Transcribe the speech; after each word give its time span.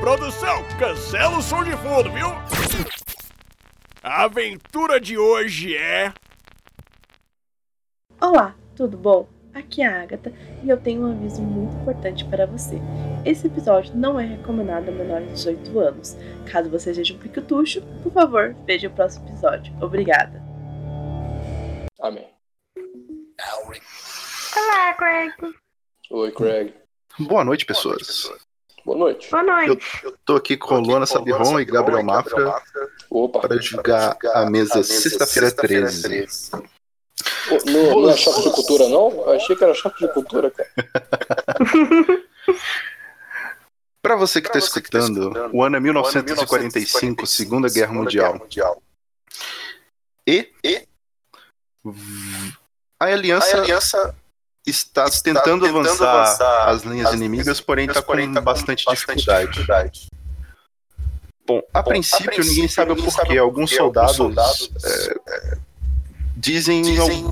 produção, 0.00 0.64
cancela 0.78 1.36
o 1.36 1.42
som 1.42 1.62
de 1.62 1.72
fundo, 1.72 2.10
viu? 2.10 2.28
A 4.02 4.24
aventura 4.24 4.98
de 4.98 5.18
hoje 5.18 5.76
é. 5.76 6.12
Olá, 8.18 8.56
tudo 8.74 8.96
bom? 8.96 9.28
Aqui 9.52 9.82
é 9.82 9.86
a 9.86 10.02
Agatha 10.02 10.32
e 10.64 10.70
eu 10.70 10.80
tenho 10.80 11.02
um 11.02 11.12
aviso 11.12 11.42
muito 11.42 11.76
importante 11.76 12.24
para 12.24 12.46
você. 12.46 12.80
Esse 13.26 13.46
episódio 13.46 13.94
não 13.94 14.18
é 14.18 14.24
recomendado 14.24 14.88
a 14.88 14.92
menores 14.92 15.28
de 15.28 15.34
18 15.34 15.78
anos. 15.78 16.16
Caso 16.50 16.70
você 16.70 16.94
seja 16.94 17.12
um 17.12 17.18
piquetucho, 17.18 17.82
por 18.02 18.12
favor, 18.12 18.56
veja 18.66 18.88
o 18.88 18.92
próximo 18.92 19.28
episódio. 19.28 19.70
Obrigada. 19.82 20.42
Amém. 22.00 22.26
Olá, 24.56 24.94
Craig. 24.94 25.34
Oi, 26.10 26.32
Craig. 26.32 26.74
Boa 27.18 27.44
noite, 27.44 27.66
pessoas. 27.66 28.30
Boa 28.84 28.98
noite. 28.98 29.30
Boa 29.30 29.42
Eu, 29.42 29.66
noite. 29.68 29.86
eu 30.02 30.16
tô 30.24 30.36
aqui 30.36 30.56
com 30.56 30.78
Luana 30.78 31.06
Sabiron 31.06 31.60
e 31.60 31.64
Gabriel 31.64 32.02
Mafra 32.02 32.62
Opa. 33.10 33.40
para 33.40 33.60
jogar 33.60 34.16
a 34.34 34.48
mesa 34.50 34.82
Sexta-feira 34.82 35.50
13. 35.50 36.50
Ô, 36.54 37.70
Não, 37.70 38.00
não 38.02 38.10
é 38.10 38.16
choque 38.16 38.42
de 38.42 38.50
cultura, 38.54 38.88
não? 38.88 39.10
Eu 39.10 39.30
achei 39.32 39.56
que 39.56 39.64
era 39.64 39.74
choque 39.74 40.06
de 40.06 40.12
cultura, 40.12 40.50
cara. 40.50 40.70
Para 44.02 44.16
você 44.16 44.40
que 44.40 44.48
está 44.48 44.58
escutando, 44.58 45.30
o 45.52 45.62
ano 45.62 45.76
é 45.76 45.80
1945, 45.80 47.26
Segunda 47.26 47.68
Guerra 47.68 47.92
Mundial. 47.92 48.40
E 50.26 50.50
a 52.98 53.04
aliança 53.04 54.14
está 54.66 55.08
tentando 55.10 55.66
avançar 55.66 56.68
as 56.68 56.82
linhas 56.82 57.12
inimigas, 57.12 57.60
porém 57.60 57.86
está 57.86 58.02
com 58.02 58.32
bastante 58.42 58.84
dificuldade. 58.88 60.08
Bom, 61.46 61.62
a 61.74 61.82
princípio 61.82 62.44
ninguém 62.44 62.68
sabe 62.68 62.92
o 62.92 62.96
porquê. 62.96 63.38
Alguns 63.38 63.74
soldados 63.74 64.70
é, 64.84 65.58
dizem 66.36 66.82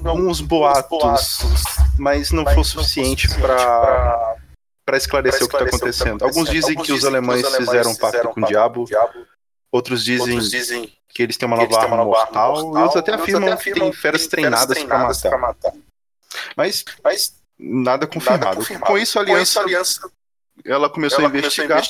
alguns 0.05 0.41
boatos, 0.41 1.39
mas 1.99 2.31
não 2.33 2.45
foi 2.45 2.65
suficiente 2.65 3.29
para 3.41 4.37
para 4.85 4.97
esclarecer 4.97 5.45
o 5.45 5.49
que 5.49 5.55
está 5.55 5.67
acontecendo. 5.67 6.25
Alguns 6.25 6.49
dizem 6.49 6.75
que 6.75 6.93
os 6.93 7.05
alemães 7.05 7.47
fizeram 7.57 7.91
um 7.91 7.95
pacto 7.95 8.29
com 8.31 8.41
o 8.41 8.47
diabo, 8.47 8.87
outros 9.71 10.03
dizem 10.03 10.91
que 11.09 11.23
eles 11.23 11.37
têm 11.37 11.47
uma 11.47 11.59
nova 11.59 11.79
arma 11.79 12.05
mortal, 12.05 12.75
e 12.75 12.79
outros 12.79 12.97
até 12.97 13.13
afirmam 13.13 13.55
que 13.57 13.71
tem 13.71 13.93
feras 13.93 14.27
treinadas 14.27 14.83
para 14.83 15.37
matar. 15.37 15.73
Mas 16.57 16.85
nada 17.59 18.07
confirmado. 18.07 18.65
Com 18.81 18.99
isso, 18.99 19.19
a 19.19 19.23
aliança 19.23 19.65
ela 20.65 20.91
começou 20.91 21.25
a 21.25 21.29
investigar 21.29 21.83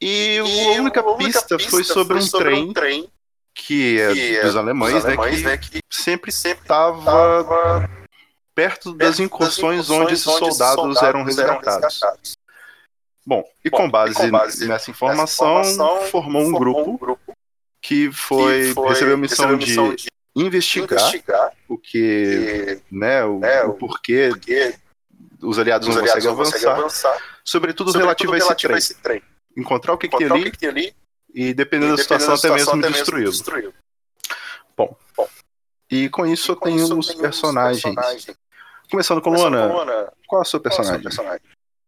e 0.00 0.38
a 0.38 0.80
única 0.80 1.02
pista 1.16 1.58
foi 1.58 1.84
sobre 1.84 2.18
um 2.18 2.72
trem 2.72 3.08
que 3.52 4.00
é 4.00 4.42
dos 4.42 4.56
alemães, 4.56 5.04
né, 5.42 5.56
que 5.58 5.80
sempre 5.90 6.30
estava 6.30 7.88
perto 8.54 8.94
das 8.94 9.20
incursões 9.20 9.90
onde 9.90 10.14
esses 10.14 10.24
soldados 10.24 11.02
eram 11.02 11.22
resgatados. 11.24 12.00
Bom, 13.26 13.44
e 13.64 13.70
com 13.70 13.88
base 13.90 14.30
nessa 14.66 14.90
informação, 14.90 15.62
formou 16.10 16.42
um 16.42 16.52
grupo 16.52 17.18
que 17.82 18.10
foi 18.10 18.74
recebeu 18.88 19.14
a 19.14 19.18
missão 19.18 19.56
de 19.56 19.74
investigar 20.34 21.52
o 21.68 21.76
que, 21.76 22.80
né, 22.90 23.24
o, 23.24 23.40
o 23.68 23.72
porquê 23.74 24.32
os 25.42 25.58
aliados 25.58 25.88
não 25.88 26.00
conseguem 26.00 26.28
avançar, 26.70 27.22
sobretudo 27.44 27.92
relativo 27.92 28.32
a 28.32 28.38
esse 28.78 28.94
trem. 28.94 29.22
Encontrar 29.56 29.94
o 29.94 29.98
que, 29.98 30.08
que 30.08 30.16
tem 30.16 30.68
ali 30.68 30.94
e, 31.34 31.52
dependendo 31.52 31.96
da 31.96 32.02
situação, 32.02 32.34
até 32.34 32.50
mesmo 32.50 32.80
destruí-lo. 32.80 33.74
Bom, 34.76 34.96
e 35.90 36.08
com 36.08 36.24
isso 36.24 36.52
eu 36.52 36.56
tenho 36.56 36.98
os 36.98 37.12
personagens. 37.14 37.94
Começando 38.90 39.20
com 39.20 39.30
Luana, 39.30 40.12
qual 40.26 40.40
é 40.40 40.42
a 40.42 40.44
sua 40.44 40.60
personagem? 40.60 41.08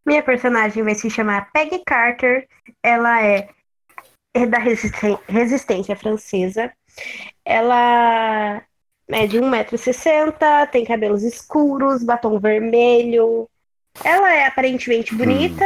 Minha 0.04 0.22
personagem 0.22 0.82
vai 0.82 0.94
se 0.94 1.08
chamar 1.08 1.50
Peggy 1.52 1.82
Carter. 1.86 2.48
Ela 2.82 3.24
é 3.24 3.48
é 4.34 4.46
da 4.46 4.58
resistência 4.58 5.94
francesa. 5.94 6.72
Ela 7.44 8.62
é 9.08 9.26
de 9.26 9.38
1,60m, 9.38 10.70
tem 10.70 10.84
cabelos 10.84 11.22
escuros, 11.22 12.02
batom 12.02 12.38
vermelho. 12.38 13.48
Ela 14.04 14.32
é 14.34 14.46
aparentemente 14.46 15.14
bonita 15.14 15.64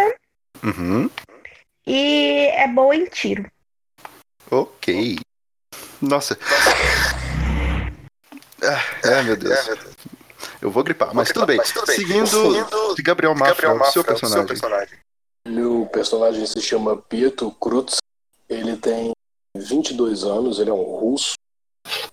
Uhum. 0.64 1.08
e 1.86 2.46
é 2.54 2.66
boa 2.66 2.94
em 2.96 3.04
tiro. 3.06 3.48
Ok. 4.50 5.18
Nossa. 6.00 6.38
Ah, 8.62 8.82
ai, 9.16 9.22
meu 9.24 9.36
Deus. 9.36 9.58
Eu 10.60 10.70
vou 10.70 10.82
gripar, 10.82 11.14
mas 11.14 11.30
tudo 11.30 11.46
bem. 11.46 11.60
Seguindo 11.86 12.94
de 12.94 13.02
Gabriel 13.02 13.34
Mafra, 13.34 13.74
o 13.74 13.84
seu 13.92 14.02
personagem. 14.02 14.56
Meu 15.46 15.86
personagem 15.92 16.44
se 16.46 16.60
chama 16.60 16.96
Pietro 16.96 17.50
Krutz. 17.52 17.98
Ele 18.48 18.76
tem 18.76 19.12
22 19.58 20.24
anos, 20.24 20.58
ele 20.58 20.70
é 20.70 20.72
um 20.72 20.82
russo. 20.82 21.34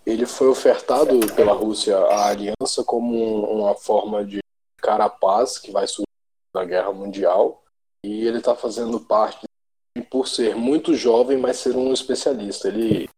Ele 0.06 0.26
foi 0.26 0.48
ofertado 0.48 1.20
pela 1.34 1.54
Rússia 1.54 1.98
à 1.98 2.28
aliança 2.28 2.84
como 2.84 3.16
um- 3.16 3.62
uma 3.62 3.76
forma 3.76 4.24
de 4.24 4.40
carapaz 4.78 5.58
que 5.58 5.72
vai 5.72 5.88
surgir 5.88 6.08
na 6.54 6.66
Guerra 6.66 6.92
Mundial. 6.92 7.64
E 8.06 8.28
ele 8.28 8.38
está 8.40 8.54
fazendo 8.56 9.00
parte, 9.00 9.46
por 10.10 10.28
ser 10.28 10.56
muito 10.56 10.94
jovem, 10.94 11.38
mas 11.38 11.58
ser 11.58 11.76
um 11.76 11.94
especialista. 11.94 12.68
Ele 12.68 13.10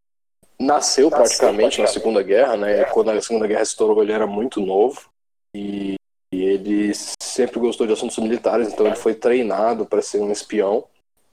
nasceu 0.59 1.09
praticamente 1.09 1.81
na 1.81 1.87
Segunda 1.87 2.21
Guerra, 2.21 2.55
né? 2.55 2.85
Quando 2.85 3.09
a 3.11 3.21
Segunda 3.21 3.47
Guerra 3.47 3.63
estourou, 3.63 4.01
ele 4.03 4.11
era 4.11 4.27
muito 4.27 4.61
novo. 4.61 5.09
E 5.55 5.95
e 6.33 6.43
ele 6.43 6.91
sempre 7.21 7.59
gostou 7.61 7.87
de 7.87 7.93
assuntos 7.93 8.17
militares, 8.17 8.67
então 8.67 8.85
ele 8.85 8.97
foi 8.97 9.15
treinado 9.15 9.85
para 9.85 10.01
ser 10.01 10.19
um 10.19 10.31
espião. 10.31 10.83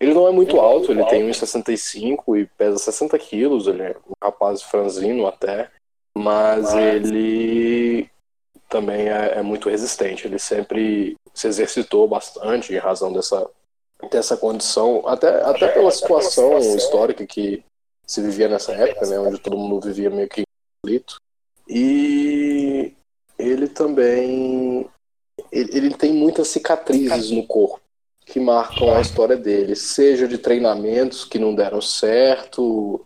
Ele 0.03 0.15
não 0.15 0.27
é 0.27 0.33
muito 0.33 0.59
alto, 0.59 0.91
ele 0.91 1.05
tem 1.05 1.31
1,65 1.31 2.37
e 2.37 2.45
pesa 2.59 2.77
60 2.77 3.17
quilos, 3.21 3.69
ele 3.69 3.83
é 3.83 3.97
um 4.05 4.13
rapaz 4.21 4.61
franzino 4.61 5.29
até, 5.29 5.71
mas 6.19 6.75
ele 6.75 8.11
também 8.69 9.09
é, 9.09 9.39
é 9.39 9.43
muito 9.43 9.69
resistente. 9.71 10.27
Ele 10.27 10.41
sempre 10.41 11.17
se 11.33 11.47
exercitou 11.47 12.09
bastante 12.09 12.75
em 12.75 12.79
razão 12.79 13.13
dessa, 13.13 13.49
dessa 14.11 14.37
condição, 14.37 15.07
até, 15.07 15.41
até 15.45 15.69
pela 15.69 15.93
situação 15.93 16.59
histórica 16.59 17.25
que 17.25 17.63
se 18.05 18.21
vivia 18.21 18.49
nessa 18.49 18.73
época, 18.73 19.07
né, 19.07 19.21
onde 19.21 19.39
todo 19.39 19.57
mundo 19.57 19.87
vivia 19.87 20.11
meio 20.11 20.29
que 20.29 20.41
em 20.41 20.45
conflito. 20.85 21.21
E 21.69 22.93
ele 23.39 23.69
também 23.69 24.91
ele, 25.53 25.77
ele 25.77 25.95
tem 25.95 26.13
muitas 26.13 26.49
cicatrizes 26.49 27.31
no 27.31 27.47
corpo 27.47 27.82
que 28.33 28.41
marcam 28.41 28.95
a 28.97 29.01
história 29.03 29.37
dele, 29.37 29.77
seja 29.77 30.27
de 30.27 30.39
treinamentos 30.39 31.23
que 31.23 31.39
não 31.39 31.55
deram 31.55 31.83
certo, 31.83 33.05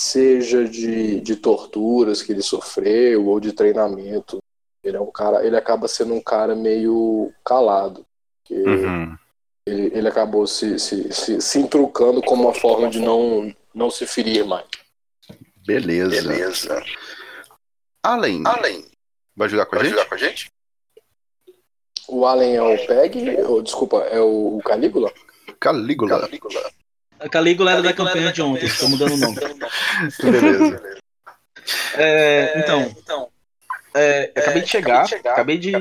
seja 0.00 0.66
de, 0.66 1.20
de 1.20 1.36
torturas 1.36 2.22
que 2.22 2.32
ele 2.32 2.40
sofreu 2.42 3.26
ou 3.26 3.38
de 3.38 3.52
treinamento. 3.52 4.38
Ele 4.82 4.96
é 4.96 5.00
um 5.00 5.10
cara, 5.12 5.44
ele 5.46 5.54
acaba 5.56 5.86
sendo 5.86 6.14
um 6.14 6.20
cara 6.20 6.54
meio 6.54 7.30
calado. 7.44 8.06
porque 8.42 8.54
Uhum. 8.62 9.14
ele, 9.68 9.90
ele 9.94 10.08
acabou 10.08 10.46
se, 10.46 10.78
se, 10.78 11.12
se, 11.12 11.42
se 11.42 11.58
intrucando 11.58 12.22
como 12.22 12.44
uma 12.44 12.54
forma 12.54 12.88
de 12.88 13.00
não, 13.00 13.54
não 13.74 13.90
se 13.90 14.06
ferir 14.06 14.46
mais. 14.46 14.64
Beleza. 15.66 16.22
Beleza. 16.22 16.82
Além. 18.02 18.42
Além. 18.46 18.86
Vai 19.36 19.48
jogar 19.50 19.66
com 19.66 19.76
a 19.76 19.78
Vai 19.78 19.88
gente? 19.88 19.94
jogar 19.96 20.08
com 20.08 20.14
a 20.14 20.18
gente? 20.18 20.50
O 22.14 22.24
Allen 22.26 22.54
é 22.54 22.62
o 22.62 22.86
Peg, 22.86 23.40
ou 23.42 23.60
desculpa, 23.60 23.96
é 24.04 24.20
o 24.20 24.60
Calígula? 24.64 25.12
Calígula. 25.58 26.20
Calígula. 26.20 26.70
A 27.18 27.28
Calígula 27.28 27.72
era 27.72 27.82
da 27.82 27.92
campanha 27.92 28.32
de 28.32 28.40
ontem, 28.40 28.66
estou 28.66 28.88
mudando 28.88 29.14
o 29.14 29.16
nome. 29.16 29.34
Beleza. 30.22 30.82
É, 31.96 32.52
então, 32.60 33.28
é, 33.94 34.30
acabei 34.36 34.62
de 34.62 34.68
chegar, 34.68 35.04
acabei 35.24 35.58
de 35.58 35.72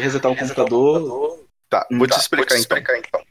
resetar 0.00 0.30
o 0.30 0.36
computador. 0.36 1.40
Tá, 1.70 1.86
vou 1.90 2.06
te 2.06 2.10
Tá, 2.10 2.18
explicar 2.20 2.56
vou 2.56 2.62
te 2.62 2.64
então. 2.66 2.78
explicar 2.78 2.98
então. 2.98 3.22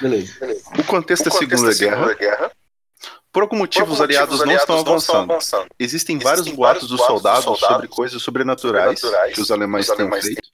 Beleza. 0.00 0.32
O 0.78 0.84
contexto 0.84 1.28
da 1.28 1.30
O 1.30 1.38
contexto 1.38 1.38
Segunda 1.38 1.70
da 1.72 1.78
Guerra, 1.78 1.96
Segunda 1.96 2.14
Guerra, 2.14 2.52
por 3.32 3.42
algum 3.42 3.56
motivo, 3.56 3.86
por 3.86 3.92
os 3.92 4.00
aliados 4.00 4.30
motivo, 4.40 4.46
não 4.48 4.54
os 4.56 4.60
estão 4.62 4.74
aliados 4.76 4.90
não 4.90 4.96
estão 4.96 5.16
avançando. 5.20 5.32
avançando. 5.32 5.66
Existem 5.78 6.18
vários 6.18 6.40
Existem 6.40 6.56
boatos 6.56 6.88
vários 6.88 6.90
dos 6.90 6.98
boatos 6.98 7.14
dos 7.14 7.22
soldados 7.22 7.44
soldados 7.44 7.68
sobre 7.76 7.88
coisas 7.88 8.22
sobrenaturais 8.22 8.98
sobrenaturais 8.98 9.34
que 9.34 9.40
os 9.40 9.50
alemães 9.52 9.88
os 9.88 9.96
têm 9.96 10.06
alemães 10.06 10.24
feito. 10.24 10.48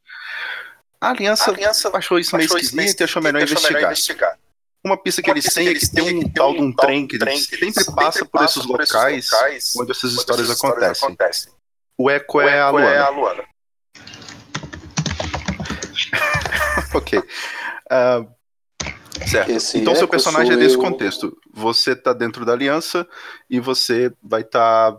A 1.04 1.10
aliança, 1.10 1.50
A 1.50 1.54
aliança 1.54 1.90
achou 1.92 2.18
isso 2.18 2.34
meio 2.34 2.46
achou 2.46 2.58
esquisito 2.58 3.00
e 3.02 3.04
achou 3.04 3.22
melhor 3.22 3.42
investigar. 3.42 3.82
investigar. 3.82 4.38
Uma 4.82 4.96
pista 4.96 5.20
que 5.20 5.28
Uma 5.28 5.34
eles 5.34 5.44
pista 5.44 5.60
têm 5.60 5.68
é 5.68 5.70
que 5.70 5.76
eles 5.76 5.88
tem 5.90 6.04
têm 6.04 6.22
é 6.22 6.24
um 6.24 6.32
tal 6.32 6.52
de 6.54 6.60
um 6.62 6.72
trem 6.72 7.06
que 7.06 7.18
trem 7.18 7.38
sempre 7.38 7.84
passa 7.94 8.24
por 8.24 8.42
esses 8.42 8.64
locais 8.64 9.28
onde 9.76 9.90
essas 9.90 10.14
histórias 10.14 10.48
acontecem. 10.48 11.52
O 11.98 12.08
eco 12.08 12.40
é 12.40 12.58
a 12.58 12.70
Luana. 12.70 13.08
Luana. 13.10 13.44
Ok. 16.94 17.22
Ah, 17.90 18.24
certo. 19.26 19.50
Esse 19.50 19.78
então 19.78 19.94
seu 19.94 20.04
eco 20.04 20.10
personagem 20.12 20.54
é 20.54 20.56
desse 20.56 20.78
contexto. 20.78 21.36
Você 21.52 21.94
tá 21.94 22.14
dentro 22.14 22.46
da 22.46 22.52
aliança 22.52 23.06
e 23.50 23.60
você 23.60 24.10
vai 24.22 24.40
estar. 24.40 24.96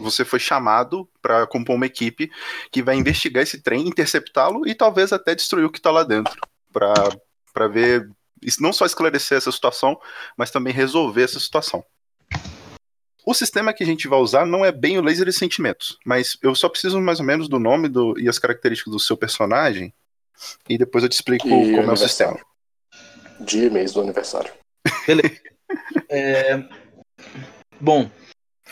Você 0.00 0.24
foi 0.24 0.38
chamado 0.38 1.08
para 1.22 1.46
compor 1.46 1.76
uma 1.76 1.86
equipe 1.86 2.30
que 2.70 2.82
vai 2.82 2.96
investigar 2.96 3.42
esse 3.42 3.60
trem, 3.60 3.88
interceptá-lo 3.88 4.66
e 4.66 4.74
talvez 4.74 5.12
até 5.12 5.34
destruir 5.34 5.64
o 5.64 5.70
que 5.70 5.80
tá 5.80 5.90
lá 5.90 6.02
dentro. 6.02 6.40
Pra 6.72 7.68
ver. 7.68 8.08
Não 8.60 8.72
só 8.72 8.84
esclarecer 8.84 9.38
essa 9.38 9.50
situação, 9.50 9.98
mas 10.36 10.50
também 10.50 10.72
resolver 10.72 11.22
essa 11.22 11.40
situação. 11.40 11.84
O 13.26 13.32
sistema 13.32 13.72
que 13.72 13.82
a 13.82 13.86
gente 13.86 14.06
vai 14.06 14.18
usar 14.18 14.44
não 14.44 14.64
é 14.64 14.70
bem 14.70 14.98
o 14.98 15.02
laser 15.02 15.24
de 15.24 15.32
sentimentos, 15.32 15.98
mas 16.04 16.36
eu 16.42 16.54
só 16.54 16.68
preciso 16.68 17.00
mais 17.00 17.20
ou 17.20 17.24
menos 17.24 17.48
do 17.48 17.58
nome 17.58 17.88
do, 17.88 18.18
e 18.20 18.28
as 18.28 18.38
características 18.38 18.92
do 18.92 19.00
seu 19.00 19.16
personagem, 19.16 19.94
e 20.68 20.76
depois 20.76 21.02
eu 21.02 21.08
te 21.08 21.14
explico 21.14 21.48
E 21.48 21.74
como 21.74 21.90
é 21.90 21.92
o 21.92 21.96
sistema. 21.96 22.38
Dia 23.40 23.64
e 23.64 23.70
mês 23.70 23.92
do 23.92 24.00
aniversário. 24.00 24.52
É, 26.08 26.62
bom, 27.80 28.08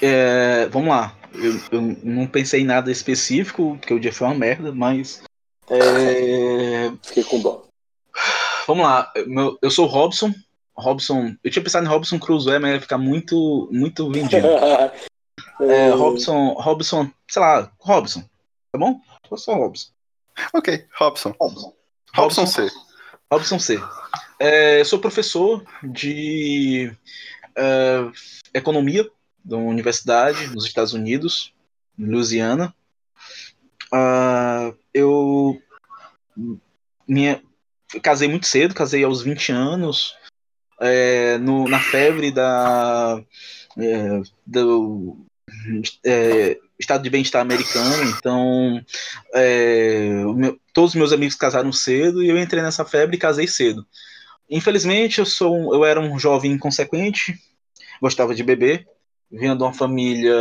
é, 0.01 0.67
vamos 0.67 0.89
lá. 0.89 1.17
Eu, 1.35 1.61
eu 1.71 1.81
não 2.03 2.27
pensei 2.27 2.61
em 2.61 2.65
nada 2.65 2.91
específico, 2.91 3.77
porque 3.79 3.95
o 3.95 4.01
dia 4.01 4.13
foi 4.13 4.27
uma 4.27 4.35
merda, 4.35 4.73
mas. 4.73 5.23
é, 5.71 6.93
Fiquei 7.03 7.25
com 7.25 7.41
dó. 7.41 7.65
vamos 8.67 8.85
lá. 8.85 9.11
Meu- 9.27 9.59
eu 9.63 9.71
sou 9.71 9.87
o 9.87 9.89
Robson. 9.89 10.33
Robson. 10.75 11.35
Eu 11.45 11.51
tinha 11.51 11.63
pensado 11.63 11.85
em 11.85 11.89
Robson 11.89 12.19
Crusoe, 12.19 12.59
mas 12.59 12.75
ia 12.75 12.81
ficar 12.81 12.99
muito, 12.99 13.69
muito 13.73 14.11
vendido. 14.11 14.47
É, 15.61 15.91
Robson, 15.91 16.55
Robson, 16.55 17.11
sei 17.31 17.41
lá, 17.41 17.71
Robson. 17.79 18.21
Tá 18.73 18.79
bom? 18.79 19.01
Eu 19.31 19.37
sou 19.37 19.55
Robson. 19.55 19.91
Ok, 20.53 20.87
Robson. 20.99 21.35
Robson. 21.41 21.73
Robson 22.15 22.47
C. 22.47 22.69
Robson 23.31 23.59
C. 23.61 23.81
É, 24.41 24.81
eu 24.81 24.85
sou 24.85 24.99
professor 24.99 25.63
de 25.85 26.93
é, 27.57 28.11
economia 28.55 29.09
da 29.45 29.57
universidade 29.57 30.49
nos 30.49 30.65
Estados 30.65 30.93
Unidos, 30.93 31.53
em 31.99 32.07
Louisiana. 32.07 32.75
Ah, 33.93 34.73
eu 34.95 35.61
minha, 37.07 37.43
casei 38.03 38.29
muito 38.29 38.47
cedo, 38.47 38.75
casei 38.75 39.05
aos 39.05 39.23
20 39.23 39.53
anos, 39.53 40.15
é, 40.81 41.39
no- 41.39 41.69
na 41.69 41.79
febre 41.79 42.31
da, 42.31 43.23
é, 43.79 44.23
do 44.47 45.17
é, 46.05 46.59
estado 46.79 47.03
de 47.03 47.11
bem-estar 47.11 47.43
americano, 47.43 48.03
então 48.19 48.81
é, 49.35 50.09
meu- 50.35 50.59
todos 50.73 50.91
os 50.93 50.97
meus 50.97 51.13
amigos 51.13 51.37
casaram 51.37 51.73
cedo 51.73 52.23
e 52.23 52.29
eu 52.29 52.39
entrei 52.39 52.63
nessa 52.63 52.85
febre 52.85 53.17
e 53.17 53.21
casei 53.21 53.47
cedo. 53.47 53.87
Infelizmente, 54.49 55.19
eu 55.19 55.27
sou 55.27 55.75
eu 55.75 55.85
era 55.85 56.01
um 56.01 56.19
jovem 56.19 56.53
inconsequente, 56.53 57.39
gostava 58.01 58.35
de 58.35 58.43
beber, 58.43 58.87
vinha 59.33 59.57
de 59.57 59.63
uma 59.63 59.73
família 59.73 60.37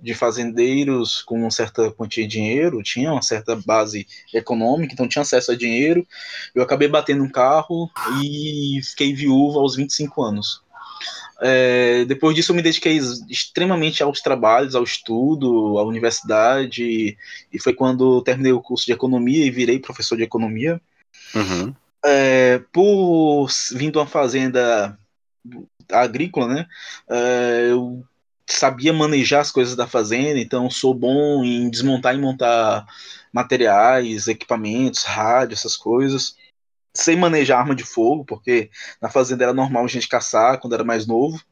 de 0.00 0.12
fazendeiros 0.12 1.22
com 1.22 1.38
uma 1.38 1.50
certa 1.50 1.90
quantia 1.92 2.26
de 2.26 2.30
dinheiro, 2.30 2.82
tinha 2.82 3.12
uma 3.12 3.22
certa 3.22 3.54
base 3.54 4.06
econômica, 4.32 4.92
então 4.92 5.06
tinha 5.06 5.22
acesso 5.22 5.52
a 5.52 5.56
dinheiro. 5.56 6.04
Eu 6.52 6.62
acabei 6.62 6.88
batendo 6.88 7.22
um 7.22 7.30
carro 7.30 7.88
e 8.22 8.80
fiquei 8.82 9.14
viúva 9.14 9.60
aos 9.60 9.76
25 9.76 10.22
anos. 10.22 10.62
É, 11.40 12.04
depois 12.06 12.34
disso, 12.34 12.50
eu 12.50 12.56
me 12.56 12.62
dediquei 12.62 12.98
extremamente 13.28 14.02
aos 14.02 14.20
trabalhos, 14.20 14.74
ao 14.74 14.82
estudo, 14.82 15.78
à 15.78 15.84
universidade, 15.84 17.16
e 17.52 17.58
foi 17.60 17.72
quando 17.72 18.22
terminei 18.22 18.52
o 18.52 18.60
curso 18.60 18.86
de 18.86 18.92
economia 18.92 19.44
e 19.44 19.50
virei 19.50 19.78
professor 19.78 20.16
de 20.16 20.24
economia. 20.24 20.80
Uhum. 21.34 21.74
É, 22.04 22.60
por 22.72 23.48
vir 23.72 23.90
de 23.90 23.98
uma 23.98 24.06
fazenda 24.06 24.98
agrícola, 25.90 26.48
né? 26.48 26.66
é, 27.08 27.68
eu 27.70 28.04
sabia 28.46 28.92
manejar 28.92 29.40
as 29.40 29.50
coisas 29.50 29.74
da 29.74 29.86
fazenda, 29.86 30.38
então 30.38 30.70
sou 30.70 30.94
bom 30.94 31.44
em 31.44 31.68
desmontar 31.68 32.14
e 32.14 32.18
montar 32.18 32.86
materiais, 33.32 34.28
equipamentos, 34.28 35.04
rádio, 35.04 35.54
essas 35.54 35.76
coisas. 35.76 36.36
Sem 36.96 37.16
manejar 37.16 37.58
arma 37.58 37.74
de 37.74 37.82
fogo, 37.82 38.24
porque 38.24 38.70
na 39.00 39.08
fazenda 39.08 39.44
era 39.44 39.52
normal 39.52 39.84
a 39.84 39.88
gente 39.88 40.08
caçar 40.08 40.60
quando 40.60 40.74
era 40.74 40.84
mais 40.84 41.06
novo. 41.06 41.42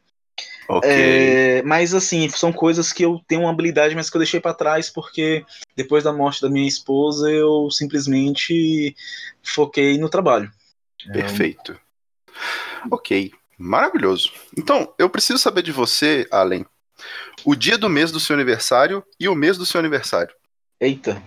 Ok. 0.68 0.88
É, 0.88 1.62
mas 1.62 1.92
assim, 1.92 2.28
são 2.28 2.52
coisas 2.52 2.92
que 2.92 3.04
eu 3.04 3.20
tenho 3.26 3.42
uma 3.42 3.50
habilidade, 3.50 3.94
mas 3.94 4.08
que 4.08 4.16
eu 4.16 4.20
deixei 4.20 4.40
pra 4.40 4.54
trás 4.54 4.88
porque 4.88 5.44
depois 5.76 6.04
da 6.04 6.12
morte 6.12 6.40
da 6.40 6.48
minha 6.48 6.68
esposa 6.68 7.30
eu 7.30 7.68
simplesmente 7.70 8.94
foquei 9.42 9.98
no 9.98 10.08
trabalho. 10.08 10.50
Perfeito. 11.12 11.78
Ok, 12.90 13.32
maravilhoso. 13.58 14.32
Então, 14.56 14.94
eu 14.98 15.10
preciso 15.10 15.38
saber 15.38 15.62
de 15.62 15.72
você, 15.72 16.26
Allen, 16.30 16.64
o 17.44 17.54
dia 17.54 17.76
do 17.76 17.88
mês 17.88 18.10
do 18.10 18.20
seu 18.20 18.34
aniversário 18.34 19.04
e 19.18 19.28
o 19.28 19.34
mês 19.34 19.56
do 19.56 19.66
seu 19.66 19.80
aniversário. 19.80 20.34
Eita. 20.80 21.22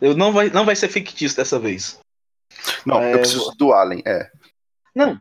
Eu 0.00 0.16
não 0.16 0.32
vai, 0.32 0.50
não 0.50 0.64
vai 0.64 0.76
ser 0.76 0.88
fictício 0.88 1.36
dessa 1.36 1.58
vez. 1.58 1.98
Não, 2.84 3.00
É, 3.00 3.14
eu 3.14 3.18
preciso 3.18 3.50
do 3.56 3.72
Allen, 3.72 4.02
é. 4.06 4.30
Não. 4.94 5.20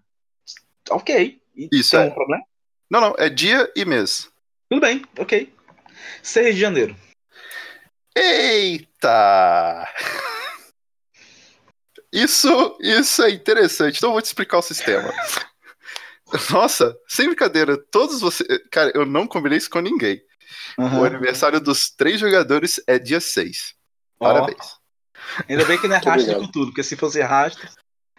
Ok. 0.89 1.41
E 1.55 1.69
Isso, 1.71 1.91
tem 1.91 1.99
é. 1.99 2.03
algum 2.03 2.15
problema? 2.15 2.43
Não, 2.89 3.01
não, 3.01 3.15
é 3.17 3.29
dia 3.29 3.71
e 3.75 3.83
mês. 3.83 4.29
Tudo 4.69 4.81
bem, 4.81 5.03
ok. 5.17 5.53
6 6.21 6.55
de 6.55 6.61
janeiro. 6.61 6.95
Eita! 8.15 9.87
Isso, 12.11 12.77
isso 12.79 13.21
é 13.21 13.29
interessante. 13.29 13.97
Então 13.97 14.09
eu 14.09 14.13
vou 14.13 14.21
te 14.21 14.25
explicar 14.25 14.57
o 14.57 14.61
sistema. 14.61 15.13
Nossa, 16.51 16.95
sem 17.07 17.27
brincadeira, 17.27 17.77
todos 17.91 18.19
vocês. 18.21 18.47
Cara, 18.71 18.91
eu 18.93 19.05
não 19.05 19.25
combinei 19.27 19.57
isso 19.57 19.69
com 19.69 19.79
ninguém. 19.79 20.21
O 20.77 20.81
Aham. 20.83 21.05
aniversário 21.05 21.59
dos 21.59 21.89
três 21.89 22.19
jogadores 22.19 22.81
é 22.87 22.99
dia 22.99 23.19
6. 23.19 23.73
Ó, 24.19 24.25
Parabéns. 24.33 24.77
Ainda 25.49 25.65
bem 25.65 25.77
que 25.77 25.87
não 25.87 25.95
é 25.95 25.99
rastro 26.03 26.13
de 26.13 26.19
obrigado. 26.21 26.39
cultura, 26.43 26.65
porque 26.67 26.83
se 26.83 26.95
fosse 26.95 27.21
rastro, 27.21 27.67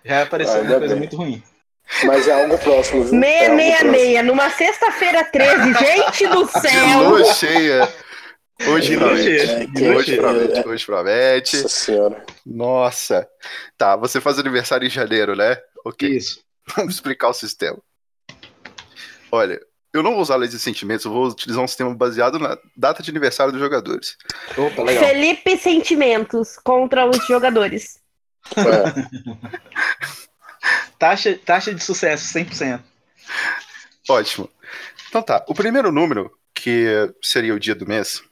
já 0.05 0.17
ia 0.17 0.23
aparecer 0.23 0.57
Ah, 0.59 0.61
uma 0.63 0.69
coisa 0.79 0.89
bem. 0.89 0.97
muito 0.97 1.17
ruim. 1.17 1.43
Mas 2.05 2.29
é 2.29 2.43
algo 2.43 2.59
próximo, 2.59 3.05
viu? 3.05 3.23
É 3.23 3.47
algo 3.47 3.57
próximo. 3.57 3.93
666, 3.93 4.25
numa 4.27 4.51
sexta-feira 4.51 5.25
13, 5.25 5.73
gente 5.75 6.27
do 6.29 6.45
De 6.53 6.53
céu! 6.61 7.09
lua 7.09 7.25
cheia. 7.35 7.95
Hoje 8.69 8.91
De 8.91 8.97
promete. 8.99 9.51
É, 9.51 9.67
De 9.67 9.89
Hoje 9.89 10.17
promete, 10.17 10.69
hoje 10.69 10.87
promete. 10.87 11.57
Nossa 11.63 11.69
senhora. 11.69 12.27
Nossa. 12.45 13.29
Tá, 13.79 13.97
você 13.97 14.21
faz 14.21 14.39
aniversário 14.39 14.87
em 14.87 14.91
janeiro, 14.91 15.35
né? 15.37 15.57
Ok. 15.85 16.09
Isso. 16.09 16.41
Vamos 16.77 16.95
explicar 16.97 17.29
o 17.29 17.33
sistema. 17.33 17.79
Olha, 19.31 19.61
eu 19.93 20.03
não 20.03 20.13
vou 20.13 20.21
usar 20.21 20.37
leis 20.37 20.53
de 20.53 20.59
sentimentos, 20.59 21.05
eu 21.05 21.13
vou 21.13 21.29
utilizar 21.29 21.63
um 21.63 21.69
sistema 21.69 21.95
baseado 21.95 22.39
na 22.39 22.59
data 22.77 23.03
de 23.03 23.11
aniversário 23.11 23.53
dos 23.53 23.61
jogadores. 23.61 24.17
Opa, 24.57 24.83
legal. 24.83 25.05
Felipe 25.05 25.57
Sentimentos 25.57 26.57
contra 26.59 27.09
os 27.09 27.27
jogadores. 27.27 28.01
É, 28.57 29.49
Taxa, 30.99 31.39
taxa 31.45 31.75
de 31.75 31.83
sucesso, 31.83 32.35
100%. 32.35 32.83
Ótimo. 34.09 34.51
Então 35.09 35.23
tá, 35.23 35.45
o 35.49 35.55
primeiro 35.55 35.93
número, 35.93 36.31
que 36.53 36.87
seria 37.23 37.55
o 37.55 37.61
dia 37.61 37.75
do 37.75 37.87
mês, 37.87 38.23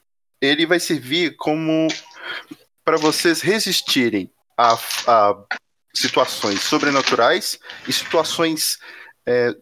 ele 0.41 0.67
vai 0.67 0.81
servir 0.81 1.37
como 1.37 1.87
para 2.85 2.97
vocês 2.97 3.41
resistirem 3.41 4.31
a, 4.57 4.75
a 5.07 5.37
situações 5.95 6.61
sobrenaturais 6.63 7.59
e 7.87 7.93
situações 7.93 8.79
é, 9.25 9.55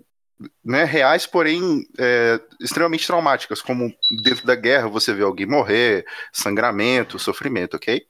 né, 0.65 0.85
reais, 0.85 1.27
porém 1.27 1.87
é, 1.99 2.41
extremamente 2.61 3.07
traumáticas, 3.07 3.63
como 3.63 3.95
dentro 4.23 4.47
da 4.47 4.55
guerra 4.55 4.89
você 4.89 5.13
vê 5.13 5.23
alguém 5.23 5.47
morrer, 5.47 6.07
sangramento, 6.33 7.19
sofrimento, 7.19 7.77
ok? 7.77 8.07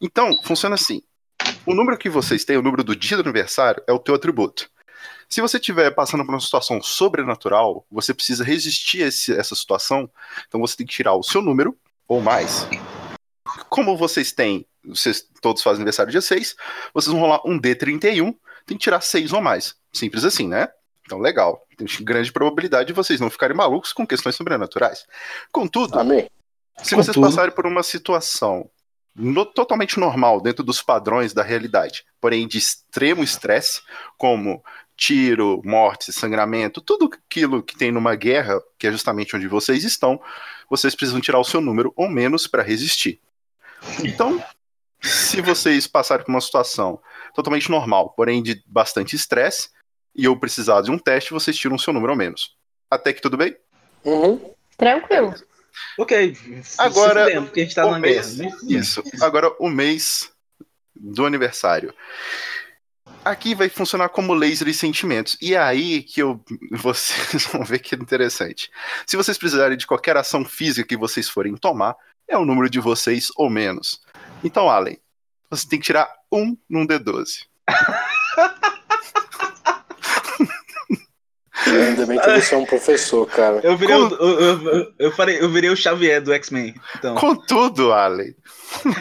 Então, 0.00 0.32
funciona 0.42 0.74
assim. 0.74 1.02
O 1.66 1.74
número 1.74 1.98
que 1.98 2.08
vocês 2.08 2.44
têm, 2.44 2.56
o 2.56 2.62
número 2.62 2.82
do 2.82 2.96
dia 2.96 3.16
do 3.16 3.22
aniversário, 3.22 3.82
é 3.86 3.92
o 3.92 3.98
teu 3.98 4.14
atributo. 4.14 4.68
Se 5.28 5.40
você 5.40 5.56
estiver 5.56 5.90
passando 5.90 6.24
por 6.24 6.32
uma 6.32 6.40
situação 6.40 6.82
sobrenatural, 6.82 7.86
você 7.90 8.12
precisa 8.12 8.44
resistir 8.44 9.02
a 9.02 9.06
esse, 9.08 9.32
essa 9.32 9.54
situação, 9.54 10.10
então 10.46 10.60
você 10.60 10.76
tem 10.76 10.86
que 10.86 10.92
tirar 10.92 11.14
o 11.14 11.22
seu 11.22 11.40
número 11.40 11.76
ou 12.06 12.20
mais. 12.20 12.66
Como 13.68 13.96
vocês 13.96 14.32
têm, 14.32 14.66
vocês 14.84 15.26
todos 15.40 15.62
fazem 15.62 15.78
aniversário 15.78 16.12
dia 16.12 16.20
6, 16.20 16.56
vocês 16.92 17.12
vão 17.12 17.20
rolar 17.20 17.40
um 17.44 17.58
D31, 17.58 18.34
tem 18.66 18.76
que 18.76 18.84
tirar 18.84 19.00
6 19.00 19.32
ou 19.32 19.40
mais. 19.40 19.74
Simples 19.92 20.24
assim, 20.24 20.48
né? 20.48 20.68
Então, 21.04 21.18
legal. 21.18 21.66
Tem 21.76 21.86
grande 22.02 22.32
probabilidade 22.32 22.86
de 22.88 22.92
vocês 22.92 23.20
não 23.20 23.30
ficarem 23.30 23.56
malucos 23.56 23.92
com 23.92 24.06
questões 24.06 24.36
sobrenaturais. 24.36 25.04
Contudo, 25.52 25.98
Amém. 25.98 26.28
se 26.82 26.94
vocês 26.94 27.16
passarem 27.16 27.54
por 27.54 27.66
uma 27.66 27.82
situação 27.82 28.70
no- 29.14 29.44
totalmente 29.46 29.98
normal, 30.00 30.40
dentro 30.40 30.64
dos 30.64 30.80
padrões 30.82 31.32
da 31.32 31.42
realidade, 31.42 32.04
porém 32.20 32.48
de 32.48 32.58
extremo 32.58 33.22
estresse, 33.22 33.82
como 34.16 34.62
tiro, 34.96 35.60
morte, 35.64 36.12
sangramento, 36.12 36.80
tudo 36.80 37.10
aquilo 37.12 37.62
que 37.62 37.76
tem 37.76 37.90
numa 37.92 38.14
guerra, 38.14 38.60
que 38.78 38.86
é 38.86 38.92
justamente 38.92 39.36
onde 39.36 39.48
vocês 39.48 39.84
estão, 39.84 40.20
vocês 40.70 40.94
precisam 40.94 41.20
tirar 41.20 41.38
o 41.38 41.44
seu 41.44 41.60
número 41.60 41.92
ou 41.96 42.08
menos 42.08 42.46
para 42.46 42.62
resistir. 42.62 43.20
Então, 44.02 44.42
se 45.02 45.40
vocês 45.42 45.86
passarem 45.86 46.24
por 46.24 46.30
uma 46.30 46.40
situação 46.40 47.00
totalmente 47.34 47.70
normal, 47.70 48.14
porém 48.16 48.42
de 48.42 48.62
bastante 48.66 49.14
estresse, 49.14 49.68
e 50.14 50.24
eu 50.24 50.36
precisar 50.36 50.82
de 50.82 50.90
um 50.90 50.98
teste, 50.98 51.32
vocês 51.32 51.56
tiram 51.56 51.76
o 51.76 51.78
seu 51.78 51.92
número 51.92 52.12
ou 52.12 52.18
menos. 52.18 52.56
Até 52.90 53.12
que 53.12 53.20
tudo 53.20 53.36
bem? 53.36 53.56
Uhum. 54.04 54.54
Tranquilo. 54.76 55.34
Ok. 55.98 56.36
Agora, 56.78 57.42
porque 57.42 57.60
a 57.60 57.64
gente 57.64 57.74
tá 57.74 57.86
o 57.86 57.92
na 57.92 57.98
mês. 57.98 58.36
guerra. 58.36 58.56
Isso. 58.68 59.02
Agora, 59.20 59.52
o 59.58 59.68
mês 59.68 60.30
do 60.94 61.26
aniversário. 61.26 61.92
Aqui 63.24 63.54
vai 63.54 63.68
funcionar 63.68 64.10
como 64.10 64.34
laser 64.34 64.68
e 64.68 64.74
sentimentos. 64.74 65.36
E 65.40 65.54
é 65.54 65.58
aí 65.58 66.02
que 66.02 66.20
eu, 66.20 66.42
vocês 66.72 67.46
vão 67.46 67.64
ver 67.64 67.78
que 67.78 67.94
é 67.94 67.98
interessante. 67.98 68.70
Se 69.06 69.16
vocês 69.16 69.38
precisarem 69.38 69.76
de 69.76 69.86
qualquer 69.86 70.16
ação 70.16 70.44
física 70.44 70.86
que 70.86 70.96
vocês 70.96 71.28
forem 71.28 71.56
tomar, 71.56 71.96
é 72.28 72.36
o 72.36 72.44
número 72.44 72.68
de 72.68 72.80
vocês 72.80 73.30
ou 73.36 73.50
menos. 73.50 74.00
Então, 74.42 74.68
Allen, 74.68 74.98
você 75.50 75.66
tem 75.68 75.78
que 75.78 75.86
tirar 75.86 76.10
um 76.30 76.56
num 76.68 76.86
D12. 76.86 77.46
Ainda 81.66 82.04
bem 82.06 82.18
que 82.18 82.40
você 82.40 82.54
é 82.54 82.58
um 82.58 82.64
professor, 82.66 83.26
cara. 83.26 83.60
Eu 83.62 83.76
virei, 83.76 83.94
o, 83.94 84.08
eu, 84.14 84.40
eu, 84.40 84.92
eu, 84.98 85.12
farei- 85.12 85.40
eu 85.40 85.48
virei 85.48 85.70
o 85.70 85.76
Xavier 85.76 86.20
do 86.20 86.32
X-Men. 86.32 86.74
Então. 86.96 87.14
Contudo, 87.14 87.92
Allen, 87.92 88.34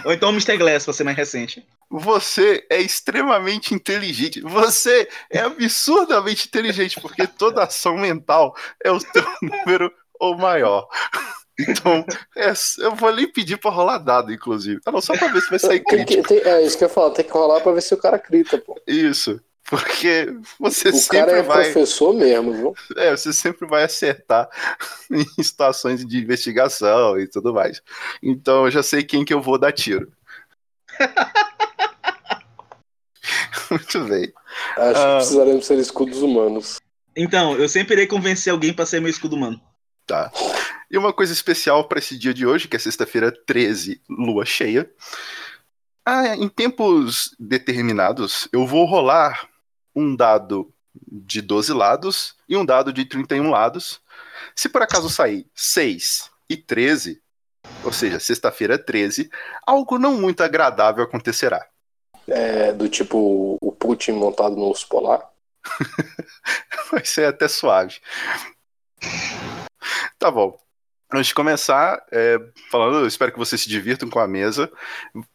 Ou 0.05 0.13
então 0.13 0.29
o 0.29 0.31
Mr. 0.33 0.55
Glass, 0.57 0.85
pra 0.85 0.93
ser 0.93 1.03
mais 1.03 1.17
recente. 1.17 1.65
você 1.89 2.65
é 2.69 2.79
extremamente 2.79 3.73
inteligente. 3.73 4.39
Você 4.41 5.07
é 5.31 5.39
absurdamente 5.39 6.47
inteligente, 6.47 6.99
porque 7.01 7.25
toda 7.25 7.63
ação 7.63 7.97
mental 7.97 8.55
é 8.83 8.91
o 8.91 8.99
teu 8.99 9.25
número 9.41 9.91
ou 10.19 10.37
maior. 10.37 10.87
Então, 11.59 12.05
é- 12.37 12.53
eu 12.79 12.95
vou 12.95 13.11
nem 13.13 13.27
pedir 13.31 13.57
pra 13.57 13.71
rolar 13.71 13.97
dado, 13.97 14.31
inclusive. 14.31 14.79
Ah, 14.85 14.91
não, 14.91 15.01
só 15.01 15.15
pra 15.17 15.27
ver 15.27 15.41
se 15.41 15.49
vai 15.49 15.59
sair 15.59 15.83
Tem 15.83 16.05
que- 16.05 16.13
crítico. 16.15 16.27
tem- 16.27 16.39
é 16.51 16.61
isso 16.63 16.77
que 16.77 16.83
eu 16.83 16.87
ia 16.87 16.93
falar, 16.93 17.11
tem 17.11 17.25
que 17.25 17.31
rolar 17.31 17.61
pra 17.61 17.71
ver 17.71 17.81
se 17.81 17.93
o 17.93 17.97
cara 17.97 18.17
crita, 18.19 18.57
pô. 18.59 18.79
Isso. 18.87 19.39
Porque 19.73 20.27
você 20.59 20.89
O 20.89 20.93
sempre 20.93 21.17
cara 21.19 21.31
é 21.39 21.41
vai. 21.41 21.63
professor 21.71 22.13
mesmo, 22.13 22.53
viu? 22.53 22.73
É, 22.95 23.11
você 23.11 23.33
sempre 23.33 23.67
vai 23.67 23.83
acertar 23.83 24.47
em 25.11 25.25
situações 25.43 26.05
de 26.05 26.17
investigação 26.19 27.19
e 27.19 27.27
tudo 27.27 27.53
mais. 27.53 27.81
Então 28.21 28.65
eu 28.65 28.71
já 28.71 28.83
sei 28.83 29.03
quem 29.03 29.25
que 29.25 29.33
eu 29.33 29.41
vou 29.41 29.57
dar 29.57 29.71
tiro. 29.71 30.11
Muito 33.71 33.99
bem. 34.05 34.31
Acho 34.77 34.99
Ah. 34.99 35.09
que 35.11 35.15
precisaremos 35.17 35.65
ser 35.65 35.77
escudos 35.79 36.21
humanos. 36.21 36.79
Então, 37.15 37.55
eu 37.57 37.67
sempre 37.69 37.93
irei 37.93 38.07
convencer 38.07 38.51
alguém 38.51 38.73
pra 38.73 38.85
ser 38.85 38.99
meu 38.99 39.09
escudo 39.09 39.35
humano. 39.35 39.59
Tá. 40.05 40.31
E 40.91 40.97
uma 40.97 41.13
coisa 41.13 41.31
especial 41.33 41.87
para 41.87 41.99
esse 41.99 42.17
dia 42.17 42.33
de 42.33 42.45
hoje, 42.45 42.67
que 42.67 42.75
é 42.75 42.79
sexta-feira 42.79 43.31
13, 43.31 44.01
lua 44.09 44.45
cheia. 44.45 44.89
Ah, 46.05 46.35
em 46.35 46.49
tempos 46.49 47.33
determinados, 47.39 48.47
eu 48.51 48.67
vou 48.67 48.85
rolar 48.85 49.47
um 49.95 50.15
dado 50.15 50.73
de 50.95 51.41
12 51.41 51.73
lados 51.73 52.35
e 52.47 52.55
um 52.55 52.65
dado 52.65 52.93
de 52.93 53.05
31 53.05 53.49
lados. 53.49 54.01
Se 54.55 54.69
por 54.69 54.81
acaso 54.81 55.09
sair 55.09 55.47
6 55.55 56.29
e 56.49 56.57
13, 56.57 57.21
ou 57.83 57.91
seja, 57.91 58.19
sexta-feira 58.19 58.77
13, 58.77 59.29
algo 59.65 59.97
não 59.97 60.19
muito 60.19 60.43
agradável 60.43 61.03
acontecerá. 61.03 61.67
É, 62.27 62.71
do 62.71 62.87
tipo 62.87 63.57
o 63.61 63.71
Putin 63.71 64.13
montado 64.13 64.55
no 64.55 64.67
urso 64.67 64.87
polar. 64.87 65.29
Vai 66.91 67.03
ser 67.05 67.25
até 67.25 67.47
suave. 67.47 67.99
Tá 70.17 70.31
bom. 70.31 70.57
Antes 71.13 71.27
de 71.27 71.35
começar, 71.35 72.03
é, 72.11 72.39
falando, 72.71 72.97
eu 72.99 73.07
espero 73.07 73.31
que 73.31 73.37
vocês 73.37 73.61
se 73.61 73.69
divirtam 73.69 74.09
com 74.09 74.19
a 74.19 74.27
mesa. 74.27 74.71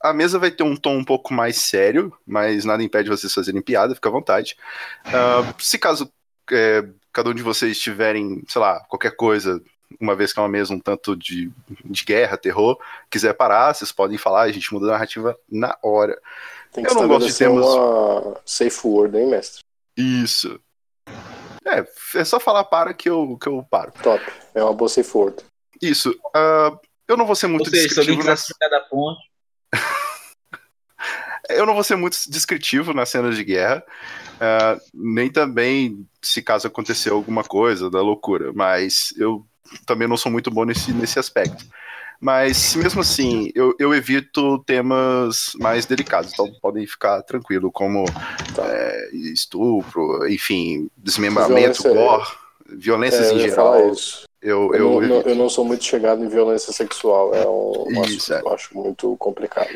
A 0.02 0.12
mesa 0.12 0.37
vai 0.37 0.50
ter 0.50 0.64
um 0.64 0.75
tom 0.75 0.97
um 0.97 1.04
pouco 1.04 1.32
mais 1.32 1.56
sério, 1.56 2.12
mas 2.26 2.64
nada 2.64 2.82
impede 2.82 3.08
vocês 3.08 3.32
fazerem 3.32 3.62
piada, 3.62 3.94
fica 3.94 4.08
à 4.08 4.12
vontade. 4.12 4.56
Ah, 5.04 5.54
se 5.58 5.78
caso 5.78 6.12
é, 6.50 6.85
cada 7.12 7.30
um 7.30 7.35
de 7.35 7.44
vocês 7.44 7.78
tiverem, 7.78 8.42
sei 8.49 8.61
lá, 8.61 8.80
qualquer 8.88 9.14
coisa, 9.14 9.62
uma 10.00 10.16
vez 10.16 10.32
que 10.32 10.40
é 10.40 10.42
uma 10.42 10.49
mesa 10.49 10.75
um 10.75 10.80
tanto 10.80 11.14
de, 11.14 11.49
de 11.85 12.04
guerra, 12.04 12.37
terror, 12.37 12.76
quiser 13.08 13.35
parar, 13.35 13.73
vocês 13.73 13.92
podem 13.92 14.18
falar, 14.18 14.42
a 14.42 14.52
gente 14.52 14.73
muda 14.75 14.87
a 14.88 14.92
narrativa 14.92 15.38
na 15.49 15.78
hora. 15.80 16.20
Tem 16.73 16.82
que 16.85 16.90
Eu 16.90 16.94
não 16.97 17.06
gosto 17.06 17.28
de 17.28 17.38
temas- 17.38 17.64
uma 17.64 18.40
safe 18.44 18.80
word, 18.85 19.16
hein, 19.16 19.28
mestre? 19.28 19.62
Isso. 19.97 20.61
É, 21.64 21.87
é 22.16 22.25
só 22.25 22.40
falar 22.40 22.64
para 22.64 22.92
que 22.92 23.08
eu, 23.08 23.38
que 23.40 23.49
eu 23.49 23.64
paro. 23.70 23.92
Top. 24.02 24.25
É 24.54 24.62
uma 24.62 24.73
boa 24.73 24.88
safe 24.88 25.16
word. 25.16 25.37
Isso. 25.82 26.14
ah, 26.35 26.76
eu 27.06 27.16
não 27.16 27.26
vou 27.26 27.35
ser 27.35 27.47
muito 27.47 27.66
Ou 27.66 27.70
seja, 27.70 27.87
descritivo. 27.88 28.37
se 28.37 28.54
pegar 28.58 28.78
da 28.78 28.85
ponte. 28.85 29.20
Eu 31.49 31.64
não 31.64 31.73
vou 31.75 31.82
ser 31.82 31.97
muito 31.97 32.14
descritivo 32.28 32.92
nas 32.92 33.08
cenas 33.08 33.35
de 33.37 33.42
guerra. 33.42 33.82
ah, 34.40 34.76
nem 34.92 35.30
também 35.30 36.06
se 36.20 36.42
caso 36.42 36.66
acontecer 36.66 37.11
alguma 37.11 37.42
coisa 37.42 37.90
da 37.90 38.02
loucura. 38.02 38.52
Mas 38.54 39.14
eu 39.16 39.47
também 39.87 40.06
não 40.06 40.16
sou 40.16 40.30
muito 40.30 40.50
bom 40.50 40.64
nesse, 40.64 40.92
nesse 40.92 41.18
aspecto. 41.18 41.64
Mas 42.20 42.75
mesmo 42.75 43.00
assim, 43.00 43.50
eu, 43.54 43.75
eu 43.78 43.94
evito 43.94 44.58
temas 44.64 45.52
mais 45.61 45.87
delicados, 45.87 46.32
então 46.32 46.52
podem 46.61 46.87
ficar 46.87 47.23
tranquilo, 47.23 47.70
como 47.73 48.04
Tá. 48.54 48.66
é, 48.66 49.11
estupro, 49.14 50.26
enfim, 50.28 50.90
desmembramento, 50.97 51.82
Violência, 51.82 51.94
gore, 51.94 52.28
violências 52.66 53.26
É, 53.30 53.35
em 53.35 53.38
geral. 53.38 53.92
Eu, 54.40 54.73
Eu, 54.75 54.75
eu, 54.75 55.00
não, 55.00 55.09
não- 55.09 55.21
eu 55.23 55.35
não 55.35 55.49
sou 55.49 55.64
muito 55.64 55.83
chegado 55.85 56.23
em 56.25 56.28
violência 56.28 56.73
sexual. 56.73 57.35
É 57.35 57.47
um, 57.47 57.85
um 57.88 58.04
Isso, 58.04 58.33
assunto 58.33 58.35
é. 58.35 58.40
que 58.42 58.47
eu 58.49 58.52
acho 58.54 58.78
muito 58.78 59.16
complicado. 59.16 59.68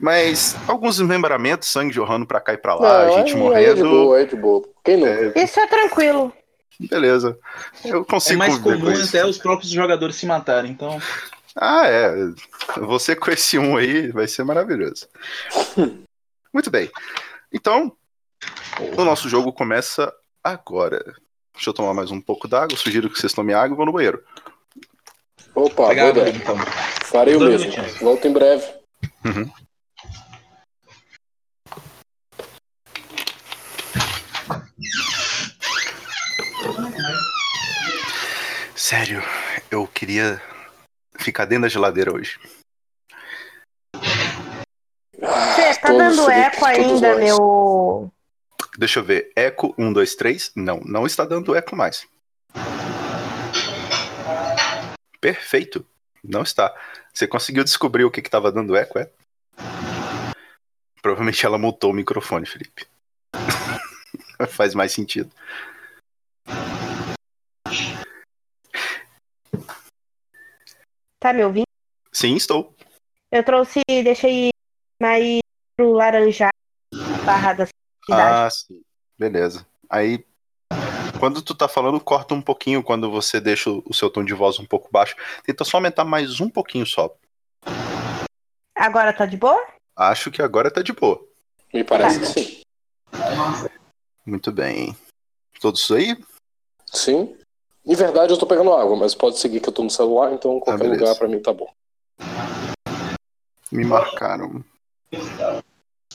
Mas 0.00 0.56
alguns 0.68 0.96
desmembramentos, 0.98 1.68
sangue 1.70 1.92
jorrando 1.92 2.26
pra 2.26 2.40
cá 2.40 2.52
e 2.52 2.58
pra 2.58 2.74
lá, 2.74 3.06
Não, 3.06 3.12
gente 3.18 3.34
aí- 3.34 3.38
morrendo. 3.38 3.56
Aí 3.58 3.64
é 3.66 3.74
de 3.74 3.82
boa, 3.82 4.20
é 4.20 4.24
de 4.24 4.36
boa. 4.36 4.68
Quem 4.84 4.96
nunca? 4.98 5.38
Isso 5.40 5.58
é 5.60 5.66
tranquilo. 5.66 6.32
Beleza. 6.78 7.38
Eu 7.84 8.02
É 8.02 8.04
consigo 8.04 8.38
mais 8.38 8.56
conviver 8.58 8.78
comum 8.80 8.86
com 8.92 8.92
isso. 9.00 9.08
até 9.16 9.24
os 9.26 9.38
próprios 9.38 9.70
jogadores 9.70 10.16
se 10.16 10.26
matarem. 10.26 10.70
Então, 10.72 11.00
Ah, 11.56 11.86
é. 11.86 12.12
Você 12.78 13.14
com 13.14 13.30
esse 13.30 13.56
um 13.58 13.76
aí 13.76 14.10
vai 14.10 14.26
ser 14.26 14.42
maravilhoso. 14.44 15.06
Muito 16.52 16.70
bem. 16.70 16.90
Então, 17.52 17.92
o 18.98 19.04
nosso 19.04 19.28
jogo 19.28 19.52
começa 19.52 20.12
agora. 20.42 21.14
Deixa 21.54 21.70
eu 21.70 21.74
tomar 21.74 21.94
mais 21.94 22.10
um 22.10 22.20
pouco 22.20 22.48
d'água. 22.48 22.76
Sugiro 22.76 23.08
que 23.08 23.18
vocês 23.18 23.32
tomem 23.32 23.54
água 23.54 23.74
e 23.74 23.76
vão 23.76 23.86
no 23.86 23.92
banheiro. 23.92 24.22
Opa, 25.54 25.88
pegar 25.88 26.12
boa 26.12 26.28
ideia. 26.28 26.36
então. 26.42 26.56
Farei 27.04 27.36
o 27.36 27.40
mesmo. 27.40 27.60
minutinhos. 27.70 27.98
Volto 28.00 28.26
em 28.26 28.32
breve. 28.32 28.66
Sério, 38.74 39.22
eu 39.70 39.86
queria 39.86 40.40
ficar 41.16 41.44
dentro 41.44 41.62
da 41.62 41.68
geladeira 41.68 42.12
hoje. 42.14 42.38
Você 45.16 45.74
tá 45.80 45.88
Todos, 45.88 46.16
dando 46.16 46.30
eco 46.30 46.64
ainda, 46.64 47.10
nós. 47.14 47.24
meu. 47.24 48.12
Deixa 48.76 48.98
eu 49.00 49.04
ver. 49.04 49.32
Eco 49.36 49.74
1, 49.78 49.92
2, 49.92 50.14
3. 50.16 50.52
Não, 50.56 50.80
não 50.80 51.06
está 51.06 51.24
dando 51.24 51.54
eco 51.54 51.76
mais. 51.76 52.06
Perfeito. 55.20 55.86
Não 56.22 56.42
está. 56.42 56.74
Você 57.12 57.26
conseguiu 57.26 57.62
descobrir 57.62 58.04
o 58.04 58.10
que 58.10 58.20
estava 58.20 58.50
dando 58.50 58.74
eco, 58.74 58.98
é? 58.98 59.10
Provavelmente 61.00 61.44
ela 61.44 61.58
mutou 61.58 61.90
o 61.90 61.94
microfone, 61.94 62.46
Felipe. 62.46 62.86
Faz 64.48 64.74
mais 64.74 64.92
sentido. 64.92 65.30
Tá 71.20 71.32
me 71.32 71.44
ouvindo? 71.44 71.66
Sim, 72.12 72.36
estou. 72.36 72.74
Eu 73.30 73.44
trouxe, 73.44 73.80
deixei 73.86 74.50
mais 75.00 75.40
pro 75.76 75.92
laranjado 75.92 76.52
barra 77.24 77.52
das 77.52 77.70
ah, 78.10 78.48
sim. 78.50 78.82
Beleza. 79.18 79.66
Aí, 79.88 80.24
quando 81.18 81.40
tu 81.40 81.54
tá 81.54 81.68
falando, 81.68 82.00
corta 82.00 82.34
um 82.34 82.42
pouquinho 82.42 82.82
quando 82.82 83.10
você 83.10 83.40
deixa 83.40 83.70
o 83.70 83.94
seu 83.94 84.10
tom 84.10 84.24
de 84.24 84.34
voz 84.34 84.58
um 84.58 84.66
pouco 84.66 84.88
baixo. 84.90 85.16
Tenta 85.44 85.64
só 85.64 85.76
aumentar 85.78 86.04
mais 86.04 86.40
um 86.40 86.48
pouquinho 86.50 86.84
só. 86.86 87.14
Agora 88.76 89.12
tá 89.12 89.24
de 89.24 89.36
boa? 89.36 89.64
Acho 89.96 90.30
que 90.30 90.42
agora 90.42 90.70
tá 90.70 90.82
de 90.82 90.92
boa. 90.92 91.24
Me 91.72 91.84
parece 91.84 92.20
Tá. 92.20 92.26
que 92.26 92.32
sim. 92.32 92.60
Muito 94.26 94.50
bem. 94.52 94.96
Todos 95.60 95.90
aí? 95.90 96.16
Sim. 96.86 97.36
Em 97.86 97.94
verdade, 97.94 98.32
eu 98.32 98.38
tô 98.38 98.46
pegando 98.46 98.72
água, 98.72 98.96
mas 98.96 99.14
pode 99.14 99.38
seguir 99.38 99.60
que 99.60 99.68
eu 99.68 99.72
tô 99.72 99.82
no 99.82 99.90
celular, 99.90 100.32
então 100.32 100.58
qualquer 100.58 100.84
beleza. 100.84 101.00
lugar 101.02 101.18
pra 101.18 101.28
mim 101.28 101.40
tá 101.40 101.52
bom. 101.52 101.70
Me 103.70 103.84
marcaram. 103.84 104.64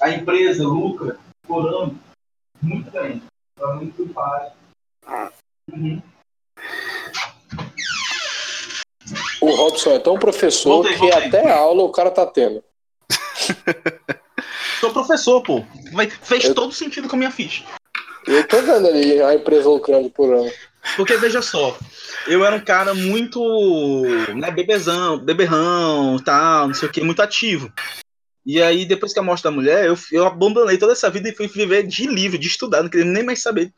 A 0.01 0.09
empresa 0.09 0.63
lucra 0.63 1.19
por 1.47 1.67
ano 1.67 1.99
muito 2.61 2.91
bem. 2.91 3.21
Tá 3.55 3.67
muito 3.73 4.05
baixo. 4.07 4.53
O 9.41 9.51
Robson 9.55 9.91
é 9.91 9.99
tão 9.99 10.17
professor 10.19 10.69
Voltei, 10.83 10.93
que 10.93 10.99
voltei. 10.99 11.27
até 11.27 11.51
aula 11.51 11.83
o 11.83 11.91
cara 11.91 12.11
tá 12.11 12.25
tendo. 12.25 12.63
Sou 14.79 14.91
professor, 14.93 15.41
pô. 15.41 15.63
Vai, 15.93 16.09
fez 16.09 16.45
Eu- 16.45 16.55
todo 16.55 16.71
sentido 16.73 17.07
com 17.07 17.15
a 17.15 17.19
minha 17.19 17.31
ficha. 17.31 17.63
Eu 18.27 18.47
tô 18.47 18.61
vendo 18.61 18.87
ali 18.87 19.21
a 19.21 19.33
empresa 19.33 19.67
lucrando 19.69 20.09
por 20.09 20.33
ano. 20.33 20.51
Porque 20.95 21.17
veja 21.17 21.41
só, 21.41 21.77
eu 22.27 22.43
era 22.45 22.55
um 22.55 22.63
cara 22.63 22.93
muito, 22.93 23.41
né, 24.35 24.49
bebezão, 24.49 25.17
beberrão, 25.19 26.17
tal, 26.23 26.67
não 26.67 26.73
sei 26.73 26.87
o 26.87 26.91
que, 26.91 27.01
muito 27.01 27.21
ativo. 27.21 27.71
E 28.49 28.63
aí, 28.63 28.83
depois 28.83 29.13
que 29.13 29.19
a 29.19 29.21
morte 29.21 29.43
da 29.43 29.51
mulher, 29.51 29.85
eu, 29.85 29.95
eu 30.11 30.25
abandonei 30.25 30.75
toda 30.75 30.93
essa 30.93 31.07
vida 31.07 31.29
e 31.29 31.35
fui 31.35 31.47
viver 31.47 31.85
de 31.85 32.07
livro, 32.07 32.35
de 32.35 32.47
estudar, 32.47 32.81
não 32.81 32.89
queria 32.89 33.05
nem 33.05 33.21
mais 33.21 33.43
saber. 33.43 33.71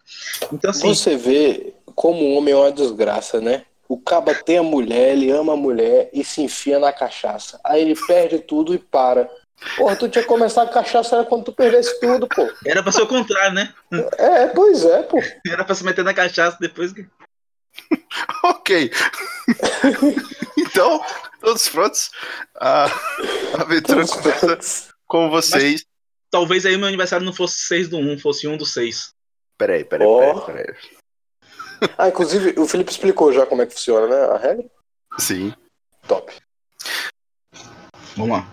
Então, 0.50 0.72
assim, 0.72 0.88
Você 0.88 1.18
vê 1.18 1.74
como 1.94 2.24
o 2.24 2.38
homem 2.38 2.54
é 2.54 2.58
uma 2.58 2.72
desgraça, 2.72 3.42
né? 3.42 3.66
O 3.90 3.98
caba 3.98 4.34
tem 4.34 4.60
a 4.60 4.64
mulher, 4.64 5.12
ele 5.12 5.30
ama 5.30 5.52
a 5.52 5.58
mulher 5.58 6.10
e 6.14 6.24
se 6.24 6.42
enfia 6.42 6.80
na 6.80 6.94
cachaça. 6.94 7.60
Aí 7.66 7.82
ele 7.82 8.00
perde 8.08 8.40
tudo 8.40 8.74
e 8.74 8.78
para. 8.78 9.30
Porra, 9.76 9.98
tu 9.98 10.08
tinha 10.08 10.24
começado 10.24 10.70
a 10.70 10.72
cachaça 10.72 11.18
era 11.18 11.26
quando 11.26 11.44
tu 11.44 11.52
perdesse 11.52 12.00
tudo, 12.00 12.26
pô. 12.26 12.50
era 12.66 12.82
pra 12.82 12.94
ser 12.94 13.02
o 13.02 13.08
contrário, 13.08 13.54
né? 13.54 13.74
É, 14.18 14.48
pois 14.48 14.86
é, 14.86 15.04
pô. 15.04 15.22
Era 15.50 15.66
pra 15.66 15.76
se 15.76 15.84
meter 15.84 16.06
na 16.06 16.14
cachaça 16.14 16.58
depois 16.62 16.94
que. 16.94 17.06
Ok. 18.44 18.92
então, 20.58 21.04
todos 21.40 21.68
prontos? 21.70 22.12
A 22.56 22.86
aventura 23.60 24.06
começa 24.08 24.94
com 25.08 25.30
vocês. 25.30 25.86
Talvez 26.30 26.66
aí 26.66 26.78
meu 26.78 26.88
aniversário 26.88 27.26
não 27.26 27.34
fosse 27.34 27.60
6 27.66 27.90
do 27.90 27.98
1, 27.98 28.20
fosse 28.20 28.48
1 28.48 28.58
do 28.58 28.66
6. 28.66 29.14
Peraí, 29.58 29.84
peraí, 29.84 30.08
Ó. 30.08 30.42
peraí, 30.42 30.66
peraí. 30.66 30.76
Ah, 31.98 32.10
inclusive, 32.10 32.60
o 32.60 32.68
Felipe 32.68 32.92
explicou 32.92 33.34
já 33.34 33.46
como 33.46 33.62
é 33.62 33.66
que 33.66 33.74
funciona, 33.74 34.08
né? 34.08 34.34
A 34.34 34.38
regra? 34.38 34.66
Sim. 35.18 35.54
Top. 36.08 36.32
Vamos 38.16 38.38
lá. 38.38 38.48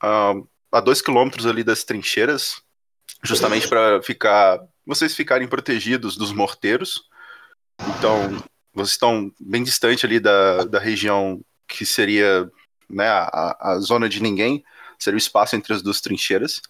Ah, 0.00 0.34
a 0.70 0.80
dois 0.80 1.00
quilômetros 1.00 1.46
ali 1.46 1.62
das 1.62 1.84
trincheiras, 1.84 2.62
justamente 3.22 3.68
para 3.68 4.02
ficar, 4.02 4.60
vocês 4.86 5.14
ficarem 5.14 5.48
protegidos 5.48 6.16
dos 6.16 6.32
morteiros. 6.32 7.08
Então, 7.98 8.42
vocês 8.74 8.92
estão 8.92 9.32
bem 9.40 9.62
distante 9.62 10.06
ali 10.06 10.18
da, 10.18 10.64
da 10.64 10.78
região 10.78 11.40
que 11.66 11.86
seria 11.86 12.50
né, 12.88 13.08
a, 13.08 13.56
a 13.60 13.78
zona 13.78 14.08
de 14.08 14.22
ninguém, 14.22 14.64
seria 14.98 15.16
o 15.16 15.18
espaço 15.18 15.56
entre 15.56 15.72
as 15.72 15.82
duas 15.82 16.00
trincheiras. 16.00 16.60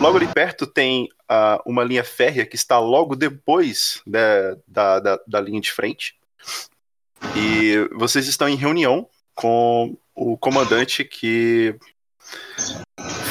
Logo 0.00 0.16
ali 0.16 0.28
perto 0.28 0.66
tem 0.66 1.08
ah, 1.28 1.60
uma 1.66 1.82
linha 1.82 2.04
férrea 2.04 2.46
que 2.46 2.56
está 2.56 2.78
logo 2.78 3.16
depois 3.16 4.00
da, 4.06 4.56
da, 4.66 5.00
da, 5.00 5.20
da 5.26 5.40
linha 5.40 5.60
de 5.60 5.72
frente. 5.72 6.16
E 7.34 7.88
vocês 7.96 8.28
estão 8.28 8.48
em 8.48 8.54
reunião 8.54 9.08
com 9.34 9.96
o 10.14 10.36
comandante 10.36 11.04
que 11.04 11.76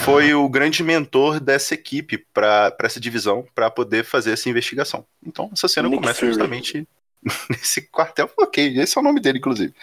foi 0.08 0.34
o 0.34 0.48
grande 0.48 0.82
mentor 0.84 1.38
dessa 1.38 1.74
equipe 1.74 2.18
para 2.34 2.74
essa 2.82 2.98
divisão, 2.98 3.46
para 3.54 3.70
poder 3.70 4.06
fazer 4.06 4.32
essa 4.32 4.50
investigação. 4.50 5.06
Então, 5.22 5.50
essa 5.52 5.68
cena 5.68 5.90
Nick 5.90 6.02
começa 6.02 6.22
Fury. 6.22 6.32
justamente 6.32 6.88
nesse 7.52 7.82
quartel. 7.90 8.32
Ok, 8.38 8.80
esse 8.80 8.98
é 8.98 9.02
o 9.02 9.04
nome 9.04 9.20
dele, 9.20 9.40
inclusive. 9.40 9.74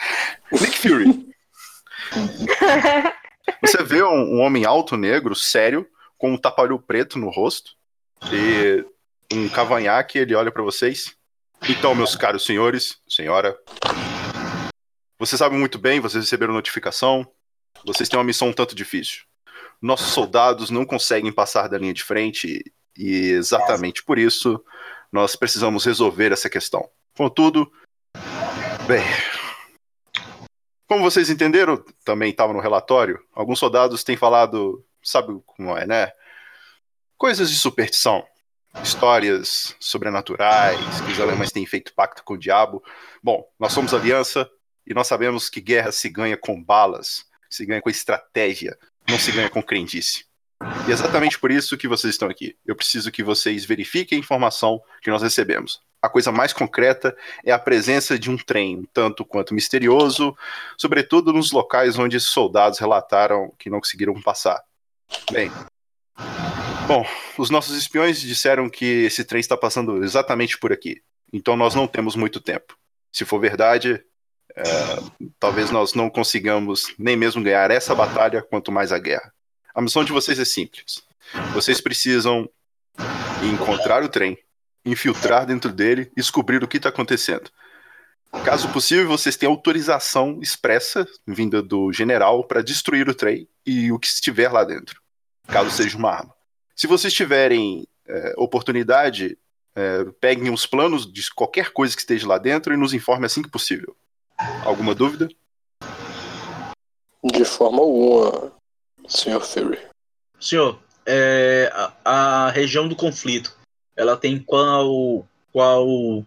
Nick 0.51 0.79
Fury. 0.79 1.29
Você 3.61 3.83
vê 3.83 4.03
um, 4.03 4.37
um 4.37 4.41
homem 4.41 4.65
alto, 4.65 4.97
negro, 4.97 5.35
sério, 5.35 5.87
com 6.17 6.33
um 6.33 6.39
tapalho 6.39 6.79
preto 6.79 7.19
no 7.19 7.29
rosto 7.29 7.73
e 8.33 8.83
um 9.31 9.47
cavanhaque. 9.51 10.19
Ele 10.19 10.35
olha 10.35 10.51
para 10.51 10.63
vocês. 10.63 11.15
Então, 11.69 11.95
meus 11.95 12.17
caros 12.17 12.47
senhores, 12.47 12.97
senhora, 13.07 13.59
vocês 15.19 15.39
sabem 15.39 15.59
muito 15.59 15.79
bem, 15.79 16.01
vocês 16.01 16.25
receberam 16.25 16.55
notificação. 16.55 17.31
Vocês 17.85 18.09
têm 18.09 18.19
uma 18.19 18.25
missão 18.25 18.49
um 18.49 18.55
tanto 18.55 18.75
difícil. 18.75 19.25
Nossos 19.85 20.15
soldados 20.15 20.71
não 20.71 20.87
conseguem 20.87 21.31
passar 21.31 21.69
da 21.69 21.77
linha 21.77 21.93
de 21.93 22.03
frente 22.03 22.65
e 22.97 23.33
exatamente 23.33 24.03
por 24.03 24.19
isso 24.19 24.59
nós 25.13 25.37
precisamos 25.37 25.85
resolver 25.85 26.33
essa 26.33 26.49
questão. 26.49 26.89
Contudo, 27.15 27.71
bem, 28.87 29.03
como 30.87 31.03
vocês 31.03 31.29
entenderam, 31.29 31.85
também 32.03 32.31
estava 32.31 32.55
no 32.55 32.61
relatório, 32.61 33.23
alguns 33.35 33.59
soldados 33.59 34.03
têm 34.03 34.17
falado, 34.17 34.83
sabe 35.03 35.39
como 35.45 35.77
é, 35.77 35.87
né? 35.87 36.13
Coisas 37.19 37.51
de 37.51 37.59
superstição, 37.59 38.25
histórias 38.83 39.77
sobrenaturais, 39.79 40.81
que 41.03 41.13
os 41.13 41.21
alemães 41.21 41.53
têm 41.53 41.67
feito 41.67 41.93
pacto 41.93 42.25
com 42.25 42.33
o 42.33 42.39
diabo. 42.39 42.83
Bom, 43.23 43.47
nós 43.61 43.75
somos 43.75 43.93
aliança 43.93 44.51
e 44.87 44.95
nós 44.95 45.07
sabemos 45.07 45.51
que 45.51 45.61
guerra 45.61 45.93
se 45.93 46.09
ganha 46.09 46.39
com 46.39 46.65
balas, 46.65 47.27
se 47.51 47.67
ganha 47.67 47.83
com 47.83 47.91
estratégia, 47.91 48.79
não 49.09 49.19
se 49.19 49.33
ganha 49.33 49.51
com 49.51 49.63
crendice. 49.63 50.25
E 50.87 50.91
é 50.91 50.93
exatamente 50.93 51.39
por 51.39 51.51
isso 51.51 51.77
que 51.77 51.89
vocês 51.89 52.15
estão 52.15 52.29
aqui. 52.29 52.57
Eu 52.65 52.75
preciso 52.75 53.11
que 53.11 53.23
vocês 53.23 53.65
verifiquem 53.65 54.17
a 54.17 54.21
informação 54.21 54.81
que 55.03 55.11
nós 55.11 55.23
recebemos. 55.23 55.81
A 56.01 56.09
coisa 56.09 56.31
mais 56.31 56.53
concreta 56.53 57.17
é 57.45 57.51
a 57.51 57.59
presença 57.59 58.19
de 58.19 58.31
um 58.31 58.37
trem, 58.37 58.87
tanto 58.93 59.25
quanto 59.25 59.55
misterioso, 59.55 60.37
sobretudo 60.77 61.33
nos 61.33 61.51
locais 61.51 61.99
onde 61.99 62.21
soldados 62.21 62.79
relataram 62.79 63.53
que 63.59 63.71
não 63.71 63.81
conseguiram 63.81 64.21
passar. 64.21 64.63
Bem. 65.33 65.51
Bom, 66.87 67.07
os 67.39 67.49
nossos 67.49 67.77
espiões 67.77 68.21
disseram 68.21 68.69
que 68.69 69.05
esse 69.07 69.25
trem 69.25 69.41
está 69.41 69.57
passando 69.57 70.05
exatamente 70.05 70.59
por 70.59 70.73
aqui. 70.73 71.03
Então 71.33 71.57
nós 71.57 71.75
não 71.75 71.87
temos 71.87 72.15
muito 72.15 72.41
tempo. 72.41 72.77
Se 73.11 73.25
for 73.25 73.41
verdade, 73.41 74.05
talvez 75.39 75.71
nós 75.71 75.95
não 75.95 76.09
consigamos 76.09 76.95
nem 76.99 77.17
mesmo 77.17 77.43
ganhar 77.43 77.71
essa 77.71 77.95
batalha, 77.95 78.43
quanto 78.43 78.71
mais 78.71 78.93
a 78.93 78.99
guerra. 78.99 79.33
A 79.75 79.81
missão 79.83 80.05
de 80.05 80.13
vocês 80.13 80.39
é 80.39 80.45
simples. 80.45 81.03
Vocês 81.53 81.81
precisam 81.81 82.49
encontrar 83.43 84.03
o 84.03 84.09
trem, 84.09 84.39
infiltrar 84.85 85.47
dentro 85.47 85.73
dele 85.73 86.11
e 86.13 86.21
descobrir 86.21 86.63
o 86.63 86.69
que 86.69 86.77
está 86.77 86.89
acontecendo. 86.89 87.51
Caso 88.45 88.69
possível, 88.71 89.07
vocês 89.07 89.37
têm 89.37 89.49
autorização 89.49 90.41
expressa 90.43 91.07
vinda 91.27 91.63
do 91.63 91.93
general 91.93 92.45
para 92.45 92.63
destruir 92.63 93.09
o 93.09 93.15
trem 93.15 93.49
e 93.65 93.93
o 93.93 93.99
que 93.99 94.07
estiver 94.07 94.51
lá 94.51 94.65
dentro, 94.65 95.01
caso 95.47 95.71
seja 95.71 95.97
uma 95.97 96.11
arma. 96.11 96.35
Se 96.75 96.87
vocês 96.87 97.13
tiverem 97.13 97.87
é, 98.07 98.35
oportunidade, 98.37 99.39
é, 99.75 100.05
peguem 100.21 100.53
os 100.53 100.67
planos 100.67 101.11
de 101.11 101.33
qualquer 101.33 101.71
coisa 101.71 101.95
que 101.95 102.03
esteja 102.03 102.27
lá 102.27 102.39
dentro 102.39 102.75
e 102.75 102.77
nos 102.77 102.93
informe 102.93 103.27
assim 103.27 103.43
que 103.43 103.49
possível. 103.49 103.97
Alguma 104.65 104.95
dúvida? 104.95 105.29
De 107.23 107.45
forma 107.45 107.81
alguma, 107.81 108.53
Sr. 109.09 109.41
Fury. 109.41 109.79
Senhor, 110.39 110.79
é, 111.07 111.71
a, 111.73 112.47
a 112.47 112.51
região 112.51 112.89
do 112.89 112.97
conflito, 112.97 113.57
ela 113.97 114.17
tem 114.17 114.39
qual, 114.39 115.27
qual 115.53 116.25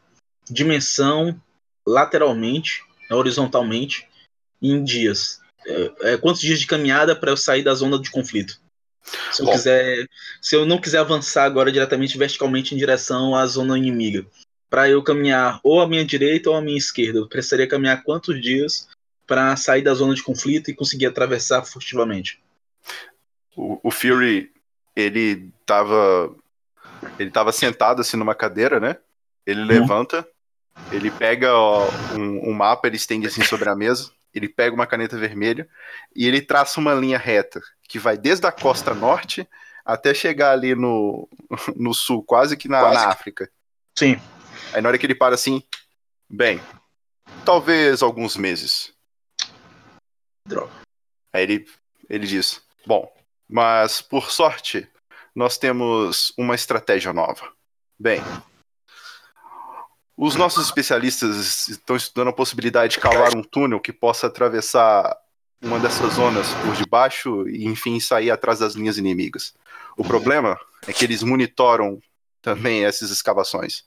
dimensão 0.49 1.39
lateralmente, 1.85 2.83
horizontalmente, 3.09 4.07
em 4.61 4.83
dias? 4.83 5.39
É, 5.65 6.13
é, 6.13 6.17
quantos 6.17 6.41
dias 6.41 6.59
de 6.59 6.67
caminhada 6.67 7.15
para 7.15 7.31
eu 7.31 7.37
sair 7.37 7.63
da 7.63 7.73
zona 7.73 7.99
de 7.99 8.09
conflito? 8.09 8.59
Se 9.31 9.41
eu, 9.41 9.45
Bom. 9.45 9.51
quiser, 9.53 10.07
se 10.41 10.55
eu 10.55 10.65
não 10.65 10.79
quiser 10.79 10.99
avançar 10.99 11.45
agora 11.45 11.71
diretamente 11.71 12.17
verticalmente 12.17 12.75
em 12.75 12.77
direção 12.77 13.35
à 13.35 13.45
zona 13.45 13.77
inimiga, 13.77 14.25
para 14.69 14.89
eu 14.89 15.03
caminhar 15.03 15.59
ou 15.63 15.81
à 15.81 15.87
minha 15.87 16.05
direita 16.05 16.49
ou 16.49 16.55
à 16.55 16.61
minha 16.61 16.77
esquerda, 16.77 17.19
eu 17.19 17.27
precisaria 17.27 17.67
caminhar 17.67 18.03
quantos 18.03 18.41
dias 18.41 18.87
para 19.25 19.55
sair 19.55 19.81
da 19.81 19.93
zona 19.93 20.15
de 20.15 20.23
conflito 20.23 20.71
e 20.71 20.75
conseguir 20.75 21.05
atravessar 21.05 21.63
furtivamente? 21.63 22.41
O, 23.55 23.79
o 23.83 23.91
Fury, 23.91 24.51
ele 24.95 25.51
tava. 25.65 26.33
Ele 27.19 27.29
tava 27.29 27.51
sentado 27.51 28.01
assim 28.01 28.17
numa 28.17 28.33
cadeira, 28.33 28.79
né? 28.79 28.97
Ele 29.45 29.63
levanta 29.63 30.27
Ele 30.91 31.11
pega 31.11 31.53
ó, 31.53 31.87
um, 32.15 32.49
um 32.49 32.53
mapa, 32.53 32.87
ele 32.87 32.95
estende 32.95 33.27
assim 33.27 33.43
sobre 33.43 33.69
a 33.69 33.75
mesa, 33.75 34.11
ele 34.33 34.49
pega 34.49 34.75
uma 34.75 34.87
caneta 34.87 35.17
vermelha 35.17 35.67
e 36.15 36.27
ele 36.27 36.41
traça 36.41 36.79
uma 36.79 36.93
linha 36.93 37.17
reta 37.17 37.61
que 37.87 37.99
vai 37.99 38.17
desde 38.17 38.45
a 38.47 38.51
costa 38.51 38.93
norte 38.93 39.47
até 39.85 40.13
chegar 40.13 40.51
ali 40.51 40.75
no, 40.75 41.29
no 41.75 41.93
sul, 41.93 42.23
quase 42.23 42.57
que 42.57 42.67
na, 42.67 42.79
quase. 42.81 42.95
na 42.95 43.09
África. 43.09 43.49
Sim. 43.97 44.19
Aí 44.73 44.81
na 44.81 44.89
hora 44.89 44.97
que 44.97 45.05
ele 45.05 45.15
para 45.15 45.35
assim, 45.35 45.63
bem, 46.29 46.61
talvez 47.45 48.01
alguns 48.01 48.35
meses. 48.37 48.93
Droga. 50.45 50.71
Aí 51.33 51.43
ele, 51.43 51.67
ele 52.09 52.27
diz, 52.27 52.61
bom, 52.85 53.11
mas 53.47 54.01
por 54.01 54.31
sorte, 54.31 54.87
nós 55.35 55.57
temos 55.57 56.33
uma 56.37 56.55
estratégia 56.55 57.13
nova. 57.13 57.51
Bem, 57.99 58.21
os 60.15 60.35
nossos 60.35 60.65
especialistas 60.65 61.67
estão 61.67 61.95
estudando 61.95 62.29
a 62.29 62.33
possibilidade 62.33 62.93
de 62.93 62.99
cavar 62.99 63.35
um 63.35 63.43
túnel 63.43 63.79
que 63.79 63.93
possa 63.93 64.27
atravessar 64.27 65.15
uma 65.61 65.79
dessas 65.79 66.13
zonas 66.13 66.47
por 66.65 66.75
debaixo 66.75 67.47
e, 67.47 67.65
enfim, 67.65 67.99
sair 67.99 68.31
atrás 68.31 68.59
das 68.59 68.73
linhas 68.73 68.97
inimigas. 68.97 69.53
O 69.95 70.03
problema 70.03 70.59
é 70.87 70.93
que 70.93 71.03
eles 71.03 71.21
monitoram 71.21 71.99
também 72.41 72.85
essas 72.85 73.11
escavações. 73.11 73.83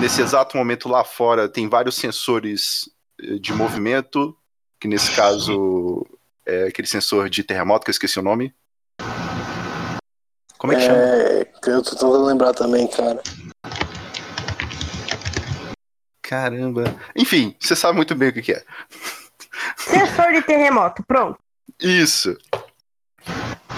Nesse 0.00 0.22
exato 0.22 0.56
momento 0.56 0.88
lá 0.88 1.04
fora 1.04 1.48
tem 1.48 1.68
vários 1.68 1.96
sensores 1.96 2.88
eh, 3.20 3.38
de 3.38 3.52
movimento, 3.52 4.36
que 4.80 4.88
nesse 4.88 5.14
caso 5.14 6.06
é 6.46 6.64
aquele 6.64 6.88
sensor 6.88 7.28
de 7.28 7.44
terremoto 7.44 7.84
que 7.84 7.90
eu 7.90 7.92
esqueci 7.92 8.18
o 8.18 8.22
nome. 8.22 8.54
Como 10.58 10.72
é 10.72 10.76
que 10.76 10.82
é, 10.82 10.86
chama? 10.86 11.02
Eu 11.66 11.82
tô 11.82 11.90
tentando 11.90 12.24
lembrar 12.24 12.52
também, 12.52 12.86
cara. 12.86 13.20
Caramba. 16.22 16.84
Enfim, 17.16 17.54
você 17.60 17.76
sabe 17.76 17.96
muito 17.96 18.14
bem 18.14 18.30
o 18.30 18.32
que, 18.32 18.42
que 18.42 18.52
é. 18.52 18.64
Sensor 19.76 20.32
de 20.32 20.42
terremoto, 20.42 21.02
pronto. 21.06 21.38
Isso. 21.80 22.36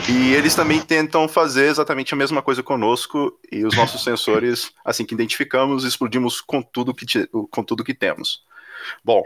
E 0.09 0.35
eles 0.35 0.55
também 0.55 0.83
tentam 0.83 1.27
fazer 1.27 1.67
exatamente 1.67 2.12
a 2.12 2.17
mesma 2.17 2.43
coisa 2.43 2.62
conosco 2.62 3.38
e 3.51 3.64
os 3.64 3.75
nossos 3.75 4.03
sensores, 4.05 4.71
assim 4.85 5.05
que 5.05 5.14
identificamos, 5.14 5.85
explodimos 5.85 6.43
com 6.43 6.61
tudo 6.61 6.93
que, 6.93 7.07
com 7.51 7.64
tudo 7.64 7.85
que 7.85 7.95
temos. 7.95 8.45
Bom, 9.03 9.23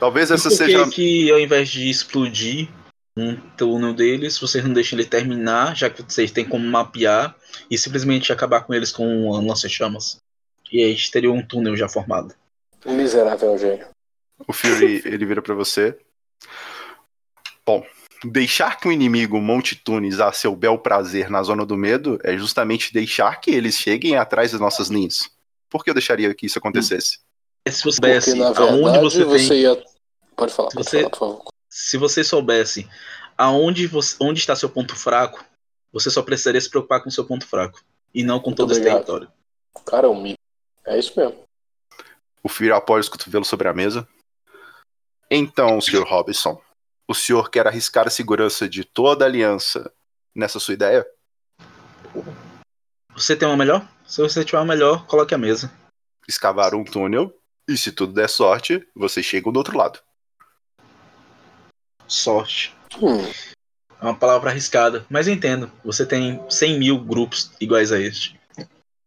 talvez 0.00 0.30
essa 0.30 0.48
e 0.48 0.50
por 0.50 0.56
seja. 0.56 0.90
que 0.90 1.30
ao 1.30 1.38
invés 1.38 1.68
de 1.68 1.90
explodir 1.90 2.68
um 3.14 3.36
túnel 3.36 3.92
deles, 3.92 4.38
vocês 4.38 4.64
não 4.64 4.72
deixam 4.72 4.98
ele 4.98 5.06
terminar, 5.06 5.76
já 5.76 5.90
que 5.90 6.02
vocês 6.02 6.30
têm 6.30 6.44
como 6.46 6.66
mapear 6.66 7.36
e 7.70 7.76
simplesmente 7.76 8.32
acabar 8.32 8.62
com 8.62 8.72
eles 8.72 8.90
com 8.90 9.30
lança-chamas? 9.30 10.18
E 10.72 10.82
aí 10.82 10.92
a 10.92 10.94
gente 10.94 11.10
teria 11.10 11.30
um 11.30 11.46
túnel 11.46 11.76
já 11.76 11.86
formado. 11.86 12.34
Um 12.86 12.94
miserável 12.94 13.58
gênio. 13.58 13.86
O 14.48 14.52
Fury, 14.54 15.02
ele 15.04 15.26
vira 15.26 15.42
para 15.42 15.54
você. 15.54 15.96
Bom, 17.64 17.84
deixar 18.24 18.78
que 18.78 18.88
o 18.88 18.92
inimigo 18.92 19.40
monte 19.40 19.74
túneis 19.76 20.20
a 20.20 20.32
seu 20.32 20.54
bel 20.54 20.78
prazer 20.78 21.30
na 21.30 21.42
zona 21.42 21.66
do 21.66 21.76
medo 21.76 22.18
é 22.22 22.36
justamente 22.36 22.92
deixar 22.92 23.40
que 23.40 23.50
eles 23.50 23.76
cheguem 23.76 24.16
atrás 24.16 24.52
das 24.52 24.60
nossas 24.60 24.88
linhas. 24.88 25.30
Por 25.68 25.82
que 25.82 25.90
eu 25.90 25.94
deixaria 25.94 26.32
que 26.34 26.46
isso 26.46 26.58
acontecesse? 26.58 27.18
Se 27.68 27.82
você 27.82 27.92
soubesse 27.92 28.30
Porque, 28.36 28.42
verdade, 28.42 28.68
aonde 28.68 28.98
você, 28.98 29.24
você 29.24 29.48
tem... 29.48 29.60
ia... 29.62 29.84
Pode 30.36 30.52
falar, 30.52 30.70
pode 30.70 30.84
você... 30.84 30.98
falar, 30.98 31.10
por 31.10 31.18
favor. 31.18 31.44
Se 31.68 31.96
você 31.96 32.22
soubesse 32.22 32.88
aonde 33.36 33.86
você... 33.86 34.16
onde 34.20 34.40
está 34.40 34.54
seu 34.54 34.68
ponto 34.68 34.94
fraco, 34.94 35.44
você 35.92 36.10
só 36.10 36.22
precisaria 36.22 36.60
se 36.60 36.68
preocupar 36.68 37.02
com 37.02 37.10
seu 37.10 37.24
ponto 37.24 37.46
fraco. 37.46 37.82
E 38.14 38.22
não 38.22 38.38
com 38.38 38.50
Muito 38.50 38.58
todo 38.58 38.72
obrigado. 38.72 38.98
esse 38.98 39.06
território. 39.06 39.32
Cara, 39.86 40.06
é 40.06 40.10
um 40.10 40.20
mito. 40.20 40.38
É 40.86 40.98
isso 40.98 41.12
mesmo. 41.18 41.42
O 42.42 42.48
Fear 42.48 42.76
apoia 42.76 43.00
os 43.00 43.08
cotovelos 43.08 43.48
sobre 43.48 43.68
a 43.68 43.72
mesa. 43.72 44.06
Então, 45.30 45.80
Sr. 45.80 46.02
Robinson, 46.02 46.60
o 47.12 47.14
senhor 47.14 47.50
quer 47.50 47.66
arriscar 47.66 48.06
a 48.06 48.10
segurança 48.10 48.68
de 48.68 48.84
toda 48.84 49.24
a 49.24 49.28
aliança 49.28 49.92
nessa 50.34 50.58
sua 50.58 50.74
ideia? 50.74 51.06
Você 53.14 53.36
tem 53.36 53.46
uma 53.46 53.56
melhor? 53.56 53.86
Se 54.06 54.20
você 54.20 54.44
tiver 54.44 54.58
uma 54.58 54.74
melhor, 54.74 55.06
coloque 55.06 55.34
a 55.34 55.38
mesa. 55.38 55.70
Escavar 56.26 56.74
um 56.74 56.82
túnel 56.82 57.32
e, 57.68 57.76
se 57.76 57.92
tudo 57.92 58.14
der 58.14 58.28
sorte, 58.28 58.86
você 58.94 59.22
chega 59.22 59.52
do 59.52 59.56
outro 59.58 59.76
lado. 59.76 60.00
Sorte. 62.08 62.74
Hum. 63.00 63.22
É 64.00 64.04
uma 64.04 64.16
palavra 64.16 64.50
arriscada, 64.50 65.06
mas 65.08 65.28
entendo. 65.28 65.70
Você 65.84 66.06
tem 66.06 66.42
100 66.50 66.78
mil 66.78 66.98
grupos 66.98 67.52
iguais 67.60 67.92
a 67.92 68.00
este. 68.00 68.40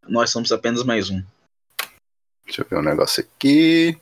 Nós 0.07 0.29
somos 0.29 0.51
apenas 0.51 0.83
mais 0.83 1.09
um. 1.09 1.23
Deixa 2.45 2.61
eu 2.61 2.67
ver 2.69 2.77
um 2.77 2.83
negócio 2.83 3.23
aqui. 3.23 3.99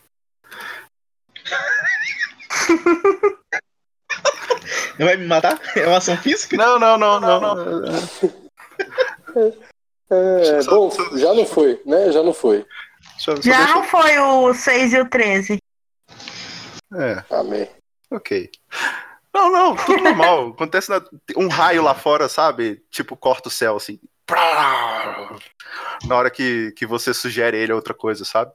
Vai 4.98 5.18
me 5.18 5.28
matar? 5.28 5.60
É 5.76 5.88
uma 5.88 5.98
ação 5.98 6.18
física? 6.18 6.56
Não, 6.58 6.80
não, 6.80 6.98
não, 6.98 7.20
não, 7.20 7.42
não. 7.42 7.94
É, 10.12 10.64
bom, 10.66 10.92
já 11.18 11.34
não 11.34 11.46
foi, 11.46 11.82
né? 11.86 12.12
Já 12.12 12.22
não 12.22 12.34
foi. 12.34 12.66
Só, 13.18 13.36
só 13.36 13.42
já 13.42 13.58
deixa... 13.58 13.74
não 13.74 13.84
foi 13.84 14.20
o 14.20 14.54
6 14.54 14.94
e 14.94 15.00
o 15.00 15.10
13. 15.10 15.58
É. 16.96 17.24
Amém. 17.32 17.68
Ok. 18.12 18.50
Não, 19.34 19.52
não, 19.52 19.76
tudo 19.76 20.04
normal. 20.04 20.50
Acontece 20.56 20.90
na... 20.90 21.04
um 21.36 21.48
raio 21.48 21.82
lá 21.82 21.96
fora, 21.96 22.30
sabe? 22.30 22.84
Tipo, 22.92 23.18
corta 23.18 23.50
o 23.50 23.52
céu 23.52 23.76
assim 23.76 24.00
na 26.06 26.16
hora 26.16 26.30
que, 26.30 26.72
que 26.76 26.86
você 26.86 27.14
sugere 27.14 27.58
ele 27.58 27.74
outra 27.74 27.94
coisa, 27.94 28.26
sabe? 28.26 28.52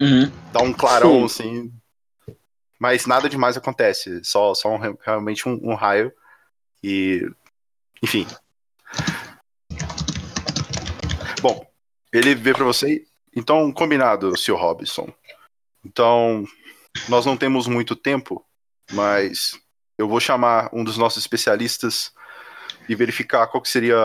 Uhum. 0.00 0.30
Dá 0.52 0.60
um 0.62 0.72
clarão, 0.72 1.28
Sim. 1.28 1.70
assim. 1.70 1.72
Mas 2.82 3.06
nada 3.06 3.28
demais 3.28 3.56
acontece. 3.56 4.24
Só, 4.24 4.54
só 4.54 4.68
um, 4.68 4.96
realmente 5.00 5.48
um, 5.48 5.52
um 5.62 5.76
raio. 5.76 6.12
E. 6.82 7.24
Enfim. 8.02 8.26
Bom, 11.40 11.64
ele 12.12 12.34
vê 12.34 12.52
para 12.52 12.64
você. 12.64 13.06
Então, 13.36 13.70
combinado, 13.70 14.36
Sr. 14.36 14.56
Robinson. 14.56 15.14
Então, 15.84 16.44
nós 17.08 17.24
não 17.24 17.36
temos 17.36 17.68
muito 17.68 17.94
tempo, 17.94 18.44
mas 18.90 19.56
eu 19.96 20.08
vou 20.08 20.18
chamar 20.18 20.68
um 20.72 20.82
dos 20.82 20.98
nossos 20.98 21.22
especialistas 21.22 22.12
e 22.88 22.96
verificar 22.96 23.46
qual 23.46 23.62
que 23.62 23.68
seria. 23.68 23.96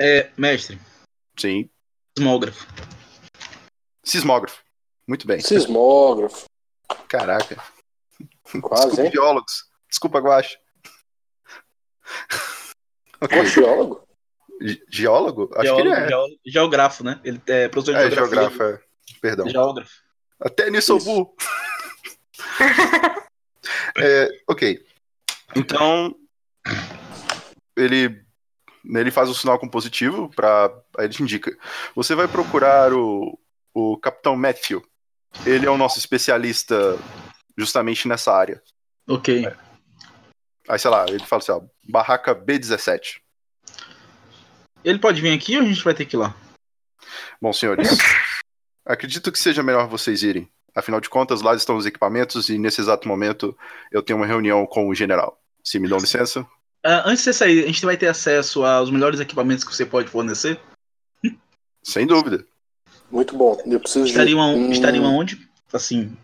É, 0.00 0.30
mestre. 0.38 0.78
Sim. 1.36 1.68
Sismógrafo. 2.16 2.68
Sismógrafo. 4.04 4.62
Muito 5.08 5.26
bem. 5.26 5.40
Sismógrafo. 5.40 6.44
Caraca. 7.08 7.71
Quase, 8.60 8.82
Desculpa, 8.86 9.02
hein? 9.02 9.12
geólogos. 9.12 9.64
Desculpa, 9.88 10.18
Guache. 10.20 10.58
okay. 13.20 13.46
geólogo? 13.46 14.08
Geólogo? 14.90 15.50
Acho 15.54 15.62
geólogo, 15.62 15.90
que 15.90 15.96
ele 15.96 16.04
é. 16.04 16.08
Geólogo, 16.08 16.40
geógrafo, 16.46 17.04
né? 17.04 17.20
Ele 17.24 17.40
é 17.46 17.68
professor 17.68 17.94
de 17.94 18.02
é, 18.02 18.10
geografia. 18.10 18.50
Geógrafo, 18.50 18.62
é. 18.62 18.80
Perdão. 19.20 19.48
Geógrafo. 19.48 19.92
Até 20.40 20.70
nisso 20.70 20.92
eu 20.92 21.34
é, 23.98 24.28
ok. 24.48 24.84
Então, 25.54 26.14
ele 27.76 28.22
ele 28.84 29.10
faz 29.12 29.28
o 29.28 29.34
sinal 29.34 29.58
compositivo 29.58 30.28
para 30.34 30.72
aí 30.98 31.06
ele 31.06 31.14
te 31.14 31.22
indica. 31.22 31.56
Você 31.94 32.14
vai 32.14 32.26
procurar 32.26 32.92
o, 32.92 33.38
o 33.72 33.96
Capitão 33.98 34.36
Matthew. 34.36 34.84
Ele 35.46 35.66
é 35.66 35.70
o 35.70 35.78
nosso 35.78 35.98
especialista 35.98 36.98
justamente 37.56 38.08
nessa 38.08 38.32
área. 38.32 38.62
Ok. 39.08 39.46
É. 39.46 39.56
Aí, 40.68 40.78
sei 40.78 40.90
lá, 40.90 41.04
ele 41.08 41.24
fala 41.24 41.42
assim, 41.42 41.52
ó, 41.52 41.60
barraca 41.88 42.34
B17. 42.34 43.20
Ele 44.84 44.98
pode 44.98 45.20
vir 45.20 45.32
aqui 45.32 45.56
ou 45.56 45.62
a 45.62 45.66
gente 45.66 45.84
vai 45.84 45.94
ter 45.94 46.06
que 46.06 46.16
ir 46.16 46.18
lá? 46.18 46.34
Bom, 47.40 47.52
senhores, 47.52 47.88
acredito 48.84 49.30
que 49.30 49.38
seja 49.38 49.62
melhor 49.62 49.88
vocês 49.88 50.22
irem. 50.22 50.50
Afinal 50.74 51.00
de 51.00 51.10
contas, 51.10 51.42
lá 51.42 51.54
estão 51.54 51.76
os 51.76 51.86
equipamentos 51.86 52.48
e 52.48 52.58
nesse 52.58 52.80
exato 52.80 53.06
momento 53.06 53.56
eu 53.90 54.02
tenho 54.02 54.18
uma 54.18 54.26
reunião 54.26 54.66
com 54.66 54.88
o 54.88 54.94
general. 54.94 55.38
Se 55.62 55.78
me 55.78 55.88
dão 55.88 55.98
licença, 55.98 56.46
Uh, 56.84 57.06
antes 57.06 57.18
de 57.18 57.24
você 57.24 57.32
sair, 57.32 57.62
a 57.62 57.66
gente 57.66 57.84
vai 57.84 57.96
ter 57.96 58.08
acesso 58.08 58.64
aos 58.64 58.90
melhores 58.90 59.20
equipamentos 59.20 59.62
que 59.62 59.74
você 59.74 59.86
pode 59.86 60.08
fornecer? 60.08 60.60
Sem 61.80 62.06
dúvida. 62.06 62.44
Muito 63.08 63.36
bom. 63.36 63.56
Eu 63.64 63.78
preciso 63.78 64.06
estariam, 64.06 64.66
de... 64.66 64.72
Estariam 64.72 65.06
aonde? 65.06 65.48
Assim, 65.72 66.16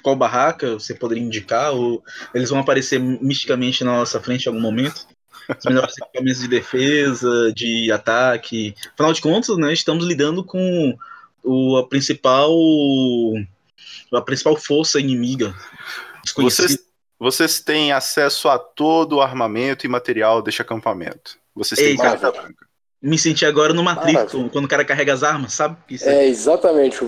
qual 0.00 0.16
barraca 0.16 0.74
você 0.74 0.94
poderia 0.94 1.22
indicar? 1.22 1.72
Ou 1.72 2.02
eles 2.34 2.50
vão 2.50 2.60
aparecer 2.60 2.98
misticamente 2.98 3.84
na 3.84 3.92
nossa 3.92 4.20
frente 4.20 4.46
em 4.46 4.48
algum 4.48 4.60
momento? 4.60 5.06
Os 5.48 5.64
melhores 5.64 5.96
equipamentos 5.98 6.40
de 6.40 6.48
defesa, 6.48 7.52
de 7.54 7.90
ataque. 7.90 8.74
Afinal 8.94 9.12
de 9.12 9.20
contas, 9.20 9.56
né, 9.56 9.72
estamos 9.72 10.06
lidando 10.06 10.44
com 10.44 10.96
o, 11.42 11.76
a 11.76 11.88
principal 11.88 12.50
a 14.12 14.20
principal 14.20 14.56
força 14.56 14.98
inimiga. 14.98 15.54
Vocês, 16.36 16.78
vocês 17.18 17.60
têm 17.60 17.92
acesso 17.92 18.48
a 18.48 18.58
todo 18.58 19.16
o 19.16 19.20
armamento 19.20 19.86
e 19.86 19.88
material 19.88 20.42
deste 20.42 20.62
acampamento. 20.62 21.38
Vocês 21.54 21.78
têm 21.78 21.96
carta 21.96 22.30
branca. 22.30 22.66
Me 23.02 23.18
senti 23.18 23.46
agora 23.46 23.72
no 23.72 23.82
Matrix, 23.82 24.32
quando 24.52 24.66
o 24.66 24.68
cara 24.68 24.84
carrega 24.84 25.14
as 25.14 25.22
armas, 25.22 25.54
sabe? 25.54 25.76
Isso 25.88 26.08
é... 26.08 26.24
é, 26.24 26.28
exatamente. 26.28 26.98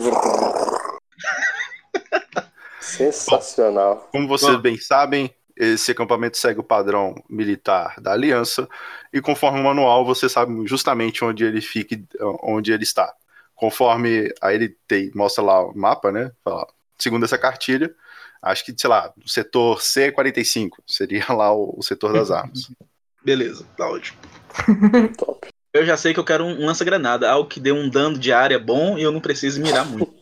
Sensacional. 2.97 4.09
Como 4.13 4.29
vocês 4.29 4.61
bem 4.61 4.79
sabem, 4.79 5.35
esse 5.57 5.93
acampamento 5.93 6.37
segue 6.37 6.61
o 6.61 6.65
padrão 6.65 7.15
militar 7.29 8.01
da 8.01 8.13
aliança 8.13 8.69
e 9.13 9.21
conforme 9.21 9.61
o 9.61 9.65
manual 9.65 10.05
você 10.05 10.29
sabe 10.29 10.67
justamente 10.67 11.25
onde 11.25 11.45
ele 11.45 11.61
fica, 11.61 11.97
onde 12.43 12.73
ele 12.73 12.83
está. 12.83 13.15
Conforme 13.55 14.33
aí 14.41 14.57
ele 14.57 14.77
tem, 14.89 15.11
mostra 15.15 15.43
lá 15.43 15.65
o 15.65 15.77
mapa, 15.77 16.11
né? 16.11 16.33
Fala, 16.45 16.67
segundo 16.99 17.25
essa 17.25 17.39
cartilha, 17.39 17.95
acho 18.43 18.65
que, 18.65 18.75
sei 18.77 18.91
lá, 18.91 19.13
o 19.25 19.29
setor 19.29 19.79
C45 19.79 20.71
seria 20.87 21.27
lá 21.31 21.53
o, 21.55 21.75
o 21.79 21.83
setor 21.83 22.13
das 22.13 22.31
armas. 22.33 22.71
Beleza, 23.25 23.65
tá 23.77 23.89
ótimo. 23.89 24.19
Top. 25.17 25.49
Eu 25.73 25.87
já 25.87 25.97
sei 25.97 26.13
que 26.13 26.21
eu 26.21 26.25
quero 26.25 26.45
um 26.45 26.67
lança-granada, 26.67 27.31
algo 27.31 27.49
que 27.49 27.61
dê 27.61 27.73
um 27.73 27.89
dano 27.89 28.19
de 28.19 28.33
área 28.33 28.59
bom 28.59 28.99
e 28.99 29.03
eu 29.03 29.13
não 29.13 29.21
preciso 29.21 29.61
mirar 29.61 29.87
muito. 29.87 30.13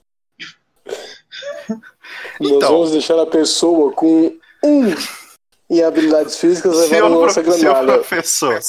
Nós 2.40 2.52
Então. 2.52 2.72
vamos 2.72 2.90
deixar 2.92 3.18
a 3.20 3.26
pessoa 3.26 3.92
com 3.92 4.36
um 4.64 4.94
em 5.68 5.82
habilidades 5.84 6.36
físicas 6.36 6.76
levando 6.90 7.18
um 7.18 7.20
prof- 7.20 7.32
senhor 7.34 7.46
lança-granada. 7.52 7.92
professor, 7.98 8.60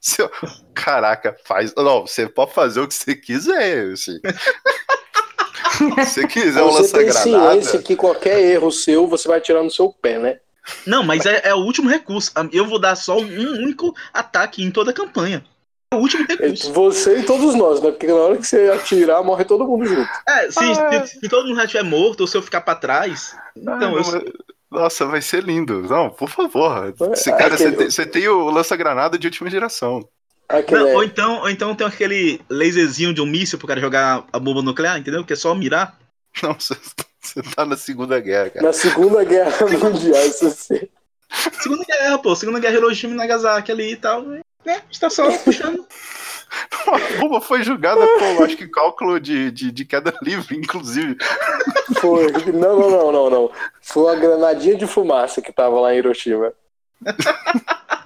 seu- 0.00 0.30
caraca, 0.74 1.34
faz. 1.44 1.72
Não, 1.74 2.06
você 2.06 2.28
pode 2.28 2.52
fazer 2.52 2.80
o 2.80 2.88
que 2.88 2.94
você 2.94 3.14
quiser, 3.14 3.92
assim. 3.92 4.18
Se 5.76 5.84
você 5.90 6.26
quiser 6.26 6.62
um 6.62 6.70
Você 6.70 6.90
tem 6.92 7.10
ciência 7.12 7.36
lança-granada. 7.38 7.82
que 7.82 7.96
qualquer 7.96 8.40
erro 8.40 8.70
seu, 8.72 9.06
você 9.06 9.28
vai 9.28 9.40
tirar 9.40 9.62
no 9.62 9.70
seu 9.70 9.90
pé, 9.92 10.18
né? 10.18 10.38
Não, 10.86 11.02
mas 11.02 11.26
é, 11.26 11.42
é 11.48 11.54
o 11.54 11.58
último 11.58 11.88
recurso. 11.90 12.32
Eu 12.52 12.66
vou 12.66 12.78
dar 12.78 12.96
só 12.96 13.18
um 13.18 13.62
único 13.62 13.94
ataque 14.12 14.62
em 14.62 14.70
toda 14.70 14.90
a 14.90 14.94
campanha. 14.94 15.44
É 15.96 15.98
o 15.98 16.02
último 16.02 16.26
recurso. 16.28 16.72
Você 16.72 17.18
e 17.18 17.22
todos 17.22 17.54
nós, 17.54 17.80
né? 17.80 17.90
Porque 17.90 18.06
na 18.06 18.14
hora 18.14 18.36
que 18.36 18.46
você 18.46 18.70
atirar, 18.74 19.22
morre 19.24 19.44
todo 19.44 19.66
mundo 19.66 19.86
junto. 19.86 20.08
É, 20.28 20.50
se, 20.50 20.58
Ah. 20.60 21.06
se- 21.06 21.20
se 21.20 21.28
todo 21.28 21.46
mundo 21.46 21.56
já 21.56 21.64
estiver 21.64 21.82
morto 21.84 22.20
ou 22.22 22.26
se 22.26 22.36
eu 22.36 22.42
ficar 22.42 22.60
pra 22.60 22.74
trás. 22.74 23.34
Ah, 23.36 23.50
Então, 23.76 23.96
eu, 23.98 24.32
Nossa, 24.70 25.06
vai 25.06 25.22
ser 25.22 25.42
lindo. 25.44 25.82
Não, 25.82 26.10
por 26.10 26.28
favor. 26.28 26.92
Você, 26.98 27.30
É, 27.30 27.36
cara, 27.36 27.56
você 27.56 27.64
aquele- 27.66 27.76
tem, 27.76 27.90
você 27.90 28.04
tem 28.04 28.28
o 28.28 28.50
lança-granada 28.50 29.16
de 29.18 29.26
última 29.26 29.48
geração. 29.48 30.06
Aquele 30.48 30.80
Não, 30.80 30.88
é- 30.88 30.94
ou, 30.96 31.02
então, 31.04 31.40
ou 31.40 31.48
então 31.50 31.74
tem 31.74 31.86
aquele 31.86 32.40
laserzinho 32.50 33.14
de 33.14 33.20
um 33.22 33.26
míssil 33.26 33.58
pro 33.58 33.66
cara 33.68 33.80
jogar 33.80 34.24
a 34.32 34.38
bomba 34.38 34.62
nuclear, 34.62 34.98
entendeu? 34.98 35.24
Que 35.24 35.32
é 35.32 35.36
só 35.36 35.54
mirar. 35.54 35.96
Não, 36.42 36.52
você, 36.58 36.76
você 37.20 37.42
tá 37.54 37.64
na 37.64 37.76
Segunda 37.76 38.18
Guerra, 38.20 38.50
cara. 38.50 38.66
Na 38.66 38.72
Segunda 38.72 39.24
Guerra 39.24 39.66
Mundial, 39.66 40.26
isso 40.26 40.46
assim. 40.48 40.80
Segunda 41.60 41.84
guerra, 41.84 42.18
pô. 42.18 42.34
Segunda 42.36 42.60
guerra 42.60 42.74
Hiroshima 42.76 43.12
e 43.14 43.16
Nagasaki 43.16 43.72
ali 43.72 43.92
e 43.92 43.96
tal. 43.96 44.22
Né? 44.22 44.40
A 44.72 44.80
gente 44.86 45.00
tá 45.00 45.10
só 45.10 45.30
puxando. 45.38 45.86
A 46.86 47.20
bomba 47.20 47.40
foi 47.40 47.62
julgada 47.64 48.00
com, 48.00 48.44
acho 48.44 48.56
que, 48.56 48.68
cálculo 48.68 49.18
de, 49.18 49.50
de, 49.50 49.72
de 49.72 49.84
queda 49.84 50.14
livre, 50.22 50.56
inclusive. 50.56 51.16
Foi. 52.00 52.30
Não, 52.52 52.78
não, 52.78 52.90
não, 52.90 53.12
não, 53.12 53.30
não. 53.30 53.50
Foi 53.80 54.04
uma 54.04 54.14
granadinha 54.14 54.76
de 54.76 54.86
fumaça 54.86 55.42
que 55.42 55.52
tava 55.52 55.80
lá 55.80 55.92
em 55.92 55.98
Hiroshima. 55.98 56.52
Ah, 57.04 57.14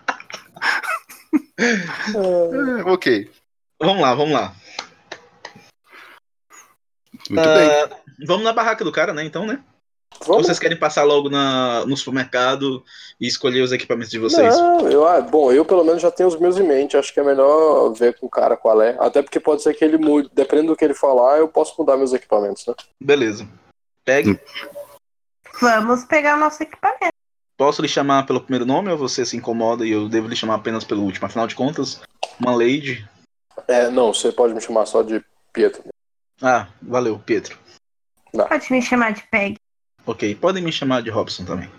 É, 1.60 2.90
ok. 2.90 3.30
Vamos 3.78 4.02
lá, 4.02 4.14
vamos 4.14 4.32
lá. 4.32 4.54
Muito 7.28 7.44
bem. 7.44 7.70
Ah, 7.70 7.90
vamos 8.26 8.44
na 8.44 8.52
barraca 8.52 8.84
do 8.84 8.92
cara, 8.92 9.12
né? 9.12 9.24
Então, 9.24 9.46
né? 9.46 9.62
Ou 10.20 10.26
Vamos. 10.26 10.46
vocês 10.46 10.58
querem 10.58 10.76
passar 10.76 11.02
logo 11.04 11.30
na, 11.30 11.84
no 11.86 11.96
supermercado 11.96 12.84
e 13.18 13.26
escolher 13.26 13.62
os 13.62 13.72
equipamentos 13.72 14.10
de 14.10 14.18
vocês? 14.18 14.54
Não, 14.54 14.88
eu, 14.88 15.06
ah, 15.06 15.20
bom, 15.20 15.50
eu 15.50 15.64
pelo 15.64 15.82
menos 15.82 16.02
já 16.02 16.10
tenho 16.10 16.28
os 16.28 16.38
meus 16.38 16.58
em 16.58 16.62
mente. 16.62 16.96
Acho 16.96 17.12
que 17.12 17.20
é 17.20 17.24
melhor 17.24 17.92
ver 17.94 18.18
com 18.18 18.26
o 18.26 18.30
cara 18.30 18.56
qual 18.56 18.82
é. 18.82 18.96
Até 19.00 19.22
porque 19.22 19.40
pode 19.40 19.62
ser 19.62 19.74
que 19.74 19.82
ele 19.82 19.96
mude. 19.96 20.28
Dependendo 20.32 20.68
do 20.68 20.76
que 20.76 20.84
ele 20.84 20.94
falar, 20.94 21.38
eu 21.38 21.48
posso 21.48 21.74
mudar 21.78 21.96
meus 21.96 22.12
equipamentos, 22.12 22.66
né? 22.66 22.74
Beleza. 23.00 23.48
Pegue. 24.04 24.38
Vamos 25.60 26.04
pegar 26.04 26.36
o 26.36 26.40
nosso 26.40 26.62
equipamento. 26.62 27.14
Posso 27.56 27.82
lhe 27.82 27.88
chamar 27.88 28.26
pelo 28.26 28.40
primeiro 28.40 28.64
nome 28.64 28.90
ou 28.90 28.98
você 28.98 29.24
se 29.24 29.36
incomoda 29.36 29.86
e 29.86 29.90
eu 29.90 30.08
devo 30.08 30.28
lhe 30.28 30.36
chamar 30.36 30.56
apenas 30.56 30.84
pelo 30.84 31.02
último? 31.02 31.26
Afinal 31.26 31.46
de 31.46 31.54
contas, 31.54 32.00
uma 32.38 32.54
lady. 32.54 33.06
É, 33.68 33.90
não, 33.90 34.12
você 34.12 34.32
pode 34.32 34.54
me 34.54 34.60
chamar 34.60 34.86
só 34.86 35.02
de 35.02 35.22
Pietro. 35.52 35.82
Ah, 36.42 36.68
valeu, 36.80 37.18
Pietro. 37.18 37.58
Pode 38.32 38.72
me 38.72 38.80
chamar 38.80 39.12
de 39.12 39.22
Peg. 39.24 39.56
Ok, 40.06 40.34
podem 40.34 40.62
me 40.62 40.72
chamar 40.72 41.02
de 41.02 41.10
Robson 41.10 41.44
também. 41.44 41.70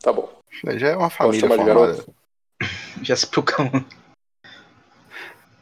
Tá 0.00 0.12
bom. 0.12 0.32
Já 0.76 0.88
é 0.88 0.96
uma 0.96 1.10
família 1.10 1.46
formada. 1.48 2.04
Já 3.02 3.16
se 3.16 3.26
proclamou. 3.26 3.84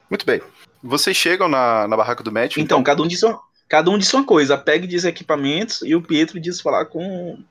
Muito 0.08 0.24
bem. 0.26 0.40
Vocês 0.82 1.16
chegam 1.16 1.48
na, 1.48 1.88
na 1.88 1.96
barraca 1.96 2.22
do 2.22 2.30
médico. 2.30 2.60
Então, 2.60 2.82
cada 2.82 3.02
um 3.02 3.08
disse 3.08 3.24
uma, 3.24 3.40
cada 3.68 3.90
um 3.90 3.98
disse 3.98 4.14
uma 4.14 4.24
coisa. 4.24 4.54
A 4.54 4.58
Peg 4.58 4.86
diz 4.86 5.04
equipamentos 5.04 5.82
e 5.82 5.94
o 5.94 6.02
Pietro 6.02 6.38
diz 6.38 6.60
falar 6.60 6.86
com. 6.86 7.42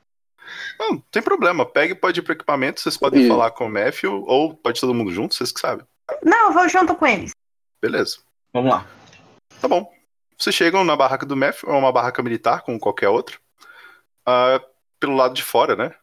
Não, 0.79 0.91
não 0.91 0.99
tem 1.11 1.21
problema. 1.21 1.65
Pegue 1.65 1.95
pode 1.95 2.19
ir 2.19 2.23
pro 2.23 2.33
equipamento, 2.33 2.79
vocês 2.79 2.95
podem 2.97 3.25
E- 3.25 3.27
falar 3.27 3.51
com 3.51 3.65
o 3.65 3.69
Matthew, 3.69 4.23
ou 4.27 4.53
pode 4.53 4.79
todo 4.79 4.93
mundo 4.93 5.11
junto, 5.11 5.33
vocês 5.33 5.51
que 5.51 5.59
sabem. 5.59 5.85
Não, 6.23 6.47
eu 6.47 6.53
vou 6.53 6.69
junto 6.69 6.95
com 6.95 7.07
eles. 7.07 7.31
Beleza. 7.81 8.17
Vamos 8.53 8.71
lá. 8.71 8.85
Tá 9.59 9.67
bom. 9.67 9.91
Vocês 10.37 10.55
chegam 10.55 10.83
na 10.83 10.95
barraca 10.95 11.25
do 11.25 11.35
Matthew, 11.35 11.69
é 11.69 11.73
uma 11.73 11.91
barraca 11.91 12.21
militar, 12.21 12.61
como 12.61 12.79
qualquer 12.79 13.09
outra. 13.09 13.37
Ah, 14.25 14.61
pelo 14.99 15.15
lado 15.15 15.33
de 15.33 15.43
fora, 15.43 15.75
né? 15.75 15.93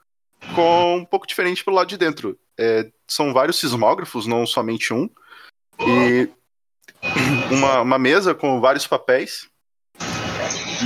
Com 0.54 0.96
um 0.96 1.04
pouco 1.04 1.26
diferente 1.26 1.64
pelo 1.64 1.76
lado 1.76 1.88
de 1.88 1.96
dentro. 1.96 2.38
É, 2.59 2.90
são 3.06 3.33
vários 3.33 3.59
sismógrafos, 3.59 4.26
não 4.26 4.46
somente 4.46 4.92
um. 4.92 5.09
E 5.80 6.28
uma, 7.50 7.80
uma 7.80 7.98
mesa 7.98 8.35
com 8.35 8.61
vários 8.61 8.87
papéis. 8.87 9.48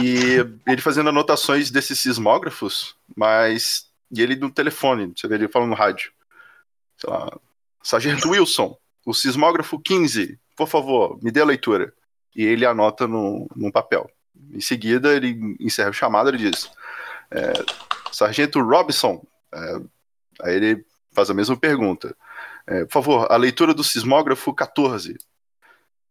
E 0.02 0.70
ele 0.70 0.80
fazendo 0.80 1.08
anotações 1.08 1.70
desses 1.70 1.98
sismógrafos, 1.98 2.96
mas. 3.16 3.88
E 4.10 4.22
ele 4.22 4.36
no 4.36 4.50
telefone, 4.50 5.12
você 5.16 5.26
vê 5.26 5.36
ele 5.36 5.48
falando 5.48 5.70
no 5.70 5.76
rádio. 5.76 6.12
Sei 6.96 7.10
lá. 7.10 7.30
Sargento 7.82 8.30
Wilson, 8.30 8.76
o 9.04 9.12
sismógrafo 9.12 9.78
15, 9.78 10.38
por 10.56 10.68
favor, 10.68 11.18
me 11.22 11.30
dê 11.30 11.40
a 11.40 11.44
leitura. 11.44 11.92
E 12.34 12.44
ele 12.44 12.64
anota 12.64 13.06
no, 13.06 13.48
num 13.54 13.70
papel. 13.70 14.10
Em 14.52 14.60
seguida, 14.60 15.14
ele 15.14 15.56
encerra 15.60 15.90
o 15.90 15.94
chamado 15.94 16.34
e 16.34 16.38
diz: 16.38 16.70
é, 17.34 17.52
Sargento 18.12 18.60
Robson. 18.60 19.22
É, 19.52 19.76
aí 20.42 20.54
ele 20.54 20.84
faz 21.12 21.30
a 21.30 21.34
mesma 21.34 21.56
pergunta. 21.56 22.16
É, 22.66 22.84
por 22.84 22.92
favor, 22.92 23.26
a 23.30 23.36
leitura 23.36 23.74
do 23.74 23.84
sismógrafo 23.84 24.54
14. 24.54 25.16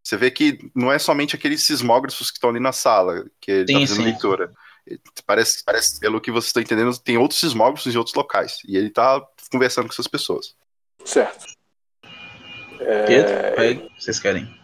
Você 0.04 0.18
vê 0.18 0.30
que 0.30 0.60
não 0.76 0.92
é 0.92 1.00
somente 1.00 1.36
aqueles 1.36 1.64
sismógrafos 1.64 2.30
que 2.30 2.38
estão 2.38 2.50
ali 2.50 2.60
na 2.60 2.74
sala 2.74 3.26
que 3.40 3.52
ele 3.52 3.62
está 3.62 3.80
fazendo 3.80 3.96
sim. 3.96 4.04
leitura. 4.04 4.54
Parece, 5.26 5.64
parece, 5.64 6.00
pelo 6.00 6.20
que 6.20 6.30
você 6.30 6.48
está 6.48 6.60
entendendo, 6.60 6.98
tem 6.98 7.18
outros 7.18 7.40
sismógrafos 7.40 7.94
em 7.94 7.98
outros 7.98 8.14
locais. 8.14 8.60
E 8.68 8.76
ele 8.76 8.88
está 8.88 9.26
conversando 9.50 9.88
com 9.88 9.94
essas 9.94 10.08
pessoas. 10.08 10.56
Certo. 11.06 11.46
É, 12.82 13.52
Peg, 13.52 13.90
vocês 13.98 14.20
querem? 14.20 14.63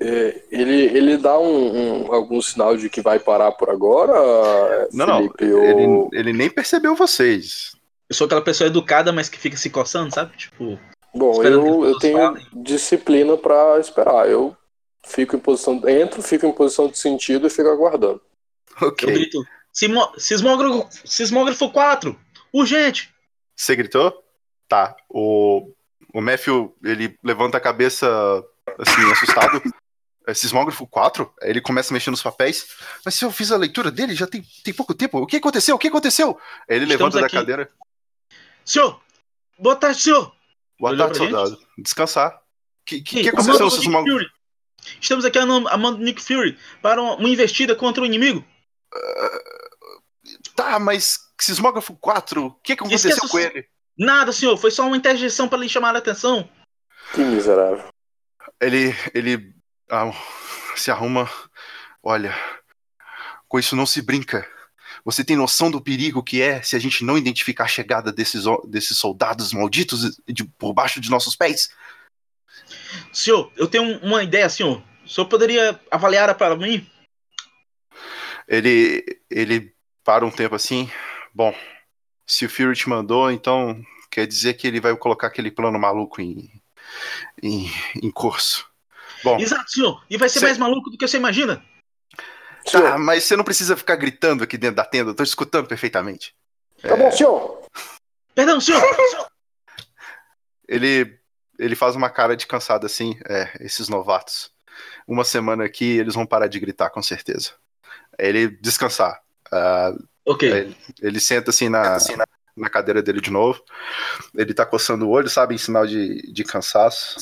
É, 0.00 0.42
ele, 0.50 0.82
ele 0.96 1.16
dá 1.16 1.38
um, 1.38 2.04
um- 2.06 2.12
algum 2.12 2.40
sinal 2.40 2.76
de 2.76 2.88
que 2.90 3.00
vai 3.00 3.18
parar 3.18 3.52
por 3.52 3.70
agora? 3.70 4.88
Não, 4.92 5.06
não. 5.06 5.16
Felipe, 5.18 5.44
Ele, 5.44 5.86
ou- 5.86 6.10
ele 6.12 6.32
nem 6.32 6.50
percebeu 6.50 6.94
vocês. 6.94 7.74
Eu 8.08 8.14
sou 8.14 8.26
aquela 8.26 8.42
pessoa 8.42 8.68
educada, 8.68 9.12
mas 9.12 9.28
que 9.28 9.38
fica 9.38 9.56
se 9.56 9.68
coçando, 9.70 10.14
sabe? 10.14 10.36
Tipo, 10.36 10.78
Bom, 11.14 11.42
eu, 11.42 11.84
eu 11.86 11.98
tenho 11.98 12.18
falem. 12.18 12.46
disciplina 12.52 13.36
pra 13.36 13.78
esperar. 13.80 14.28
Eu 14.28 14.56
fico 15.04 15.34
em 15.34 15.40
posição, 15.40 15.80
entro, 15.88 16.22
fico 16.22 16.46
em 16.46 16.52
posição 16.52 16.88
de 16.88 16.98
sentido 16.98 17.46
e 17.46 17.50
fico 17.50 17.68
aguardando. 17.68 18.20
eu 18.80 18.88
Ok. 18.88 19.10
grito: 19.12 19.42
"Sismo- 19.72 20.12
Sismógrafo, 20.18 20.86
sismógrafo 21.04 21.70
4! 21.72 22.16
Urgente! 22.52 23.12
Você 23.56 23.74
gritou? 23.74 24.22
Tá. 24.68 24.94
O, 25.08 25.70
o 26.12 26.20
Matthew, 26.20 26.74
ele 26.84 27.16
levanta 27.24 27.56
a 27.56 27.60
cabeça, 27.60 28.06
assim, 28.78 29.12
assustado. 29.12 29.62
É 30.26 30.34
sismógrafo 30.34 30.86
4? 30.88 31.32
Aí 31.40 31.50
ele 31.50 31.60
começa 31.60 31.92
a 31.92 31.94
mexer 31.94 32.10
nos 32.10 32.22
papéis. 32.22 32.66
Mas 33.04 33.14
se 33.14 33.24
eu 33.24 33.30
fiz 33.30 33.52
a 33.52 33.56
leitura 33.56 33.92
dele, 33.92 34.14
já 34.14 34.26
tem, 34.26 34.44
tem 34.64 34.74
pouco 34.74 34.92
tempo. 34.92 35.18
O 35.18 35.26
que 35.26 35.36
aconteceu? 35.36 35.76
O 35.76 35.78
que 35.78 35.86
aconteceu? 35.86 36.36
Aí 36.68 36.76
ele 36.76 36.84
Estamos 36.84 37.14
levanta 37.14 37.20
da 37.20 37.26
aqui. 37.26 37.36
cadeira. 37.36 37.70
Senhor! 38.64 39.00
Boa 39.56 39.76
tarde, 39.76 40.00
senhor! 40.02 40.32
Boa 40.80 40.92
Olhou 40.92 41.06
tarde, 41.06 41.18
pra 41.18 41.28
gente? 41.28 41.36
soldado. 41.36 41.66
Descansar. 41.78 42.34
O 42.34 42.40
que, 42.84 43.00
que, 43.02 43.18
Ei, 43.18 43.22
que 43.22 43.28
aconteceu 43.28 43.70
sismógrafo? 43.70 44.18
Fury. 44.18 44.30
Estamos 45.00 45.24
aqui 45.24 45.38
amando 45.38 45.68
amando 45.68 45.98
Nick 45.98 46.22
Fury 46.22 46.58
para 46.82 47.00
uma, 47.00 47.14
uma 47.16 47.28
investida 47.28 47.74
contra 47.76 48.02
o 48.02 48.06
inimigo. 48.06 48.44
Tá, 50.54 50.78
mas 50.78 51.20
sismógrafo 51.40 51.94
4, 51.96 52.46
o 52.46 52.50
que, 52.54 52.74
que 52.76 52.82
aconteceu 52.82 53.10
Esqueça 53.10 53.28
com 53.30 53.38
ele? 53.38 53.66
Nada, 53.98 54.32
senhor, 54.32 54.56
foi 54.56 54.70
só 54.70 54.86
uma 54.86 54.96
interjeição 54.96 55.48
para 55.48 55.58
lhe 55.58 55.68
chamar 55.68 55.94
a 55.94 55.98
atenção. 55.98 56.48
Que 57.14 57.20
miserável. 57.20 57.88
Ele, 58.60 58.94
ele 59.14 59.54
ah, 59.90 60.10
se 60.76 60.90
arruma. 60.90 61.30
Olha, 62.02 62.34
com 63.48 63.58
isso 63.58 63.76
não 63.76 63.86
se 63.86 64.02
brinca. 64.02 64.48
Você 65.04 65.24
tem 65.24 65.36
noção 65.36 65.70
do 65.70 65.80
perigo 65.80 66.22
que 66.22 66.42
é 66.42 66.62
se 66.62 66.74
a 66.74 66.78
gente 66.78 67.04
não 67.04 67.16
identificar 67.18 67.64
a 67.64 67.68
chegada 67.68 68.12
desses, 68.12 68.44
desses 68.68 68.98
soldados 68.98 69.52
malditos 69.52 70.20
de- 70.26 70.44
por 70.44 70.72
baixo 70.72 71.00
de 71.00 71.10
nossos 71.10 71.36
pés? 71.36 71.70
Senhor, 73.12 73.52
eu 73.56 73.68
tenho 73.68 73.84
um- 73.84 73.98
uma 73.98 74.22
ideia, 74.22 74.48
senhor. 74.48 74.82
O 75.04 75.08
senhor 75.08 75.28
poderia 75.28 75.80
avaliar 75.90 76.34
para 76.34 76.56
mim? 76.56 76.88
Ele, 78.48 79.04
ele 79.30 79.74
para 80.04 80.24
um 80.24 80.30
tempo 80.30 80.54
assim, 80.54 80.90
Bom, 81.36 81.54
se 82.26 82.46
o 82.46 82.48
Fury 82.48 82.74
te 82.74 82.88
mandou, 82.88 83.30
então 83.30 83.78
quer 84.10 84.26
dizer 84.26 84.54
que 84.54 84.66
ele 84.66 84.80
vai 84.80 84.96
colocar 84.96 85.26
aquele 85.26 85.50
plano 85.50 85.78
maluco 85.78 86.18
em, 86.22 86.50
em, 87.42 87.70
em 88.02 88.10
curso. 88.10 88.68
Bom, 89.24 89.38
Exato, 89.38 89.70
senhor. 89.70 90.04
E 90.10 90.16
vai 90.16 90.28
ser 90.28 90.40
Cê- 90.40 90.46
mais 90.46 90.58
maluco 90.58 90.90
do 90.90 90.98
que 90.98 91.06
você 91.06 91.16
imagina. 91.16 91.64
tá, 92.70 92.98
mas 92.98 93.24
você 93.24 93.36
não 93.36 93.44
precisa 93.44 93.76
ficar 93.76 93.96
gritando 93.96 94.44
aqui 94.44 94.56
dentro 94.58 94.76
da 94.76 94.84
tenda, 94.84 95.10
eu 95.10 95.14
tô 95.14 95.22
escutando 95.22 95.66
perfeitamente. 95.66 96.34
Tá 96.82 96.96
bom, 96.96 97.10
senhor. 97.10 97.62
Perdão, 98.34 98.60
senhor. 98.60 98.82
Ele, 100.68 101.18
ele 101.58 101.76
faz 101.76 101.94
uma 101.96 102.10
cara 102.10 102.36
de 102.36 102.46
cansado 102.46 102.86
assim, 102.86 103.18
é, 103.28 103.56
esses 103.60 103.88
novatos. 103.88 104.50
Uma 105.06 105.24
semana 105.24 105.64
aqui, 105.64 105.84
eles 105.96 106.14
vão 106.14 106.26
parar 106.26 106.48
de 106.48 106.60
gritar, 106.60 106.90
com 106.90 107.02
certeza. 107.02 107.52
Aí 108.18 108.26
ele 108.28 108.48
descansar. 108.48 109.20
Ah, 109.50 109.92
ok. 110.26 110.50
Ele, 110.50 110.76
ele 111.00 111.20
senta 111.20 111.50
assim 111.50 111.68
na, 111.68 111.98
na 112.16 112.26
cadeira 112.70 113.02
dele 113.02 113.20
de 113.20 113.30
novo. 113.30 113.62
Ele 114.34 114.54
tá 114.54 114.64
coçando 114.64 115.06
o 115.06 115.10
olho, 115.10 115.28
sabe? 115.28 115.54
Em 115.54 115.58
sinal 115.58 115.86
de, 115.86 116.32
de 116.32 116.44
cansaço. 116.44 117.18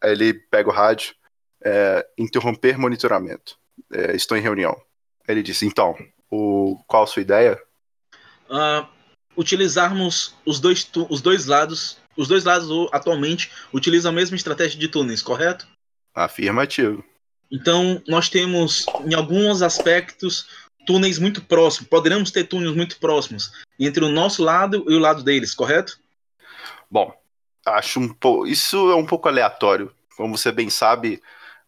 Aí 0.00 0.12
ele 0.12 0.34
pega 0.34 0.68
o 0.68 0.72
rádio. 0.72 1.14
é, 1.64 2.06
interromper 2.16 2.78
monitoramento. 2.78 3.56
É, 3.92 4.14
estou 4.14 4.36
em 4.36 4.42
reunião. 4.42 4.80
Ele 5.26 5.42
disse, 5.42 5.66
então, 5.66 5.96
o, 6.30 6.78
qual 6.86 7.04
a 7.04 7.06
sua 7.06 7.22
ideia? 7.22 7.60
Ah, 8.50 8.88
utilizarmos 9.36 10.34
os 10.44 10.60
dois, 10.60 10.88
os 11.08 11.20
dois 11.20 11.46
lados. 11.46 11.98
Os 12.16 12.26
dois 12.26 12.44
lados 12.44 12.68
atualmente 12.92 13.50
utilizam 13.72 14.10
a 14.10 14.14
mesma 14.14 14.36
estratégia 14.36 14.78
de 14.78 14.88
túneis, 14.88 15.22
correto? 15.22 15.68
Afirmativo. 16.14 17.04
Então, 17.50 18.02
nós 18.06 18.28
temos, 18.28 18.84
em 19.06 19.14
alguns 19.14 19.62
aspectos, 19.62 20.48
túneis 20.88 21.18
muito 21.18 21.42
próximos. 21.42 21.86
Poderemos 21.86 22.30
ter 22.30 22.44
túneis 22.44 22.74
muito 22.74 22.98
próximos 22.98 23.52
entre 23.78 24.02
o 24.02 24.08
nosso 24.08 24.42
lado 24.42 24.86
e 24.88 24.94
o 24.94 24.98
lado 24.98 25.22
deles, 25.22 25.54
correto? 25.54 26.00
Bom, 26.90 27.12
acho 27.66 28.00
um 28.00 28.08
pouco. 28.08 28.46
Isso 28.46 28.90
é 28.90 28.94
um 28.94 29.04
pouco 29.04 29.28
aleatório. 29.28 29.92
Como 30.16 30.34
você 30.34 30.50
bem 30.50 30.70
sabe, 30.70 31.20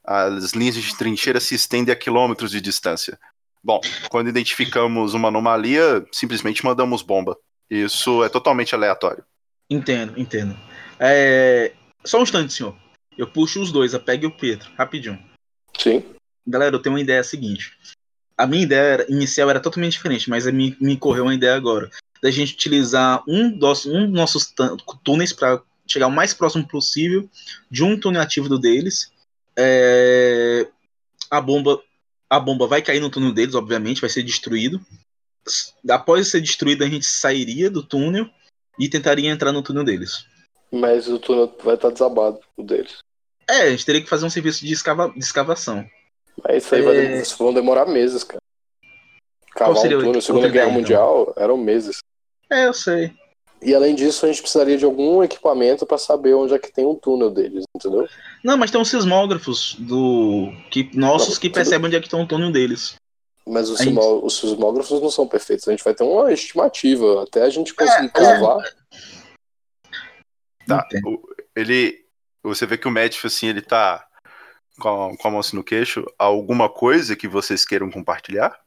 as 0.02 0.52
linhas 0.52 0.74
de 0.74 0.96
trincheira 0.96 1.38
se 1.38 1.54
estendem 1.54 1.92
a 1.92 1.96
quilômetros 1.96 2.50
de 2.50 2.62
distância. 2.62 3.18
Bom, 3.62 3.78
quando 4.08 4.30
identificamos 4.30 5.12
uma 5.12 5.28
anomalia, 5.28 6.02
simplesmente 6.10 6.64
mandamos 6.64 7.02
bomba. 7.02 7.36
Isso 7.68 8.24
é 8.24 8.30
totalmente 8.30 8.74
aleatório. 8.74 9.22
Entendo, 9.68 10.18
entendo. 10.18 10.56
É... 10.98 11.72
Só 12.06 12.18
um 12.18 12.22
instante, 12.22 12.54
senhor. 12.54 12.74
Eu 13.18 13.26
puxo 13.26 13.60
os 13.60 13.70
dois, 13.70 13.94
a 13.94 14.00
Peg 14.00 14.24
e 14.24 14.26
o 14.26 14.30
Pedro, 14.30 14.70
rapidinho. 14.78 15.22
Sim. 15.78 16.02
Galera, 16.46 16.74
eu 16.74 16.80
tenho 16.80 16.94
uma 16.94 17.02
ideia 17.02 17.22
seguinte. 17.22 17.76
A 18.40 18.46
minha 18.46 18.62
ideia 18.62 19.04
inicial 19.08 19.50
era 19.50 19.60
totalmente 19.60 19.92
diferente, 19.92 20.30
mas 20.30 20.46
me, 20.46 20.74
me 20.80 20.96
correu 20.96 21.24
uma 21.24 21.34
ideia 21.34 21.54
agora. 21.54 21.90
Da 22.22 22.30
gente 22.30 22.54
utilizar 22.54 23.22
um 23.28 23.50
dos, 23.50 23.84
um 23.84 24.06
dos 24.06 24.12
nossos 24.14 24.54
túneis 25.04 25.30
para 25.32 25.60
chegar 25.86 26.06
o 26.06 26.10
mais 26.10 26.32
próximo 26.32 26.66
possível 26.66 27.28
de 27.70 27.84
um 27.84 28.00
túnel 28.00 28.22
ativo 28.22 28.48
do 28.48 28.58
deles. 28.58 29.12
É, 29.58 30.66
A 31.30 31.40
bomba 31.40 31.82
a 32.30 32.38
bomba 32.40 32.66
vai 32.66 32.80
cair 32.80 33.00
no 33.00 33.10
túnel 33.10 33.32
deles, 33.32 33.54
obviamente, 33.54 34.00
vai 34.00 34.08
ser 34.08 34.22
destruído. 34.22 34.80
Após 35.90 36.28
ser 36.28 36.40
destruído, 36.40 36.84
a 36.84 36.88
gente 36.88 37.04
sairia 37.04 37.68
do 37.68 37.82
túnel 37.82 38.26
e 38.78 38.88
tentaria 38.88 39.28
entrar 39.28 39.52
no 39.52 39.62
túnel 39.62 39.84
deles. 39.84 40.24
Mas 40.72 41.08
o 41.08 41.18
túnel 41.18 41.52
vai 41.62 41.74
estar 41.74 41.90
desabado, 41.90 42.38
o 42.56 42.62
deles. 42.62 42.98
É, 43.48 43.62
a 43.62 43.70
gente 43.70 43.84
teria 43.84 44.00
que 44.00 44.08
fazer 44.08 44.24
um 44.24 44.30
serviço 44.30 44.64
de, 44.64 44.72
escava- 44.72 45.10
de 45.10 45.18
escavação. 45.18 45.84
Mas 46.42 46.64
isso 46.64 46.74
aí 46.74 46.80
É. 46.80 46.84
vai, 46.84 47.20
isso 47.20 47.36
vão 47.38 47.52
demorar 47.52 47.86
meses, 47.86 48.24
cara. 48.24 48.40
Cavar 49.52 49.76
um 49.76 49.88
túnel, 49.88 50.22
Segunda 50.22 50.48
Guerra 50.48 50.66
ideia, 50.66 50.78
Mundial, 50.80 51.34
eram 51.36 51.56
meses. 51.56 51.98
É, 52.50 52.66
eu 52.66 52.72
sei. 52.72 53.12
E 53.62 53.74
além 53.74 53.94
disso, 53.94 54.24
a 54.24 54.28
gente 54.28 54.40
precisaria 54.40 54.78
de 54.78 54.84
algum 54.86 55.22
equipamento 55.22 55.84
pra 55.84 55.98
saber 55.98 56.32
onde 56.34 56.54
é 56.54 56.58
que 56.58 56.72
tem 56.72 56.86
um 56.86 56.94
túnel 56.94 57.30
deles, 57.30 57.64
entendeu? 57.76 58.08
Não, 58.42 58.56
mas 58.56 58.70
tem 58.70 58.80
uns 58.80 58.88
sismógrafos 58.88 59.74
do 59.78 60.50
que 60.70 60.88
nossos 60.96 61.36
que 61.36 61.48
Tudo- 61.48 61.56
percebem 61.56 61.86
onde 61.88 61.96
é 61.96 62.00
que 62.00 62.06
estão 62.06 62.22
o 62.22 62.26
túnel 62.26 62.50
deles. 62.50 62.94
Mas 63.46 63.68
os, 63.68 63.78
gente- 63.80 63.98
os 63.98 64.38
sismógrafos 64.38 65.00
não 65.02 65.10
são 65.10 65.26
perfeitos. 65.26 65.66
A 65.68 65.72
gente 65.72 65.84
vai 65.84 65.92
ter 65.94 66.04
uma 66.04 66.32
estimativa 66.32 67.22
até 67.24 67.42
a 67.42 67.50
gente 67.50 67.74
conseguir 67.74 68.06
É, 68.06 68.08
cavar. 68.08 68.62
Tá. 70.66 70.86
Entendo. 70.86 71.08
o- 71.08 71.28
ele. 71.56 72.04
Você 72.42 72.64
vê 72.64 72.78
que 72.78 72.88
o 72.88 72.90
médico, 72.90 73.26
assim, 73.26 73.48
ele 73.48 73.60
tá 73.60 74.06
com, 74.80 75.16
a 75.22 75.30
mão 75.30 75.40
no 75.52 75.62
queixo. 75.62 76.04
Alguma 76.18 76.68
coisa 76.68 77.14
que 77.14 77.28
vocês 77.28 77.64
queiram 77.64 77.90
compartilhar? 77.90 78.58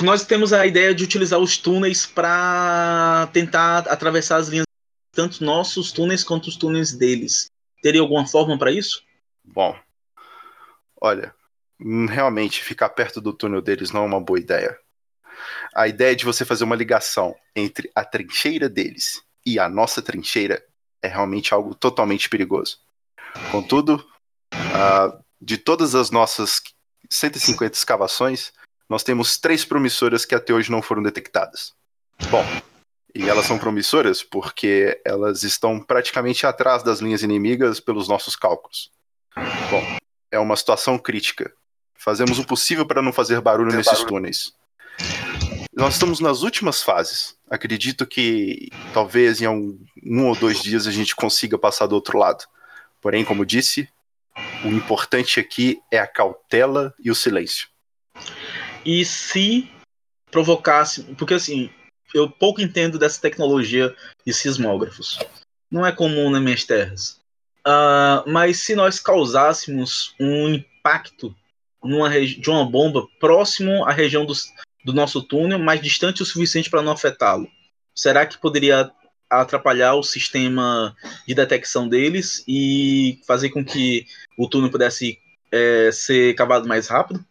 Nós 0.00 0.24
temos 0.24 0.52
a 0.52 0.66
ideia 0.66 0.94
de 0.94 1.04
utilizar 1.04 1.38
os 1.38 1.56
túneis 1.56 2.06
para 2.06 3.28
tentar 3.32 3.86
atravessar 3.88 4.38
as 4.38 4.48
linhas, 4.48 4.66
tanto 5.12 5.44
nossos 5.44 5.92
túneis 5.92 6.24
quanto 6.24 6.48
os 6.48 6.56
túneis 6.56 6.92
deles. 6.92 7.46
Teria 7.82 8.00
alguma 8.00 8.26
forma 8.26 8.58
para 8.58 8.72
isso? 8.72 9.02
Bom, 9.44 9.76
olha, 11.00 11.34
hum, 11.80 12.06
realmente 12.06 12.64
ficar 12.64 12.88
perto 12.88 13.20
do 13.20 13.32
túnel 13.32 13.60
deles 13.60 13.92
não 13.92 14.02
é 14.02 14.06
uma 14.06 14.20
boa 14.20 14.40
ideia. 14.40 14.76
A 15.74 15.86
ideia 15.88 16.16
de 16.16 16.24
você 16.24 16.44
fazer 16.44 16.64
uma 16.64 16.76
ligação 16.76 17.34
entre 17.54 17.90
a 17.94 18.04
trincheira 18.04 18.68
deles 18.68 19.22
e 19.44 19.58
a 19.58 19.68
nossa 19.68 20.02
trincheira 20.02 20.64
é 21.02 21.08
realmente 21.08 21.52
algo 21.52 21.74
totalmente 21.74 22.28
perigoso. 22.28 22.78
Contudo, 23.50 24.04
ah, 24.72 25.18
de 25.40 25.58
todas 25.58 25.94
as 25.94 26.10
nossas 26.10 26.62
150 27.10 27.76
escavações, 27.76 28.52
nós 28.88 29.02
temos 29.02 29.38
três 29.38 29.64
promissoras 29.64 30.24
que 30.24 30.34
até 30.34 30.52
hoje 30.52 30.70
não 30.70 30.82
foram 30.82 31.02
detectadas. 31.02 31.74
Bom, 32.30 32.44
e 33.14 33.28
elas 33.28 33.46
são 33.46 33.58
promissoras 33.58 34.22
porque 34.22 35.00
elas 35.04 35.42
estão 35.42 35.80
praticamente 35.80 36.46
atrás 36.46 36.82
das 36.82 37.00
linhas 37.00 37.22
inimigas 37.22 37.80
pelos 37.80 38.08
nossos 38.08 38.36
cálculos. 38.36 38.90
Bom, 39.70 39.98
é 40.30 40.38
uma 40.38 40.56
situação 40.56 40.98
crítica. 40.98 41.52
Fazemos 41.94 42.38
o 42.38 42.44
possível 42.44 42.86
para 42.86 43.02
não 43.02 43.12
fazer 43.12 43.40
barulho 43.40 43.74
nesses 43.74 44.02
túneis. 44.04 44.52
Nós 45.74 45.94
estamos 45.94 46.20
nas 46.20 46.42
últimas 46.42 46.82
fases. 46.82 47.36
Acredito 47.48 48.06
que 48.06 48.70
talvez 48.92 49.40
em 49.40 49.48
um, 49.48 49.78
um 50.04 50.26
ou 50.26 50.36
dois 50.36 50.62
dias 50.62 50.86
a 50.86 50.90
gente 50.90 51.14
consiga 51.14 51.58
passar 51.58 51.86
do 51.86 51.94
outro 51.94 52.18
lado. 52.18 52.44
Porém, 53.00 53.24
como 53.24 53.46
disse, 53.46 53.88
o 54.64 54.68
importante 54.68 55.40
aqui 55.40 55.80
é 55.90 55.98
a 55.98 56.06
cautela 56.06 56.94
e 56.98 57.10
o 57.10 57.14
silêncio. 57.14 57.68
E 58.84 59.04
se 59.04 59.70
provocasse. 60.30 61.02
Porque 61.14 61.34
assim, 61.34 61.70
eu 62.14 62.28
pouco 62.28 62.60
entendo 62.60 62.98
dessa 62.98 63.20
tecnologia 63.20 63.94
de 64.26 64.32
sismógrafos. 64.32 65.18
Não 65.70 65.86
é 65.86 65.92
comum 65.92 66.30
nas 66.30 66.42
minhas 66.42 66.64
terras. 66.64 67.20
Ah, 67.64 68.24
mas 68.26 68.58
se 68.58 68.74
nós 68.74 68.98
causássemos 68.98 70.14
um 70.18 70.48
impacto 70.48 71.34
de 72.38 72.50
uma 72.50 72.64
bomba 72.64 73.06
próximo 73.18 73.84
à 73.84 73.92
região 73.92 74.24
dos- 74.24 74.52
do 74.84 74.92
nosso 74.92 75.22
túnel, 75.22 75.58
mas 75.58 75.80
distante 75.80 76.22
o 76.22 76.26
suficiente 76.26 76.70
para 76.70 76.82
não 76.82 76.92
afetá-lo, 76.92 77.50
será 77.94 78.26
que 78.26 78.38
poderia 78.38 78.90
atrapalhar 79.40 79.94
o 79.94 80.02
sistema 80.02 80.94
de 81.26 81.34
detecção 81.34 81.88
deles 81.88 82.44
e 82.46 83.20
fazer 83.26 83.50
com 83.50 83.64
que 83.64 84.06
o 84.38 84.48
túnel 84.48 84.70
pudesse 84.70 85.18
eh, 85.50 85.90
ser 85.92 86.34
cavado 86.34 86.68
mais 86.68 86.88
rápido? 86.88 87.24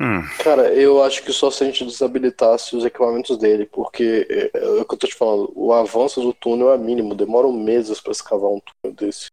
Hum, 0.00 0.22
Cara, 0.42 0.72
eu 0.72 1.02
acho 1.02 1.22
que 1.22 1.32
só 1.32 1.50
se 1.50 1.62
a 1.62 1.66
gente 1.66 1.84
desabilitasse 1.84 2.74
os 2.74 2.84
equipamentos 2.84 3.36
dele, 3.36 3.66
porque 3.66 4.26
é, 4.30 4.50
é 4.54 4.80
o 4.80 4.84
que 4.86 4.94
eu 4.94 4.98
tô 4.98 5.06
te 5.06 5.14
falando, 5.14 5.52
o 5.54 5.72
avanço 5.72 6.20
do 6.22 6.32
túnel 6.32 6.72
é 6.72 6.78
mínimo, 6.78 7.14
demoram 7.14 7.52
meses 7.52 8.00
pra 8.00 8.14
se 8.14 8.24
cavar 8.24 8.50
um 8.50 8.60
túnel 8.60 8.96
desse. 8.96 9.26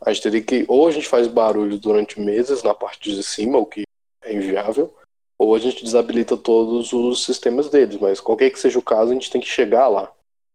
A 0.00 0.12
gente 0.12 0.22
teria 0.22 0.42
que, 0.42 0.64
ou 0.66 0.88
a 0.88 0.90
gente 0.90 1.08
faz 1.08 1.28
barulho 1.28 1.78
durante 1.78 2.18
meses 2.18 2.62
na 2.62 2.74
parte 2.74 3.14
de 3.14 3.22
cima, 3.22 3.58
o 3.58 3.66
que 3.66 3.82
é 4.24 4.34
inviável, 4.34 4.92
ou 5.38 5.54
a 5.54 5.58
gente 5.58 5.84
desabilita 5.84 6.36
todos 6.36 6.92
os 6.92 7.24
sistemas 7.24 7.68
deles, 7.68 7.96
mas 8.00 8.20
qualquer 8.20 8.50
que 8.50 8.58
seja 8.58 8.78
o 8.78 8.82
caso, 8.82 9.10
a 9.10 9.14
gente 9.14 9.30
tem 9.30 9.40
que 9.40 9.48
chegar 9.48 9.86
lá. 9.88 10.10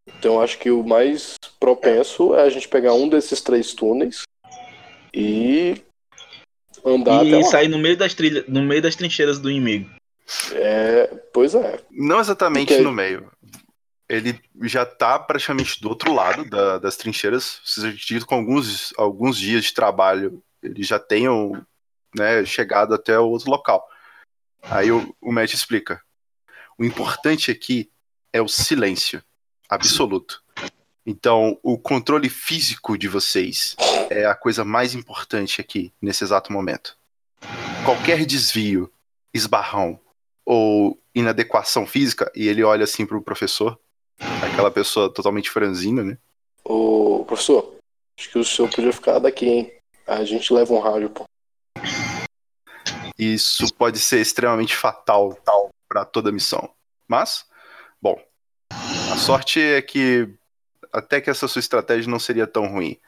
Então 0.06 0.34
eu 0.34 0.42
acho 0.42 0.58
que 0.58 0.70
o 0.70 0.84
mais 0.84 1.34
propenso 1.58 2.34
é 2.34 2.42
a 2.42 2.50
gente 2.50 2.68
pegar 2.68 2.94
um 2.94 3.08
desses 3.08 3.40
três 3.40 3.72
túneis 3.74 4.22
e 5.12 5.82
andar 6.84 7.18
até 7.20 7.28
e 7.28 7.34
lá. 7.34 7.42
sair 7.44 7.68
no 7.68 7.78
meio 7.78 7.96
das 7.96 8.14
trilhas, 8.14 8.44
no 8.46 8.62
meio 8.62 8.80
das 8.82 8.94
trincheiras 8.94 9.38
do 9.38 9.50
inimigo. 9.50 9.90
É, 10.52 11.06
pois 11.32 11.54
é. 11.54 11.80
não 11.90 12.20
exatamente 12.20 12.76
no 12.78 12.92
meio. 12.92 13.30
Ele 14.08 14.40
já 14.62 14.84
está 14.84 15.18
praticamente 15.18 15.80
do 15.80 15.88
outro 15.88 16.12
lado 16.12 16.44
da- 16.48 16.78
das 16.78 16.96
trincheiras. 16.96 17.60
Vocês 17.64 17.84
acreditam 17.86 18.20
que 18.20 18.26
com 18.26 18.34
alguns, 18.36 18.94
alguns 18.96 19.36
dias 19.36 19.64
de 19.64 19.74
trabalho 19.74 20.42
eles 20.62 20.86
já 20.86 20.98
tenham 20.98 21.64
né, 22.16 22.44
chegado 22.44 22.94
até 22.94 23.18
o 23.18 23.28
outro 23.28 23.50
local. 23.50 23.84
Aí 24.62 24.90
o, 24.92 25.14
o 25.20 25.32
Matt 25.32 25.54
explica. 25.54 26.00
O 26.78 26.84
importante 26.84 27.50
aqui 27.50 27.90
é 28.32 28.40
o 28.40 28.48
silêncio 28.48 29.22
absoluto. 29.68 30.42
Então, 31.04 31.58
o 31.62 31.78
controle 31.78 32.28
físico 32.28 32.98
de 32.98 33.06
vocês 33.06 33.76
é 34.10 34.26
a 34.26 34.34
coisa 34.34 34.64
mais 34.64 34.94
importante 34.94 35.60
aqui 35.60 35.92
nesse 36.02 36.24
exato 36.24 36.52
momento. 36.52 36.96
Qualquer 37.84 38.24
desvio, 38.26 38.90
esbarrão 39.32 40.00
ou 40.44 40.98
inadequação 41.14 41.86
física 41.86 42.30
e 42.34 42.48
ele 42.48 42.64
olha 42.64 42.84
assim 42.84 43.06
pro 43.06 43.22
professor, 43.22 43.78
aquela 44.42 44.70
pessoa 44.70 45.12
totalmente 45.12 45.50
franzina, 45.50 46.02
né? 46.02 46.18
Ô, 46.64 47.24
professor, 47.24 47.76
acho 48.18 48.30
que 48.30 48.38
o 48.38 48.44
senhor 48.44 48.68
podia 48.68 48.92
ficar 48.92 49.18
daqui, 49.20 49.46
hein? 49.46 49.72
A 50.06 50.24
gente 50.24 50.52
leva 50.52 50.72
um 50.72 50.80
rádio, 50.80 51.10
pô. 51.10 51.24
Isso 53.18 53.72
pode 53.74 53.98
ser 53.98 54.20
extremamente 54.20 54.76
fatal 54.76 55.38
para 55.88 56.04
toda 56.04 56.30
a 56.30 56.32
missão. 56.32 56.68
Mas, 57.08 57.46
bom, 58.00 58.20
a 59.12 59.16
sorte 59.16 59.60
é 59.60 59.80
que 59.82 60.28
até 60.92 61.20
que 61.20 61.28
essa 61.30 61.46
sua 61.48 61.60
estratégia 61.60 62.10
não 62.10 62.18
seria 62.18 62.46
tão 62.46 62.66
ruim. 62.66 62.98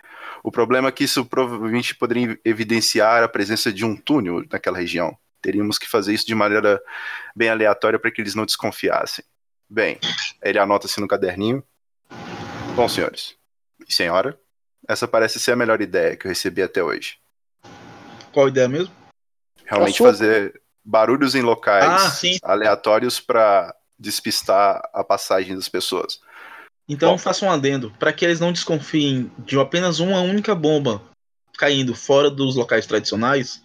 O 0.43 0.51
problema 0.53 0.89
é 0.89 0.93
que 0.93 1.05
isso 1.05 1.25
provavelmente 1.25 1.95
poderia 1.95 2.39
evidenciar 2.45 3.23
a 3.23 3.29
presença 3.29 3.73
de 3.73 3.85
um 3.85 3.97
túnel 3.97 4.45
naquela 4.51 4.79
região. 4.79 5.17
Teríamos 5.41 5.79
que 5.79 5.89
fazer 5.89 6.13
isso 6.15 6.27
de 6.27 6.35
maneira 6.35 6.81
bem 7.35 7.49
aleatória 7.49 7.99
para 7.99 8.11
que 8.11 8.21
eles 8.21 8.35
não 8.35 8.45
desconfiassem. 8.45 9.25
Bem, 9.69 9.99
ele 10.43 10.59
anota-se 10.59 11.01
no 11.01 11.09
caderninho. 11.09 11.63
Bom, 12.75 12.89
senhores 12.89 13.37
e 13.89 13.93
senhora, 13.93 14.39
essa 14.89 15.07
parece 15.09 15.39
ser 15.41 15.53
a 15.53 15.57
melhor 15.57 15.81
ideia 15.81 16.17
que 16.17 16.27
eu 16.27 16.31
recebi 16.31 16.63
até 16.63 16.83
hoje. 16.83 17.17
Qual 18.33 18.49
ideia 18.49 18.69
mesmo? 18.69 18.95
Realmente 19.65 19.97
sua- 19.97 20.11
fazer 20.11 20.61
barulhos 20.85 21.35
em 21.35 21.43
locais 21.43 22.23
Ah, 22.43 22.51
aleatórios 22.53 23.21
para 23.21 23.75
despistar 23.99 24.81
a 24.93 25.03
passagem 25.03 25.55
das 25.57 25.69
pessoas. 25.69 26.21
Então 26.89 27.13
Bom. 27.13 27.19
faça 27.19 27.45
um 27.45 27.51
adendo. 27.51 27.93
Para 27.99 28.13
que 28.13 28.25
eles 28.25 28.41
não 28.41 28.53
desconfiem 28.53 29.31
de 29.39 29.59
apenas 29.59 29.99
uma 29.99 30.21
única 30.21 30.55
bomba 30.55 31.03
caindo 31.59 31.95
fora 31.95 32.31
dos 32.31 32.55
locais 32.55 32.87
tradicionais, 32.87 33.61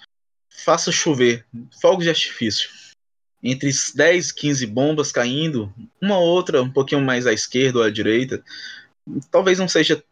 faça 0.49 0.91
chover 0.91 1.45
fogos 1.79 2.03
de 2.03 2.09
artifício. 2.09 2.69
Entre 3.41 3.69
10 3.95 4.29
e 4.29 4.35
15 4.35 4.65
bombas 4.67 5.11
caindo, 5.11 5.73
uma 6.01 6.17
outra 6.17 6.61
um 6.61 6.71
pouquinho 6.71 7.01
mais 7.01 7.27
à 7.27 7.33
esquerda 7.33 7.79
ou 7.79 7.85
à 7.85 7.89
direita, 7.89 8.43
talvez 9.29 9.59
não 9.59 9.67
seja 9.67 10.03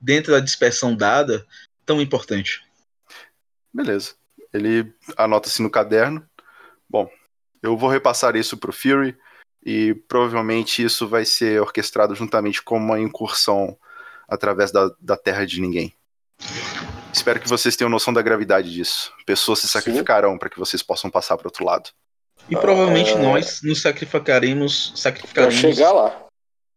dentro 0.00 0.32
da 0.32 0.40
dispersão 0.40 0.94
dada 0.94 1.46
tão 1.84 2.00
importante. 2.00 2.64
Beleza. 3.72 4.14
Ele 4.52 4.92
anota-se 5.16 5.62
no 5.62 5.70
caderno. 5.70 6.28
Bom, 6.88 7.08
eu 7.62 7.76
vou 7.76 7.88
repassar 7.88 8.36
isso 8.36 8.56
pro 8.56 8.72
Fury 8.72 9.16
e 9.68 9.94
provavelmente 10.06 10.80
isso 10.84 11.08
vai 11.08 11.24
ser 11.24 11.60
orquestrado 11.60 12.14
juntamente 12.14 12.62
com 12.62 12.76
uma 12.76 13.00
incursão 13.00 13.76
através 14.28 14.70
da, 14.70 14.88
da 15.00 15.16
Terra 15.16 15.44
de 15.44 15.60
Ninguém. 15.60 15.92
Espero 17.12 17.40
que 17.40 17.48
vocês 17.48 17.74
tenham 17.74 17.90
noção 17.90 18.14
da 18.14 18.22
gravidade 18.22 18.72
disso. 18.72 19.12
Pessoas 19.26 19.58
se 19.58 19.68
sacrificarão 19.68 20.38
para 20.38 20.48
que 20.48 20.58
vocês 20.58 20.84
possam 20.84 21.10
passar 21.10 21.36
para 21.36 21.48
outro 21.48 21.64
lado. 21.64 21.90
E 22.48 22.54
provavelmente 22.54 23.10
Ah. 23.14 23.18
nós 23.18 23.60
nos 23.62 23.82
sacrificaremos. 23.82 24.90
Pra 24.90 24.96
sacrificaremos. 24.98 25.54
chegar 25.56 25.90
lá, 25.90 26.26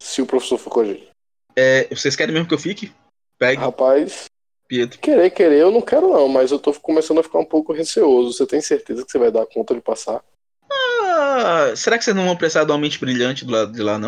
se 0.02 0.20
o 0.22 0.26
professor 0.26 0.58
for 0.58 0.72
com 0.72 0.80
a 0.80 0.86
gente. 0.86 1.10
É, 1.56 1.88
vocês 1.94 2.16
querem 2.16 2.34
mesmo 2.34 2.48
que 2.48 2.54
eu 2.56 2.60
fique? 2.60 2.92
Pegue, 3.38 3.62
Rapaz, 3.62 4.26
Pietro. 4.68 4.98
querer, 5.00 5.30
querer, 5.30 5.60
eu 5.60 5.70
não 5.72 5.82
quero 5.82 6.10
não, 6.10 6.28
mas 6.28 6.52
eu 6.52 6.58
tô 6.58 6.74
começando 6.74 7.20
a 7.20 7.24
ficar 7.24 7.38
um 7.38 7.46
pouco 7.46 7.72
receoso. 7.72 8.34
Você 8.34 8.48
tem 8.48 8.62
certeza 8.62 9.06
que 9.06 9.12
você 9.12 9.20
vai 9.20 9.30
dar 9.32 9.46
conta 9.46 9.76
de 9.76 9.82
passar? 9.82 10.24
Será 11.76 11.98
que 11.98 12.04
vocês 12.04 12.16
não 12.16 12.26
vão 12.26 12.36
precisar 12.36 12.64
de 12.64 12.72
uma 12.72 12.78
mente 12.78 13.00
brilhante 13.00 13.46
do 13.46 13.52
lado 13.52 13.72
de 13.72 13.82
lá, 13.82 13.98
não? 13.98 14.08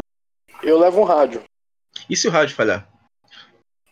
Eu 0.63 0.79
levo 0.79 1.01
um 1.01 1.03
rádio. 1.05 1.43
E 2.09 2.15
se 2.15 2.27
o 2.27 2.31
rádio 2.31 2.55
falhar? 2.55 2.87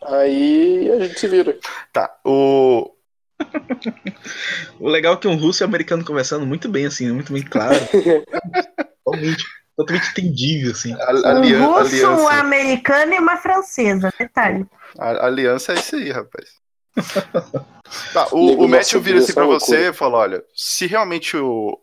Aí 0.04 0.90
a 0.92 1.00
gente 1.06 1.20
se 1.20 1.28
vira. 1.28 1.58
Tá, 1.92 2.16
o. 2.26 2.94
O 4.80 4.88
legal 4.88 5.14
é 5.16 5.18
que 5.18 5.28
um 5.28 5.36
russo 5.36 5.62
e 5.62 5.66
um 5.66 5.68
americano 5.68 6.06
conversando 6.06 6.46
muito 6.46 6.70
bem, 6.70 6.86
assim, 6.86 7.12
muito 7.12 7.34
bem 7.34 7.44
claro. 7.44 7.76
totalmente, 9.04 9.44
totalmente 9.76 10.10
entendível, 10.12 10.72
assim. 10.72 10.94
A, 10.94 11.12
Um 11.12 11.42
russo, 11.42 12.06
um 12.06 12.16
aliança, 12.16 12.34
americano 12.34 13.14
e 13.14 13.20
uma 13.20 13.38
francesa. 13.38 14.12
Detalhe. 14.18 14.66
a- 14.98 15.26
aliança 15.26 15.74
é 15.74 15.76
isso 15.76 15.96
aí, 15.96 16.12
rapaz. 16.12 16.50
Tá, 18.14 18.28
o, 18.32 18.66
o 18.66 18.68
Matthew 18.68 19.02
vira 19.02 19.18
assim 19.18 19.34
pra 19.34 19.46
é 19.46 19.48
você 19.48 19.90
e 19.90 19.94
fala: 19.94 20.18
olha, 20.20 20.44
se 20.56 20.86
realmente 20.86 21.36
o- 21.36 21.76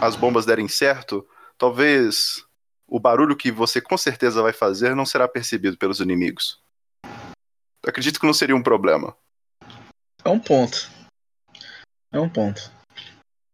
as 0.00 0.16
bombas 0.16 0.46
derem 0.46 0.68
certo, 0.68 1.26
talvez 1.56 2.44
o 2.86 2.98
barulho 2.98 3.36
que 3.36 3.50
você 3.50 3.80
com 3.80 3.96
certeza 3.98 4.42
vai 4.42 4.52
fazer 4.52 4.94
não 4.94 5.04
será 5.04 5.28
percebido 5.28 5.76
pelos 5.76 6.00
inimigos. 6.00 6.60
Acredito 7.86 8.18
que 8.18 8.26
não 8.26 8.34
seria 8.34 8.56
um 8.56 8.62
problema. 8.62 9.16
É 10.24 10.28
um 10.28 10.38
ponto. 10.40 10.90
É 12.12 12.18
um 12.18 12.28
ponto. 12.28 12.70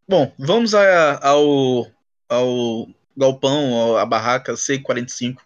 Bom, 0.09 0.33
vamos 0.39 0.75
a- 0.75 1.19
ao, 1.27 1.91
ao 2.29 2.89
galpão, 3.17 3.97
à 3.97 4.05
barraca 4.07 4.55
C45, 4.55 5.41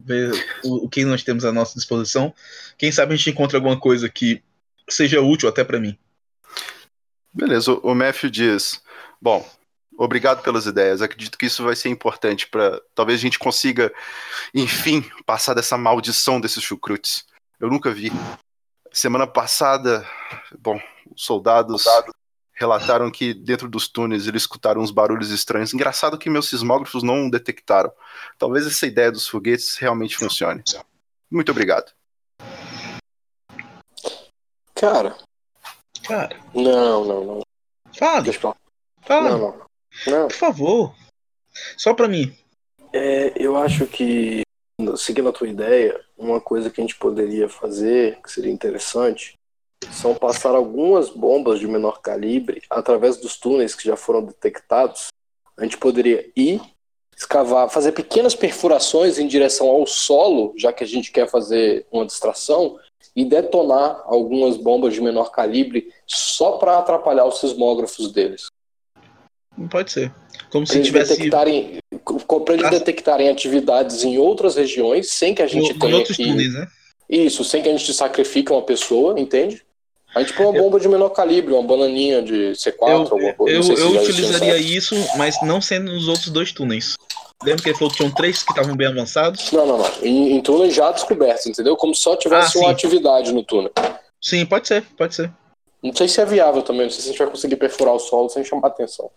ver 0.00 0.30
o, 0.64 0.86
o 0.86 0.88
que 0.88 1.04
nós 1.04 1.22
temos 1.22 1.44
à 1.44 1.52
nossa 1.52 1.74
disposição. 1.74 2.34
Quem 2.78 2.90
sabe 2.92 3.14
a 3.14 3.16
gente 3.16 3.30
encontra 3.30 3.58
alguma 3.58 3.78
coisa 3.78 4.08
que 4.08 4.42
seja 4.88 5.20
útil 5.20 5.48
até 5.48 5.64
pra 5.64 5.80
mim. 5.80 5.98
Beleza, 7.32 7.72
o, 7.72 7.90
o 7.92 7.94
Matthew 7.94 8.30
diz: 8.30 8.82
bom, 9.20 9.48
obrigado 9.98 10.42
pelas 10.42 10.66
ideias. 10.66 11.02
Acredito 11.02 11.38
que 11.38 11.46
isso 11.46 11.62
vai 11.64 11.76
ser 11.76 11.88
importante 11.88 12.46
para 12.46 12.80
talvez 12.94 13.18
a 13.18 13.22
gente 13.22 13.38
consiga, 13.38 13.92
enfim, 14.54 15.04
passar 15.24 15.54
dessa 15.54 15.76
maldição 15.76 16.40
desses 16.40 16.62
chucrutes. 16.62 17.24
Eu 17.60 17.68
nunca 17.68 17.90
vi. 17.90 18.10
Semana 18.92 19.26
passada, 19.26 20.06
bom, 20.58 20.80
os 21.14 21.24
soldados 21.24 21.84
relataram 22.52 23.10
que 23.10 23.34
dentro 23.34 23.68
dos 23.68 23.88
túneis 23.88 24.26
eles 24.28 24.42
escutaram 24.42 24.80
uns 24.80 24.90
barulhos 24.92 25.30
estranhos. 25.30 25.74
Engraçado 25.74 26.16
que 26.18 26.30
meus 26.30 26.48
sismógrafos 26.48 27.02
não 27.02 27.28
detectaram. 27.28 27.92
Talvez 28.38 28.66
essa 28.66 28.86
ideia 28.86 29.10
dos 29.10 29.26
foguetes 29.26 29.76
realmente 29.76 30.16
funcione. 30.16 30.62
Muito 31.30 31.50
obrigado. 31.50 31.92
Cara, 34.74 35.16
Cara, 36.06 36.38
não, 36.54 37.04
não, 37.04 37.24
não. 37.24 37.42
fale, 37.96 38.30
lá. 38.42 38.56
fale, 39.00 39.28
Não, 39.30 39.38
não. 39.38 39.64
Não. 40.06 40.28
por 40.28 40.36
favor. 40.36 40.94
Só 41.76 41.94
pra 41.94 42.08
mim. 42.08 42.34
É, 42.92 43.32
eu 43.36 43.56
acho 43.56 43.86
que, 43.86 44.42
seguindo 44.96 45.28
a 45.28 45.32
tua 45.32 45.48
ideia, 45.48 46.00
uma 46.16 46.40
coisa 46.40 46.70
que 46.70 46.80
a 46.80 46.84
gente 46.84 46.96
poderia 46.96 47.48
fazer, 47.48 48.20
que 48.22 48.30
seria 48.30 48.52
interessante, 48.52 49.34
são 49.92 50.14
passar 50.14 50.54
algumas 50.54 51.10
bombas 51.10 51.60
de 51.60 51.66
menor 51.66 52.00
calibre 52.00 52.62
através 52.70 53.16
dos 53.16 53.36
túneis 53.36 53.74
que 53.74 53.84
já 53.84 53.96
foram 53.96 54.24
detectados. 54.24 55.08
A 55.56 55.62
gente 55.62 55.76
poderia 55.78 56.30
ir, 56.36 56.60
escavar, 57.16 57.68
fazer 57.68 57.92
pequenas 57.92 58.34
perfurações 58.34 59.18
em 59.18 59.26
direção 59.26 59.68
ao 59.68 59.86
solo, 59.86 60.54
já 60.56 60.72
que 60.72 60.84
a 60.84 60.86
gente 60.86 61.12
quer 61.12 61.28
fazer 61.28 61.86
uma 61.92 62.06
distração, 62.06 62.78
e 63.14 63.24
detonar 63.24 64.02
algumas 64.06 64.56
bombas 64.56 64.94
de 64.94 65.00
menor 65.00 65.30
calibre 65.30 65.92
só 66.06 66.58
para 66.58 66.78
atrapalhar 66.78 67.24
os 67.26 67.38
sismógrafos 67.38 68.12
deles. 68.12 68.46
Não 69.56 69.68
pode 69.68 69.92
ser. 69.92 70.12
Como 70.50 70.64
Pra 70.64 70.72
se 70.72 70.78
eles 70.78 70.86
tivesse 70.88 71.16
detectarem, 71.16 71.78
para 72.44 72.54
eles 72.54 72.70
detectarem 72.70 73.28
atividades 73.28 74.02
em 74.04 74.18
outras 74.18 74.56
regiões 74.56 75.10
sem 75.10 75.34
que 75.34 75.42
a 75.42 75.46
em, 75.46 75.48
gente 75.48 75.72
em 75.72 75.78
tenha 75.78 75.96
outros 75.96 76.16
que... 76.16 76.24
túneis, 76.24 76.52
né? 76.54 76.66
Isso, 77.08 77.44
sem 77.44 77.62
que 77.62 77.68
a 77.68 77.76
gente 77.76 77.92
sacrifique 77.92 78.50
uma 78.50 78.62
pessoa, 78.62 79.18
entende? 79.18 79.62
A 80.14 80.20
gente 80.20 80.32
põe 80.32 80.46
uma 80.46 80.52
bomba 80.60 80.78
de 80.78 80.88
menor 80.88 81.10
calibre, 81.10 81.52
uma 81.52 81.62
bananinha 81.62 82.22
de 82.22 82.52
C4, 82.52 82.74
Eu, 82.88 82.96
alguma 82.98 83.32
coisa. 83.34 83.56
eu, 83.56 83.62
se 83.62 83.72
eu 83.72 83.90
utilizaria 84.02 84.56
isso, 84.56 84.94
mas 85.16 85.40
não 85.42 85.60
sendo 85.60 85.92
nos 85.92 86.06
outros 86.08 86.28
dois 86.30 86.52
túneis. 86.52 86.94
Lembra 87.42 87.62
que 87.62 87.68
ele 87.70 87.76
falou 87.76 87.90
que 87.90 87.96
tinham 87.96 88.12
três 88.14 88.42
que 88.42 88.50
estavam 88.52 88.76
bem 88.76 88.86
avançados? 88.86 89.50
Não, 89.52 89.66
não, 89.66 89.78
não. 89.78 89.90
Em, 90.02 90.36
em 90.36 90.40
túneis 90.40 90.72
já 90.74 90.90
descobertos, 90.92 91.46
entendeu? 91.46 91.76
Como 91.76 91.94
se 91.94 92.02
só 92.02 92.16
tivesse 92.16 92.56
Ah, 92.58 92.60
uma 92.62 92.70
atividade 92.70 93.32
no 93.32 93.42
túnel. 93.44 93.72
Sim, 94.22 94.46
pode 94.46 94.68
ser, 94.68 94.82
pode 94.96 95.14
ser. 95.14 95.30
Não 95.82 95.94
sei 95.94 96.08
se 96.08 96.20
é 96.20 96.24
viável 96.24 96.62
também, 96.62 96.84
não 96.84 96.90
sei 96.90 97.00
se 97.02 97.08
a 97.08 97.10
gente 97.10 97.18
vai 97.18 97.28
conseguir 97.28 97.56
perfurar 97.56 97.92
o 97.94 97.98
solo 97.98 98.28
sem 98.30 98.42
chamar 98.44 98.68
atenção. 98.68 99.10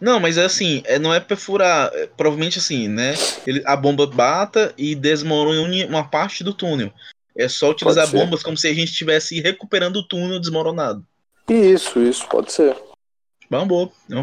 Não, 0.00 0.20
mas 0.20 0.36
é 0.38 0.44
assim, 0.44 0.82
é, 0.84 0.98
não 0.98 1.12
é 1.12 1.20
perfurar, 1.20 1.90
é, 1.94 2.06
provavelmente 2.06 2.58
assim, 2.58 2.88
né? 2.88 3.14
Ele, 3.46 3.62
a 3.66 3.76
bomba 3.76 4.06
bata 4.06 4.74
e 4.76 4.94
desmorone 4.94 5.84
uma 5.84 6.08
parte 6.08 6.42
do 6.44 6.54
túnel. 6.54 6.92
É 7.36 7.48
só 7.48 7.70
utilizar 7.70 8.10
bombas 8.10 8.42
como 8.42 8.56
se 8.56 8.66
a 8.66 8.74
gente 8.74 8.90
estivesse 8.90 9.40
recuperando 9.40 9.96
o 9.96 10.02
túnel 10.02 10.40
desmoronado. 10.40 11.06
Isso, 11.48 12.00
isso, 12.00 12.26
pode 12.28 12.50
ser. 12.52 12.72
É 12.72 13.54
é 13.54 13.56
uma 13.56 13.66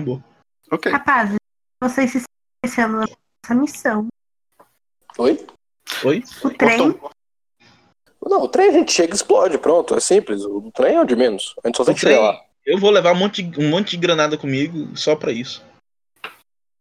boa. 0.01 0.23
Ok. 0.71 0.91
Rapazes, 0.91 1.37
vocês 1.81 2.11
se 2.11 2.23
esquecendo 2.65 2.99
da 2.99 3.05
nossa 3.05 3.61
missão. 3.61 4.07
Oi? 5.17 5.45
Oi? 6.03 6.23
O 6.43 6.49
trem, 6.49 6.77
Cortou- 6.77 7.11
Não, 8.25 8.41
o 8.41 8.47
trem 8.47 8.69
a 8.69 8.71
gente 8.71 8.91
chega 8.91 9.13
e 9.13 9.15
explode, 9.15 9.57
pronto, 9.57 9.95
é 9.95 9.99
simples. 9.99 10.43
O 10.43 10.71
trem 10.73 10.95
é 10.95 11.01
o 11.01 11.05
de 11.05 11.15
menos. 11.15 11.53
A 11.63 11.67
gente 11.67 11.77
só 11.77 11.85
tem 11.85 11.93
O 11.93 11.95
que 11.95 12.01
chegar 12.01 12.19
lá. 12.19 12.41
Eu 12.65 12.77
vou 12.77 12.89
levar 12.91 13.11
um 13.13 13.17
monte, 13.17 13.41
de- 13.43 13.59
um 13.59 13.69
monte 13.69 13.91
de 13.91 13.97
granada 13.97 14.37
comigo 14.37 14.95
só 14.97 15.15
pra 15.15 15.31
isso. 15.31 15.63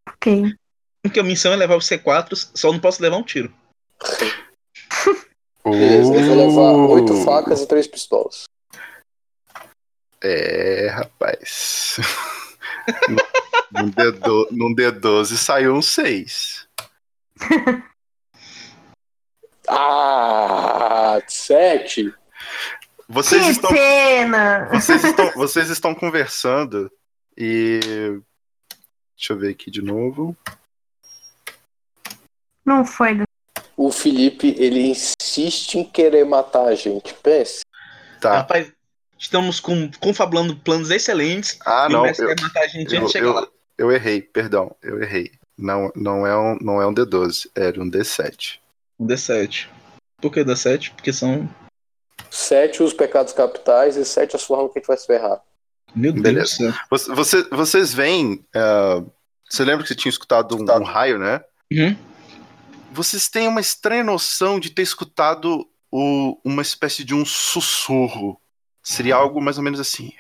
ok. 0.09 0.55
Porque 1.03 1.19
a 1.19 1.25
missão 1.25 1.53
é 1.53 1.57
levar 1.57 1.77
os 1.77 1.87
C4, 1.89 2.51
só 2.55 2.73
não 2.73 2.79
posso 2.81 3.03
levar 3.03 3.17
um 3.17 3.25
tiro. 3.25 3.53
Beleza, 5.65 6.15
eu 6.15 6.23
vou 6.27 6.37
levar 6.37 6.73
oito 6.95 7.13
Uh. 7.13 7.25
facas 7.25 7.61
e 7.63 7.67
três 7.69 7.87
pistolas. 7.87 8.45
É, 10.21 10.89
rapaz. 10.89 11.97
Num, 13.73 13.91
D12, 13.91 14.47
num 14.51 14.75
D12 14.75 15.37
saiu 15.37 15.75
um 15.75 15.81
6. 15.83 16.69
Ah, 19.69 21.19
sete. 21.27 22.13
Vocês 23.13 23.45
que 23.45 23.51
estão, 23.53 23.71
pena! 23.71 24.69
vocês, 24.73 25.05
estão, 25.05 25.31
vocês 25.37 25.69
estão 25.69 25.95
conversando 25.95 26.91
e. 27.37 27.79
Deixa 29.17 29.35
eu 29.35 29.39
ver 29.39 29.51
aqui 29.51 29.71
de 29.71 29.83
novo. 29.83 30.35
Não 32.65 32.85
foi. 32.85 33.17
do- 33.17 33.25
O 33.77 33.93
Felipe, 33.93 34.55
ele 34.59 34.81
insiste 34.89 35.75
em 35.79 35.85
querer 35.85 36.25
matar 36.25 36.65
a 36.67 36.75
gente. 36.75 37.13
Pense. 37.23 37.61
Tá. 38.21 38.39
Rapaz, 38.39 38.73
estamos 39.19 39.61
com, 39.61 39.91
confabulando 40.01 40.57
planos 40.57 40.91
excelentes. 40.91 41.59
Ah, 41.67 41.89
não. 41.91 42.07
Eu, 42.07 42.15
quer 42.15 42.41
matar 42.41 42.63
a 42.63 42.67
gente 42.69 42.95
eu, 42.95 43.01
antes 43.01 43.13
chegar 43.13 43.33
lá. 43.33 43.43
eu, 43.43 43.91
eu 43.91 43.93
errei, 43.93 44.23
perdão. 44.23 44.75
Eu 44.83 45.03
errei. 45.03 45.33
Não, 45.59 45.93
não, 45.95 46.27
é 46.27 46.37
um, 46.37 46.57
não 46.61 46.81
é 46.81 46.87
um 46.87 46.95
D12, 46.95 47.49
era 47.55 47.81
um 47.81 47.91
D7. 47.91 48.59
Um 48.99 49.07
D7. 49.07 49.67
Por 50.21 50.33
que 50.33 50.41
D7? 50.43 50.93
Porque 50.95 51.13
são. 51.13 51.49
Sete 52.35 52.83
os 52.83 52.95
pecados 52.95 53.35
capitais 53.35 53.95
e 53.97 54.07
sete 54.07 54.35
as 54.35 54.43
formas 54.43 54.73
que 54.73 54.79
a 54.79 54.81
gente 54.81 54.89
vai 54.89 54.97
se 54.97 55.07
ferrar. 55.07 55.39
Meu 55.95 56.13
Deus 56.13 56.23
Beleza. 56.23 56.45
do 56.45 56.49
céu. 56.57 56.73
Você, 56.91 57.15
você- 57.15 57.49
vocês 57.51 57.93
veem. 57.93 58.43
ah, 58.55 59.03
você 59.49 59.63
lembra 59.67 59.83
que 59.83 59.89
você 59.89 59.95
tinha 59.95 60.09
escutado 60.09 60.57
um, 60.57 60.63
um 60.63 60.83
raio, 60.83 61.19
né? 61.19 61.43
Uhum. 61.71 61.95
Vocês 62.91 63.29
têm 63.29 63.47
uma 63.49 63.61
estranha 63.61 64.03
noção 64.03 64.59
de 64.59 64.71
ter 64.71 64.81
escutado 64.81 65.69
o- 65.91 66.39
uma 66.43 66.63
espécie 66.63 67.05
de 67.05 67.15
um 67.15 67.23
sussurro. 67.27 68.41
Seria 68.83 69.15
algo 69.17 69.39
mais 69.41 69.59
ou 69.59 69.63
menos 69.65 69.79
assim. 69.79 70.11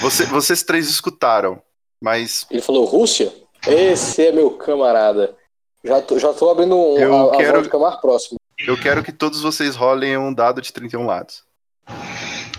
Você- 0.00 0.24
vocês 0.26 0.62
três 0.62 0.88
escutaram, 0.88 1.62
mas 2.00 2.46
Ele 2.50 2.62
falou, 2.62 2.84
Rússia? 2.84 3.32
Esse 3.66 4.26
é 4.26 4.32
meu 4.32 4.50
camarada. 4.52 5.36
Já 5.82 6.00
tô, 6.02 6.18
já 6.18 6.32
tô 6.32 6.50
abrindo 6.50 6.76
um, 6.76 6.98
Eu 6.98 7.30
a, 7.30 7.36
quero- 7.36 7.76
a 7.76 7.78
mais 7.78 8.00
próximo. 8.00 8.38
eu 8.58 8.76
quero 8.80 9.02
que 9.02 9.12
todos 9.12 9.40
vocês 9.40 9.74
rolem 9.76 10.16
um 10.16 10.32
dado 10.32 10.60
de 10.60 10.72
31 10.72 11.06
lados. 11.06 11.42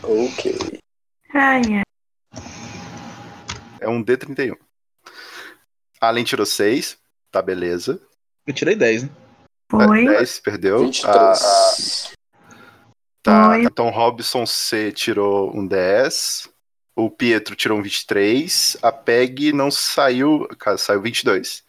Ok. 0.03 0.79
Ai, 1.33 1.61
ai. 1.75 2.41
É 3.79 3.87
um 3.87 4.03
D31. 4.03 4.55
Além 5.99 6.23
tirou 6.23 6.45
6, 6.45 6.97
tá 7.31 7.41
beleza. 7.41 8.01
Eu 8.47 8.53
tirei 8.53 8.75
10, 8.75 9.03
né? 9.03 9.09
Foi. 9.69 10.05
10, 10.05 10.39
perdeu. 10.39 10.79
23. 10.79 11.07
Ah, 11.07 12.15
tá, 13.21 13.49
Foi. 13.51 13.63
então 13.63 13.89
Robson 13.89 14.45
C 14.45 14.91
tirou 14.91 15.55
um 15.55 15.65
10. 15.65 16.49
O 16.95 17.09
Pietro 17.09 17.55
tirou 17.55 17.77
um 17.77 17.81
23. 17.83 18.77
A 18.81 18.91
Peg 18.91 19.53
não 19.53 19.69
saiu. 19.71 20.47
Cara, 20.59 20.77
saiu 20.77 21.01
22. 21.01 21.63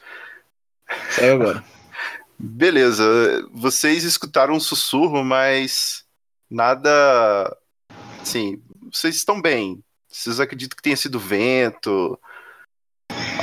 Saiu 1.11 1.35
agora. 1.35 1.65
Beleza. 2.39 3.05
Vocês 3.53 4.05
escutaram 4.05 4.55
um 4.55 4.61
sussurro, 4.61 5.25
mas 5.25 6.05
nada. 6.51 7.57
Sim, 8.25 8.63
vocês 8.93 9.17
estão 9.17 9.41
bem. 9.41 9.83
Vocês 10.09 10.41
acreditam 10.41 10.77
que 10.77 10.83
tenha 10.83 10.97
sido 10.97 11.19
vento? 11.19 12.19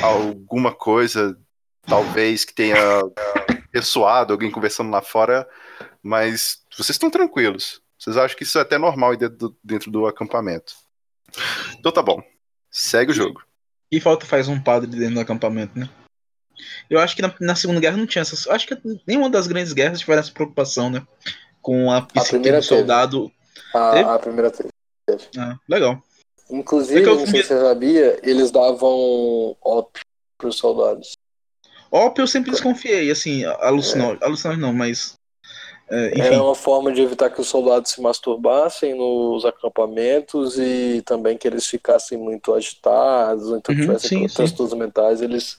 Alguma 0.02 0.74
coisa, 0.74 1.38
talvez, 1.82 2.46
que 2.46 2.54
tenha 2.54 2.76
ressoado, 3.74 4.34
alguém 4.34 4.52
conversando 4.52 4.92
lá 4.92 5.02
fora, 5.02 5.48
mas 6.02 6.64
vocês 6.72 6.92
estão 6.92 7.10
tranquilos. 7.10 7.82
Vocês 7.98 8.18
acham 8.18 8.38
que 8.38 8.44
isso 8.44 8.58
é 8.58 8.62
até 8.62 8.78
normal 8.78 9.12
aí 9.12 9.18
dentro 9.18 9.38
do, 9.38 9.58
dentro 9.64 9.92
do 9.92 10.06
acampamento. 10.06 10.74
Então 11.78 11.92
tá 11.92 12.02
bom. 12.02 12.24
Segue 12.72 13.12
o 13.12 13.16
jogo. 13.16 13.44
E 13.92 14.00
falta 14.00 14.26
faz 14.26 14.48
um 14.48 14.62
padre 14.62 14.90
dentro 14.90 15.16
do 15.16 15.20
acampamento, 15.20 15.78
né? 15.78 15.90
Eu 16.90 17.00
acho 17.00 17.16
que 17.16 17.22
na, 17.22 17.34
na 17.40 17.56
Segunda 17.56 17.80
Guerra 17.80 17.98
não 17.98 18.08
tinha 18.08 18.22
essas. 18.22 18.48
Acho 18.48 18.68
que 18.68 18.78
nenhuma 19.08 19.30
das 19.30 19.48
grandes 19.48 19.74
guerras 19.74 20.00
tiveram 20.00 20.20
essa 20.22 20.32
preocupação, 20.32 20.90
né? 20.90 21.06
Com 21.62 21.92
a 21.92 22.02
psique 22.02 22.30
primeira 22.32 22.60
do 22.60 22.64
soldado. 22.64 23.32
A, 23.74 24.16
a 24.16 24.20
primeira 24.20 24.52
teve. 24.52 24.70
Ah, 25.38 25.58
legal. 25.68 26.02
Inclusive, 26.50 27.02
É 27.02 27.06
eu 27.06 27.16
não 27.16 27.26
sei 27.28 27.42
se 27.44 27.48
você 27.50 27.60
sabia, 27.62 28.20
eles 28.24 28.52
davam 28.52 29.56
ópio 29.62 30.04
pros 30.38 30.58
soldados. 30.58 31.14
Ópio 31.92 32.24
eu 32.24 32.28
sempre 32.28 32.52
desconfiei, 32.52 33.10
assim, 33.12 33.44
alucinógeno. 33.46 34.20
Alucinógeno 34.24 34.68
não, 34.68 34.74
mas. 34.74 35.14
é. 35.90 36.20
Era 36.20 36.42
uma 36.44 36.56
forma 36.56 36.92
de 36.92 37.02
evitar 37.02 37.30
que 37.30 37.42
os 37.42 37.48
soldados 37.48 37.92
se 37.92 38.02
masturbassem 38.02 38.96
nos 38.96 39.44
acampamentos 39.46 40.58
e 40.58 41.02
também 41.04 41.38
que 41.38 41.48
eles 41.48 41.66
ficassem 41.66 42.18
muito 42.18 42.54
agitados, 42.54 43.48
ou 43.48 43.58
então 43.58 43.74
Uhum, 43.74 43.82
tivessem 43.82 44.28
sim. 44.28 44.34
transtornos 44.34 44.74
mentais, 44.78 45.22
eles 45.22 45.58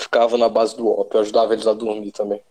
ficavam 0.00 0.38
na 0.38 0.48
base 0.48 0.76
do 0.76 0.88
ópio, 0.88 1.20
ajudava 1.20 1.52
eles 1.52 1.66
a 1.66 1.72
dormir 1.72 2.12
também. 2.12 2.42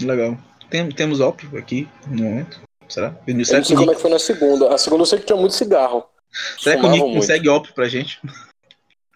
Legal. 0.00 0.36
Tem, 0.70 0.88
temos 0.90 1.20
ópio 1.20 1.56
aqui 1.58 1.88
no 2.06 2.24
momento. 2.24 2.60
Será? 2.88 3.16
Eu 3.26 3.34
não 3.34 3.44
sei 3.44 3.76
como 3.76 3.90
é 3.90 3.94
que 3.94 4.00
foi 4.00 4.10
na 4.10 4.18
segunda. 4.18 4.74
A 4.74 4.78
segunda 4.78 5.02
eu 5.02 5.06
sei 5.06 5.18
que 5.18 5.26
tinha 5.26 5.38
muito 5.38 5.54
cigarro. 5.54 6.04
Será 6.58 6.78
que 6.78 6.86
o 6.86 6.90
Nick 6.90 7.02
muito. 7.02 7.16
consegue 7.16 7.48
ópio 7.48 7.74
pra 7.74 7.88
gente? 7.88 8.20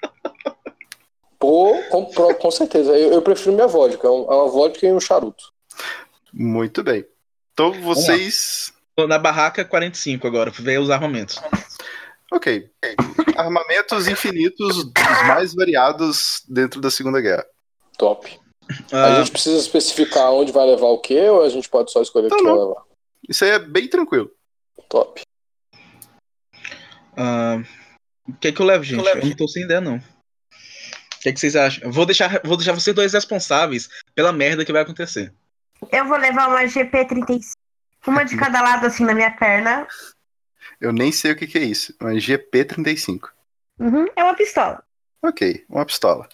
Pô, 1.38 1.80
com, 1.91 2.07
com 2.07 2.51
certeza. 2.51 2.93
Eu, 2.97 3.12
eu 3.14 3.22
prefiro 3.22 3.53
minha 3.53 3.66
vodka. 3.66 4.07
É 4.07 4.11
uma 4.11 4.49
vodka 4.49 4.86
e 4.86 4.93
um 4.93 5.01
charuto. 5.01 5.53
Muito 6.32 6.82
bem. 6.82 7.05
Então 7.53 7.72
vocês. 7.80 8.72
Tô 8.97 9.07
na 9.07 9.18
barraca 9.18 9.64
45 9.64 10.26
agora, 10.26 10.51
ver 10.51 10.78
os 10.78 10.91
armamentos. 10.91 11.41
Ok. 12.30 12.70
Armamentos 13.36 14.07
infinitos, 14.07 14.76
os 14.76 14.93
mais 15.26 15.55
variados 15.55 16.43
dentro 16.49 16.80
da 16.80 16.91
Segunda 16.91 17.20
Guerra. 17.20 17.47
Top. 18.01 18.41
Ah, 18.91 19.05
A 19.05 19.15
gente 19.19 19.31
precisa 19.33 19.59
especificar 19.59 20.33
onde 20.33 20.53
vai 20.53 20.65
levar 20.67 20.87
o 20.87 20.99
quê 20.99 21.29
ou 21.29 21.45
a 21.45 21.51
gente 21.51 21.69
pode 21.69 21.93
só 21.93 22.01
escolher 22.01 22.29
o 22.29 22.31
Não, 22.31 22.37
que 22.39 22.45
não. 22.45 22.57
vai 22.57 22.67
levar? 22.69 22.83
Isso 23.29 23.45
aí 23.45 23.51
é 23.51 23.59
bem 23.59 23.87
tranquilo. 23.89 24.31
Top. 24.89 25.21
ah, 27.17 27.59
o 28.27 28.33
que 28.35 28.49
é 28.49 28.53
que 28.53 28.61
eu 28.63 28.65
levo, 28.67 28.83
gente? 28.83 29.07
Eu 29.07 29.27
não 29.27 29.37
tô 29.37 29.47
sem 29.47 29.65
ideia, 29.65 29.83
não. 29.83 29.97
O 29.97 31.23
que, 31.23 31.29
é 31.29 31.33
que 31.33 31.39
vocês 31.39 31.55
acham? 31.55 31.85
Eu 31.85 31.93
Vou 31.93 32.07
deixar, 32.07 32.41
vou 32.43 32.57
deixar 32.57 32.73
vocês 32.73 32.97
dois 32.97 33.13
responsáveis 33.13 33.91
pela 34.15 34.33
merda 34.33 34.65
que 34.65 34.73
vai 34.73 34.81
acontecer. 34.81 35.35
Eu 35.93 36.07
vou 36.07 36.17
levar 36.17 36.49
uma 36.49 36.63
GP35. 36.65 37.53
Uma 38.07 38.25
de 38.25 38.35
cada 38.39 38.63
lado, 38.63 38.87
assim, 38.87 39.05
na 39.05 39.13
minha 39.13 39.31
perna. 39.31 39.87
Eu 40.81 40.91
nem 40.91 41.13
sei 41.13 41.33
o 41.33 41.37
que, 41.37 41.47
que 41.47 41.59
é 41.59 41.65
isso. 41.65 41.95
Uma 42.01 42.13
GP35. 42.13 43.29
Uhum, 43.79 44.07
é 44.17 44.25
uma 44.25 44.35
pistola. 44.35 44.83
Ok, 45.23 45.67
uma 45.69 45.85
pistola. 45.85 46.27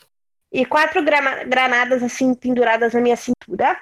E 0.53 0.64
quatro 0.64 1.03
granadas, 1.03 2.03
assim, 2.03 2.34
penduradas 2.34 2.94
na 2.94 3.01
minha 3.01 3.16
cintura. 3.16 3.76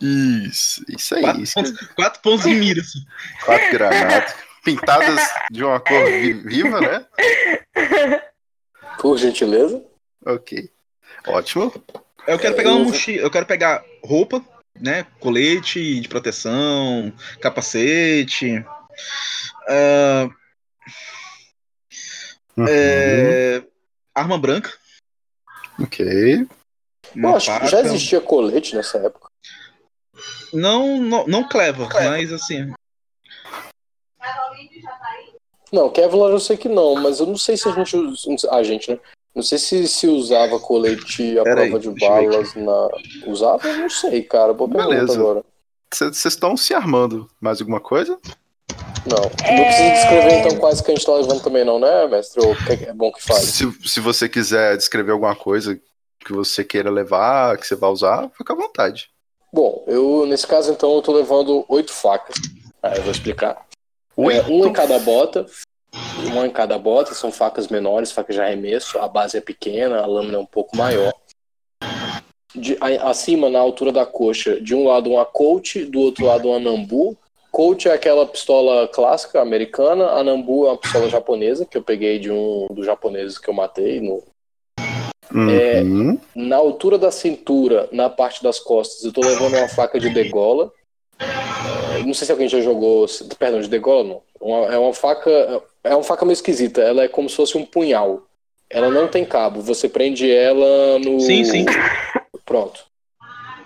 Isso, 0.00 0.84
isso 0.88 1.14
aí. 1.14 1.22
Quatro, 1.22 1.42
Isso. 1.42 1.54
pontos, 1.54 1.86
quatro 1.94 2.20
pontos 2.22 2.44
de 2.44 2.54
mira, 2.54 2.80
assim. 2.80 2.98
Quatro 3.44 3.70
granadas. 3.72 4.34
Pintadas 4.64 5.20
de 5.50 5.62
uma 5.62 5.78
cor 5.78 6.04
vi- 6.06 6.32
viva, 6.32 6.80
né? 6.80 7.06
Por 8.98 9.18
gentileza. 9.18 9.82
Ok. 10.24 10.70
Ótimo. 11.26 11.72
Eu 12.26 12.38
quero 12.38 12.56
pegar 12.56 12.70
uma 12.70 12.80
Eu- 12.80 12.84
mochila, 12.86 13.22
eu 13.22 13.30
quero 13.30 13.44
pegar 13.44 13.84
roupa, 14.02 14.42
né? 14.80 15.06
Colete 15.20 16.00
de 16.00 16.08
proteção, 16.08 17.12
capacete. 17.40 18.64
ah, 19.68 20.28
Uhum. 22.56 22.66
é, 22.68 23.62
arma 24.14 24.38
branca. 24.38 24.72
Ok. 25.80 26.46
Uma 27.14 27.30
Eu 27.30 27.36
acho 27.36 27.60
que 27.60 27.66
já 27.66 27.80
existia 27.80 28.20
colete 28.20 28.74
nessa 28.74 28.98
época. 28.98 29.28
Não, 30.52 31.00
não, 31.00 31.26
não 31.26 31.48
clever, 31.48 31.88
mas 31.92 32.32
assim. 32.32 32.72
Não, 35.72 35.90
Kevlar 35.90 36.30
eu 36.30 36.38
sei 36.38 36.56
que 36.56 36.68
não, 36.68 36.94
mas 36.94 37.18
eu 37.18 37.26
não 37.26 37.36
sei 37.36 37.56
se 37.56 37.68
a 37.68 37.72
gente. 37.72 37.96
A 38.48 38.62
gente, 38.62 38.92
né? 38.92 39.00
Não 39.34 39.42
sei 39.42 39.58
se 39.58 39.88
se 39.88 40.06
usava 40.06 40.60
colete 40.60 41.36
à 41.36 41.42
Pera 41.42 41.62
aí, 41.62 41.70
prova 41.70 41.80
de 41.80 41.88
eu 41.88 41.94
ver 41.94 42.00
balas 42.00 42.54
na. 42.54 42.88
Usava? 43.26 43.66
Eu 43.66 43.78
não 43.78 43.90
sei, 43.90 44.22
cara. 44.22 44.54
Boa 44.54 44.70
pergunta 44.70 44.94
Beleza. 44.94 45.18
agora. 45.18 45.44
Vocês 45.92 46.24
estão 46.24 46.56
se 46.56 46.72
armando. 46.72 47.28
Mais 47.40 47.60
alguma 47.60 47.80
coisa? 47.80 48.18
Não. 49.06 49.20
Não 49.20 49.64
precisa 49.64 49.90
descrever 49.90 50.38
então 50.38 50.56
quais 50.58 50.80
que 50.80 50.90
a 50.90 50.94
gente 50.94 51.04
tá 51.04 51.14
levando 51.14 51.42
também, 51.42 51.64
não, 51.64 51.78
né, 51.78 52.06
mestre? 52.06 52.40
Ou 52.44 52.54
que 52.56 52.84
é 52.84 52.92
bom 52.92 53.12
que 53.12 53.22
fale. 53.22 53.40
Se, 53.40 53.70
se 53.86 54.00
você 54.00 54.28
quiser 54.28 54.76
descrever 54.76 55.12
alguma 55.12 55.36
coisa 55.36 55.78
que 56.24 56.32
você 56.32 56.64
queira 56.64 56.90
levar, 56.90 57.58
que 57.58 57.66
você 57.66 57.74
vai 57.74 57.90
usar, 57.90 58.30
fica 58.36 58.54
à 58.54 58.56
vontade. 58.56 59.10
Bom, 59.52 59.84
eu, 59.86 60.26
nesse 60.26 60.46
caso, 60.46 60.72
então, 60.72 60.94
eu 60.94 61.02
tô 61.02 61.12
levando 61.12 61.64
oito 61.68 61.92
facas. 61.92 62.34
Ah, 62.82 62.96
eu 62.96 63.02
vou 63.02 63.12
explicar. 63.12 63.64
É, 64.16 64.40
uma 64.42 64.68
em 64.68 64.72
cada 64.72 64.98
bota. 64.98 65.46
Uma 66.26 66.46
em 66.46 66.50
cada 66.50 66.76
bota, 66.78 67.14
são 67.14 67.30
facas 67.30 67.68
menores, 67.68 68.10
facas 68.10 68.34
de 68.34 68.42
arremesso. 68.42 68.98
A 68.98 69.06
base 69.06 69.36
é 69.36 69.40
pequena, 69.40 70.00
a 70.00 70.06
lâmina 70.06 70.38
é 70.38 70.40
um 70.40 70.46
pouco 70.46 70.76
maior. 70.76 71.12
De, 72.54 72.76
acima, 73.02 73.48
na 73.48 73.58
altura 73.58 73.92
da 73.92 74.06
coxa, 74.06 74.60
de 74.60 74.74
um 74.74 74.88
lado 74.88 75.10
uma 75.10 75.24
coach, 75.24 75.84
do 75.84 76.00
outro 76.00 76.24
lado 76.24 76.48
uma 76.48 76.58
nambu. 76.58 77.16
Colt 77.54 77.86
é 77.86 77.92
aquela 77.92 78.26
pistola 78.26 78.88
clássica 78.88 79.40
americana, 79.40 80.06
a 80.08 80.24
Nambu 80.24 80.66
é 80.66 80.70
uma 80.70 80.76
pistola 80.76 81.08
japonesa 81.08 81.64
que 81.64 81.78
eu 81.78 81.82
peguei 81.82 82.18
de 82.18 82.28
um 82.28 82.66
dos 82.72 82.84
japoneses 82.84 83.38
que 83.38 83.48
eu 83.48 83.54
matei 83.54 84.00
no, 84.00 84.24
Uhum. 85.32 86.18
na 86.34 86.56
altura 86.56 86.98
da 86.98 87.12
cintura, 87.12 87.88
na 87.92 88.10
parte 88.10 88.42
das 88.42 88.58
costas, 88.58 89.04
eu 89.04 89.12
tô 89.12 89.20
levando 89.20 89.54
uma 89.56 89.68
faca 89.68 90.00
de 90.00 90.10
degola. 90.10 90.72
É, 91.20 92.02
Não 92.04 92.12
sei 92.12 92.26
se 92.26 92.32
alguém 92.32 92.48
já 92.48 92.60
jogou. 92.60 93.06
Perdão, 93.38 93.60
de 93.60 93.68
degola 93.68 94.02
não. 94.02 94.22
Uma- 94.40 94.74
é 94.74 94.76
uma 94.76 94.92
faca. 94.92 95.30
É 95.84 95.94
uma 95.94 96.02
faca 96.02 96.24
meio 96.24 96.34
esquisita. 96.34 96.80
Ela 96.82 97.04
é 97.04 97.08
como 97.08 97.28
se 97.30 97.36
fosse 97.36 97.56
um 97.56 97.64
punhal. 97.64 98.22
Ela 98.68 98.90
não 98.90 99.06
tem 99.06 99.24
cabo. 99.24 99.60
Você 99.62 99.88
prende 99.88 100.28
ela 100.30 100.98
no. 100.98 101.20
Sim, 101.20 101.44
sim. 101.44 101.64
Pronto. 102.44 102.84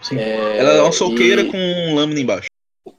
Sim. 0.02 0.18
É, 0.18 0.58
Ela 0.58 0.72
é 0.74 0.82
uma 0.82 0.92
soqueira 0.92 1.40
e- 1.42 1.50
com 1.50 1.94
lâmina 1.94 2.20
embaixo. 2.20 2.48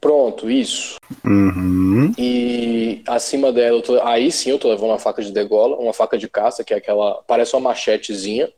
Pronto, 0.00 0.50
isso. 0.50 0.96
Uhum. 1.24 2.12
E 2.18 3.02
acima 3.06 3.52
dela, 3.52 3.76
eu 3.78 3.82
tô- 3.82 4.00
aí 4.02 4.30
sim 4.30 4.50
eu 4.50 4.58
tô 4.58 4.68
levando 4.68 4.90
uma 4.90 4.98
faca 4.98 5.22
de 5.22 5.32
degola, 5.32 5.76
uma 5.76 5.92
faca 5.92 6.18
de 6.18 6.28
caça, 6.28 6.62
que 6.64 6.74
é 6.74 6.76
aquela. 6.76 7.22
Parece 7.26 7.54
uma 7.54 7.70
machetezinha. 7.70 8.48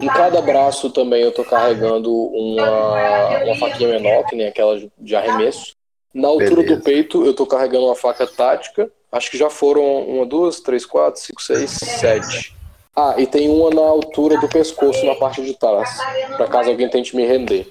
Em 0.00 0.06
cada 0.06 0.40
braço 0.40 0.88
também 0.90 1.22
eu 1.22 1.30
tô 1.32 1.44
carregando 1.44 2.10
uma, 2.10 3.42
uma 3.44 3.56
faquinha 3.56 3.90
menor, 3.90 4.24
que 4.24 4.34
nem 4.34 4.46
aquela 4.46 4.80
de 4.98 5.14
arremesso. 5.14 5.74
Na 6.14 6.28
altura 6.28 6.62
Beleza. 6.62 6.76
do 6.76 6.82
peito 6.82 7.24
eu 7.26 7.34
tô 7.34 7.46
carregando 7.46 7.84
uma 7.84 7.94
faca 7.94 8.26
tática. 8.26 8.90
Acho 9.12 9.30
que 9.30 9.36
já 9.36 9.50
foram 9.50 9.82
uma, 10.08 10.24
duas, 10.24 10.60
três, 10.60 10.86
quatro, 10.86 11.20
cinco, 11.20 11.42
seis, 11.42 11.70
sete. 11.72 12.54
Ah, 12.96 13.14
e 13.18 13.26
tem 13.26 13.48
uma 13.48 13.70
na 13.70 13.82
altura 13.82 14.38
do 14.38 14.48
pescoço, 14.48 15.04
na 15.04 15.14
parte 15.14 15.42
de 15.42 15.54
trás. 15.54 15.98
Pra 16.36 16.46
caso 16.48 16.70
alguém 16.70 16.88
tente 16.88 17.14
me 17.14 17.26
render. 17.26 17.70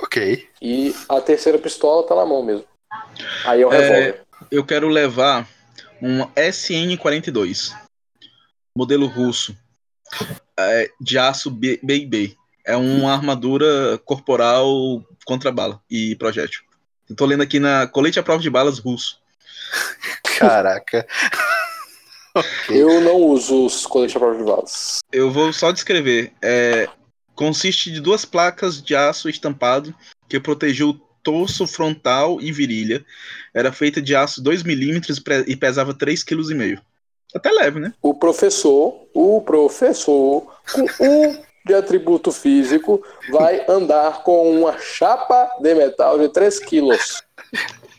Ok. 0.00 0.48
E 0.60 0.94
a 1.08 1.20
terceira 1.20 1.58
pistola 1.58 2.06
tá 2.06 2.14
na 2.14 2.26
mão 2.26 2.42
mesmo. 2.42 2.64
Aí 3.44 3.62
é 3.62 3.66
o 3.66 3.72
É, 3.72 3.80
revólver. 3.80 4.22
Eu 4.50 4.64
quero 4.64 4.88
levar 4.88 5.48
um 6.02 6.24
SN-42, 6.36 7.72
modelo 8.76 9.06
russo, 9.06 9.56
é, 10.58 10.90
de 11.00 11.18
aço 11.18 11.50
B- 11.50 11.80
BB. 11.82 12.36
É 12.64 12.76
uma 12.76 13.12
armadura 13.12 13.96
corporal 14.04 15.02
contra 15.24 15.52
bala 15.52 15.80
e 15.90 16.16
projétil. 16.16 16.62
Eu 17.08 17.14
tô 17.14 17.24
lendo 17.24 17.42
aqui 17.42 17.60
na 17.60 17.86
colete 17.86 18.18
à 18.18 18.22
prova 18.22 18.42
de 18.42 18.50
balas 18.50 18.78
russo. 18.78 19.20
Caraca. 20.38 21.06
Eu 22.68 23.00
não 23.00 23.16
uso 23.16 23.64
os 23.64 23.86
coletes 23.86 24.16
à 24.16 24.18
prova 24.18 24.36
de 24.36 24.44
balas. 24.44 24.98
Eu 25.12 25.30
vou 25.30 25.52
só 25.52 25.70
descrever. 25.72 26.32
É, 26.42 26.88
consiste 27.36 27.92
de 27.92 28.00
duas 28.00 28.24
placas 28.24 28.82
de 28.82 28.96
aço 28.96 29.28
estampado 29.28 29.94
que 30.28 30.40
protegeu 30.40 30.88
o 30.88 31.00
torso 31.22 31.66
frontal 31.66 32.40
e 32.40 32.50
virilha. 32.50 33.04
Era 33.54 33.70
feita 33.70 34.00
de 34.02 34.16
aço 34.16 34.42
2mm 34.42 35.44
e 35.46 35.54
pesava 35.54 35.94
3,5 35.94 36.24
kg. 36.24 36.80
Até 37.34 37.50
leve, 37.50 37.78
né? 37.78 37.92
O 38.00 38.14
professor, 38.14 39.06
o 39.12 39.40
professor, 39.42 40.46
com 40.72 41.04
um 41.04 41.46
de 41.66 41.74
atributo 41.74 42.30
físico, 42.30 43.04
vai 43.30 43.64
andar 43.68 44.22
com 44.22 44.58
uma 44.58 44.78
chapa 44.78 45.50
de 45.60 45.74
metal 45.74 46.18
de 46.18 46.28
3 46.28 46.60
quilos. 46.60 47.22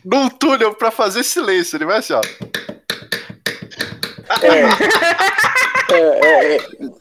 Num 0.04 0.28
túnel 0.30 0.74
pra 0.74 0.90
fazer 0.90 1.22
silêncio, 1.22 1.76
ele 1.76 1.84
vai 1.84 1.98
assim, 1.98 2.14
ó. 2.14 2.22
É, 4.42 5.94
é, 5.94 6.54
é. 6.54 6.58
Va- 6.58 6.97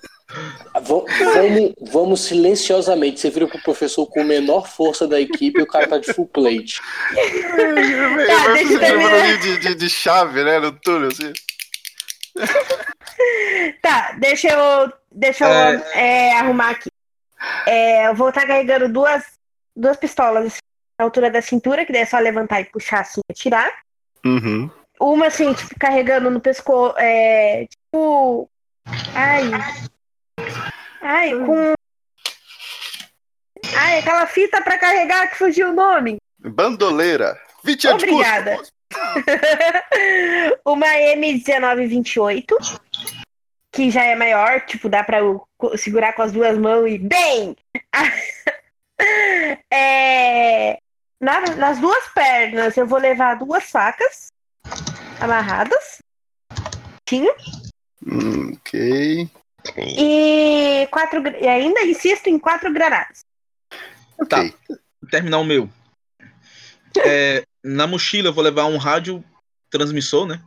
Vamos, 0.81 1.73
vamos 1.91 2.21
silenciosamente. 2.21 3.19
Você 3.19 3.29
vira 3.29 3.47
pro 3.47 3.61
professor 3.61 4.05
com 4.07 4.21
a 4.21 4.23
menor 4.23 4.67
força 4.67 5.07
da 5.07 5.19
equipe 5.19 5.59
e 5.59 5.63
o 5.63 5.67
cara 5.67 5.87
tá 5.87 5.97
de 5.97 6.13
full 6.13 6.27
plate. 6.27 6.81
Vai 7.13 8.53
deixa 8.53 8.73
eu 8.73 8.79
terminar. 8.79 9.37
de, 9.37 9.59
de, 9.59 9.75
de 9.75 9.89
chave, 9.89 10.43
né? 10.43 10.59
No 10.59 10.71
túnel, 10.71 11.09
assim. 11.09 11.33
Tá, 13.81 14.13
deixa 14.19 14.49
eu, 14.49 14.93
deixa 15.11 15.45
eu 15.45 15.49
é, 15.93 16.37
arrumar 16.37 16.71
aqui. 16.71 16.89
É, 17.65 18.07
eu 18.07 18.15
vou 18.15 18.29
estar 18.29 18.45
carregando 18.45 18.89
duas, 18.89 19.23
duas 19.75 19.97
pistolas 19.97 20.57
na 20.97 21.05
altura 21.05 21.29
da 21.29 21.41
cintura, 21.41 21.85
que 21.85 21.91
daí 21.91 22.01
é 22.01 22.05
só 22.05 22.19
levantar 22.19 22.61
e 22.61 22.65
puxar 22.65 23.01
assim 23.01 23.21
e 23.27 23.31
atirar. 23.31 23.71
Uhum. 24.25 24.69
Uma 24.99 25.27
assim, 25.27 25.53
tipo, 25.53 25.75
carregando 25.79 26.29
no 26.29 26.39
pescoço. 26.39 26.95
É, 26.97 27.67
tipo. 27.67 28.49
Ai. 29.13 29.43
Ai, 31.01 31.31
com. 31.31 31.73
Ai, 33.77 33.99
aquela 33.99 34.25
fita 34.27 34.61
pra 34.61 34.77
carregar 34.77 35.29
que 35.29 35.37
fugiu 35.37 35.69
o 35.69 35.73
nome. 35.73 36.17
Bandoleira. 36.39 37.39
20 37.63 37.87
anos 37.87 38.03
de 38.03 38.09
curso. 38.09 38.29
Obrigada. 38.31 38.61
Uma 40.65 40.87
M1928, 40.87 42.45
que 43.73 43.91
já 43.91 44.03
é 44.03 44.15
maior, 44.15 44.61
tipo, 44.65 44.87
dá 44.87 45.03
pra 45.03 45.19
segurar 45.75 46.13
com 46.13 46.21
as 46.21 46.31
duas 46.31 46.57
mãos 46.57 46.87
e 46.87 46.97
bem! 46.97 47.55
É, 49.71 50.79
na- 51.21 51.55
nas 51.55 51.77
duas 51.79 52.07
pernas 52.15 52.75
eu 52.77 52.87
vou 52.87 52.97
levar 52.97 53.35
duas 53.35 53.69
facas 53.69 54.29
amarradas. 55.21 55.99
Tinho. 57.05 57.31
Hum, 58.05 58.53
ok. 58.53 59.29
E 59.97 60.87
quatro. 60.87 61.21
E 61.39 61.47
ainda 61.47 61.81
insisto 61.83 62.27
em 62.27 62.39
quatro 62.39 62.71
granadas. 62.73 63.25
Ok. 64.19 64.53
terminar 65.11 65.39
o 65.39 65.43
meu. 65.43 65.69
É, 67.05 67.43
na 67.63 67.85
mochila 67.85 68.29
eu 68.29 68.33
vou 68.33 68.43
levar 68.43 68.65
um 68.65 68.77
rádio 68.77 69.23
transmissor, 69.69 70.25
né? 70.25 70.41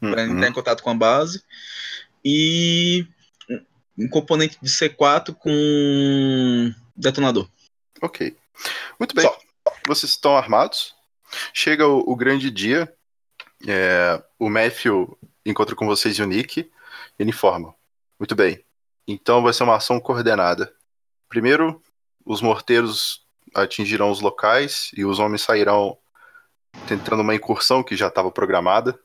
Para 0.00 0.22
Uhum. 0.24 0.32
entrar 0.34 0.48
em 0.48 0.52
contato 0.52 0.82
com 0.82 0.90
a 0.90 0.94
base. 0.94 1.42
E 2.24 3.06
um 3.98 4.08
componente 4.08 4.58
de 4.60 4.68
C4 4.70 5.34
com 5.34 6.72
detonador. 6.96 7.48
Ok. 8.00 8.36
Muito 8.98 9.14
bem. 9.14 9.24
Só. 9.24 9.38
Vocês 9.86 10.12
estão 10.12 10.36
armados. 10.36 10.94
Chega 11.52 11.86
o, 11.86 11.98
o 12.10 12.14
grande 12.16 12.50
dia. 12.50 12.92
É, 13.66 14.22
o 14.38 14.48
Matthew 14.48 15.18
encontra 15.44 15.74
com 15.74 15.86
vocês 15.86 16.16
e 16.18 16.22
o 16.22 16.26
Nick. 16.26 16.70
Ele 17.18 17.30
informa. 17.30 17.74
Muito 18.18 18.34
bem. 18.34 18.62
Então 19.06 19.42
vai 19.42 19.52
ser 19.52 19.62
uma 19.62 19.76
ação 19.76 20.00
coordenada. 20.00 20.72
Primeiro, 21.28 21.80
os 22.24 22.40
morteiros 22.40 23.24
atingirão 23.54 24.10
os 24.10 24.20
locais 24.20 24.90
e 24.96 25.04
os 25.04 25.18
homens 25.18 25.42
sairão 25.42 25.96
tentando 26.86 27.22
uma 27.22 27.34
incursão 27.34 27.82
que 27.82 27.96
já 27.96 28.08
estava 28.08 28.30
programada. 28.30 28.98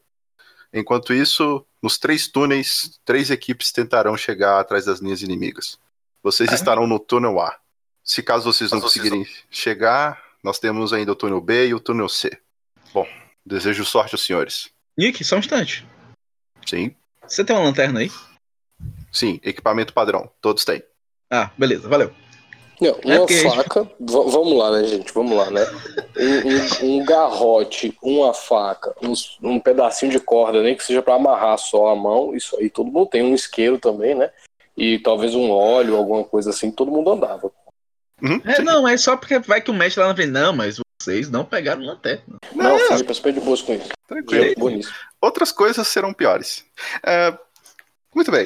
Enquanto 0.74 1.14
isso, 1.14 1.66
nos 1.82 1.98
três 1.98 2.28
túneis, 2.28 3.00
três 3.06 3.30
equipes 3.30 3.72
tentarão 3.72 4.18
chegar 4.18 4.60
atrás 4.60 4.86
das 4.86 5.00
linhas 5.00 5.22
inimigas. 5.22 5.78
Vocês 6.24 6.52
estarão 6.52 6.88
no 6.88 7.00
túnel 7.00 7.40
A. 7.40 7.58
Se 8.04 8.24
caso 8.24 8.52
vocês 8.52 8.72
não 8.72 8.80
Caso 8.80 8.92
vocês 8.92 9.04
conseguirem 9.04 9.28
chegar, 9.50 10.22
nós 10.44 10.60
temos 10.60 10.94
ainda 10.94 11.12
o 11.12 11.16
túnel 11.16 11.42
B 11.42 11.68
e 11.68 11.74
o 11.74 11.80
túnel 11.80 12.10
C. 12.10 12.38
Bom, 12.94 13.08
desejo 13.46 13.86
sorte 13.86 14.16
aos 14.16 14.26
senhores. 14.26 14.70
Nick, 14.98 15.24
só 15.24 15.36
um 15.36 15.40
instante. 15.40 15.88
Sim, 16.66 16.96
Você 17.28 17.44
tem 17.44 17.56
uma 17.56 17.66
lanterna 17.66 18.00
aí? 18.02 18.12
Sim, 19.12 19.40
equipamento 19.44 19.94
padrão, 19.94 20.30
todos 20.42 20.64
têm. 20.66 20.82
Ah, 21.30 21.50
beleza, 21.58 21.88
valeu. 21.88 22.12
Não, 22.80 22.90
É 22.90 22.92
uma 23.06 23.18
porque 23.20 23.38
gente- 23.38 23.56
faca. 23.56 23.88
vamos 24.00 24.58
lá, 24.58 24.72
né, 24.72 24.84
gente? 24.88 25.14
Vamos 25.14 25.38
lá, 25.38 25.52
né? 25.52 25.62
Um, 26.18 26.88
um- 26.88 26.96
um 27.02 27.06
garrote, 27.06 27.96
uma 28.02 28.34
faca, 28.34 28.96
uns- 29.04 29.38
um, 29.44 29.60
pedacinho 29.60 30.12
de 30.12 30.20
corda, 30.20 30.64
nem 30.64 30.76
que 30.76 30.84
seja 30.84 31.02
pra 31.02 31.14
amarrar 31.14 31.60
só 31.60 31.90
a 31.90 31.96
mão. 31.96 32.36
Isso 32.36 32.58
aí 32.58 32.72
todo 32.72 32.92
mundo 32.92 33.06
tem. 33.08 33.22
Um 33.22 33.36
isqueiro 33.36 33.78
também, 33.78 34.16
né? 34.16 34.32
E 34.76 34.98
talvez 34.98 35.36
um 35.36 35.52
óleo, 35.52 35.96
alguma 35.96 36.24
coisa 36.24 36.50
assim. 36.50 36.72
Todo 36.72 36.90
mundo 36.90 37.12
andava. 37.12 37.52
Uhum, 38.20 38.42
É, 38.46 38.56
sim. 38.56 38.64
não, 38.64 38.88
é 38.88 38.98
só 38.98 39.16
porque 39.16 39.38
vai 39.38 39.62
que 39.62 39.70
o 39.70 39.74
mestre 39.76 40.02
lá 40.02 40.08
na 40.10 40.16
frente. 40.16 40.32
Não, 40.32 40.52
mas 40.52 40.80
vocês 41.00 41.30
não 41.30 41.46
pegaram 41.46 41.84
lanterna. 41.84 42.38
Não, 42.56 42.80
Felipe, 42.80 43.12
eu 43.28 43.32
de 43.34 43.40
boas 43.42 43.62
com 43.62 43.74
isso. 43.74 43.90
Tranquilo. 44.08 44.82
Outras 45.22 45.52
coisas 45.52 45.88
serão 45.88 46.14
piores. 46.14 46.66
É, 47.06 47.38
muito 48.14 48.32
bem, 48.32 48.46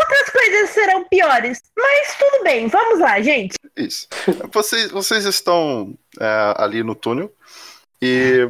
Outras 0.00 0.30
coisas 0.30 0.70
serão 0.70 1.04
piores. 1.04 1.60
Mas 1.76 2.16
tudo 2.18 2.42
bem, 2.42 2.66
vamos 2.68 2.98
lá, 2.98 3.20
gente. 3.20 3.54
isso. 3.76 4.08
Vocês, 4.52 4.90
vocês 4.90 5.24
estão 5.26 5.96
é, 6.18 6.54
ali 6.56 6.82
no 6.82 6.94
túnel 6.94 7.32
e. 8.00 8.48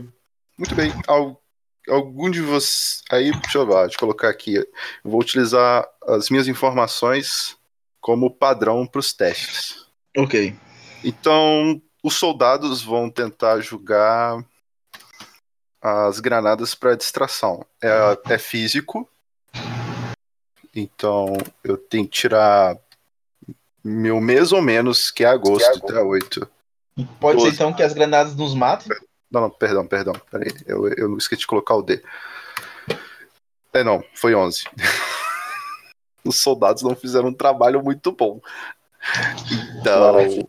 Muito 0.57 0.75
bem, 0.75 0.93
al- 1.09 1.41
algum 1.89 2.31
de 2.31 2.41
vocês. 2.41 3.03
Aí, 3.11 3.33
deixa 3.33 3.59
eu, 3.59 3.67
deixa 3.67 3.95
eu 3.97 3.99
colocar 3.99 4.29
aqui. 4.29 4.55
Eu 4.57 4.67
vou 5.03 5.21
utilizar 5.21 5.89
as 6.07 6.31
minhas 6.31 6.47
informações 6.47 7.57
como 8.01 8.31
padrão 8.31 8.87
para 8.87 9.01
os 9.01 9.13
testes. 9.13 9.87
Ok. 10.17 10.55
Então, 11.03 11.81
os 12.03 12.15
soldados 12.15 12.83
vão 12.83 13.11
tentar 13.11 13.61
jogar 13.61 14.45
as 15.83 16.21
granadas 16.21 16.75
para 16.75 16.95
distração. 16.95 17.65
É, 17.83 18.35
é 18.35 18.39
físico. 18.39 19.09
Então, 20.81 21.37
eu 21.63 21.77
tenho 21.77 22.05
que 22.05 22.11
tirar 22.21 22.77
meu 23.85 24.21
mês 24.21 24.53
ou 24.53 24.63
menos, 24.63 25.11
que 25.11 25.25
é 25.25 25.29
agosto, 25.29 25.59
Que 25.59 25.65
é 25.65 25.69
agosto. 25.69 25.91
até 25.91 26.01
8. 26.03 26.51
Pode 27.19 27.39
Doze. 27.39 27.51
ser 27.51 27.55
então 27.55 27.73
que 27.73 27.83
as 27.83 27.93
granadas 27.93 28.35
nos 28.35 28.55
matem? 28.55 28.89
Não, 29.31 29.43
não, 29.43 29.51
perdão, 29.51 29.87
perdão. 29.87 30.15
Peraí, 30.31 30.53
eu, 30.67 30.89
eu 30.89 31.17
esqueci 31.17 31.41
de 31.41 31.47
colocar 31.47 31.75
o 31.75 31.83
D. 31.83 32.03
É, 33.73 33.85
não, 33.85 34.03
foi 34.15 34.35
11. 34.35 34.65
Os 36.25 36.37
soldados 36.41 36.83
não 36.83 36.95
fizeram 36.95 37.29
um 37.29 37.35
trabalho 37.35 37.83
muito 37.83 38.13
bom. 38.13 38.41
Então, 39.81 40.49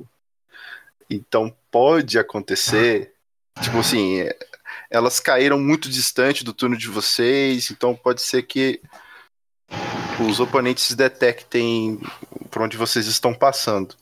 então 1.09 1.55
pode 1.69 2.19
acontecer, 2.19 3.13
tipo 3.61 3.79
assim, 3.79 4.27
elas 4.89 5.19
caíram 5.19 5.57
muito 5.57 5.87
distante 5.87 6.43
do 6.43 6.51
turno 6.51 6.77
de 6.77 6.89
vocês, 6.89 7.71
então 7.71 7.95
pode 7.95 8.21
ser 8.21 8.43
que 8.43 8.81
os 10.27 10.39
oponentes 10.39 10.93
detectem 10.93 11.99
por 12.49 12.61
onde 12.61 12.77
vocês 12.77 13.07
estão 13.07 13.33
passando. 13.33 13.95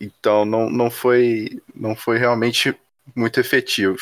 Então 0.00 0.44
não, 0.44 0.70
não 0.70 0.90
foi 0.90 1.60
não 1.74 1.94
foi 1.94 2.18
realmente 2.18 2.74
muito 3.14 3.38
efetivo. 3.38 3.98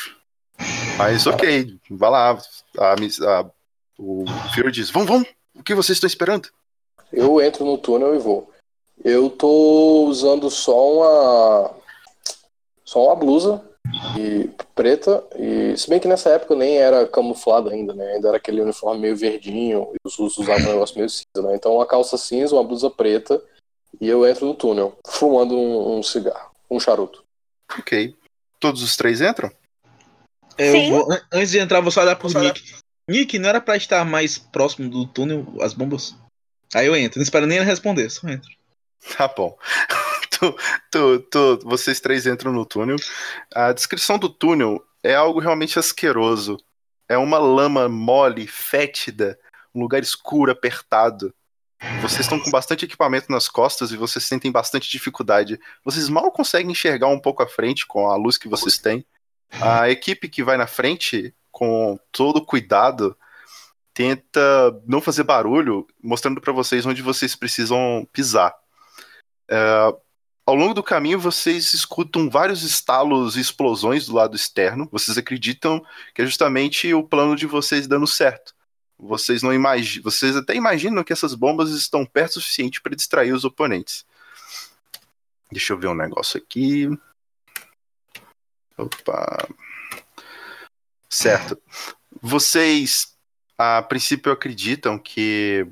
Mas 0.96 1.26
ok, 1.26 1.78
vai 1.90 2.10
lá. 2.10 2.38
A, 2.78 2.94
a, 2.94 3.46
o 3.98 4.24
Fury 4.54 4.72
diz: 4.72 4.90
Vamos, 4.90 5.08
vamos. 5.08 5.28
O 5.54 5.62
que 5.62 5.74
vocês 5.74 5.96
estão 5.96 6.08
esperando? 6.08 6.48
Eu 7.12 7.40
entro 7.40 7.64
no 7.64 7.78
túnel 7.78 8.14
e 8.14 8.18
vou. 8.18 8.52
Eu 9.04 9.30
tô 9.30 10.06
usando 10.06 10.50
só 10.50 10.92
uma. 10.92 11.74
Só 12.84 13.06
uma 13.06 13.16
blusa 13.16 13.67
e 14.16 14.50
preta. 14.74 15.24
E 15.36 15.76
se 15.76 15.88
bem 15.88 16.00
que 16.00 16.08
nessa 16.08 16.30
época 16.30 16.54
nem 16.54 16.76
era 16.76 17.06
camuflado 17.06 17.70
ainda, 17.70 17.92
né? 17.94 18.14
Ainda 18.14 18.28
era 18.28 18.36
aquele 18.36 18.60
uniforme 18.60 19.00
meio 19.00 19.16
verdinho. 19.16 19.92
E 19.94 19.96
os 20.04 20.16
russos 20.16 20.38
usavam 20.38 20.70
um 20.70 20.72
negócio 20.72 20.96
meio 20.96 21.08
cinza, 21.08 21.42
né? 21.42 21.54
Então 21.54 21.74
uma 21.74 21.86
calça 21.86 22.16
cinza, 22.16 22.54
uma 22.54 22.64
blusa 22.64 22.90
preta. 22.90 23.42
E 24.00 24.08
eu 24.08 24.26
entro 24.26 24.46
no 24.46 24.54
túnel, 24.54 24.96
fumando 25.06 25.56
um, 25.56 25.98
um 25.98 26.02
cigarro, 26.02 26.50
um 26.70 26.78
charuto. 26.78 27.24
Ok. 27.78 28.14
Todos 28.60 28.82
os 28.82 28.96
três 28.96 29.20
entram? 29.20 29.50
É, 30.56 30.86
eu 30.86 30.90
vou, 30.90 31.08
antes 31.32 31.50
de 31.50 31.58
entrar, 31.58 31.80
vou 31.80 31.90
só 31.90 32.02
olhar 32.02 32.16
pro 32.16 32.28
Nick. 32.28 32.74
Nick, 33.08 33.38
não 33.38 33.48
era 33.48 33.60
pra 33.60 33.76
estar 33.76 34.04
mais 34.04 34.36
próximo 34.36 34.90
do 34.90 35.06
túnel, 35.06 35.46
as 35.60 35.72
bombas? 35.72 36.14
Aí 36.74 36.86
eu 36.86 36.96
entro, 36.96 37.18
não 37.18 37.22
espero 37.22 37.46
nem 37.46 37.58
ele 37.58 37.66
responder, 37.66 38.10
só 38.10 38.28
entro. 38.28 38.50
Tá 39.16 39.28
bom. 39.28 39.56
Tu, 40.38 40.56
tu, 40.90 41.20
tu, 41.30 41.58
vocês 41.64 42.00
três 42.00 42.26
entram 42.26 42.52
no 42.52 42.64
túnel. 42.64 42.96
A 43.54 43.72
descrição 43.72 44.18
do 44.18 44.28
túnel 44.28 44.84
é 45.02 45.14
algo 45.14 45.40
realmente 45.40 45.78
asqueroso. 45.78 46.56
É 47.08 47.16
uma 47.16 47.38
lama 47.38 47.88
mole, 47.88 48.46
fétida, 48.46 49.38
um 49.74 49.80
lugar 49.80 50.02
escuro, 50.02 50.52
apertado. 50.52 51.34
Vocês 52.02 52.20
estão 52.20 52.40
com 52.40 52.50
bastante 52.50 52.84
equipamento 52.84 53.30
nas 53.30 53.48
costas 53.48 53.92
e 53.92 53.96
vocês 53.96 54.24
sentem 54.26 54.50
bastante 54.50 54.90
dificuldade. 54.90 55.60
Vocês 55.84 56.08
mal 56.08 56.30
conseguem 56.32 56.72
enxergar 56.72 57.06
um 57.08 57.20
pouco 57.20 57.42
à 57.42 57.46
frente 57.46 57.86
com 57.86 58.10
a 58.10 58.16
luz 58.16 58.36
que 58.36 58.48
vocês 58.48 58.78
têm. 58.78 59.06
A 59.60 59.88
equipe 59.88 60.28
que 60.28 60.42
vai 60.42 60.56
na 60.56 60.66
frente, 60.66 61.34
com 61.50 61.98
todo 62.10 62.44
cuidado, 62.44 63.16
tenta 63.94 64.40
não 64.86 65.00
fazer 65.00 65.22
barulho, 65.22 65.86
mostrando 66.02 66.40
para 66.40 66.52
vocês 66.52 66.84
onde 66.84 67.00
vocês 67.00 67.34
precisam 67.34 68.06
pisar. 68.12 68.54
É, 69.48 69.94
ao 70.48 70.54
longo 70.54 70.72
do 70.72 70.82
caminho, 70.82 71.18
vocês 71.18 71.74
escutam 71.74 72.30
vários 72.30 72.62
estalos 72.62 73.36
e 73.36 73.40
explosões 73.40 74.06
do 74.06 74.14
lado 74.14 74.34
externo. 74.34 74.88
Vocês 74.90 75.18
acreditam 75.18 75.84
que 76.14 76.22
é 76.22 76.24
justamente 76.24 76.94
o 76.94 77.02
plano 77.02 77.36
de 77.36 77.44
vocês 77.44 77.86
dando 77.86 78.06
certo. 78.06 78.54
Vocês 78.98 79.42
não 79.42 79.52
imaginam, 79.52 80.04
vocês 80.04 80.34
até 80.34 80.54
imaginam 80.54 81.04
que 81.04 81.12
essas 81.12 81.34
bombas 81.34 81.68
estão 81.72 82.06
perto 82.06 82.36
o 82.36 82.40
suficiente 82.40 82.80
para 82.80 82.96
distrair 82.96 83.32
os 83.32 83.44
oponentes. 83.44 84.06
Deixa 85.52 85.74
eu 85.74 85.78
ver 85.78 85.88
um 85.88 85.94
negócio 85.94 86.40
aqui. 86.40 86.88
Opa. 88.78 89.48
Certo. 91.10 91.60
Vocês, 92.22 93.14
a 93.58 93.82
princípio, 93.82 94.32
acreditam 94.32 94.98
que 94.98 95.66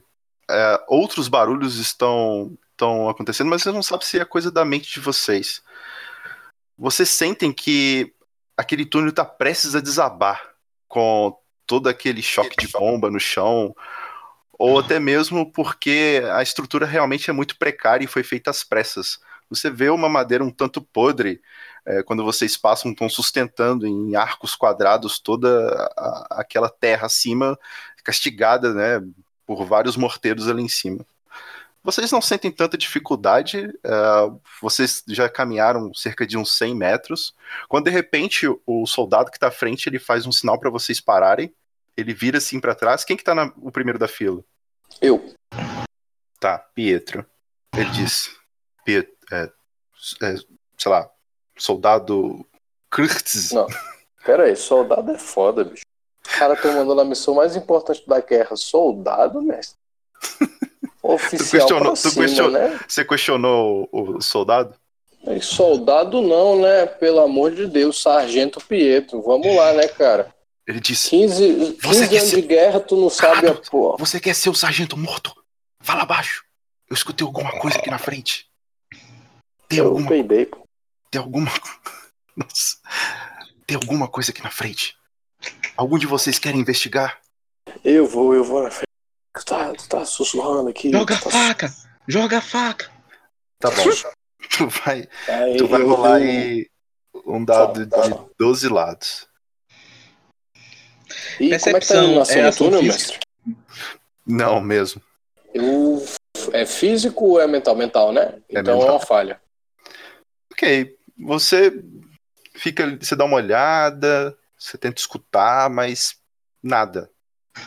é, 0.50 0.84
outros 0.86 1.28
barulhos 1.28 1.76
estão, 1.78 2.58
estão 2.76 3.08
acontecendo, 3.08 3.48
mas 3.48 3.62
você 3.62 3.72
não 3.72 3.82
sabe 3.82 4.04
se 4.04 4.20
é 4.20 4.24
coisa 4.24 4.50
da 4.50 4.64
mente 4.64 4.92
de 4.92 5.00
vocês. 5.00 5.62
Vocês 6.78 7.08
sentem 7.08 7.52
que 7.52 8.14
aquele 8.56 8.84
túnel 8.84 9.08
está 9.08 9.24
prestes 9.24 9.74
a 9.74 9.80
desabar 9.80 10.54
com 10.86 11.36
todo 11.66 11.88
aquele 11.88 12.22
choque 12.22 12.54
de 12.56 12.68
bomba 12.68 13.10
no 13.10 13.18
chão, 13.18 13.74
ou 14.58 14.78
até 14.78 15.00
mesmo 15.00 15.50
porque 15.52 16.22
a 16.32 16.42
estrutura 16.42 16.86
realmente 16.86 17.28
é 17.28 17.32
muito 17.32 17.58
precária 17.58 18.04
e 18.04 18.08
foi 18.08 18.22
feita 18.22 18.50
às 18.50 18.62
pressas. 18.62 19.18
Você 19.50 19.70
vê 19.70 19.88
uma 19.88 20.08
madeira 20.08 20.44
um 20.44 20.50
tanto 20.50 20.80
podre 20.80 21.40
é, 21.84 22.02
quando 22.02 22.24
vocês 22.24 22.56
passam, 22.56 22.90
estão 22.90 23.08
sustentando 23.08 23.86
em 23.86 24.16
arcos 24.16 24.56
quadrados 24.56 25.18
toda 25.18 25.70
a, 25.96 26.40
aquela 26.40 26.68
terra 26.68 27.06
acima, 27.06 27.58
castigada 28.02 28.74
né, 28.74 29.06
por 29.46 29.64
vários 29.64 29.96
morteiros 29.96 30.48
ali 30.48 30.62
em 30.62 30.68
cima. 30.68 31.06
Vocês 31.86 32.10
não 32.10 32.20
sentem 32.20 32.50
tanta 32.50 32.76
dificuldade, 32.76 33.68
uh, 33.68 34.40
vocês 34.60 35.04
já 35.06 35.28
caminharam 35.28 35.94
cerca 35.94 36.26
de 36.26 36.36
uns 36.36 36.58
100 36.58 36.74
metros, 36.74 37.32
quando 37.68 37.84
de 37.84 37.92
repente 37.92 38.44
o 38.66 38.86
soldado 38.86 39.30
que 39.30 39.36
está 39.36 39.46
à 39.46 39.52
frente 39.52 39.88
ele 39.88 40.00
faz 40.00 40.26
um 40.26 40.32
sinal 40.32 40.58
para 40.58 40.68
vocês 40.68 41.00
pararem, 41.00 41.54
ele 41.96 42.12
vira 42.12 42.38
assim 42.38 42.58
para 42.58 42.74
trás. 42.74 43.04
Quem 43.04 43.16
que 43.16 43.22
tá 43.22 43.36
na, 43.36 43.52
o 43.58 43.70
primeiro 43.70 44.00
da 44.00 44.08
fila? 44.08 44.42
Eu. 45.00 45.32
Tá, 46.40 46.58
Pietro. 46.58 47.24
Ele 47.76 47.90
diz: 47.90 48.36
Pietro, 48.84 49.14
é, 49.30 49.44
é, 50.22 50.34
sei 50.76 50.90
lá, 50.90 51.08
soldado 51.56 52.44
Kurtz. 52.90 53.52
Não, 53.52 53.68
pera 54.24 54.46
aí, 54.46 54.56
soldado 54.56 55.12
é 55.12 55.18
foda, 55.18 55.62
bicho. 55.62 55.84
O 56.26 56.38
cara 56.38 56.56
tomando 56.56 57.00
a 57.00 57.04
missão 57.04 57.36
mais 57.36 57.54
importante 57.54 58.04
da 58.08 58.20
guerra, 58.20 58.56
soldado, 58.56 59.40
mestre. 59.40 59.78
Oficial 61.14 61.38
tu 61.38 61.50
questionou, 61.50 61.96
cima, 61.96 62.12
tu 62.12 62.18
questionou, 62.20 62.50
né? 62.52 62.80
Você 62.88 63.04
questionou 63.04 63.88
o, 63.92 64.16
o 64.16 64.20
soldado? 64.22 64.74
E 65.28 65.40
soldado 65.40 66.20
não, 66.22 66.60
né? 66.60 66.86
Pelo 66.86 67.20
amor 67.20 67.50
de 67.52 67.66
Deus, 67.66 68.00
Sargento 68.00 68.60
Pietro. 68.60 69.20
Vamos 69.22 69.54
lá, 69.56 69.72
né, 69.72 69.88
cara? 69.88 70.32
Ele 70.66 70.80
disse: 70.80 71.10
15, 71.10 71.54
15 71.54 71.78
Você 71.82 72.08
quer 72.08 72.18
anos 72.18 72.30
ser- 72.30 72.36
de 72.40 72.42
guerra, 72.46 72.80
tu 72.80 72.96
não 72.96 73.10
sabe 73.10 73.48
a 73.48 73.54
porra. 73.54 73.96
Você 73.98 74.20
quer 74.20 74.34
ser 74.34 74.50
o 74.50 74.54
sargento 74.54 74.96
morto? 74.96 75.34
Fala 75.80 76.02
abaixo. 76.02 76.44
Eu 76.88 76.94
escutei 76.94 77.26
alguma 77.26 77.52
coisa 77.58 77.78
aqui 77.78 77.90
na 77.90 77.98
frente. 77.98 78.46
Tem 79.68 79.80
Eu 79.80 79.86
alguma, 79.86 80.08
peidei, 80.08 80.46
pô. 80.46 80.58
tem 81.10 81.20
alguma, 81.20 81.50
Nossa. 82.36 82.76
tem 83.66 83.76
alguma 83.76 84.06
coisa 84.06 84.30
aqui 84.30 84.42
na 84.42 84.50
frente. 84.50 84.94
Algum 85.76 85.98
de 85.98 86.06
vocês 86.06 86.38
querem 86.38 86.60
investigar? 86.60 87.18
Eu 87.84 88.06
vou, 88.06 88.32
eu 88.34 88.44
vou 88.44 88.62
na 88.62 88.70
frente. 88.70 88.86
Tu 89.36 89.44
tá, 89.44 89.72
tu 89.74 89.88
tá 89.88 90.04
sussurrando 90.04 90.68
aqui. 90.70 90.90
Joga 90.90 91.14
a 91.14 91.20
tá... 91.20 91.30
faca! 91.30 91.74
Joga 92.08 92.38
a 92.38 92.40
faca! 92.40 92.90
Tá 93.58 93.70
bom. 93.70 93.84
Tu 94.48 94.68
vai, 94.68 95.08
Aí, 95.28 95.56
tu 95.56 95.66
vai 95.66 95.80
eu- 95.82 95.88
rolar 95.88 96.14
aí 96.16 96.68
um 97.26 97.44
dado 97.44 97.84
Tá, 97.88 98.02
tá. 98.02 98.08
de 98.08 98.14
12 98.38 98.68
lados. 98.68 99.26
E 101.40 101.48
como 101.48 101.54
é 101.54 101.58
que 101.58 101.64
tá 101.64 101.70
a 101.70 101.72
Percepção 101.72 102.22
é 102.36 102.42
ação 102.42 102.66
túnel, 102.70 102.82
mestre? 102.82 103.18
Não, 104.24 104.60
mesmo. 104.60 105.02
Eu... 105.52 106.04
É 106.52 106.64
físico 106.64 107.24
ou 107.24 107.40
é 107.40 107.46
mental? 107.46 107.74
Mental, 107.74 108.12
né? 108.12 108.40
É 108.48 108.60
então 108.60 108.74
é 108.74 108.78
mental. 108.78 108.94
uma 108.96 109.00
falha. 109.00 109.40
Ok. 110.52 110.96
Você 111.18 111.82
fica. 112.54 112.96
Você 113.00 113.16
dá 113.16 113.24
uma 113.24 113.36
olhada, 113.36 114.36
você 114.56 114.78
tenta 114.78 115.00
escutar, 115.00 115.68
mas 115.70 116.16
nada. 116.62 117.10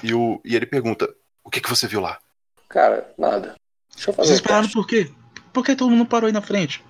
E, 0.01 0.13
o, 0.13 0.39
e 0.45 0.55
ele 0.55 0.65
pergunta: 0.65 1.13
O 1.49 1.51
que, 1.51 1.59
que 1.61 1.69
você 1.69 1.87
viu 1.87 1.99
lá? 1.99 2.19
Cara, 2.69 3.11
nada. 3.17 3.55
Deixa 3.95 4.11
eu 4.11 4.13
fazer 4.13 4.27
Vocês 4.27 4.39
um 4.39 4.43
pararam 4.43 4.61
teste. 4.65 4.75
por 4.77 4.85
quê? 4.85 5.11
Por 5.51 5.65
que 5.65 5.75
todo 5.75 5.89
mundo 5.89 6.05
parou 6.07 6.27
aí 6.27 6.31
na 6.31 6.43
frente? 6.43 6.85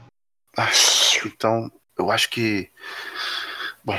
Ah, 0.58 0.70
então, 1.26 1.72
eu 1.98 2.12
acho 2.12 2.30
que. 2.30 2.70
Bom, 3.86 3.98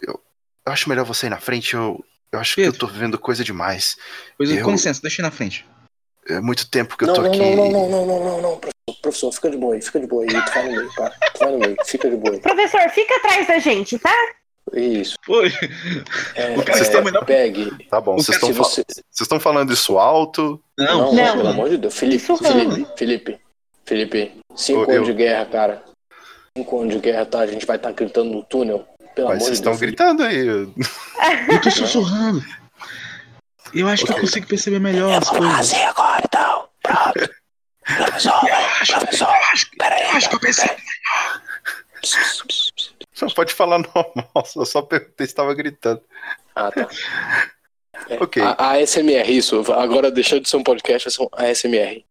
eu, 0.00 0.22
eu 0.64 0.72
acho 0.72 0.88
melhor 0.88 1.04
você 1.04 1.26
ir 1.26 1.30
na 1.30 1.40
frente. 1.40 1.74
Eu, 1.74 2.04
eu 2.30 2.38
acho 2.38 2.54
que 2.54 2.62
Pedro. 2.62 2.76
eu 2.76 2.78
tô 2.78 2.86
vendo 2.86 3.18
coisa 3.18 3.42
demais. 3.42 3.96
Pois 4.38 4.48
Eu- 4.52 4.62
com 4.64 4.70
licença, 4.70 5.02
deixa 5.02 5.20
eu 5.20 5.24
ir 5.24 5.28
na 5.28 5.32
frente. 5.32 5.66
É 6.28 6.40
muito 6.40 6.70
tempo 6.70 6.96
que 6.96 7.02
eu 7.02 7.08
Não, 7.08 7.14
tô 7.16 7.22
não, 7.22 7.28
aqui. 7.28 7.38
não, 7.40 7.56
não, 7.56 7.70
não, 7.72 7.88
não, 7.88 8.06
não, 8.06 8.24
não, 8.24 8.40
não, 8.42 8.58
professor, 8.60 9.00
professor, 9.02 9.32
fica 9.32 9.50
de 9.50 9.56
boa 9.56 9.74
aí, 9.74 9.82
fica 9.82 9.98
de 9.98 10.06
boa 10.06 10.22
aí, 10.22 10.28
tu 10.44 10.52
vai 10.54 10.62
no 10.64 10.70
meio, 10.76 10.94
cara. 10.94 11.14
Tu 11.34 11.38
vai 11.40 11.50
no 11.50 11.58
meio, 11.58 11.76
fica 11.84 12.08
de 12.08 12.16
boa 12.16 12.34
aí. 12.36 12.40
Professor, 12.40 12.88
fica 12.90 13.16
atrás 13.16 13.48
da 13.48 13.58
gente, 13.58 13.98
tá? 13.98 14.14
Isso. 14.74 15.16
Foi. 15.24 15.52
É, 16.34 16.56
O 16.58 16.62
cara 16.64 16.80
é, 16.80 17.24
pegue. 17.24 17.70
Tá 17.88 18.00
bom, 18.00 18.16
vocês 18.16 18.36
estão 18.36 18.52
você... 18.52 18.84
estão 19.20 19.38
falando 19.40 19.72
isso 19.72 19.96
alto. 19.98 20.60
Não, 20.76 21.12
Não, 21.12 21.14
Não. 21.14 21.36
pelo 21.36 21.48
amor 21.48 21.70
de 21.70 21.78
Deus. 21.78 21.96
Felipe. 21.96 22.24
Felipe, 22.36 22.86
Felipe, 22.96 23.40
Felipe. 23.84 24.40
Cinco 24.56 24.90
Eu- 24.90 24.96
anos 24.96 25.06
de 25.06 25.14
guerra, 25.14 25.46
cara. 25.46 25.82
Cinco 26.56 26.80
anos 26.80 26.94
de 26.94 27.00
guerra, 27.00 27.26
tá? 27.26 27.40
A 27.40 27.46
gente 27.46 27.64
vai 27.66 27.76
estar 27.76 27.92
gritando 27.92 28.30
no 28.30 28.42
túnel. 28.42 28.86
Pelo 29.14 29.28
Mas 29.28 29.36
amor 29.38 29.46
vocês 29.46 29.58
de 29.58 29.64
Deus. 29.64 29.74
estão 29.74 29.76
gritando 29.76 30.22
aí. 30.24 30.46
eu 31.54 31.60
tô 31.60 31.70
sussurrando. 31.70 32.44
Eu 33.74 33.88
acho 33.88 34.04
que 34.04 34.12
eu 34.12 34.20
consigo 34.20 34.46
perceber 34.46 34.78
melhor 34.78 35.16
as 35.22 35.28
coisas. 35.28 35.58
Assim 35.60 35.82
agora, 35.84 36.22
então. 36.24 36.68
Pronto. 36.82 37.30
Professor, 37.96 38.48
Eu 38.48 38.54
acho, 38.54 38.92
professor, 38.98 39.28
eu 39.28 39.34
acho, 39.52 39.70
peraí. 39.78 40.02
eu 40.02 40.10
acho 40.10 40.28
que 40.28 40.34
eu 40.34 40.40
percebo. 40.40 40.74
Você 43.16 43.34
pode 43.34 43.54
falar 43.54 43.78
normal, 43.94 44.44
eu 44.56 44.66
só 44.66 44.82
perguntei 44.82 45.26
se 45.26 45.32
estava 45.32 45.54
gritando. 45.54 46.02
Ah, 46.54 46.70
tá. 46.70 46.88
É, 48.10 48.22
Ok. 48.22 48.42
A, 48.42 48.50
a 48.62 48.72
ASMR, 48.72 49.26
isso. 49.34 49.72
Agora 49.72 50.10
deixando 50.10 50.42
de 50.42 50.50
ser 50.50 50.58
um 50.58 50.62
podcast, 50.62 51.10
ser 51.10 51.22
um 51.22 51.28
ASMR. 51.32 52.04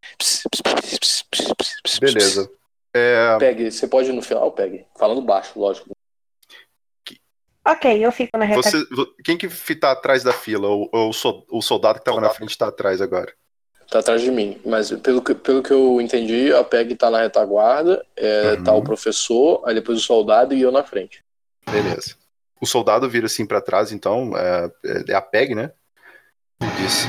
Beleza. 2.00 2.50
É, 2.92 3.38
Pegue, 3.38 3.72
você 3.72 3.88
pode 3.88 4.10
ir 4.10 4.14
no 4.14 4.22
final, 4.24 4.52
pegue. 4.52 4.86
Falando 4.98 5.22
baixo, 5.22 5.60
lógico. 5.60 5.92
Ok, 7.68 8.04
eu 8.06 8.12
fico 8.12 8.38
na 8.38 8.46
retaguarda. 8.46 8.80
você, 8.80 8.96
vo- 8.96 9.14
quem 9.24 9.38
que 9.38 9.48
tá 9.76 9.92
atrás 9.92 10.24
da 10.24 10.34
fila? 10.34 10.68
O, 10.70 10.90
o, 10.92 11.10
o 11.52 11.62
soldado 11.62 12.00
que 12.00 12.06
tava 12.06 12.20
na 12.22 12.30
frente 12.30 12.58
tá 12.58 12.68
atrás 12.68 13.00
agora. 13.02 13.32
Tá 13.90 14.00
atrás 14.00 14.22
de 14.22 14.32
mim. 14.32 14.60
Mas 14.66 14.92
pelo 14.92 15.22
que, 15.22 15.34
pelo 15.36 15.62
que 15.62 15.72
eu 15.72 16.02
entendi, 16.02 16.52
a 16.54 16.64
PEG 16.64 16.96
tá 16.96 17.10
na 17.10 17.22
retaguarda, 17.22 18.06
é, 18.16 18.54
Uhum. 18.54 18.64
tá 18.64 18.74
o 18.74 18.84
professor, 18.84 19.62
aí 19.66 19.76
depois 19.76 20.00
o 20.00 20.02
soldado 20.02 20.54
e 20.54 20.62
eu 20.62 20.72
na 20.72 20.84
frente. 20.84 21.24
Beleza. 21.70 22.16
O 22.60 22.66
soldado 22.66 23.08
vira 23.10 23.26
assim 23.28 23.46
pra 23.46 23.62
trás, 23.62 23.92
então, 23.92 24.32
é, 24.36 24.72
é 25.10 25.14
a 25.14 25.22
PEG, 25.22 25.54
né? 25.56 25.72
E 26.62 26.66
diz: 26.82 27.06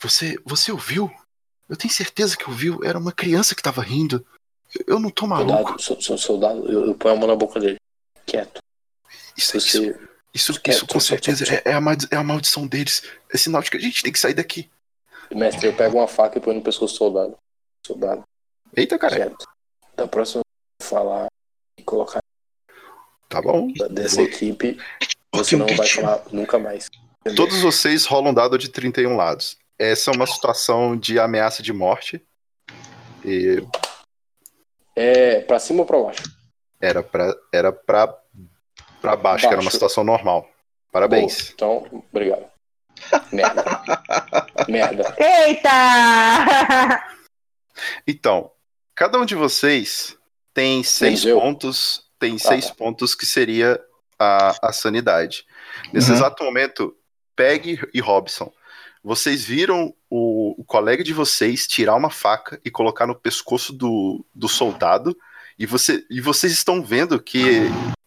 Você, 0.00 0.36
você 0.44 0.70
ouviu? 0.72 1.10
Eu 1.68 1.76
tenho 1.76 1.92
certeza 1.92 2.36
que 2.36 2.48
ouviu. 2.48 2.80
Era 2.84 2.98
uma 2.98 3.12
criança 3.12 3.54
que 3.54 3.62
tava 3.62 3.80
rindo. 3.82 4.24
Eu 4.86 4.98
não 4.98 5.08
tô 5.10 5.26
maluco. 5.26 5.80
Soldado, 5.80 5.82
so- 5.82 6.00
so- 6.02 6.18
soldado 6.18 6.70
eu, 6.70 6.86
eu 6.86 6.94
ponho 6.94 7.14
a 7.14 7.18
mão 7.18 7.28
na 7.28 7.36
boca 7.36 7.58
dele. 7.60 7.76
Quieto. 8.26 8.60
Isso, 9.36 9.56
isso, 9.56 9.78
Você, 9.82 9.98
isso, 10.34 10.60
quieto, 10.60 10.76
isso 10.76 10.86
com 10.86 11.00
certeza 11.00 11.44
é, 11.54 11.62
é 11.70 11.72
a, 11.74 11.80
é 12.10 12.16
a 12.16 12.24
maldição 12.24 12.66
deles. 12.66 13.02
É 13.32 13.38
sinal 13.38 13.62
de 13.62 13.70
que 13.70 13.76
a 13.76 13.80
gente 13.80 14.02
tem 14.02 14.12
que 14.12 14.18
sair 14.18 14.34
daqui. 14.34 14.68
Mestre, 15.36 15.66
eu 15.66 15.72
pego 15.76 15.98
uma 15.98 16.08
faca 16.08 16.38
e 16.38 16.40
ponho 16.40 16.56
no 16.58 16.62
pescoço 16.62 16.94
do 16.94 16.98
soldado. 16.98 17.36
Soldado, 17.86 18.22
Eita, 18.76 18.98
cara. 18.98 19.32
Da 19.96 20.06
próxima 20.08 20.40
vez 20.42 20.80
que 20.82 20.86
falar 20.88 21.26
e 21.78 21.82
colocar 21.82 22.20
Tá 23.28 23.40
bom. 23.42 23.68
dessa 23.90 24.22
equipe, 24.22 24.78
você 25.34 25.56
não 25.56 25.66
vai 25.66 25.86
falar 25.86 26.22
nunca 26.32 26.58
mais. 26.58 26.88
Entendeu? 27.20 27.36
Todos 27.46 27.60
vocês 27.62 28.04
rolam 28.06 28.30
um 28.30 28.34
dado 28.34 28.56
de 28.58 28.68
31 28.68 29.16
lados. 29.16 29.56
Essa 29.78 30.10
é 30.10 30.14
uma 30.14 30.26
situação 30.26 30.96
de 30.96 31.18
ameaça 31.18 31.62
de 31.62 31.72
morte. 31.72 32.22
E 33.24 33.62
É 34.96 35.40
pra 35.40 35.58
cima 35.58 35.80
ou 35.80 35.86
pra 35.86 36.00
baixo? 36.00 36.22
era 36.80 37.02
pra, 37.02 37.34
era 37.52 37.72
pra, 37.72 38.06
pra 39.00 39.16
baixo, 39.16 39.40
que 39.42 39.46
era 39.46 39.56
uma 39.56 39.62
Baixo. 39.64 39.72
situação 39.76 40.04
normal. 40.04 40.48
Parabéns. 40.92 41.36
Boa, 41.42 41.52
Então, 41.54 42.04
obrigado. 42.12 42.46
Merda. 43.32 43.64
Merda. 44.68 45.14
Eita! 45.18 47.04
Então, 48.06 48.50
cada 48.94 49.18
um 49.18 49.24
de 49.24 49.34
vocês 49.34 50.16
tem 50.52 50.82
seis 50.82 51.24
eu? 51.24 51.40
pontos. 51.40 52.04
Tem 52.18 52.38
seis 52.38 52.68
tá. 52.68 52.74
pontos 52.74 53.14
que 53.14 53.26
seria 53.26 53.80
a, 54.18 54.68
a 54.68 54.72
sanidade. 54.72 55.44
Nesse 55.92 56.10
Uhum. 56.10 56.16
exato 56.16 56.44
momento, 56.44 56.96
Peg 57.36 57.80
e 57.92 58.00
Robson, 58.00 58.52
vocês 59.02 59.44
viram 59.44 59.94
o, 60.08 60.54
o 60.60 60.64
colega 60.64 61.04
de 61.04 61.12
vocês 61.12 61.66
tirar 61.66 61.94
uma 61.96 62.10
faca 62.10 62.58
e 62.64 62.70
colocar 62.70 63.06
no 63.06 63.14
pescoço 63.14 63.72
do, 63.72 64.24
do 64.34 64.48
soldado. 64.48 65.16
E, 65.58 65.66
você, 65.66 66.04
e 66.08 66.20
vocês 66.20 66.52
estão 66.52 66.82
vendo 66.82 67.20
que 67.20 67.44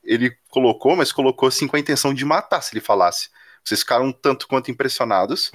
ele 0.03 0.35
colocou, 0.49 0.95
mas 0.95 1.11
colocou 1.11 1.47
assim 1.47 1.67
com 1.67 1.75
a 1.75 1.79
intenção 1.79 2.13
de 2.13 2.25
matar 2.25 2.61
se 2.61 2.73
ele 2.73 2.83
falasse. 2.83 3.29
Vocês 3.68 3.82
ficaram 3.82 4.05
um 4.05 4.13
tanto 4.13 4.47
quanto 4.47 4.72
impressionados 4.72 5.51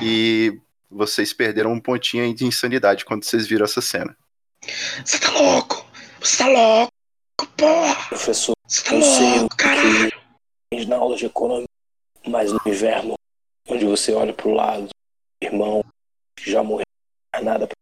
e 0.00 0.58
vocês 0.90 1.30
perderam 1.30 1.70
um 1.70 1.78
pontinho 1.78 2.24
aí 2.24 2.32
de 2.32 2.46
insanidade 2.46 3.04
quando 3.04 3.22
vocês 3.22 3.46
viram 3.46 3.66
essa 3.66 3.82
cena. 3.82 4.16
Você 5.04 5.18
tá 5.20 5.30
louco? 5.30 5.84
Você 6.18 6.38
tá 6.38 6.46
louco, 6.48 6.90
porra! 7.58 8.08
Professor, 8.08 8.54
Você 8.66 8.82
tá 8.82 8.92
louco, 8.92 9.54
caralho! 9.58 10.10
na 10.88 10.96
aula 10.96 11.14
de 11.14 11.26
economia, 11.26 11.66
mas 12.26 12.50
no 12.50 12.60
inverno, 12.64 13.12
onde 13.68 13.84
você 13.84 14.14
olha 14.14 14.32
pro 14.32 14.54
lado, 14.54 14.88
irmão, 15.42 15.84
que 16.38 16.50
já 16.50 16.62
morreu, 16.62 16.86
não 17.34 17.44
nada 17.44 17.66
pra 17.66 17.76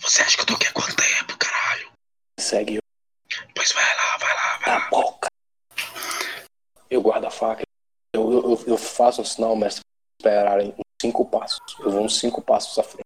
Você 0.00 0.20
acha 0.20 0.36
que 0.36 0.42
eu 0.42 0.46
tô 0.48 0.52
aqui 0.52 0.66
há 0.66 0.72
quanto 0.72 0.94
tempo, 0.94 1.34
caralho? 1.38 1.90
segue 2.38 2.74
eu 2.74 2.82
Pois 3.54 3.72
vai 3.72 3.84
lá, 3.84 4.16
vai 4.18 4.34
lá, 4.34 4.58
vai 4.58 4.68
na 4.68 4.78
lá. 4.84 4.90
boca. 4.90 5.28
Eu 6.90 7.00
guardo 7.00 7.24
a 7.24 7.30
faca. 7.30 7.67
Eu, 8.18 8.50
eu, 8.50 8.64
eu 8.66 8.76
faço 8.76 9.22
um 9.22 9.24
sinal, 9.24 9.54
mestre, 9.56 9.82
esperarem 10.20 10.74
cinco 11.00 11.24
passos. 11.24 11.58
Eu 11.80 11.90
vou 11.90 12.04
uns 12.04 12.18
cinco 12.18 12.42
passos 12.42 12.78
à 12.78 12.82
frente. 12.82 13.04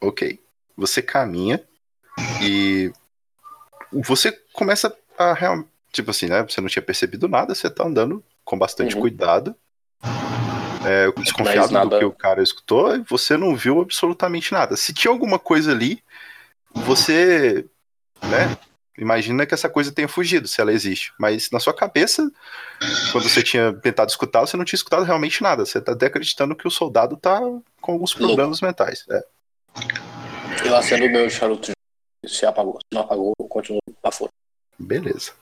Ok. 0.00 0.40
Você 0.76 1.02
caminha 1.02 1.62
e 2.40 2.92
você 3.92 4.32
começa 4.52 4.96
a 5.18 5.32
realmente. 5.32 5.68
Tipo 5.92 6.10
assim, 6.10 6.26
né? 6.26 6.42
Você 6.42 6.60
não 6.60 6.68
tinha 6.68 6.82
percebido 6.82 7.26
nada, 7.26 7.54
você 7.54 7.70
tá 7.70 7.84
andando 7.84 8.22
com 8.44 8.58
bastante 8.58 8.94
Uhum. 8.94 9.00
cuidado. 9.00 9.56
É, 10.84 11.10
desconfiado 11.22 11.72
nada- 11.72 11.88
do 11.88 11.98
que 11.98 12.04
o 12.04 12.12
cara 12.12 12.42
escutou, 12.42 12.94
e 12.94 13.00
você 13.00 13.36
não 13.36 13.56
viu 13.56 13.80
absolutamente 13.80 14.52
nada. 14.52 14.76
Se 14.76 14.92
tinha 14.92 15.10
alguma 15.10 15.38
coisa 15.38 15.72
ali, 15.72 16.04
você, 16.74 17.64
né? 18.22 18.56
Imagina 18.98 19.44
que 19.44 19.54
essa 19.54 19.68
coisa 19.68 19.92
tenha 19.92 20.08
fugido, 20.08 20.48
se 20.48 20.60
ela 20.60 20.72
existe. 20.72 21.12
Mas 21.18 21.50
na 21.50 21.60
sua 21.60 21.74
cabeça, 21.74 22.30
quando 23.12 23.28
você 23.28 23.42
tinha 23.42 23.72
tentado 23.72 24.10
escutar, 24.10 24.40
você 24.40 24.56
não 24.56 24.64
tinha 24.64 24.78
escutado 24.78 25.04
realmente 25.04 25.42
nada. 25.42 25.66
Você 25.66 25.80
tá 25.80 25.92
até 25.92 26.06
acreditando 26.06 26.56
que 26.56 26.66
o 26.66 26.70
soldado 26.70 27.16
tá 27.16 27.40
com 27.80 27.92
alguns 27.92 28.14
problemas 28.14 28.60
mentais. 28.60 29.04
É. 29.10 29.24
Eu 30.64 30.76
acendo 30.76 31.06
o 31.06 31.10
meu 31.10 31.28
charuto. 31.28 31.72
Se 32.24 32.46
apagou. 32.46 32.78
Se 32.80 32.94
não 32.94 33.02
apagou, 33.02 33.32
eu 33.38 33.46
continuo 33.46 33.80
lá 34.02 34.10
fora. 34.10 34.32
Beleza. 34.78 35.32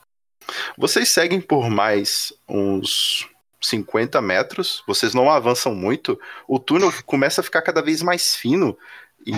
Vocês 0.77 1.09
seguem 1.09 1.41
por 1.41 1.69
mais 1.69 2.33
uns 2.47 3.27
50 3.61 4.21
metros, 4.21 4.83
vocês 4.87 5.13
não 5.13 5.29
avançam 5.29 5.73
muito, 5.73 6.19
o 6.47 6.59
túnel 6.59 6.91
começa 7.05 7.41
a 7.41 7.43
ficar 7.43 7.61
cada 7.61 7.81
vez 7.81 8.01
mais 8.03 8.35
fino 8.35 8.77
e, 9.25 9.33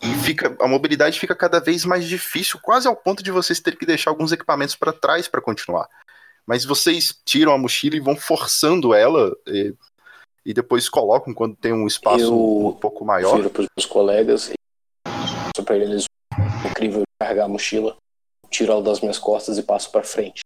e 0.00 0.14
fica, 0.24 0.56
a 0.60 0.68
mobilidade 0.68 1.18
fica 1.18 1.34
cada 1.34 1.60
vez 1.60 1.84
mais 1.84 2.06
difícil, 2.06 2.58
quase 2.62 2.86
ao 2.86 2.96
ponto 2.96 3.22
de 3.22 3.30
vocês 3.30 3.60
terem 3.60 3.78
que 3.78 3.86
deixar 3.86 4.10
alguns 4.10 4.32
equipamentos 4.32 4.76
para 4.76 4.92
trás 4.92 5.26
para 5.26 5.40
continuar. 5.40 5.88
Mas 6.46 6.64
vocês 6.64 7.18
tiram 7.24 7.52
a 7.52 7.58
mochila 7.58 7.96
e 7.96 8.00
vão 8.00 8.16
forçando 8.16 8.94
ela 8.94 9.36
e, 9.46 9.74
e 10.46 10.54
depois 10.54 10.88
colocam 10.88 11.34
quando 11.34 11.56
tem 11.56 11.72
um 11.72 11.86
espaço 11.86 12.24
Eu 12.24 12.68
um 12.68 12.72
pouco 12.72 13.04
maior. 13.04 13.36
Viro 13.36 13.50
pros 13.50 13.66
meus 13.76 13.86
colegas 13.86 14.50
e 14.50 14.54
passo 15.04 15.64
pra 15.64 15.76
eles 15.76 16.04
incrível 16.70 17.02
carregar 17.20 17.44
a 17.44 17.48
mochila, 17.48 17.96
tiro 18.48 18.72
ela 18.72 18.82
das 18.82 19.00
minhas 19.00 19.18
costas 19.18 19.58
e 19.58 19.62
passo 19.62 19.90
pra 19.90 20.02
frente. 20.02 20.40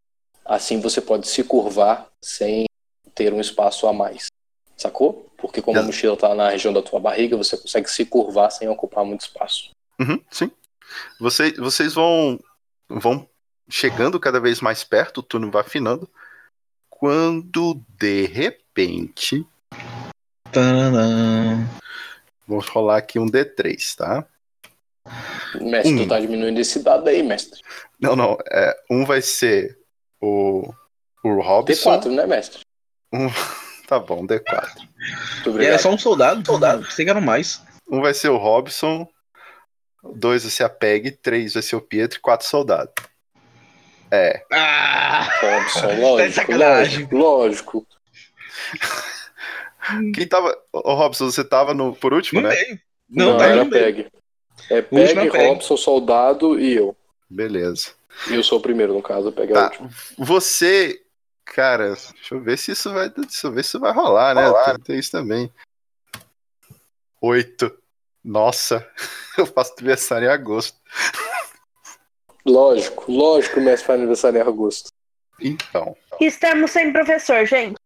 Assim 0.45 0.81
você 0.81 1.01
pode 1.01 1.29
se 1.29 1.45
curvar 1.45 2.09
sem 2.21 2.65
ter 3.15 3.33
um 3.33 3.41
espaço 3.41 3.87
a 3.87 3.93
mais. 3.93 4.27
Sacou? 4.83 5.31
Porque 5.37 5.63
como 5.63 5.79
a 5.79 5.83
mochila 5.83 6.17
tá 6.17 6.35
na 6.35 6.51
região 6.51 6.73
da 6.73 6.83
tua 6.83 6.99
barriga, 6.99 7.37
você 7.37 7.57
consegue 7.57 7.89
se 7.89 8.05
curvar 8.05 8.51
sem 8.51 8.69
ocupar 8.69 9.05
muito 9.05 9.21
espaço. 9.21 9.71
Uhum, 10.01 10.21
sim. 10.29 10.51
Vocês, 11.21 11.57
vocês 11.57 11.95
vão, 11.95 12.39
vão 12.89 13.29
chegando 13.69 14.19
cada 14.19 14.41
vez 14.41 14.61
mais 14.61 14.83
perto, 14.83 15.19
o 15.19 15.23
túnel 15.23 15.53
vai 15.53 15.63
afinando. 15.63 16.11
Quando 16.91 17.81
de 17.97 18.27
repente. 18.27 19.47
Taranã. 20.51 21.65
Vou 22.47 22.61
rolar 22.61 22.97
aqui 22.99 23.21
um 23.21 23.27
D3, 23.27 23.95
tá? 23.97 24.27
Mestre, 25.61 25.93
Hum. 25.95 25.99
tu 25.99 26.09
tá 26.09 26.19
diminuindo 26.19 26.61
esse 26.61 26.81
dado 26.83 27.09
aí, 27.09 27.23
mestre. 27.23 27.61
Não, 28.01 28.17
não. 28.17 28.37
É, 28.51 28.77
um 28.91 29.05
vai 29.05 29.23
ser 29.23 29.79
o, 30.21 30.73
o 31.23 31.41
Robson. 31.41 32.01
T4, 32.01 32.11
né, 32.11 32.27
mestre? 32.27 32.61
Um, 33.13 33.29
tá 33.93 33.99
bom, 33.99 34.27
D4. 34.27 34.71
Muito 35.45 35.63
E 35.63 35.67
era 35.67 35.79
só 35.79 35.91
um 35.91 35.99
soldado? 35.99 36.45
Soldado. 36.47 36.83
Pensei 36.85 37.05
que 37.05 37.11
eram 37.11 37.21
mais. 37.21 37.61
Um 37.91 38.01
vai 38.01 38.15
ser 38.15 38.29
o 38.31 38.37
Robson. 38.39 39.07
Dois 40.15 40.43
vai 40.43 40.51
ser 40.51 40.65
a 40.65 40.69
Peg. 40.69 41.11
Três 41.11 41.55
vai 41.55 41.63
ser 41.63 41.77
o 41.77 41.81
Pietro. 41.81 42.19
E 42.19 42.21
quatro 42.21 42.47
soldados. 42.47 42.93
É. 44.11 44.43
Ah! 44.53 45.29
Robson, 45.41 45.81
Tá 45.89 45.95
lógico, 45.95 46.53
lógico, 46.53 47.17
lógico. 47.17 47.87
Quem 50.15 50.27
tava. 50.27 50.57
Ô, 50.73 50.95
Robson, 50.95 51.31
você 51.31 51.43
tava 51.45 51.75
no, 51.75 51.95
por 51.95 52.13
último, 52.13 52.41
No 52.41 52.49
né? 52.49 52.55
meio. 52.55 52.81
Não, 53.11 53.37
tá 53.37 53.47
era. 53.47 53.67
Peg. 53.67 54.07
É 54.71 54.81
Peg, 54.83 55.19
é 55.19 55.31
Peg. 55.31 55.47
Robson, 55.49 55.77
Soldado 55.77 56.59
e 56.59 56.75
eu. 56.75 56.97
Beleza. 57.29 57.91
E 58.31 58.35
eu 58.35 58.43
sou 58.43 58.59
o 58.59 58.63
primeiro, 58.63 58.93
no 58.95 59.03
caso, 59.03 59.33
Peg 59.33 59.51
é 59.51 59.53
o 59.53 59.55
Tá. 59.55 59.65
último. 59.67 59.91
Você, 60.19 61.01
cara, 61.45 61.95
deixa 61.95 62.35
eu 62.35 62.41
ver 62.41 62.59
se 62.59 62.73
isso 62.73 62.93
vai, 62.93 63.09
deixa 63.09 63.47
eu 63.47 63.53
ver 63.53 63.63
se 63.63 63.71
isso 63.71 63.81
vai 63.81 63.93
rolar, 63.93 64.35
né? 64.35 64.43
Tem, 64.65 64.81
tem 64.81 64.99
isso 64.99 65.11
também. 65.11 65.53
Oito. 67.21 67.77
Nossa, 68.25 68.89
eu 69.37 69.47
faço 69.47 69.75
aniversário 69.79 70.29
em 70.29 70.31
agosto. 70.31 70.79
Lógico, 72.45 73.11
lógico 73.11 73.55
que 73.55 73.61
o 73.61 73.65
mestre 73.65 73.87
faz 73.87 73.99
aniversário 73.99 74.39
em 74.39 74.43
agosto. 74.43 74.89
Então, 75.41 75.97
Estamos 76.21 76.71
sem 76.71 76.93
professor, 76.93 77.45
gente. 77.47 77.77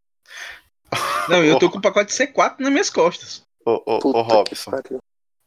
Não, 1.28 1.44
eu 1.44 1.58
tô 1.58 1.70
com 1.70 1.78
o 1.78 1.82
pacote 1.82 2.12
C4 2.12 2.56
nas 2.58 2.70
minhas 2.70 2.90
costas. 2.90 3.42
ô, 3.64 3.82
ô, 3.86 4.18
ô 4.18 4.22
Robson, 4.22 4.70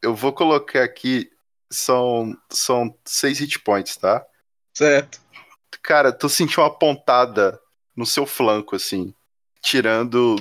eu 0.01 0.15
vou 0.15 0.33
colocar 0.33 0.83
aqui, 0.83 1.29
são, 1.71 2.35
são 2.49 2.95
seis 3.05 3.39
hit 3.39 3.59
points, 3.59 3.95
tá? 3.95 4.25
Certo. 4.73 5.21
Cara, 5.83 6.11
tu 6.11 6.27
sentiu 6.27 6.63
uma 6.63 6.77
pontada 6.77 7.59
no 7.99 8.05
seu 8.05 8.25
flanco, 8.25 8.77
assim, 8.77 9.13
tirando. 9.61 10.37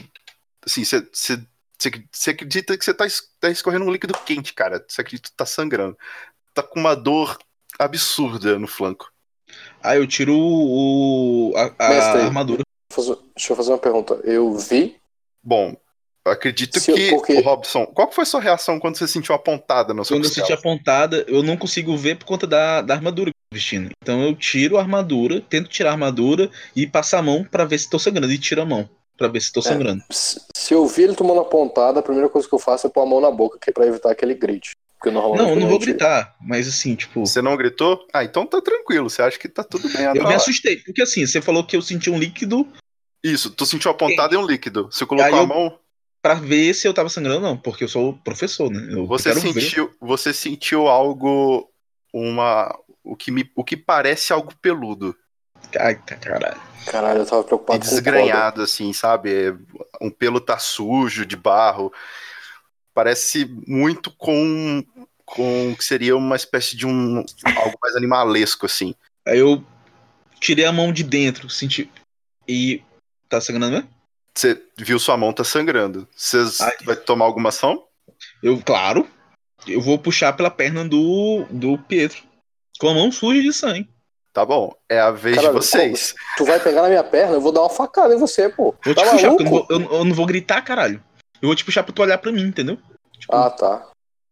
Assim, 0.65 0.85
você 0.85 2.31
acredita 2.31 2.79
que 2.79 2.85
você 2.85 2.95
tá, 2.95 3.05
tá 3.41 3.51
escorrendo 3.51 3.85
um 3.85 3.91
líquido 3.91 4.15
quente, 4.25 4.55
cara. 4.55 4.85
Você 4.87 5.01
acredita 5.01 5.29
que 5.29 5.37
tá 5.37 5.45
sangrando. 5.45 5.99
Tá 6.55 6.63
com 6.63 6.79
uma 6.79 6.95
dor 6.95 7.37
absurda 7.79 8.59
no 8.59 8.69
flanco. 8.69 9.13
Aí 9.83 9.99
eu 9.99 10.07
tiro 10.07 10.37
o, 10.37 11.53
a, 11.57 11.87
a 11.87 11.89
Mestre, 11.89 12.21
armadura. 12.23 12.63
Deixa 13.35 13.53
eu 13.53 13.57
fazer 13.57 13.73
uma 13.73 13.79
pergunta. 13.79 14.15
Eu 14.25 14.55
vi. 14.57 14.97
Bom, 15.43 15.77
eu 16.25 16.33
acredito 16.33 16.79
Se 16.79 16.91
eu- 16.91 16.95
que 16.97 17.11
porque- 17.11 17.33
o 17.35 17.41
Robson. 17.43 17.87
Qual 17.87 18.11
foi 18.13 18.23
a 18.23 18.27
sua 18.27 18.41
reação 18.41 18.79
quando 18.79 18.97
você 18.97 19.09
sentiu 19.09 19.35
a 19.35 19.39
pontada 19.39 19.93
na 19.95 20.05
sua 20.05 20.17
Quando 20.17 20.25
eu 20.25 20.29
costela? 20.31 20.47
senti 20.47 20.59
a 20.59 20.63
pontada, 20.63 21.25
eu 21.29 21.43
não 21.43 21.57
consigo 21.57 21.97
ver 21.97 22.19
por 22.19 22.25
conta 22.27 22.47
da, 22.47 22.83
da 22.83 22.95
armadura 22.95 23.31
eu 23.31 23.35
vestindo. 23.53 23.91
Então 24.03 24.23
eu 24.23 24.35
tiro 24.35 24.77
a 24.77 24.81
armadura, 24.81 25.41
tento 25.41 25.69
tirar 25.69 25.91
a 25.91 25.93
armadura 25.93 26.51
e 26.75 26.87
passar 26.87 27.19
a 27.19 27.23
mão 27.23 27.45
pra 27.45 27.65
ver 27.65 27.79
se 27.79 27.89
tô 27.89 27.99
sangrando. 27.99 28.33
E 28.33 28.39
tiro 28.39 28.63
a 28.63 28.67
mão 28.67 28.89
pra 29.17 29.29
ver 29.29 29.41
se 29.41 29.53
tô 29.53 29.61
sangrando. 29.63 30.03
Se 30.11 30.41
se 30.55 30.75
eu 30.75 30.87
vi 30.87 31.05
ele 31.05 31.15
tomando 31.15 31.41
a 31.41 31.45
pontada, 31.45 32.01
a 32.01 32.03
primeira 32.03 32.29
coisa 32.29 32.47
que 32.47 32.55
eu 32.55 32.59
faço 32.59 32.87
é 32.87 32.91
pôr 32.91 33.03
a 33.03 33.07
mão 33.07 33.21
na 33.21 33.31
boca, 33.31 33.59
que 33.61 33.71
é 33.71 33.73
pra 33.73 33.87
evitar 33.87 34.11
aquele 34.11 34.35
grite. 34.35 34.73
Porque 34.99 35.11
normalmente. 35.11 35.43
Não, 35.47 35.55
eu 35.55 35.61
não 35.61 35.69
vou 35.69 35.79
gritar, 35.79 36.37
mas 36.41 36.69
assim, 36.69 36.95
tipo. 36.95 37.21
Você 37.25 37.41
não 37.41 37.57
gritou? 37.57 38.05
Ah, 38.13 38.25
então 38.25 38.45
tá 38.45 38.61
tranquilo. 38.61 39.09
Você 39.09 39.23
acha 39.23 39.39
que 39.39 39.49
tá 39.49 39.63
tudo 39.65 39.89
bem 39.89 40.03
Eu 40.03 40.11
até 40.11 40.27
me 40.27 40.35
assustei, 40.35 40.77
porque 40.79 41.01
assim, 41.03 41.25
você 41.27 41.41
falou 41.41 41.65
que 41.65 41.77
eu 41.77 41.83
senti 41.83 42.11
um 42.11 42.19
líquido 42.19 42.67
Isso, 43.25 43.51
tu 43.51 43.65
sentiu 43.65 43.91
a 43.91 43.95
pontada 43.95 44.35
em 44.35 44.39
um 44.39 44.47
líquido. 44.47 44.89
Você 44.93 45.07
colocou 45.07 45.33
Aí 45.33 45.39
a 45.39 45.43
eu- 45.43 45.47
mão. 45.47 45.79
pra 46.21 46.35
ver 46.35 46.75
se 46.75 46.87
eu 46.87 46.93
tava 46.93 47.09
sangrando 47.09 47.37
ou 47.37 47.43
não, 47.43 47.57
porque 47.57 47.85
eu 47.85 47.89
sou 47.89 48.13
professor, 48.25 48.71
né? 48.71 48.89
Eu 48.93 49.07
Você 49.07 49.33
ver. 49.33 49.41
sentiu, 49.41 49.91
você 50.01 50.35
sentiu 50.35 50.87
algo. 50.89 51.69
Uma. 52.13 52.77
O 53.09 53.17
que, 53.17 53.31
me, 53.31 53.51
o 53.55 53.65
que 53.65 53.77
parece 53.77 54.33
algo 54.33 54.53
peludo. 54.61 55.17
Ai, 55.79 55.95
caralho. 55.97 56.61
Caralho, 56.87 57.21
eu 57.21 57.27
tava 57.27 57.43
E 57.43 57.45
preocupado 57.45 57.81
com 57.81 57.87
o 57.87 57.91
desgranhado, 57.91 58.63
assim, 58.63 58.93
sabe? 58.93 59.57
Um 60.01 60.11
pelo 60.11 60.41
tá 60.41 60.59
sujo, 60.59 61.25
de 61.25 61.37
barro. 61.37 61.93
Parece 62.95 63.45
muito 63.67 64.11
com. 64.11 64.85
com 65.25 65.73
o 65.73 65.77
que 65.77 65.85
seria 65.85 66.17
uma 66.17 66.37
espécie 66.37 66.77
de 66.77 66.87
um. 66.87 67.25
algo 67.57 67.79
mais 67.83 67.97
animalesco, 67.97 68.67
assim. 68.67 68.95
Aí 69.27 69.39
eu 69.39 69.65
tirei 70.39 70.65
a 70.65 70.73
mão 70.73 70.93
de 70.93 71.03
dentro, 71.03 71.49
senti. 71.49 71.91
E. 72.47 72.83
Tá 73.29 73.41
sangrando 73.41 73.73
mesmo? 73.73 73.89
Você 74.35 74.63
viu 74.77 74.99
sua 74.99 75.17
mão 75.17 75.33
tá 75.33 75.45
sangrando. 75.45 76.07
Você 76.15 76.39
Ai. 76.61 76.77
vai 76.85 76.97
tomar 76.97 77.25
alguma 77.25 77.49
ação? 77.49 77.85
Eu, 78.43 78.61
claro, 78.63 79.07
eu 79.67 79.81
vou 79.81 79.99
puxar 79.99 80.33
pela 80.35 80.51
perna 80.51 80.87
do, 80.87 81.45
do 81.51 81.77
Pietro. 81.77 82.28
Com 82.79 82.89
a 82.91 82.95
mão 82.95 83.11
suja 83.13 83.43
de 83.43 83.53
sangue. 83.53 83.89
Tá 84.33 84.45
bom, 84.45 84.73
é 84.89 85.01
a 85.01 85.11
vez 85.11 85.37
Caralho, 85.37 85.59
de 85.59 85.67
vocês. 85.67 86.15
Tu 86.37 86.45
vai 86.45 86.61
pegar 86.61 86.83
na 86.83 86.89
minha 86.89 87.03
perna, 87.03 87.35
eu 87.35 87.41
vou 87.41 87.51
dar 87.51 87.63
uma 87.63 87.71
facada 87.71 88.15
em 88.15 88.19
você, 88.19 88.49
pô. 88.49 88.75
Vou 88.85 88.95
Tá 88.95 89.03
te 89.03 89.11
puxar, 89.11 89.29
porque 89.31 89.43
eu 89.43 89.45
não, 89.45 89.51
vou, 89.51 89.67
eu, 89.71 89.81
eu 89.99 90.05
não 90.05 90.15
vou 90.15 90.27
gritar, 90.27 90.63
caralho. 90.63 91.03
Eu 91.43 91.49
vou 91.49 91.57
te 91.57 91.65
puxar 91.65 91.83
pra 91.83 91.93
tu 91.93 92.03
olhar 92.03 92.19
pra 92.19 92.31
mim, 92.31 92.43
entendeu? 92.43 92.77
Tipo, 93.19 93.35
Ah, 93.35 93.51
tá. 93.51 93.87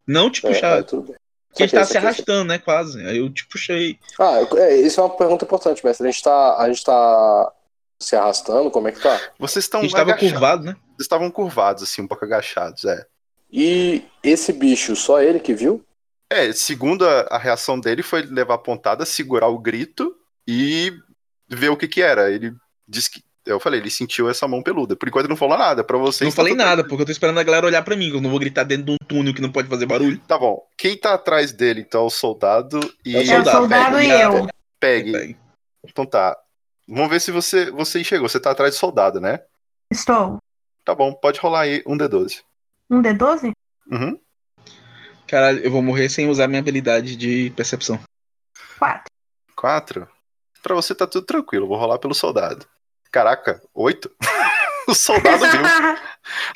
não 0.06 0.30
te 0.30 0.46
É, 0.46 0.48
puxar. 0.48 0.78
é, 0.78 0.82
tudo 0.82 1.02
bem. 1.08 1.16
porque 1.48 1.62
a 1.62 1.66
gente 1.66 1.74
tá 1.74 1.84
se 1.84 1.98
arrastando, 1.98 2.44
né? 2.44 2.58
Quase. 2.58 3.04
Aí 3.04 3.18
eu 3.18 3.32
te 3.32 3.46
puxei. 3.48 3.98
Ah, 4.20 4.38
é, 4.58 4.76
isso 4.76 5.00
é 5.00 5.02
uma 5.04 5.16
pergunta 5.16 5.44
importante, 5.44 5.84
mestre. 5.84 6.06
A 6.06 6.10
gente 6.10 6.22
tá, 6.22 6.56
a 6.58 6.68
gente 6.68 6.84
tá 6.84 7.52
se 8.00 8.14
arrastando, 8.14 8.70
como 8.70 8.86
é 8.88 8.92
que 8.92 9.00
tá? 9.00 9.18
Vocês 9.38 9.64
A 9.64 9.66
estão 9.66 9.82
gente 9.82 9.94
tava 9.94 10.14
curvado, 10.16 10.64
né? 10.64 10.72
Vocês 10.90 11.00
estavam 11.06 11.30
curvados, 11.30 11.82
assim, 11.82 12.02
um 12.02 12.06
pouco 12.06 12.24
agachados, 12.24 12.84
é. 12.84 13.04
E 13.50 14.04
esse 14.22 14.52
bicho, 14.52 14.94
só 14.94 15.20
ele 15.20 15.40
que 15.40 15.54
viu? 15.54 15.82
É, 16.30 16.52
segundo 16.52 17.06
a, 17.08 17.20
a 17.30 17.38
reação 17.38 17.78
dele, 17.78 18.02
foi 18.02 18.22
levar 18.22 18.54
a 18.54 18.58
pontada, 18.58 19.06
segurar 19.06 19.48
o 19.48 19.58
grito 19.58 20.14
e 20.46 20.92
ver 21.48 21.68
o 21.68 21.76
que 21.76 21.88
que 21.88 22.02
era. 22.02 22.30
Ele 22.30 22.54
disse 22.86 23.10
que. 23.10 23.24
Eu 23.44 23.60
falei, 23.60 23.78
ele 23.78 23.90
sentiu 23.90 24.28
essa 24.28 24.48
mão 24.48 24.60
peluda. 24.60 24.96
Por 24.96 25.06
enquanto 25.06 25.26
ele 25.26 25.32
não 25.32 25.36
falou 25.36 25.56
nada. 25.56 25.84
Pra 25.84 25.96
vocês. 25.96 26.26
não 26.26 26.32
tá 26.32 26.36
falei 26.36 26.54
nada, 26.54 26.82
porque 26.82 27.02
eu 27.02 27.06
tô 27.06 27.12
esperando 27.12 27.38
a 27.38 27.44
galera 27.44 27.66
olhar 27.66 27.82
pra 27.82 27.94
mim. 27.94 28.10
Eu 28.10 28.20
não 28.20 28.28
vou 28.28 28.40
gritar 28.40 28.64
dentro 28.64 28.86
de 28.86 28.90
um 28.90 28.96
túnel 29.06 29.32
que 29.32 29.40
não 29.40 29.52
pode 29.52 29.68
fazer 29.68 29.86
barulho. 29.86 30.18
Tá 30.26 30.36
bom. 30.36 30.60
Quem 30.76 30.96
tá 30.96 31.14
atrás 31.14 31.52
dele, 31.52 31.82
então, 31.82 32.02
é 32.02 32.06
o 32.06 32.10
soldado 32.10 32.80
e. 33.04 33.14
É 33.14 33.18
o 33.18 33.20
É 33.20 33.22
o 33.22 33.26
soldado, 33.26 33.58
soldado 33.58 34.00
e 34.00 34.10
eu. 34.10 34.48
Pegue. 34.80 35.36
Então 35.84 36.04
tá. 36.04 36.36
Vamos 36.88 37.10
ver 37.10 37.20
se 37.20 37.30
você, 37.30 37.70
você 37.70 38.02
chegou. 38.02 38.28
Você 38.28 38.40
tá 38.40 38.50
atrás 38.50 38.74
do 38.74 38.78
soldado, 38.78 39.20
né? 39.20 39.40
Estou. 39.92 40.38
Tá 40.84 40.94
bom, 40.94 41.12
pode 41.12 41.38
rolar 41.40 41.62
aí 41.62 41.82
um 41.86 41.96
D12. 41.96 42.42
Um 42.90 43.02
D12? 43.02 43.52
Uhum. 43.90 44.18
Caralho, 45.26 45.60
eu 45.64 45.70
vou 45.70 45.82
morrer 45.82 46.08
sem 46.08 46.28
usar 46.28 46.46
minha 46.46 46.60
habilidade 46.60 47.16
de 47.16 47.50
percepção. 47.56 47.98
Quatro. 48.78 49.12
Quatro. 49.56 50.08
Pra 50.62 50.74
você 50.74 50.94
tá 50.94 51.06
tudo 51.06 51.24
tranquilo. 51.26 51.66
Vou 51.66 51.76
rolar 51.78 51.98
pelo 51.98 52.14
soldado. 52.14 52.66
Caraca, 53.10 53.62
oito? 53.74 54.10
o 54.88 54.94
soldado 54.94 55.44
viu. 55.48 55.60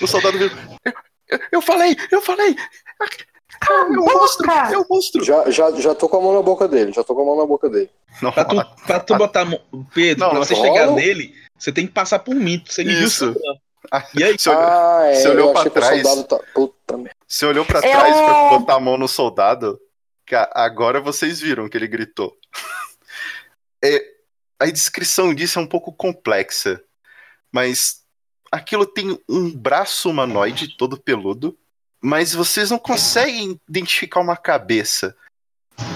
O 0.02 0.06
soldado 0.06 0.36
viu. 0.38 0.48
Eu, 0.84 0.92
eu- 1.28 1.40
eu 1.52 1.62
falei, 1.62 1.96
eu 2.10 2.20
falei. 2.20 2.56
Cala 3.60 3.82
a 3.82 3.92
É 3.92 3.94
boca! 3.94 4.12
monstro, 4.18 4.50
é 4.50 4.78
um 4.78 4.84
monstro. 4.90 5.24
Já, 5.24 5.48
já, 5.50 5.70
já 5.72 5.94
tô 5.94 6.08
com 6.08 6.16
a 6.16 6.20
mão 6.20 6.34
na 6.34 6.42
boca 6.42 6.66
dele, 6.66 6.92
já 6.92 7.04
tô 7.04 7.14
com 7.14 7.22
a 7.22 7.24
mão 7.24 7.36
na 7.36 7.46
boca 7.46 7.68
dele. 7.68 7.88
Não, 8.20 8.32
Pra 8.32 8.44
tu, 8.44 8.56
pra 8.86 9.00
tu 9.00 9.14
botar 9.16 9.42
a 9.42 9.44
mão. 9.44 9.60
Pedro, 9.94 10.24
Não, 10.24 10.30
pra 10.30 10.38
você 10.40 10.54
chegar 10.56 10.90
nele, 10.90 11.34
você 11.56 11.70
tem 11.70 11.86
que 11.86 11.92
passar 11.92 12.18
por 12.20 12.34
mim. 12.34 12.62
Você 12.66 12.82
me 12.82 12.94
viu 12.94 13.06
Isso. 13.06 13.34
Ah, 13.92 14.04
E 14.16 14.24
aí? 14.24 14.36
Você 14.38 14.50
olhou, 14.50 14.62
Ah, 14.62 15.02
é, 15.06 15.14
você 15.14 15.28
olhou 15.28 15.46
eu 15.48 15.52
pra 15.52 15.60
achei 15.60 15.70
que 15.72 15.78
o 15.78 15.80
trás. 15.82 16.02
soldado 16.02 16.24
tá... 16.28 16.38
Puta 16.54 16.96
merda. 16.96 17.16
Você 17.30 17.46
olhou 17.46 17.64
pra 17.64 17.78
Eu- 17.78 17.82
trás 17.82 18.14
pra 18.16 18.58
botar 18.58 18.74
a 18.74 18.80
mão 18.80 18.98
no 18.98 19.06
soldado. 19.08 19.80
agora 20.52 21.00
vocês 21.00 21.40
viram 21.40 21.68
que 21.68 21.76
ele 21.76 21.86
gritou. 21.88 22.36
É, 23.82 23.98
a 24.58 24.66
descrição 24.66 25.32
disso 25.34 25.58
é 25.58 25.62
um 25.62 25.66
pouco 25.66 25.90
complexa, 25.90 26.84
mas 27.50 28.02
aquilo 28.52 28.84
tem 28.84 29.18
um 29.26 29.50
braço 29.50 30.10
humanoide 30.10 30.76
todo 30.76 31.00
peludo, 31.00 31.58
mas 31.98 32.34
vocês 32.34 32.70
não 32.70 32.78
conseguem 32.78 33.58
identificar 33.66 34.20
uma 34.20 34.36
cabeça. 34.36 35.16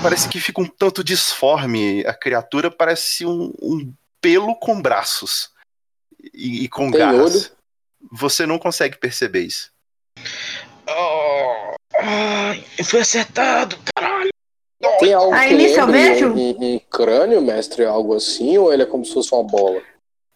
Parece 0.03 0.31
que 0.31 0.41
fica 0.41 0.63
um 0.63 0.67
tanto 0.67 1.05
disforme. 1.05 2.07
A 2.07 2.15
criatura 2.15 2.71
parece 2.71 3.27
um, 3.27 3.53
um 3.61 3.93
pelo 4.19 4.57
com 4.57 4.81
braços 4.81 5.51
e, 6.33 6.65
e 6.65 6.69
com 6.71 6.91
Tem 6.91 7.01
garras. 7.01 7.35
olho? 7.35 7.57
Você 8.13 8.47
não 8.47 8.59
consegue 8.59 8.97
perceber 8.97 9.41
isso. 9.43 9.71
Oh, 10.89 11.75
ai, 11.99 12.65
eu 12.79 12.85
fui 12.85 13.01
acertado, 13.01 13.77
caralho. 13.95 14.31
Tem 15.01 15.15
algo 15.15 15.33
Aí 15.33 15.49
que 15.49 15.55
nisso 15.55 15.81
eu 15.81 15.87
vejo? 15.87 16.33
um, 16.35 16.75
um- 16.75 16.79
crânio, 16.91 17.41
mestre, 17.41 17.85
algo 17.87 18.15
assim, 18.15 18.59
ou 18.59 18.73
ele 18.73 18.83
é 18.83 18.87
como 18.87 19.05
se 19.05 19.15
fosse 19.15 19.33
uma 19.35 19.43
bola? 19.43 19.81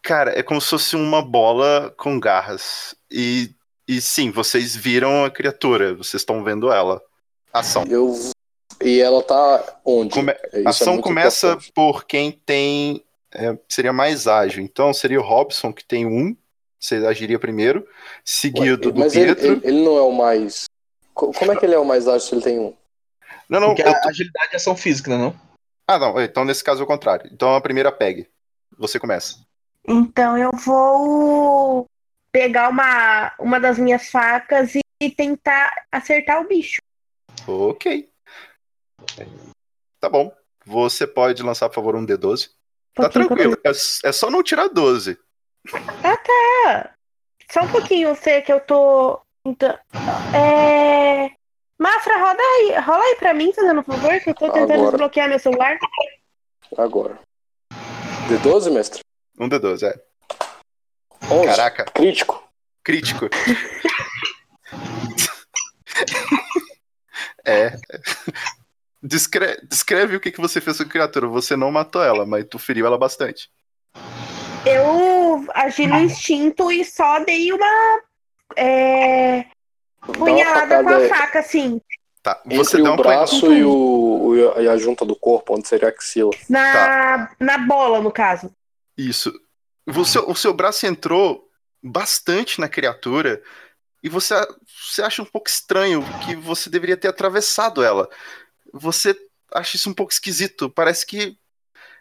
Cara, 0.02 0.38
é 0.38 0.42
como 0.42 0.60
se 0.60 0.70
fosse 0.70 0.96
uma 0.96 1.20
bola 1.20 1.92
com 1.98 2.18
garras. 2.18 2.94
E, 3.10 3.50
e 3.86 4.00
sim, 4.00 4.30
vocês 4.30 4.74
viram 4.74 5.24
a 5.24 5.30
criatura, 5.30 5.94
vocês 5.94 6.22
estão 6.22 6.42
vendo 6.42 6.72
ela. 6.72 7.00
Ação. 7.52 7.84
Eu... 7.88 8.14
E 8.82 9.00
ela 9.00 9.22
tá 9.22 9.80
onde? 9.84 10.14
Come- 10.14 10.32
É, 10.32 10.46
isso 10.46 10.56
A 10.56 10.60
é 10.60 10.68
ação 10.68 10.92
muito 10.94 11.04
começa 11.04 11.48
importante. 11.48 11.72
por 11.74 12.04
quem 12.06 12.30
tem. 12.32 13.04
é, 13.34 13.58
seria 13.68 13.92
mais 13.92 14.26
ágil. 14.26 14.62
Então 14.62 14.94
seria 14.94 15.20
o 15.20 15.24
Robson, 15.24 15.72
que 15.72 15.84
tem 15.84 16.06
um. 16.06 16.34
Você 16.78 16.96
agiria 17.06 17.38
primeiro. 17.38 17.86
Seguido 18.24 18.88
Ué, 18.88 18.92
do 18.92 19.00
Mas 19.00 19.14
ele, 19.14 19.34
Pietro. 19.34 19.52
ele, 19.52 19.60
ele 19.64 19.84
não 19.84 19.96
é 19.96 20.02
o 20.02 20.12
mais... 20.12 20.64
Co- 21.14 21.32
Como 21.32 21.52
é 21.52 21.56
que 21.56 21.64
ele 21.64 21.74
é 21.74 21.78
o 21.78 21.84
mais 21.84 22.06
ágil 22.06 22.20
se 22.20 22.34
ele 22.34 22.42
tem 22.42 22.58
um? 22.60 22.74
Não, 23.48 23.58
não. 23.60 23.68
Porque 23.68 23.82
eu 23.82 23.88
a 23.92 24.08
agilidade 24.08 24.50
é 24.52 24.56
ação 24.56 24.76
física, 24.76 25.16
não? 25.16 25.34
Ah, 25.86 25.98
não. 25.98 26.20
Então 26.20 26.44
nesse 26.44 26.62
caso 26.62 26.80
é 26.80 26.84
o 26.84 26.86
contrário. 26.86 27.28
Então 27.32 27.54
a 27.54 27.60
primeira 27.60 27.90
pegue. 27.90 28.28
Você 28.78 29.00
começa. 29.00 29.38
Então 29.86 30.36
eu 30.38 30.50
vou 30.52 31.86
pegar 32.30 32.68
uma, 32.68 33.32
uma 33.38 33.58
das 33.58 33.78
minhas 33.78 34.08
facas 34.10 34.74
e, 34.74 34.80
e 35.00 35.10
tentar 35.10 35.86
acertar 35.90 36.40
o 36.40 36.46
bicho. 36.46 36.78
Ok. 37.46 38.08
Tá 39.98 40.08
bom. 40.08 40.32
Você 40.64 41.06
pode 41.06 41.42
lançar, 41.42 41.68
por 41.68 41.76
favor, 41.76 41.96
um 41.96 42.04
D12. 42.04 42.50
Tá 42.94 43.08
tranquilo. 43.08 43.56
É, 43.64 43.70
é 43.70 44.12
só 44.12 44.30
não 44.30 44.42
tirar 44.42 44.68
12. 44.68 45.18
Ah, 46.04 46.90
Só 47.50 47.62
um 47.62 47.68
pouquinho, 47.70 48.14
sei 48.16 48.42
que 48.42 48.52
eu 48.52 48.60
tô. 48.60 49.20
Então, 49.44 49.76
é. 50.34 51.30
Mafra, 51.78 52.18
roda 52.18 52.42
aí, 52.42 52.74
rola 52.80 53.04
aí 53.04 53.14
pra 53.16 53.32
mim, 53.32 53.52
fazendo 53.52 53.80
um 53.80 53.84
favor, 53.84 54.20
que 54.20 54.30
eu 54.30 54.34
tô 54.34 54.46
tentando 54.50 54.72
Agora. 54.72 54.90
desbloquear 54.90 55.28
meu 55.28 55.38
celular. 55.38 55.78
Agora. 56.76 57.18
D12, 58.28 58.70
mestre? 58.72 59.00
Um 59.38 59.48
D12, 59.48 59.84
é. 59.86 59.94
11. 61.30 61.46
Caraca, 61.46 61.84
Crítico. 61.84 62.42
crítico. 62.82 63.28
é. 67.46 67.76
Descre- 69.02 69.60
descreve 69.68 70.16
o 70.16 70.20
que, 70.20 70.32
que 70.32 70.40
você 70.40 70.60
fez 70.60 70.76
com 70.78 70.82
a 70.82 70.86
criatura. 70.88 71.28
Você 71.28 71.54
não 71.56 71.70
matou 71.70 72.02
ela, 72.02 72.26
mas 72.26 72.44
tu 72.50 72.58
feriu 72.58 72.86
ela 72.86 72.98
bastante. 72.98 73.48
Eu 74.66 74.84
agi 75.54 75.86
no 75.86 75.98
instinto 75.98 76.70
e 76.70 76.84
só 76.84 77.20
dei 77.20 77.52
uma. 77.52 78.00
É. 78.56 79.46
Punhalada 80.00 80.82
com 80.82 80.88
a 80.88 81.08
faca, 81.08 81.38
assim. 81.40 81.80
Tá, 82.22 82.40
Entre 82.50 82.82
o 82.82 82.96
braço 82.96 83.52
e, 83.52 83.64
o, 83.64 84.54
e 84.58 84.68
a 84.68 84.76
junta 84.76 85.04
do 85.04 85.14
corpo, 85.14 85.54
onde 85.54 85.68
seria 85.68 85.88
a 85.88 85.90
axila. 85.90 86.30
Na, 86.48 86.72
tá. 86.72 87.36
na 87.38 87.58
bola, 87.58 88.00
no 88.00 88.10
caso. 88.10 88.52
Isso. 88.96 89.32
Você, 89.86 90.18
o 90.18 90.34
seu 90.34 90.52
braço 90.52 90.86
entrou 90.86 91.48
bastante 91.82 92.60
na 92.60 92.68
criatura 92.68 93.42
e 94.02 94.08
você, 94.08 94.34
você 94.84 95.02
acha 95.02 95.22
um 95.22 95.24
pouco 95.24 95.48
estranho 95.48 96.02
que 96.24 96.34
você 96.36 96.68
deveria 96.68 96.96
ter 96.96 97.08
atravessado 97.08 97.82
ela. 97.82 98.08
Você 98.72 99.16
acha 99.52 99.76
isso 99.76 99.88
um 99.88 99.94
pouco 99.94 100.12
esquisito. 100.12 100.68
Parece 100.68 101.06
que 101.06 101.36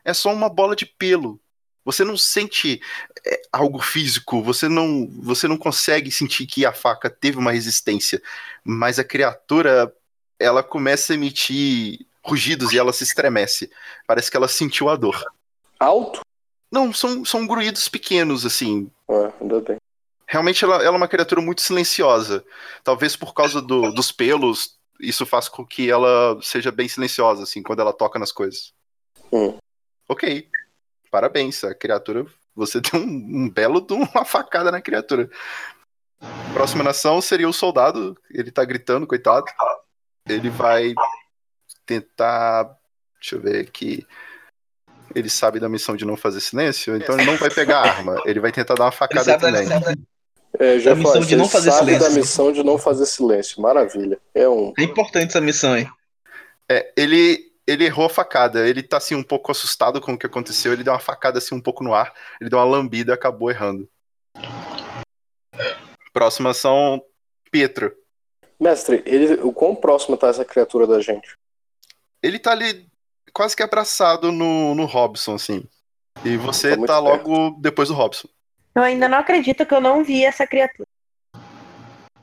é 0.03 0.13
só 0.13 0.33
uma 0.33 0.49
bola 0.49 0.75
de 0.75 0.85
pelo. 0.85 1.39
Você 1.87 2.03
não 2.03 2.17
sente 2.17 2.81
é, 3.25 3.41
algo 3.49 3.79
físico, 3.79 4.43
você 4.43 4.67
não, 4.67 5.09
você 5.21 5.47
não 5.47 5.55
consegue 5.55 6.11
sentir 6.11 6.45
que 6.45 6.65
a 6.65 6.73
faca 6.73 7.09
teve 7.09 7.37
uma 7.37 7.53
resistência, 7.53 8.21
mas 8.61 8.99
a 8.99 9.05
criatura 9.05 9.95
ela 10.37 10.61
começa 10.61 11.13
a 11.13 11.15
emitir 11.15 12.05
rugidos 12.21 12.73
e 12.73 12.77
ela 12.77 12.91
se 12.91 13.05
estremece. 13.05 13.71
Parece 14.05 14.29
que 14.29 14.35
ela 14.35 14.49
sentiu 14.49 14.89
a 14.89 14.97
dor. 14.97 15.23
Alto? 15.79 16.19
Não, 16.69 16.91
são, 16.91 17.23
são 17.23 17.47
gruídos 17.47 17.87
pequenos, 17.87 18.45
assim. 18.45 18.91
É, 19.09 19.31
ainda 19.39 19.61
bem. 19.61 19.77
Realmente 20.27 20.65
ela, 20.65 20.75
ela, 20.83 20.87
é 20.87 20.89
uma 20.89 21.07
criatura 21.07 21.39
muito 21.39 21.61
silenciosa. 21.61 22.43
Talvez 22.83 23.15
por 23.15 23.33
causa 23.33 23.61
do, 23.61 23.93
dos 23.93 24.11
pelos, 24.11 24.77
isso 24.99 25.25
faz 25.25 25.47
com 25.47 25.65
que 25.65 25.89
ela 25.89 26.37
seja 26.41 26.69
bem 26.69 26.89
silenciosa, 26.89 27.43
assim, 27.43 27.63
quando 27.63 27.79
ela 27.79 27.93
toca 27.93 28.19
nas 28.19 28.33
coisas. 28.33 28.73
Hum. 29.31 29.57
Ok. 30.09 30.49
Parabéns, 31.11 31.63
a 31.63 31.73
criatura. 31.73 32.25
Você 32.55 32.79
deu 32.81 32.99
um, 32.99 33.43
um 33.43 33.49
belo 33.49 33.81
de 33.81 33.93
uma 33.93 34.25
facada 34.25 34.71
na 34.71 34.81
criatura. 34.81 35.29
Próxima 36.53 36.83
nação 36.83 37.21
seria 37.21 37.47
o 37.47 37.53
soldado. 37.53 38.17
Ele 38.31 38.51
tá 38.51 38.65
gritando, 38.65 39.07
coitado. 39.07 39.45
Ele 40.27 40.49
vai 40.49 40.93
tentar. 41.85 42.75
Deixa 43.19 43.35
eu 43.35 43.41
ver 43.41 43.61
aqui. 43.61 44.05
Ele 45.15 45.29
sabe 45.29 45.59
da 45.59 45.69
missão 45.69 45.95
de 45.95 46.05
não 46.05 46.17
fazer 46.17 46.41
silêncio, 46.41 46.95
então 46.95 47.15
ele 47.15 47.25
não 47.25 47.37
vai 47.37 47.49
pegar 47.49 47.79
a 47.79 47.89
arma. 47.89 48.21
Ele 48.25 48.39
vai 48.39 48.51
tentar 48.51 48.75
dar 48.75 48.85
uma 48.85 48.91
facada 48.91 49.37
também. 49.37 49.67
É, 50.59 50.79
já 50.79 50.95
missão 50.95 51.21
de 51.21 51.35
não 51.35 51.47
fazer 51.47 51.71
sabe 51.71 51.85
silêncio. 51.85 52.09
da 52.09 52.15
missão 52.15 52.51
de 52.51 52.63
não 52.63 52.77
fazer 52.77 53.05
silêncio. 53.05 53.61
Maravilha. 53.61 54.19
É 54.33 54.49
um. 54.49 54.73
É 54.77 54.83
importante 54.83 55.29
essa 55.29 55.41
missão 55.41 55.73
aí. 55.73 55.87
É, 56.69 56.91
ele 56.97 57.46
ele 57.67 57.85
errou 57.85 58.05
a 58.05 58.09
facada. 58.09 58.67
Ele 58.67 58.81
tá 58.81 58.97
assim 58.97 59.13
um 59.13 59.21
pouco 59.21 59.51
assustado 59.51 59.99
com 59.99 60.13
o 60.13 60.17
que 60.17 60.25
aconteceu. 60.25 60.71
Ele 60.71 60.83
deu 60.83 60.93
uma 60.93 60.99
facada 60.99 61.37
assim 61.37 61.53
um 61.53 61.61
pouco 61.61 61.83
no 61.83 61.93
ar. 61.93 62.13
Ele 62.39 62.49
deu 62.49 62.57
uma 62.57 62.65
lambida 62.65 63.11
e 63.11 63.13
acabou 63.13 63.51
errando. 63.51 63.87
Próxima 66.13 66.51
ação, 66.51 67.03
Pietro. 67.51 67.93
Mestre, 68.59 69.03
ele, 69.05 69.33
o 69.41 69.51
quão 69.51 69.75
próximo 69.75 70.17
tá 70.17 70.29
essa 70.29 70.45
criatura 70.45 70.87
da 70.87 70.99
gente? 70.99 71.37
Ele 72.23 72.39
tá 72.39 72.51
ali 72.51 72.87
quase 73.31 73.55
que 73.55 73.61
abraçado 73.61 74.31
no, 74.31 74.73
no 74.73 74.85
Robson, 74.85 75.35
assim. 75.35 75.63
E 76.25 76.37
você 76.37 76.75
tá, 76.75 76.87
tá 76.87 76.99
logo 76.99 77.51
depois 77.59 77.89
do 77.89 77.93
Robson. 77.93 78.27
Eu 78.73 78.81
ainda 78.81 79.07
não 79.07 79.19
acredito 79.19 79.65
que 79.65 79.73
eu 79.73 79.81
não 79.81 80.03
vi 80.03 80.23
essa 80.23 80.47
criatura. 80.47 80.87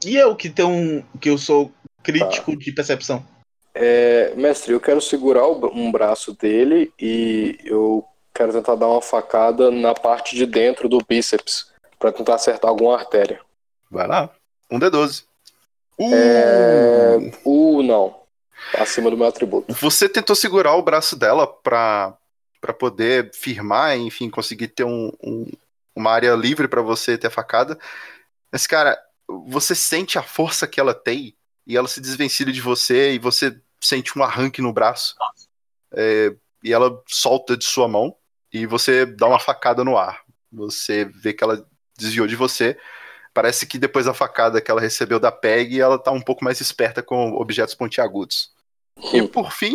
E 0.05 0.17
eu 0.17 0.35
que 0.35 0.51
tenho 0.51 0.69
um, 0.69 1.03
que 1.21 1.31
eu 1.31 1.39
sou 1.39 1.73
crítico 2.03 2.53
tá. 2.53 2.59
de 2.59 2.73
percepção. 2.73 3.34
É, 3.75 4.33
mestre, 4.37 4.73
eu 4.73 4.81
quero 4.81 5.01
segurar 5.01 5.47
um 5.49 5.91
braço 5.91 6.33
dele 6.33 6.93
e 6.99 7.59
eu 7.65 8.05
quero 8.33 8.53
tentar 8.53 8.77
dar 8.77 8.87
uma 8.87 9.03
facada 9.03 9.71
na 9.71 9.95
parte 9.95 10.37
de 10.37 10.47
dentro 10.47 10.89
do 10.89 10.99
bíceps 11.07 11.73
para 11.99 12.13
tentar 12.13 12.37
acertar 12.37 12.71
alguma 12.71 12.97
artéria. 12.97 13.41
Vai 13.91 14.07
lá. 14.07 14.31
Um 14.71 14.79
D12. 14.79 15.25
Uh! 15.99 16.15
É... 16.15 17.33
Uh, 17.45 17.83
não. 17.83 18.23
Acima 18.75 19.11
do 19.11 19.17
meu 19.17 19.27
atributo. 19.27 19.75
Você 19.75 20.09
tentou 20.09 20.35
segurar 20.35 20.75
o 20.77 20.83
braço 20.83 21.17
dela 21.17 21.47
pra, 21.47 22.17
pra 22.61 22.73
poder 22.73 23.31
firmar, 23.35 23.97
enfim, 23.97 24.31
conseguir 24.31 24.69
ter 24.69 24.85
um, 24.85 25.13
um 25.23 25.47
uma 25.95 26.11
área 26.11 26.35
livre 26.35 26.67
para 26.67 26.83
você 26.83 27.17
ter 27.17 27.29
a 27.29 27.31
facada. 27.31 27.79
Mas, 28.51 28.67
cara, 28.67 28.99
você 29.47 29.75
sente 29.75 30.19
a 30.19 30.23
força 30.23 30.67
que 30.67 30.81
ela 30.81 30.95
tem 30.95 31.35
e 31.67 31.77
ela 31.77 31.89
se 31.89 32.01
desvencilha 32.01 32.53
de 32.53 32.61
você 32.61 33.13
e 33.13 33.19
você 33.19 33.57
sente 33.85 34.19
um 34.19 34.23
arranque 34.23 34.63
no 34.63 34.73
braço 34.73 35.15
é, 35.93 36.35
e 36.63 36.73
ela 36.73 37.03
solta 37.07 37.57
de 37.57 37.65
sua 37.65 37.87
mão 37.87 38.17
e 38.53 38.67
você 38.67 39.05
dá 39.05 39.27
uma 39.27 39.39
facada 39.39 39.85
no 39.85 39.97
ar. 39.97 40.23
Você 40.53 41.05
vê 41.05 41.33
que 41.33 41.43
ela 41.43 41.67
desviou 41.99 42.27
de 42.27 42.37
você. 42.37 42.79
Parece 43.33 43.67
que 43.67 43.79
depois 43.79 44.07
da 44.07 44.15
facada 44.15 44.61
que 44.61 44.71
ela 44.71 44.81
recebeu 44.81 45.19
da 45.19 45.33
PEG, 45.33 45.81
ela 45.81 45.99
tá 45.99 46.13
um 46.13 46.21
pouco 46.21 46.45
mais 46.45 46.61
esperta 46.61 47.03
com 47.03 47.33
objetos 47.33 47.75
pontiagudos. 47.75 48.53
E 49.13 49.27
por 49.27 49.53
fim, 49.53 49.75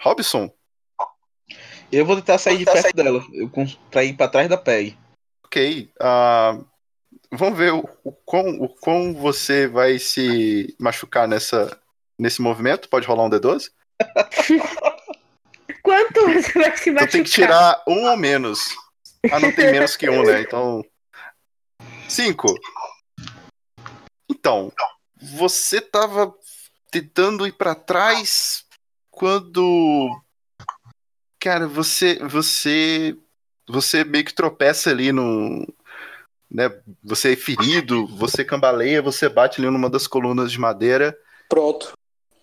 Robson. 0.00 0.52
Eu 1.90 2.04
vou 2.04 2.16
tentar 2.16 2.38
sair 2.38 2.58
de 2.58 2.64
perto 2.64 2.82
sair... 2.82 2.92
dela, 2.92 3.24
eu, 3.32 3.50
pra 3.90 4.04
ir 4.04 4.14
pra 4.14 4.28
trás 4.28 4.48
da 4.48 4.58
PEG. 4.58 4.98
Ok. 5.44 5.90
Uh, 6.00 6.66
vamos 7.30 7.56
ver 7.56 7.72
o, 7.72 7.88
o, 8.02 8.12
quão, 8.12 8.60
o 8.60 8.68
quão 8.68 9.14
você 9.14 9.68
vai 9.68 9.98
se 9.98 10.74
machucar 10.78 11.28
nessa, 11.28 11.80
nesse 12.18 12.42
movimento? 12.42 12.88
Pode 12.88 13.06
rolar 13.06 13.24
um 13.24 13.30
D12? 13.30 13.70
Quanto 15.82 16.26
você 16.26 16.52
vai 16.52 16.76
se 16.76 16.90
machucar? 16.90 17.08
Tu 17.08 17.12
tem 17.12 17.24
que 17.24 17.30
tirar 17.30 17.82
um 17.86 18.10
ou 18.10 18.16
menos. 18.16 18.76
Ah, 19.30 19.40
não 19.40 19.52
tem 19.52 19.70
menos 19.72 19.96
que 19.96 20.08
um, 20.08 20.22
né? 20.22 20.40
Então. 20.40 20.84
Cinco. 22.08 22.54
Então, 24.30 24.72
você 25.20 25.80
tava 25.80 26.34
tentando 26.90 27.46
ir 27.46 27.52
para 27.52 27.74
trás 27.74 28.64
quando. 29.10 30.10
Cara, 31.40 31.66
você. 31.66 32.18
Você. 32.24 33.16
Você 33.68 34.04
meio 34.04 34.24
que 34.24 34.34
tropeça 34.34 34.90
ali 34.90 35.12
no. 35.12 35.66
Né, 36.50 36.70
você 37.04 37.34
é 37.34 37.36
ferido, 37.36 38.06
você 38.06 38.42
cambaleia, 38.42 39.02
você 39.02 39.28
bate 39.28 39.60
ali 39.60 39.70
numa 39.70 39.90
das 39.90 40.06
colunas 40.06 40.50
de 40.50 40.58
madeira. 40.58 41.14
Pronto. 41.46 41.92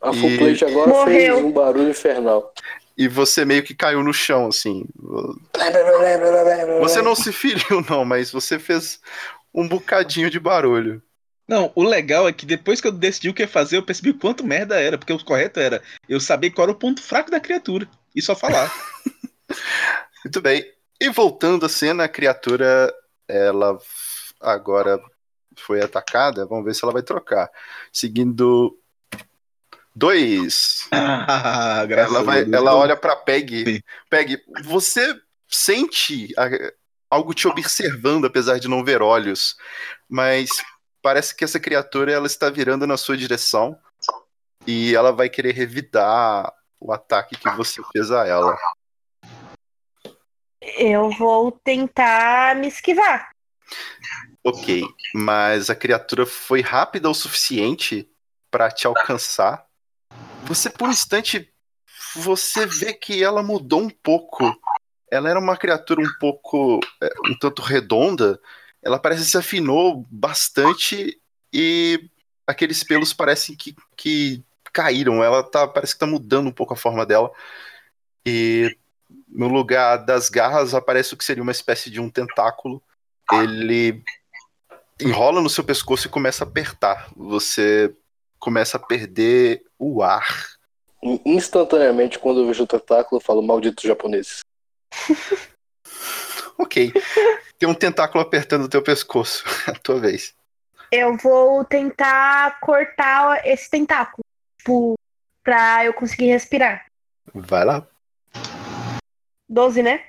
A 0.06 0.14
full 0.14 0.30
e... 0.30 0.38
plate 0.38 0.66
agora 0.66 0.89
Morreu. 0.89 1.36
fez 1.36 1.45
um 1.45 1.51
barulho 1.51 1.89
infernal. 1.89 2.53
E 2.97 3.08
você 3.08 3.43
meio 3.43 3.64
que 3.64 3.74
caiu 3.74 4.03
no 4.03 4.14
chão, 4.14 4.47
assim. 4.47 4.86
Você 6.80 7.01
não 7.01 7.16
se 7.16 7.34
feriu, 7.34 7.84
não, 7.89 8.06
mas 8.06 8.32
você 8.32 8.58
fez 8.58 9.01
um 9.53 9.68
bocadinho 9.68 10.30
de 10.30 10.39
barulho. 10.39 11.01
Não, 11.47 11.72
o 11.76 11.84
legal 11.84 12.28
é 12.28 12.34
que 12.34 12.45
depois 12.45 12.80
que 12.80 12.88
eu 12.88 12.91
decidi 12.91 13.30
o 13.30 13.34
que 13.34 13.45
fazer, 13.45 13.78
eu 13.78 13.84
percebi 13.84 14.14
quanto 14.14 14.45
merda 14.45 14.80
era, 14.80 14.97
porque 14.97 15.14
o 15.14 15.24
correto 15.24 15.60
era 15.60 15.82
eu 16.08 16.20
saber 16.20 16.51
qual 16.51 16.66
era 16.66 16.71
o 16.71 16.79
ponto 16.79 17.01
fraco 17.01 17.29
da 17.29 17.39
criatura 17.39 17.88
e 18.16 18.21
só 18.21 18.36
falar. 18.36 18.71
Muito 20.24 20.42
bem. 20.42 20.66
E 21.00 21.09
voltando 21.09 21.66
à 21.66 21.70
cena, 21.70 22.05
a 22.05 22.09
criatura, 22.09 22.93
ela 23.28 23.78
agora 24.39 25.00
foi 25.58 25.82
atacada. 25.82 26.46
Vamos 26.46 26.66
ver 26.66 26.74
se 26.74 26.84
ela 26.84 26.93
vai 26.93 27.04
trocar. 27.04 27.50
Seguindo 27.92 28.78
Dois. 29.96 30.88
Ah, 30.92 31.86
ela, 31.89 32.22
vai, 32.22 32.42
ela 32.42 32.76
olha 32.76 32.97
pra 32.97 33.16
Peg. 33.16 33.63
Sim. 33.63 33.82
Peg, 34.09 34.38
você 34.66 35.17
sente 35.47 36.34
algo 37.09 37.34
te 37.34 37.47
observando, 37.47 38.26
apesar 38.26 38.59
de 38.59 38.67
não 38.67 38.84
ver 38.84 39.01
olhos, 39.01 39.55
mas 40.09 40.50
parece 41.01 41.34
que 41.34 41.46
essa 41.46 41.59
criatura 41.59 42.12
ela 42.12 42.28
está 42.28 42.50
virando 42.50 42.86
na 42.86 42.97
sua 42.97 43.16
direção 43.16 43.80
e 44.67 44.93
ela 44.93 45.13
vai 45.13 45.30
querer 45.30 45.54
revidar 45.54 46.51
o 46.78 46.92
ataque 46.92 47.38
que 47.38 47.50
você 47.51 47.82
fez 47.93 48.12
a 48.12 48.28
ela. 48.28 48.58
Eu 50.78 51.09
vou 51.12 51.51
tentar 51.51 52.55
me 52.55 52.67
esquivar. 52.67 53.30
Ok, 54.43 54.84
mas 55.13 55.70
a 55.70 55.76
criatura 55.76 56.26
foi 56.26 56.62
rápida 56.62 57.09
o 57.09 57.13
suficiente 57.13 58.09
para 58.51 58.70
te 58.70 58.86
alcançar 58.86 59.66
você 60.45 60.69
por 60.69 60.87
um 60.87 60.91
instante 60.91 61.51
você 62.15 62.65
vê 62.65 62.93
que 62.93 63.23
ela 63.23 63.43
mudou 63.43 63.82
um 63.82 63.89
pouco. 63.89 64.55
Ela 65.11 65.29
era 65.29 65.39
uma 65.39 65.57
criatura 65.57 66.01
um 66.01 66.13
pouco 66.19 66.79
é, 67.01 67.09
um 67.27 67.37
tanto 67.37 67.61
redonda. 67.61 68.39
Ela 68.82 68.99
parece 68.99 69.25
se 69.25 69.37
afinou 69.37 70.05
bastante 70.09 71.19
e 71.51 72.09
aqueles 72.47 72.83
pelos 72.83 73.13
parecem 73.13 73.55
que, 73.55 73.75
que 73.97 74.43
caíram. 74.71 75.23
Ela 75.23 75.43
tá 75.43 75.67
parece 75.67 75.93
que 75.93 75.99
tá 75.99 76.07
mudando 76.07 76.47
um 76.47 76.53
pouco 76.53 76.73
a 76.73 76.77
forma 76.77 77.05
dela. 77.05 77.32
E 78.25 78.77
no 79.27 79.47
lugar 79.47 79.97
das 79.97 80.29
garras 80.29 80.73
aparece 80.73 81.13
o 81.13 81.17
que 81.17 81.25
seria 81.25 81.43
uma 81.43 81.51
espécie 81.51 81.89
de 81.89 81.99
um 81.99 82.09
tentáculo. 82.09 82.82
Ele 83.33 84.01
enrola 85.01 85.41
no 85.41 85.49
seu 85.49 85.63
pescoço 85.63 86.07
e 86.07 86.09
começa 86.09 86.43
a 86.43 86.47
apertar. 86.47 87.09
Você 87.15 87.93
começa 88.39 88.77
a 88.77 88.79
perder 88.79 89.64
o 89.80 90.02
ar. 90.02 90.56
Instantaneamente, 91.26 92.18
quando 92.18 92.42
eu 92.42 92.47
vejo 92.47 92.64
o 92.64 92.68
tentáculo, 92.68 93.22
eu 93.22 93.26
falo 93.26 93.42
maldito 93.42 93.86
japoneses. 93.88 94.39
ok. 96.58 96.92
Tem 97.60 97.70
um 97.70 97.74
tentáculo 97.74 98.24
apertando 98.24 98.66
o 98.66 98.70
teu 98.70 98.82
pescoço. 98.82 99.43
a 99.68 99.74
tua 99.74 100.00
vez. 100.00 100.34
Eu 100.92 101.18
vou 101.18 101.64
tentar 101.66 102.60
cortar 102.60 103.46
esse 103.46 103.70
tentáculo. 103.70 104.24
Tipo, 104.58 104.96
pra 105.43 105.86
eu 105.86 105.93
conseguir 105.93 106.28
respirar. 106.28 106.86
Vai 107.34 107.66
lá. 107.66 107.88
12, 109.47 109.84
né? 109.84 110.04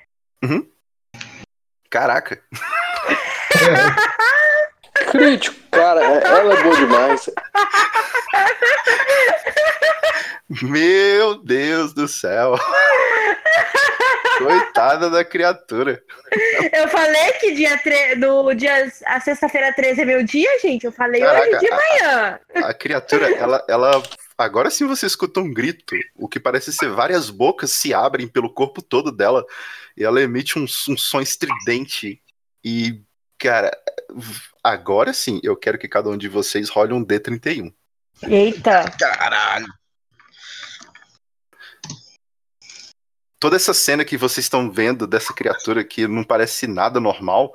Caraca. 1.91 2.43
Crítico, 5.19 5.57
cara, 5.71 6.01
ela 6.05 6.55
é 6.59 6.63
boa 6.63 6.77
demais. 6.77 7.31
Meu 10.63 11.43
Deus 11.43 11.93
do 11.93 12.07
céu. 12.07 12.57
Coitada 14.39 15.09
da 15.11 15.25
criatura. 15.25 16.03
Eu 16.73 16.89
falei 16.89 17.33
que 17.41 17.53
dia 17.55 17.77
tre... 17.79 18.15
no 18.17 18.53
dia 18.55 18.93
a 19.07 19.21
sexta-feira 19.21 19.73
13 19.73 20.03
é 20.03 20.05
meu 20.05 20.23
dia, 20.23 20.59
gente. 20.61 20.85
Eu 20.85 20.93
falei 20.93 21.21
Caraca, 21.23 21.49
hoje 21.49 21.59
de 21.59 21.69
a- 21.73 21.77
manhã. 21.77 22.41
A 22.55 22.75
criatura, 22.75 23.31
ela, 23.35 23.65
ela. 23.69 24.03
Agora 24.39 24.69
sim 24.71 24.87
você 24.87 25.07
escuta 25.07 25.41
um 25.41 25.53
grito. 25.53 25.97
O 26.15 26.29
que 26.29 26.39
parece 26.39 26.73
ser 26.73 26.91
várias 26.91 27.31
bocas 27.31 27.71
se 27.73 27.95
abrem 27.95 28.29
pelo 28.29 28.53
corpo 28.53 28.83
todo 28.83 29.11
dela. 29.11 29.45
E 29.97 30.05
ela 30.05 30.21
emite 30.21 30.59
um, 30.59 30.65
um 30.65 30.97
som 30.97 31.21
estridente. 31.21 32.21
E, 32.63 33.01
cara, 33.39 33.71
agora 34.63 35.13
sim 35.13 35.41
eu 35.43 35.57
quero 35.57 35.79
que 35.79 35.89
cada 35.89 36.09
um 36.09 36.17
de 36.17 36.29
vocês 36.29 36.69
role 36.69 36.93
um 36.93 37.05
D31. 37.05 37.73
Eita. 38.23 38.91
Caralho. 38.99 39.67
Toda 43.39 43.57
essa 43.57 43.75
cena 43.75 44.05
que 44.05 44.17
vocês 44.17 44.47
estão 44.47 44.71
vendo 44.71 45.07
dessa 45.07 45.33
criatura 45.33 45.85
que 45.85 46.09
não 46.09 46.25
parece 46.25 46.67
nada 46.67 46.99
normal. 46.99 47.55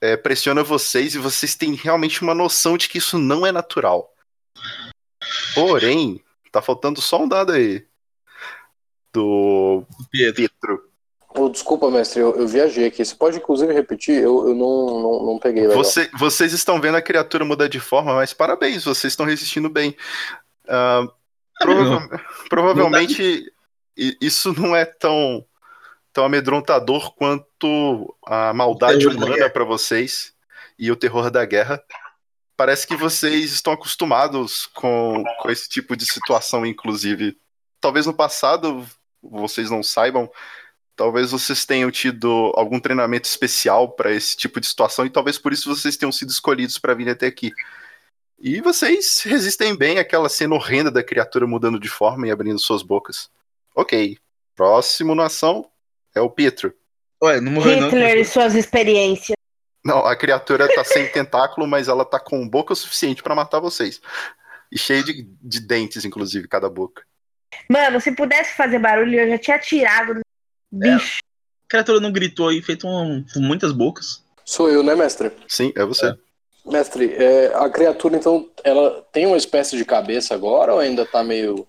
é, 0.00 0.16
pressiona 0.16 0.62
vocês 0.62 1.14
e 1.14 1.18
vocês 1.18 1.54
têm 1.54 1.74
realmente 1.74 2.22
uma 2.22 2.34
noção 2.34 2.76
de 2.76 2.88
que 2.88 2.98
isso 2.98 3.18
não 3.18 3.46
é 3.46 3.52
natural. 3.52 4.14
Porém, 5.54 6.22
tá 6.52 6.62
faltando 6.62 7.00
só 7.00 7.22
um 7.22 7.28
dado 7.28 7.52
aí. 7.52 7.86
Do 9.12 9.84
Pedro. 10.10 10.34
Pietro. 10.34 10.87
Pô, 11.34 11.48
desculpa, 11.48 11.90
mestre, 11.90 12.20
eu, 12.20 12.34
eu 12.36 12.48
viajei 12.48 12.86
aqui. 12.86 13.04
Você 13.04 13.14
pode, 13.14 13.36
inclusive, 13.36 13.72
repetir? 13.72 14.16
Eu, 14.22 14.48
eu 14.48 14.54
não, 14.54 15.00
não, 15.00 15.26
não 15.26 15.38
peguei 15.38 15.66
legal. 15.66 15.76
Você- 15.84 16.10
vocês 16.18 16.52
estão 16.52 16.80
vendo 16.80 16.96
a 16.96 17.02
criatura 17.02 17.44
mudar 17.44 17.68
de 17.68 17.78
forma, 17.78 18.14
mas 18.14 18.32
parabéns, 18.32 18.84
vocês 18.84 19.12
estão 19.12 19.26
resistindo 19.26 19.68
bem. 19.68 19.94
Ah, 20.66 21.06
prova- 21.60 22.20
provavelmente 22.48 23.52
i- 23.96 24.16
isso 24.20 24.52
não 24.58 24.74
é 24.74 24.84
tão, 24.84 25.44
tão 26.12 26.24
amedrontador 26.24 27.12
quanto 27.14 28.14
a 28.26 28.52
maldade 28.54 29.06
humana 29.06 29.50
para 29.50 29.64
vocês 29.64 30.32
e 30.78 30.90
o 30.90 30.96
terror 30.96 31.30
da 31.30 31.44
guerra. 31.44 31.82
Parece 32.56 32.86
que 32.86 32.96
vocês 32.96 33.52
estão 33.52 33.72
acostumados 33.72 34.66
com, 34.74 35.22
com 35.40 35.50
esse 35.50 35.68
tipo 35.68 35.96
de 35.96 36.04
situação, 36.06 36.64
inclusive. 36.66 37.36
Talvez 37.80 38.06
no 38.06 38.14
passado 38.14 38.84
vocês 39.22 39.70
não 39.70 39.82
saibam, 39.82 40.28
talvez 40.98 41.30
vocês 41.30 41.64
tenham 41.64 41.92
tido 41.92 42.52
algum 42.56 42.80
treinamento 42.80 43.28
especial 43.28 43.92
para 43.92 44.12
esse 44.12 44.36
tipo 44.36 44.60
de 44.60 44.66
situação 44.66 45.06
e 45.06 45.10
talvez 45.10 45.38
por 45.38 45.52
isso 45.52 45.72
vocês 45.72 45.96
tenham 45.96 46.10
sido 46.10 46.30
escolhidos 46.30 46.76
para 46.76 46.92
vir 46.92 47.08
até 47.08 47.28
aqui. 47.28 47.52
E 48.40 48.60
vocês 48.60 49.22
resistem 49.24 49.76
bem 49.76 49.98
àquela 49.98 50.28
cena 50.28 50.56
horrenda 50.56 50.90
da 50.90 51.02
criatura 51.02 51.46
mudando 51.46 51.78
de 51.78 51.88
forma 51.88 52.26
e 52.26 52.32
abrindo 52.32 52.58
suas 52.58 52.82
bocas. 52.82 53.30
Ok. 53.76 54.18
Próximo 54.56 55.14
na 55.14 55.26
ação 55.26 55.70
é 56.14 56.20
o 56.20 56.28
Pietro. 56.28 56.74
Ué, 57.22 57.40
não 57.40 57.52
morreu 57.52 57.80
não. 57.80 57.88
Hitler 57.88 58.18
e 58.18 58.24
suas 58.24 58.56
experiências. 58.56 59.36
Não, 59.84 60.04
a 60.04 60.16
criatura 60.16 60.68
tá 60.74 60.82
sem 60.82 61.06
tentáculo, 61.12 61.66
mas 61.66 61.86
ela 61.86 62.04
tá 62.04 62.18
com 62.18 62.48
boca 62.48 62.72
o 62.72 62.76
suficiente 62.76 63.22
para 63.22 63.36
matar 63.36 63.60
vocês. 63.60 64.00
E 64.70 64.76
cheia 64.76 65.04
de, 65.04 65.28
de 65.40 65.60
dentes, 65.60 66.04
inclusive, 66.04 66.48
cada 66.48 66.68
boca. 66.68 67.04
Mano, 67.70 68.00
se 68.00 68.10
pudesse 68.12 68.56
fazer 68.56 68.80
barulho, 68.80 69.20
eu 69.20 69.30
já 69.30 69.38
tinha 69.38 69.58
tirado. 69.58 70.20
No 70.70 70.80
Bicho. 70.80 71.18
A 71.66 71.68
criatura 71.68 72.00
não 72.00 72.12
gritou 72.12 72.48
aí, 72.48 72.62
feito 72.62 72.86
um, 72.86 73.24
com 73.32 73.40
muitas 73.40 73.72
bocas. 73.72 74.22
Sou 74.44 74.70
eu, 74.70 74.82
né, 74.82 74.94
mestre? 74.94 75.30
Sim, 75.46 75.72
é 75.76 75.84
você. 75.84 76.16
Mestre, 76.64 77.12
é, 77.14 77.52
a 77.54 77.68
criatura, 77.68 78.16
então, 78.16 78.48
ela 78.64 79.06
tem 79.12 79.26
uma 79.26 79.36
espécie 79.36 79.76
de 79.76 79.84
cabeça 79.84 80.34
agora 80.34 80.72
ou 80.72 80.80
ainda 80.80 81.04
tá 81.04 81.22
meio. 81.22 81.66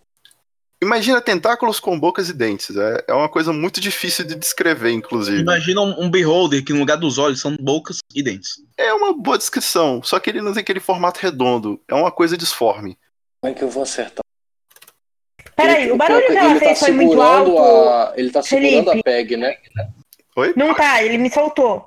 Imagina 0.81 1.19
tentáculos 1.19 1.79
com 1.79 1.99
bocas 1.99 2.29
e 2.29 2.33
dentes. 2.33 2.75
É, 2.77 3.03
é 3.09 3.13
uma 3.13 3.27
coisa 3.27 3.51
muito 3.51 3.81
difícil 3.81 4.25
de 4.25 4.35
descrever, 4.35 4.91
inclusive. 4.91 5.41
Imagina 5.41 5.81
um, 5.81 6.05
um 6.05 6.09
beholder 6.09 6.63
que 6.63 6.71
no 6.71 6.79
lugar 6.79 6.97
dos 6.97 7.17
olhos 7.17 7.41
são 7.41 7.55
bocas 7.59 7.97
e 8.15 8.23
dentes. 8.23 8.61
É 8.77 8.93
uma 8.93 9.13
boa 9.13 9.37
descrição, 9.37 10.01
só 10.01 10.19
que 10.19 10.29
ele 10.29 10.41
não 10.41 10.53
tem 10.53 10.61
aquele 10.61 10.79
formato 10.79 11.19
redondo. 11.19 11.81
É 11.87 11.93
uma 11.93 12.11
coisa 12.11 12.37
disforme. 12.37 12.97
Como 13.41 13.53
é 13.53 13.57
que 13.57 13.63
eu 13.63 13.69
vou 13.69 13.83
acertar? 13.83 14.23
Peraí, 15.61 15.83
Ele- 15.83 15.91
o 15.91 15.97
barulho 15.97 16.25
que 16.27 16.31
ela 16.37 16.49
ele 16.51 16.59
tá 16.59 16.65
fez 16.65 16.79
foi 16.79 16.91
muito 16.91 17.21
alto. 17.21 17.57
a- 17.57 18.13
Ele 18.15 18.31
tá 18.31 18.41
segurando 18.41 18.89
Felipe. 18.91 18.99
a 18.99 19.03
PEG, 19.03 19.37
né? 19.37 19.57
Oi? 20.35 20.53
Não 20.55 20.73
tá, 20.73 21.03
ele 21.03 21.17
me 21.17 21.29
soltou. 21.29 21.85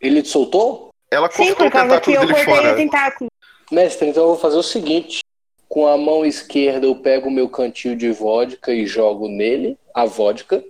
Ele 0.00 0.22
te 0.22 0.28
soltou? 0.28 0.90
Ela 1.10 1.30
Sim, 1.30 1.46
cortou 1.48 1.66
o 1.66 1.70
por 1.70 1.72
causa 1.72 2.00
que 2.00 2.12
eu 2.12 2.20
cortei 2.26 2.42
o 2.42 2.44
fora. 2.44 2.76
tentáculo. 2.76 3.30
Mestre, 3.70 4.08
então 4.08 4.22
eu 4.24 4.28
vou 4.30 4.38
fazer 4.38 4.56
o 4.56 4.62
seguinte: 4.62 5.20
com 5.68 5.86
a 5.86 5.96
mão 5.96 6.24
esquerda 6.26 6.86
eu 6.86 6.94
pego 6.96 7.28
o 7.28 7.32
meu 7.32 7.48
cantil 7.48 7.94
de 7.96 8.10
vodka 8.10 8.72
e 8.72 8.86
jogo 8.86 9.28
nele 9.28 9.78
a 9.94 10.04
vodka, 10.04 10.62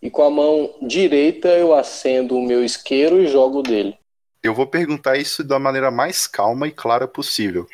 e 0.00 0.08
com 0.10 0.22
a 0.22 0.30
mão 0.30 0.74
direita 0.82 1.48
eu 1.48 1.74
acendo 1.74 2.36
o 2.36 2.42
meu 2.42 2.64
isqueiro 2.64 3.20
e 3.20 3.26
jogo 3.26 3.62
dele. 3.62 3.96
Eu 4.42 4.54
vou 4.54 4.66
perguntar 4.66 5.16
isso 5.16 5.42
da 5.42 5.58
maneira 5.58 5.90
mais 5.90 6.26
calma 6.28 6.68
e 6.68 6.70
clara 6.70 7.08
possível. 7.08 7.66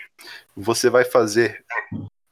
Você 0.56 0.88
vai 0.88 1.04
fazer 1.04 1.62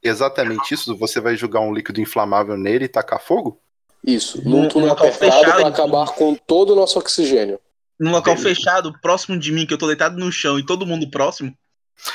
exatamente 0.02 0.74
isso? 0.74 0.96
Você 0.96 1.20
vai 1.20 1.36
jogar 1.36 1.60
um 1.60 1.72
líquido 1.72 2.00
inflamável 2.00 2.56
nele 2.56 2.84
e 2.86 2.88
tacar 2.88 3.20
fogo? 3.22 3.60
Isso, 4.04 4.42
Num- 4.48 4.68
túnel 4.68 4.92
apertado 4.92 5.42
para 5.42 5.58
então. 5.60 5.66
acabar 5.66 6.06
com 6.14 6.34
todo 6.34 6.72
o 6.72 6.76
nosso 6.76 6.98
oxigênio. 6.98 7.60
Num 7.98 8.10
local 8.12 8.34
Beleza. 8.34 8.48
fechado, 8.54 8.98
próximo 9.00 9.38
de 9.38 9.52
mim, 9.52 9.66
que 9.66 9.74
eu 9.74 9.78
tô 9.78 9.86
deitado 9.86 10.16
no 10.18 10.32
chão 10.32 10.58
e 10.58 10.64
todo 10.64 10.86
mundo 10.86 11.10
próximo. 11.10 11.54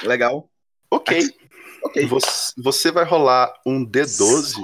Legal. 0.04 0.50
Ok. 0.90 1.30
Ok. 1.84 2.06
Você, 2.08 2.54
você 2.58 2.92
vai 2.92 3.04
rolar 3.06 3.54
um 3.66 3.86
D12. 3.86 4.56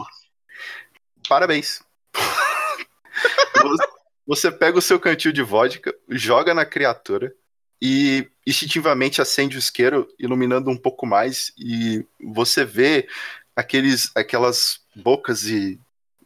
Parabéns. 1.29 1.81
Você- 3.61 3.87
Você 4.27 4.51
pega 4.51 4.77
o 4.77 4.81
seu 4.81 4.99
cantil 4.99 5.31
de 5.31 5.41
vodka, 5.43 5.93
joga 6.09 6.53
na 6.53 6.65
criatura 6.65 7.33
e 7.81 8.29
instintivamente 8.45 9.21
acende 9.21 9.57
o 9.57 9.59
isqueiro, 9.59 10.07
iluminando 10.19 10.69
um 10.69 10.77
pouco 10.77 11.05
mais, 11.05 11.51
e 11.57 12.05
você 12.23 12.63
vê 12.63 13.07
aqueles, 13.55 14.11
aquelas 14.15 14.81
bocas 14.95 15.43
e, 15.43 15.79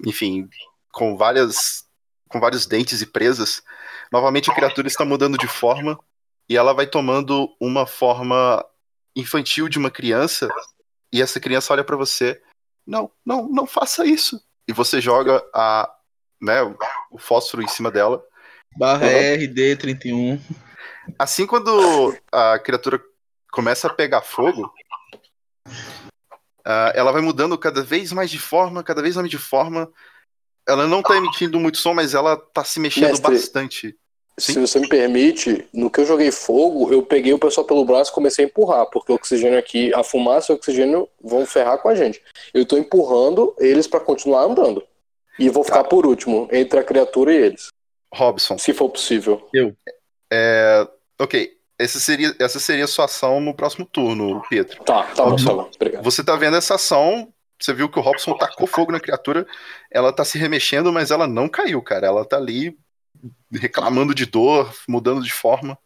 enfim, 0.06 0.50
com 0.92 1.16
várias, 1.16 1.86
com 2.28 2.40
vários 2.40 2.66
dentes 2.66 3.02
e 3.02 3.06
presas. 3.06 3.64
Novamente 4.12 4.52
a 4.52 4.56
criatura 4.56 4.88
está 4.88 5.06
mudando 5.06 5.38
de 5.38 5.48
forma 5.48 5.98
e 6.50 6.58
ela 6.58 6.74
vai 6.74 6.88
tomando 6.88 7.56
uma 7.60 7.88
forma 7.88 8.66
infantil 9.16 9.70
de 9.70 9.78
uma 9.78 9.90
criança 9.90 10.48
e 11.12 11.22
essa 11.22 11.40
criança 11.40 11.74
olha 11.74 11.84
pra 11.84 11.96
você. 11.96 12.42
Não, 12.86 13.10
não, 13.26 13.48
não 13.48 13.66
faça 13.66 14.06
isso. 14.06 14.42
E 14.68 14.74
você 14.74 15.00
joga 15.00 15.44
a, 15.54 15.90
né, 16.42 16.62
o 17.12 17.18
fósforo 17.18 17.64
em 17.64 17.68
cima 17.68 17.90
dela. 17.90 18.24
Barra 18.78 19.08
Uhum. 19.08 19.38
RD31. 19.38 20.42
Assim 21.18 21.46
quando 21.46 22.16
a 22.32 22.60
criatura 22.60 23.02
começa 23.52 23.88
a 23.88 23.94
pegar 23.94 24.22
fogo, 24.22 24.72
ah, 26.64 26.92
ela 26.96 27.12
vai 27.12 27.22
mudando 27.22 27.58
cada 27.58 27.82
vez 27.84 28.12
mais 28.12 28.30
de 28.30 28.40
forma, 28.40 28.84
cada 28.84 29.02
vez 29.02 29.16
mais 29.16 29.30
de 29.30 29.38
forma. 29.38 29.92
Ela 30.68 30.88
não 30.88 31.04
tá 31.04 31.16
emitindo 31.16 31.60
muito 31.60 31.78
som, 31.78 31.94
mas 31.94 32.14
ela 32.14 32.36
tá 32.36 32.64
se 32.64 32.80
mexendo 32.80 33.10
Mestre. 33.10 33.32
bastante. 33.32 33.96
Se 34.38 34.54
Sim. 34.54 34.62
você 34.62 34.80
me 34.80 34.90
permite, 34.90 35.66
no 35.72 35.90
que 35.90 36.02
eu 36.02 36.06
joguei 36.06 36.30
fogo, 36.30 36.92
eu 36.92 37.02
peguei 37.02 37.32
o 37.32 37.40
pessoal 37.40 37.66
pelo 37.66 37.86
braço 37.86 38.12
e 38.12 38.14
comecei 38.14 38.44
a 38.44 38.48
empurrar, 38.48 38.86
porque 38.88 39.12
o 39.12 39.16
oxigênio 39.16 39.58
aqui, 39.58 39.94
a 39.94 40.04
fumaça 40.04 40.52
e 40.52 40.54
o 40.54 40.58
oxigênio 40.58 41.08
vão 41.24 41.46
ferrar 41.46 41.78
com 41.78 41.88
a 41.88 41.96
gente. 41.96 42.22
Eu 42.54 42.66
tô 42.66 42.78
empurrando 42.78 43.56
eles 43.60 43.88
para 43.88 44.02
continuar 44.02 44.42
andando. 44.42 44.84
E 45.40 45.48
vou 45.50 45.64
ficar 45.64 45.84
Tá. 45.84 45.90
por 45.90 46.06
último, 46.06 46.50
entre 46.52 46.80
a 46.80 46.84
criatura 46.84 47.32
e 47.34 47.38
eles, 47.38 47.68
Robson, 48.14 48.58
se 48.58 48.74
for 48.74 48.90
possível. 48.90 49.48
É, 50.36 50.88
ok. 51.20 51.56
Essa 51.78 52.00
seria, 52.00 52.34
essa 52.40 52.60
seria 52.60 52.86
a 52.86 52.88
sua 52.88 53.06
ação 53.06 53.42
no 53.42 53.54
próximo 53.54 53.86
turno, 53.86 54.42
Pedro. 54.50 54.82
Tá, 54.84 55.04
tá 55.04 55.24
bom, 55.24 55.32
Robson. 55.32 55.48
tá 55.48 55.54
bom. 55.54 55.72
Obrigado. 55.76 56.04
Você 56.04 56.24
tá 56.24 56.36
vendo 56.38 56.56
essa 56.56 56.76
ação, 56.76 57.34
você 57.60 57.74
viu 57.74 57.90
que 57.90 58.00
o 58.00 58.02
Robson 58.02 58.38
tacou 58.38 58.66
fogo 58.66 58.94
na 58.94 59.00
criatura, 59.00 59.46
ela 59.92 60.14
tá 60.14 60.24
se 60.24 60.38
remexendo, 60.38 60.92
mas 60.94 61.12
ela 61.12 61.28
não 61.28 61.50
caiu, 61.50 61.82
cara. 61.82 62.08
Ela 62.08 62.24
tá 62.24 62.38
ali 62.38 62.78
reclamando 63.52 64.16
de 64.16 64.26
dor, 64.26 64.74
mudando 64.88 65.22
de 65.22 65.34
forma. 65.34 65.78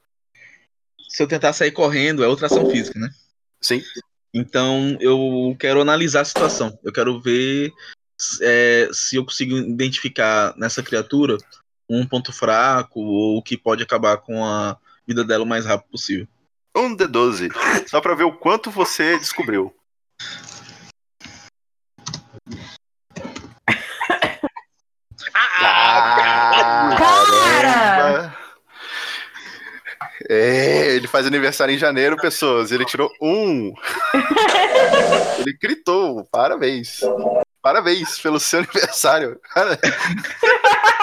Se 1.10 1.24
eu 1.24 1.28
tentar 1.28 1.54
sair 1.54 1.72
correndo, 1.72 2.24
é 2.24 2.28
outra 2.28 2.46
ação 2.46 2.70
física, 2.70 3.00
né? 3.00 3.10
Sim. 3.60 3.82
Então 4.32 4.96
eu 5.00 5.56
quero 5.60 5.82
analisar 5.82 6.22
a 6.22 6.26
situação. 6.26 6.78
Eu 6.84 6.94
quero 6.94 7.20
ver 7.20 7.72
é, 8.42 8.90
se 8.92 9.16
eu 9.16 9.26
consigo 9.26 9.58
identificar 9.58 10.54
nessa 10.56 10.84
criatura 10.84 11.38
um 11.90 12.06
ponto 12.06 12.32
fraco 12.32 13.00
ou 13.00 13.42
que 13.42 13.58
pode 13.58 13.82
acabar 13.84 14.18
com 14.18 14.46
a 14.46 14.78
vida 15.08 15.24
dela 15.24 15.44
o 15.44 15.48
mais 15.48 15.66
rápido 15.66 15.90
possível. 15.90 16.28
Um 16.76 16.96
D12, 16.96 17.52
Só 17.88 18.00
pra 18.00 18.14
ver 18.14 18.26
o 18.26 18.38
quanto 18.38 18.70
você 18.70 19.18
descobriu. 19.18 19.74
ah, 25.34 26.96
cara! 26.98 28.38
É, 30.30 30.96
ele 30.96 31.08
faz 31.08 31.26
aniversário 31.26 31.74
em 31.74 31.78
janeiro, 31.78 32.16
pessoas. 32.16 32.72
Ele 32.72 32.86
tirou 32.86 33.10
um. 33.20 33.74
ele 35.40 35.58
gritou. 35.60 36.24
Parabéns. 36.26 37.00
Parabéns 37.62 38.20
pelo 38.20 38.40
seu 38.40 38.60
aniversário. 38.60 39.40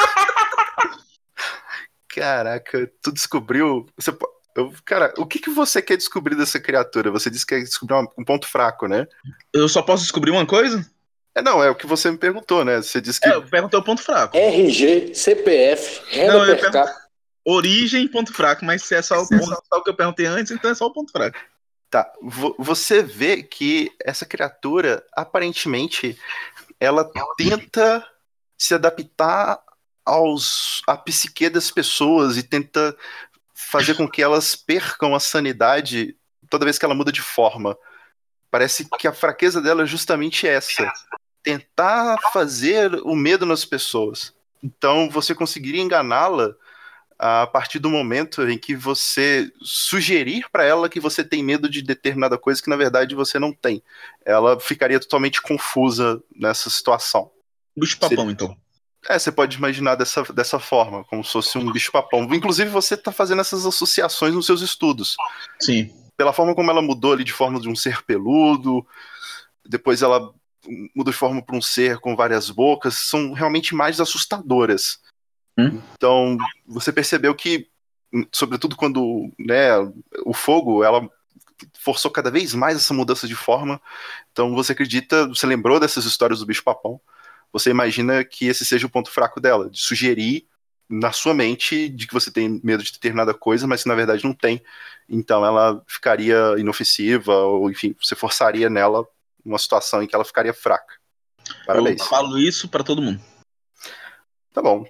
Caraca, 2.17 2.91
tu 3.03 3.13
descobriu. 3.13 3.87
Você, 3.95 4.11
eu, 4.57 4.73
cara, 4.87 5.13
o 5.19 5.27
que, 5.27 5.39
que 5.39 5.51
você 5.51 5.83
quer 5.83 5.99
descobrir 5.99 6.35
dessa 6.35 6.59
criatura? 6.59 7.11
Você 7.11 7.29
disse 7.29 7.45
que 7.45 7.55
quer 7.55 7.63
descobrir 7.63 7.95
um 8.19 8.25
ponto 8.25 8.49
fraco, 8.49 8.89
né? 8.89 9.07
Eu 9.53 9.69
só 9.69 9.83
posso 9.83 10.03
descobrir 10.03 10.31
uma 10.31 10.47
coisa? 10.47 10.83
É, 11.35 11.43
não, 11.43 11.63
é 11.63 11.69
o 11.69 11.75
que 11.75 11.87
você 11.87 12.11
me 12.11 12.17
perguntou, 12.17 12.65
né? 12.65 12.79
Você 12.79 13.03
disse 13.03 13.21
que. 13.21 13.29
É, 13.29 13.35
eu 13.35 13.47
perguntei 13.47 13.79
o 13.79 13.83
ponto 13.83 14.03
fraco. 14.03 14.35
RG, 14.35 15.15
CPF, 15.15 16.01
renda 16.09 16.39
não, 16.39 16.47
per 16.47 16.61
capita. 16.73 17.07
Origem, 17.45 18.09
ponto 18.09 18.33
fraco, 18.33 18.65
mas 18.65 18.83
se 18.83 18.95
é 18.95 19.03
só 19.03 19.23
o, 19.23 19.29
ponto, 19.29 19.45
só 19.45 19.79
o 19.79 19.83
que 19.83 19.91
eu 19.91 19.95
perguntei 19.95 20.25
antes, 20.25 20.51
então 20.51 20.71
é 20.71 20.75
só 20.75 20.87
o 20.87 20.93
ponto 20.93 21.13
fraco. 21.13 21.39
Tá, 21.91 22.11
você 22.59 23.03
vê 23.03 23.43
que 23.43 23.93
essa 24.03 24.25
criatura, 24.25 25.05
aparentemente, 25.13 26.19
ela 26.81 27.09
tenta 27.37 28.05
se 28.59 28.75
adaptar 28.75 29.63
aos 30.07 30.81
à 30.87 30.97
psique 30.97 31.51
das 31.51 31.71
pessoas 31.71 32.37
e 32.37 32.43
tenta 32.43 32.97
fazer 33.53 33.95
com 33.95 34.09
que 34.09 34.23
elas 34.23 34.55
percam 34.55 35.15
a 35.15 35.21
sanidade 35.21 36.17
toda 36.49 36.65
vez 36.65 36.79
que 36.79 36.85
ela 36.85 36.95
muda 36.95 37.11
de 37.11 37.21
forma. 37.21 37.77
Parece 38.51 38.89
que 38.99 39.09
a 39.09 39.13
fraqueza 39.13 39.61
dela 39.61 39.83
é 39.83 39.87
justamente 39.87 40.47
essa 40.47 40.91
tentar 41.43 42.17
fazer 42.33 42.95
o 43.05 43.15
medo 43.15 43.45
nas 43.45 43.65
pessoas. 43.65 44.33
Então 44.63 45.11
você 45.11 45.35
conseguiria 45.35 45.83
enganá-la 45.83 46.55
a 47.19 47.47
partir 47.47 47.79
do 47.79 47.89
momento 47.89 48.43
em 48.49 48.59
que 48.59 48.75
você 48.75 49.51
sugerir 49.63 50.47
para 50.51 50.65
ela 50.65 50.89
que 50.89 51.01
você 51.01 51.25
tem 51.25 51.43
medo 51.43 51.69
de 51.69 51.83
determinada 51.83 52.37
coisa 52.37 52.63
que 52.63 52.69
na 52.69 52.77
verdade 52.77 53.15
você 53.15 53.39
não 53.39 53.53
tem. 53.53 53.83
Ela 54.25 54.59
ficaria 54.61 55.01
totalmente 55.01 55.41
confusa 55.41 56.23
nessa 56.35 56.69
situação. 56.69 57.31
Bicho-papão, 57.77 58.31
então. 58.31 58.57
É, 59.09 59.19
você 59.19 59.31
pode 59.31 59.57
imaginar 59.57 59.95
dessa, 59.95 60.23
dessa 60.33 60.59
forma, 60.59 61.05
como 61.05 61.25
se 61.25 61.33
fosse 61.33 61.57
um 61.59 61.71
bicho-papão. 61.71 62.23
Inclusive, 62.35 62.71
você 62.71 62.95
está 62.95 63.13
fazendo 63.13 63.41
essas 63.41 63.65
associações 63.65 64.35
nos 64.35 64.47
seus 64.47 64.61
estudos. 64.61 65.17
Sim. 65.61 65.93
Pela 66.17 66.33
forma 66.33 66.55
como 66.55 66.71
ela 66.71 66.83
mudou 66.83 67.13
ali 67.13 67.23
de 67.23 67.33
forma 67.33 67.61
de 67.61 67.69
um 67.69 67.77
ser 67.77 68.03
peludo, 68.03 68.87
depois 69.65 70.03
ela 70.03 70.33
muda 70.95 71.11
de 71.11 71.17
forma 71.17 71.43
para 71.43 71.57
um 71.57 71.63
ser 71.63 71.99
com 71.99 72.17
várias 72.17 72.51
bocas, 72.51 72.95
são 72.95 73.33
realmente 73.33 73.75
mais 73.75 74.01
assustadoras. 74.01 74.99
Hum? 75.59 75.81
Então, 75.95 76.37
você 76.67 76.93
percebeu 76.93 77.35
que, 77.35 77.69
sobretudo 78.33 78.77
quando 78.77 79.33
né, 79.39 79.71
o 80.25 80.35
fogo, 80.35 80.83
ela 80.83 81.09
forçou 81.79 82.11
cada 82.11 82.31
vez 82.31 82.55
mais 82.55 82.77
essa 82.77 82.93
mudança 82.93 83.27
de 83.27 83.35
forma. 83.35 83.81
Então, 84.33 84.55
você 84.55 84.73
acredita, 84.73 85.29
você 85.29 85.47
lembrou 85.47 85.81
dessas 85.81 86.05
histórias 86.05 86.41
do 86.41 86.47
bicho-papão, 86.47 87.01
você 87.53 87.71
imagina 87.71 88.25
que 88.25 88.47
esse 88.47 88.65
seja 88.65 88.87
o 88.87 88.91
ponto 88.91 89.11
fraco 89.11 89.41
dela, 89.41 89.71
de 89.71 89.81
sugerir 89.81 90.47
na 90.89 91.11
sua 91.13 91.35
mente 91.35 91.89
de 91.89 92.07
que 92.07 92.15
você 92.15 92.31
tem 92.31 92.61
medo 92.63 92.83
de 92.83 92.93
determinada 92.93 93.35
coisa, 93.35 93.67
mas 93.67 93.83
que 93.83 93.89
na 93.89 93.95
verdade 93.95 94.25
não 94.25 94.33
tem. 94.33 94.63
Então 95.09 95.45
ela 95.45 95.83
ficaria 95.87 96.55
inofensiva, 96.59 97.35
ou 97.35 97.71
enfim, 97.71 97.95
você 98.01 98.15
forçaria 98.15 98.71
nela 98.71 99.07
uma 99.45 99.59
situação 99.59 100.03
em 100.03 100.07
que 100.07 100.15
ela 100.15 100.25
ficaria 100.25 100.55
fraca. 100.55 100.95
Parabéns. 101.67 102.01
Eu 102.01 102.07
falo 102.07 102.39
isso 102.39 102.69
para 102.69 102.85
todo 102.85 103.03
mundo. 103.03 103.21
Tá 104.53 104.63
bom. 104.63 104.87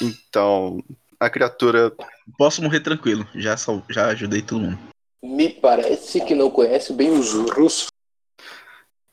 Então, 0.00 0.82
a 1.18 1.28
criatura. 1.28 1.92
Posso 2.38 2.62
morrer 2.62 2.80
tranquilo, 2.80 3.26
já, 3.34 3.56
já 3.88 4.06
ajudei 4.06 4.40
todo 4.40 4.60
mundo. 4.60 4.78
Me 5.22 5.50
parece 5.50 6.24
que 6.24 6.34
não 6.34 6.48
conhece 6.48 6.92
bem 6.92 7.10
os 7.10 7.34
russos. 7.34 7.89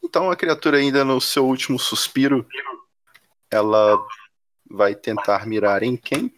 Então, 0.08 0.32
a 0.32 0.38
criatura, 0.38 0.78
ainda 0.78 1.04
no 1.04 1.20
seu 1.20 1.46
último 1.46 1.78
suspiro, 1.78 2.48
ela 3.52 4.00
vai 4.70 4.96
tentar 4.96 5.46
mirar 5.46 5.84
em 5.84 5.98
quem? 5.98 6.34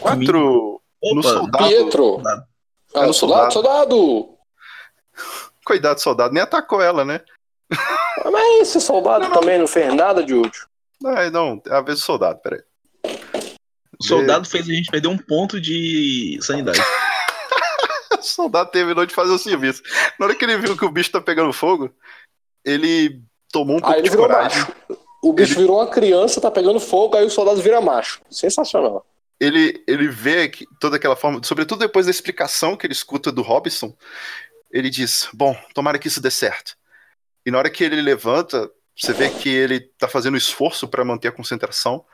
Quatro. 0.00 0.80
Opa, 1.02 1.14
no 1.16 1.22
soldado. 1.22 1.66
Pietro! 1.66 2.22
É 2.94 3.06
no 3.06 3.12
soldado, 3.12 3.52
soldado! 3.52 4.28
Cuidado, 5.64 5.98
soldado. 6.00 6.32
Nem 6.32 6.44
atacou 6.44 6.80
ela, 6.80 7.04
né? 7.04 7.20
Mas 8.30 8.60
esse 8.60 8.80
soldado 8.80 9.24
não, 9.24 9.32
também 9.32 9.58
não 9.58 9.66
fez 9.66 9.92
nada 9.92 10.22
de 10.22 10.32
útil. 10.32 10.64
Não, 11.02 11.30
não, 11.32 11.62
é 11.66 11.74
a 11.74 11.80
vez 11.80 11.98
do 11.98 12.04
soldado, 12.04 12.38
peraí. 12.38 12.62
O 13.98 14.04
soldado 14.04 14.48
fez 14.48 14.68
a 14.68 14.72
gente 14.72 14.90
perder 14.90 15.08
um 15.08 15.18
ponto 15.18 15.60
de 15.60 16.38
sanidade. 16.40 16.78
o 18.16 18.22
soldado 18.22 18.70
terminou 18.70 19.04
de 19.04 19.14
fazer 19.14 19.32
o 19.32 19.38
serviço. 19.38 19.82
Na 20.18 20.26
hora 20.26 20.34
que 20.36 20.44
ele 20.44 20.58
viu 20.58 20.76
que 20.76 20.84
o 20.84 20.90
bicho 20.90 21.10
tá 21.10 21.20
pegando 21.20 21.52
fogo, 21.52 21.92
ele 22.64 23.22
tomou 23.52 23.76
um 23.76 23.80
pouco 23.80 24.02
de 24.02 24.16
coragem. 24.16 24.58
Macho. 24.58 24.72
O 25.22 25.32
bicho 25.32 25.54
ele... 25.54 25.60
virou 25.60 25.78
uma 25.78 25.86
criança, 25.86 26.40
tá 26.40 26.50
pegando 26.50 26.78
fogo, 26.80 27.16
aí 27.16 27.24
o 27.24 27.30
soldado 27.30 27.62
vira 27.62 27.80
macho. 27.80 28.20
Sensacional. 28.30 29.06
Ele, 29.40 29.82
ele 29.86 30.08
vê 30.08 30.48
que 30.48 30.66
toda 30.78 30.96
aquela 30.96 31.16
forma, 31.16 31.40
sobretudo 31.42 31.80
depois 31.80 32.06
da 32.06 32.10
explicação 32.10 32.76
que 32.76 32.86
ele 32.86 32.92
escuta 32.92 33.32
do 33.32 33.42
Robson, 33.42 33.96
ele 34.70 34.90
diz: 34.90 35.28
Bom, 35.32 35.56
tomara 35.74 35.98
que 35.98 36.08
isso 36.08 36.20
dê 36.20 36.30
certo. 36.30 36.76
E 37.44 37.50
na 37.50 37.58
hora 37.58 37.70
que 37.70 37.84
ele 37.84 38.00
levanta, 38.00 38.70
você 38.96 39.12
vê 39.12 39.28
que 39.30 39.48
ele 39.48 39.80
tá 39.98 40.08
fazendo 40.08 40.36
esforço 40.36 40.88
para 40.88 41.04
manter 41.04 41.28
a 41.28 41.32
concentração. 41.32 42.04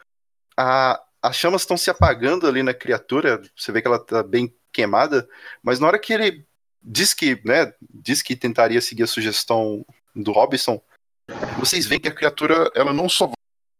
A, 0.56 1.00
as 1.22 1.36
chamas 1.36 1.62
estão 1.62 1.76
se 1.76 1.90
apagando 1.90 2.46
ali 2.46 2.62
na 2.62 2.74
criatura, 2.74 3.42
você 3.56 3.70
vê 3.70 3.82
que 3.82 3.88
ela 3.88 3.98
tá 3.98 4.22
bem 4.22 4.54
queimada, 4.72 5.28
mas 5.62 5.78
na 5.78 5.86
hora 5.86 5.98
que 5.98 6.12
ele 6.12 6.44
diz 6.82 7.12
que, 7.12 7.40
né, 7.44 7.72
diz 7.92 8.22
que 8.22 8.34
tentaria 8.34 8.80
seguir 8.80 9.02
a 9.02 9.06
sugestão 9.06 9.84
do 10.14 10.32
Robson, 10.32 10.80
vocês 11.58 11.86
veem 11.86 12.00
que 12.00 12.08
a 12.08 12.14
criatura, 12.14 12.70
ela 12.74 12.92
não 12.92 13.08
só 13.08 13.30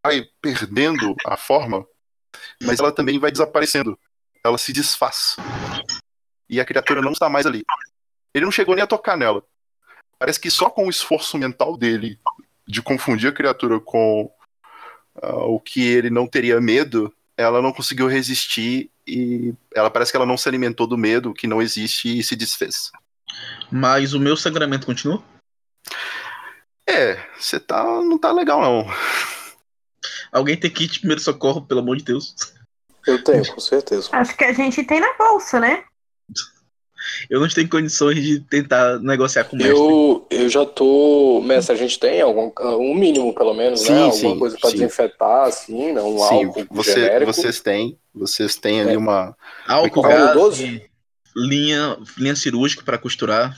vai 0.05 0.29
perdendo 0.41 1.15
a 1.27 1.37
forma, 1.37 1.87
mas 2.63 2.79
ela 2.79 2.93
também 2.93 3.19
vai 3.19 3.31
desaparecendo. 3.31 3.99
Ela 4.45 4.59
se 4.59 4.73
desfaz. 4.73 5.37
E 6.49 6.61
a 6.61 6.65
criatura 6.65 7.03
não 7.03 7.13
está 7.13 7.29
mais 7.29 7.47
ali. 7.47 7.65
Ele 8.35 8.45
não 8.45 8.53
chegou 8.53 8.75
nem 8.75 8.85
a 8.85 8.87
tocar 8.87 9.17
nela. 9.17 9.43
Parece 10.19 10.41
que 10.41 10.51
só 10.51 10.71
com 10.71 10.87
o 10.87 10.91
esforço 10.91 11.37
mental 11.39 11.77
dele 11.77 12.19
de 12.67 12.81
confundir 12.81 13.29
a 13.29 13.35
criatura 13.35 13.81
com 13.81 14.31
uh, 15.23 15.45
o 15.49 15.59
que 15.59 15.87
ele 15.87 16.11
não 16.11 16.27
teria 16.27 16.61
medo, 16.61 17.13
ela 17.37 17.61
não 17.61 17.73
conseguiu 17.73 18.07
resistir 18.07 18.91
e 19.07 19.55
ela 19.75 19.91
parece 19.91 20.13
que 20.13 20.17
ela 20.17 20.27
não 20.27 20.37
se 20.37 20.49
alimentou 20.49 20.87
do 20.87 20.97
medo 20.97 21.35
que 21.35 21.47
não 21.47 21.61
existe 21.61 22.19
e 22.19 22.23
se 22.23 22.37
desfez. 22.37 22.93
Mas 23.71 24.13
o 24.13 24.21
meu 24.21 24.37
sangramento 24.37 24.87
continua? 24.87 25.23
É, 26.91 27.19
você 27.39 27.61
tá 27.61 27.85
não 27.85 28.19
tá 28.19 28.33
legal 28.33 28.61
não. 28.61 28.87
Alguém 30.33 30.57
tem 30.57 30.71
kit 30.71 30.93
de 30.93 30.99
primeiro 31.01 31.21
socorro, 31.21 31.63
pelo 31.63 31.81
amor 31.81 31.97
de 31.97 32.05
Deus. 32.05 32.35
Eu 33.07 33.23
tenho, 33.23 33.47
com 33.53 33.61
certeza. 33.61 34.09
Acho 34.13 34.37
que 34.37 34.45
a 34.45 34.53
gente 34.53 34.85
tem 34.85 35.01
na 35.01 35.13
bolsa, 35.15 35.59
né? 35.59 35.85
eu 37.29 37.41
não 37.41 37.49
tenho 37.49 37.69
condições 37.69 38.23
de 38.23 38.41
tentar 38.41 38.99
negociar 38.99 39.45
com 39.45 39.57
o 39.57 39.59
mestre. 39.59 39.77
Eu, 39.77 40.27
eu 40.31 40.49
já 40.49 40.65
tô. 40.65 41.41
Mestre, 41.45 41.75
a 41.75 41.79
gente 41.79 41.99
tem 41.99 42.21
algum 42.21 42.53
um 42.61 42.95
mínimo, 42.95 43.35
pelo 43.35 43.55
menos, 43.55 43.81
sim, 43.81 43.93
né? 43.93 44.03
Alguma 44.03 44.15
sim, 44.15 44.39
coisa 44.39 44.59
para 44.59 44.71
desinfetar, 44.71 45.45
assim, 45.47 45.93
né? 45.93 46.03
Um 46.03 46.19
sim, 46.19 46.45
álcool 46.45 46.67
você, 46.71 46.95
genérico. 46.95 47.33
Vocês 47.33 47.61
têm. 47.61 47.99
Vocês 48.15 48.57
têm 48.57 48.81
ali 48.81 48.95
é. 48.95 48.99
uma. 48.99 49.37
Álcool, 49.67 50.03
gás, 50.03 50.35
12? 50.35 50.91
linha, 51.37 51.97
linha 52.19 52.37
cirúrgica 52.37 52.83
para 52.85 52.99
costurar. 52.99 53.57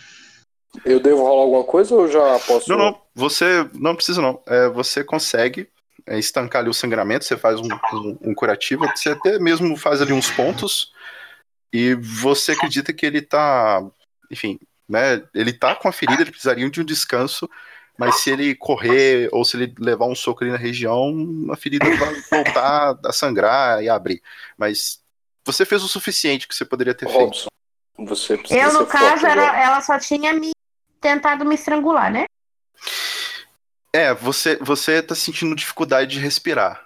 Eu 0.84 1.00
devo 1.00 1.22
rolar 1.22 1.42
alguma 1.42 1.64
coisa 1.64 1.94
ou 1.94 2.08
já 2.08 2.38
posso. 2.40 2.68
Não, 2.68 2.78
não. 2.78 3.02
Você 3.14 3.68
não 3.74 3.94
precisa, 3.94 4.22
não. 4.22 4.40
É, 4.46 4.68
você 4.68 5.04
consegue 5.04 5.68
é, 6.06 6.18
estancar 6.18 6.62
ali 6.62 6.70
o 6.70 6.74
sangramento, 6.74 7.24
você 7.24 7.36
faz 7.36 7.60
um, 7.60 7.68
um, 7.92 8.18
um 8.22 8.34
curativo, 8.34 8.86
você 8.94 9.10
até 9.10 9.38
mesmo 9.38 9.76
faz 9.76 10.00
ali 10.00 10.12
uns 10.12 10.30
pontos 10.30 10.92
e 11.72 11.94
você 11.94 12.52
acredita 12.52 12.92
que 12.92 13.06
ele 13.06 13.22
tá, 13.22 13.82
enfim, 14.30 14.58
né? 14.88 15.22
Ele 15.34 15.52
tá 15.52 15.74
com 15.74 15.88
a 15.88 15.92
ferida, 15.92 16.22
ele 16.22 16.30
precisaria 16.30 16.68
de 16.68 16.80
um 16.80 16.84
descanso, 16.84 17.48
mas 17.96 18.20
se 18.20 18.30
ele 18.30 18.54
correr 18.54 19.28
ou 19.32 19.44
se 19.44 19.56
ele 19.56 19.74
levar 19.78 20.06
um 20.06 20.14
soco 20.14 20.42
ali 20.42 20.52
na 20.52 20.58
região, 20.58 21.14
a 21.50 21.56
ferida 21.56 21.84
vai 21.96 22.14
voltar 22.30 22.98
a 23.04 23.12
sangrar 23.12 23.82
e 23.82 23.88
abrir. 23.88 24.22
Mas 24.56 25.00
você 25.44 25.64
fez 25.64 25.82
o 25.82 25.88
suficiente 25.88 26.46
que 26.46 26.54
você 26.54 26.64
poderia 26.64 26.94
ter 26.94 27.06
Robson, 27.06 27.48
feito. 27.96 28.08
Você 28.08 28.38
Eu, 28.50 28.72
no 28.72 28.86
caso, 28.86 29.26
era, 29.26 29.60
ela 29.62 29.80
só 29.80 29.98
tinha 29.98 30.32
me 30.32 30.51
tentado 31.02 31.44
me 31.44 31.56
estrangular, 31.56 32.10
né? 32.10 32.24
É, 33.92 34.14
você, 34.14 34.56
você 34.56 35.02
tá 35.02 35.14
sentindo 35.14 35.54
dificuldade 35.54 36.12
de 36.12 36.20
respirar. 36.20 36.82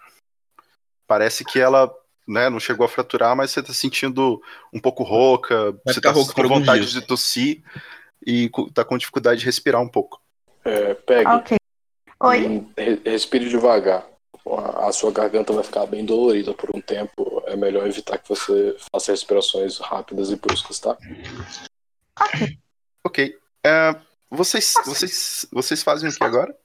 Parece 1.07 1.45
que 1.45 1.61
ela 1.61 1.89
né, 2.27 2.51
não 2.51 2.59
chegou 2.59 2.85
a 2.85 2.89
fraturar, 2.89 3.37
mas 3.37 3.53
você 3.53 3.63
tá 3.63 3.73
sentindo 3.73 4.43
um 4.73 4.81
pouco 4.81 5.05
rouca, 5.05 5.71
Vai 5.85 5.95
você 5.95 6.01
tá 6.01 6.11
rouca 6.11 6.35
com 6.35 6.49
vontade 6.49 6.91
de 6.91 7.01
tossir 7.01 7.63
e 8.27 8.51
tá 8.75 8.85
com 8.85 8.99
dificuldade 8.99 9.41
de 9.41 9.47
respirar 9.47 9.81
um 9.81 9.89
pouco. 9.89 10.21
É, 10.65 10.95
pegue. 10.95 11.31
Ok. 11.31 11.57
Oi? 12.19 12.47
Hum, 12.47 12.73
respire 13.05 13.49
devagar. 13.49 14.05
A 14.79 14.93
sua 14.93 15.13
garganta 15.13 15.53
vai 15.53 15.63
ficar 15.63 15.87
bem 15.87 16.05
dolorida 16.05 16.55
por 16.55 16.75
um 16.75 16.81
tempo. 16.81 17.43
É 17.47 17.57
melhor 17.57 17.87
evitar 17.87 18.19
que 18.19 18.29
você 18.29 18.77
faça 18.93 19.13
respirações 19.13 19.79
rápidas 19.79 20.31
e 20.31 20.37
bruscas, 20.37 20.79
tá? 20.81 20.97
Ok. 22.21 22.59
Ok. 23.05 23.39
É, 23.67 23.97
vocês, 24.31 24.75
vocês, 24.85 25.47
vocês 25.53 25.83
fazem 25.83 26.09
o 26.09 26.15
que 26.15 26.23
agora? 26.23 26.57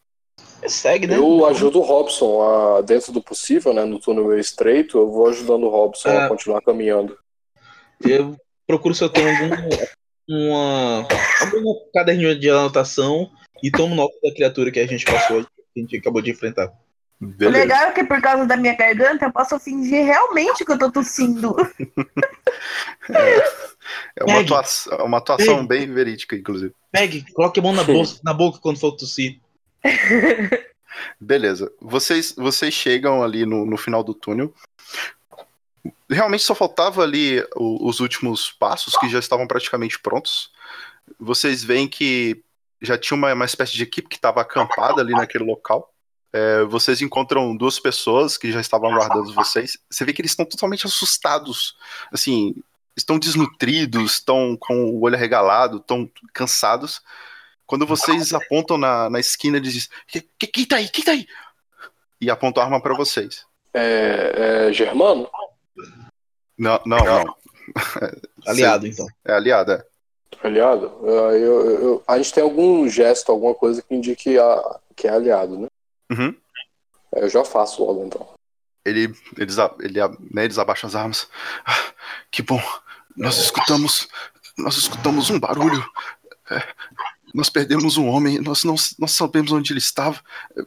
Segue, 0.68 1.08
né? 1.08 1.18
Eu 1.18 1.48
ajudo 1.48 1.80
o 1.80 1.84
Robson 1.84 2.44
a, 2.44 2.82
dentro 2.82 3.12
do 3.12 3.24
possível, 3.24 3.74
né? 3.74 3.84
No 3.84 4.00
túnel 4.00 4.38
estreito, 4.38 5.00
eu 5.00 5.10
vou 5.10 5.28
ajudando 5.28 5.64
o 5.64 5.70
Robson 5.70 6.10
a 6.10 6.28
continuar 6.28 6.62
caminhando. 6.62 7.18
Eu 8.00 8.38
procuro 8.68 8.94
se 8.94 9.04
eu 9.04 9.10
tenho 9.10 9.30
algum 9.30 9.50
uma, 10.30 11.08
algum 11.42 11.90
caderninho 11.92 12.40
de 12.40 12.50
anotação 12.50 13.32
e 13.64 13.72
tomo 13.72 13.96
nota 13.96 14.14
da 14.24 14.32
criatura 14.32 14.72
que 14.72 14.80
a 14.80 14.88
gente 14.88 15.04
passou, 15.04 15.44
que 15.44 15.50
a 15.78 15.80
gente 15.80 15.98
acabou 15.98 16.22
de 16.22 16.30
enfrentar. 16.30 16.72
O 17.22 17.26
Beleza. 17.28 17.58
legal 17.60 17.84
é 17.84 17.92
que 17.92 18.04
por 18.04 18.20
causa 18.20 18.46
da 18.48 18.58
minha 18.58 18.76
garganta 18.76 19.26
eu 19.26 19.32
posso 19.32 19.60
fingir 19.60 20.04
realmente 20.06 20.66
que 20.66 20.72
eu 20.72 20.78
tô 20.80 20.92
tossindo. 20.92 21.56
É 24.16 24.24
uma 24.24 24.36
Pegue. 24.38 24.46
atuação, 24.46 24.98
é 24.98 25.04
uma 25.04 25.18
atuação 25.20 25.56
Pegue. 25.66 25.86
bem 25.86 25.94
verídica, 25.94 26.36
inclusive. 26.36 26.74
Pegue, 26.92 27.26
coloque 27.34 27.60
a 27.60 27.64
mão 27.64 27.74
na, 27.74 27.84
bolsa, 27.84 28.20
na 28.24 28.34
boca 28.34 28.60
quando 28.60 28.80
for 28.80 28.92
tossir. 28.94 29.40
Beleza. 31.20 31.72
Vocês, 31.80 32.34
vocês 32.38 32.74
chegam 32.74 33.24
ali 33.24 33.46
no, 33.46 33.66
no 33.66 33.78
final 33.78 34.04
do 34.04 34.14
túnel. 34.14 34.54
Realmente 36.10 36.44
só 36.44 36.54
faltava 36.54 37.02
ali 37.04 37.40
o- 37.56 37.88
os 37.88 38.00
últimos 38.00 38.52
passos 38.52 38.96
que 38.98 39.10
já 39.10 39.20
estavam 39.20 39.48
praticamente 39.48 40.00
prontos. 40.00 40.52
Vocês 41.20 41.64
veem 41.64 41.88
que 41.88 42.42
já 42.82 42.98
tinha 42.98 43.16
uma, 43.16 43.34
uma 43.34 43.46
espécie 43.46 43.74
de 43.74 43.84
equipe 43.84 44.10
que 44.10 44.16
estava 44.16 44.42
acampada 44.42 45.02
ali 45.02 45.12
naquele 45.14 45.44
local. 45.46 45.91
É, 46.34 46.64
vocês 46.64 47.02
encontram 47.02 47.56
duas 47.56 47.80
pessoas 47.80 48.38
que 48.38 48.52
já 48.52 48.62
estavam 48.62 48.90
aguardando 48.92 49.34
vocês. 49.34 49.78
Você 49.90 50.06
vê 50.06 50.14
que 50.14 50.22
eles 50.22 50.32
estão 50.32 50.46
totalmente 50.46 50.86
assustados. 50.86 51.76
Assim, 52.12 52.56
estão 52.96 53.20
desnutridos, 53.20 54.14
estão 54.14 54.56
com 54.60 54.86
o 54.92 55.02
olho 55.02 55.16
arregalado, 55.16 55.78
estão 55.78 56.10
cansados. 56.34 57.02
Quando 57.66 57.86
vocês 57.86 58.34
apontam 58.34 58.78
na, 58.78 59.10
na 59.10 59.20
esquina, 59.20 59.58
eles 59.58 59.74
dizem: 59.74 59.90
"Que- 60.08 60.22
que- 60.40 60.48
Quem 60.48 60.66
tá 60.66 60.76
aí? 60.78 60.88
Quem 60.90 61.04
tá 61.04 61.12
aí? 61.12 61.28
E 62.20 62.30
apontam 62.30 62.62
a 62.62 62.66
arma 62.66 62.82
pra 62.82 62.96
vocês. 62.96 63.46
É, 63.74 64.68
é 64.70 64.74
Germano? 64.74 65.30
Não, 66.58 66.80
não, 66.86 66.98
não. 67.00 67.36
Aliado, 68.46 68.88
então. 68.88 69.08
É 69.26 69.34
aliada. 69.34 69.88
Aliado? 70.44 70.92
Eu- 71.04 71.32
eu- 71.32 71.82
eu- 71.82 72.04
a 72.08 72.18
gente 72.18 72.34
tem 72.34 72.44
algum 72.44 72.88
gesto, 72.88 73.32
alguma 73.32 73.54
coisa 73.54 73.82
que 73.82 73.94
indique 73.94 74.38
a- 74.38 74.80
que 74.96 75.08
é 75.08 75.12
aliado, 75.12 75.58
né? 75.60 75.68
Uhum. 76.12 76.36
Eu 77.16 77.30
já 77.30 77.44
faço 77.44 77.84
logo 77.84 78.06
então. 78.06 78.28
Ele, 78.86 79.14
eles, 79.38 79.58
ele, 79.80 80.00
né, 80.32 80.44
eles 80.44 80.58
abaixam 80.58 80.88
as 80.88 80.96
armas. 80.96 81.28
Ah, 81.66 81.94
que 82.32 82.42
bom. 82.42 82.62
Nós 83.16 83.38
escutamos. 83.38 84.08
Nós 84.58 84.76
escutamos 84.76 85.30
um 85.30 85.40
barulho. 85.40 85.84
É, 86.50 86.64
nós 87.34 87.50
perdemos 87.50 87.98
um 87.98 88.08
homem. 88.08 88.40
Nós 88.40 88.64
não 88.64 88.76
nós 88.98 89.12
sabemos 89.12 89.52
onde 89.52 89.72
ele 89.72 89.80
estava. 89.80 90.20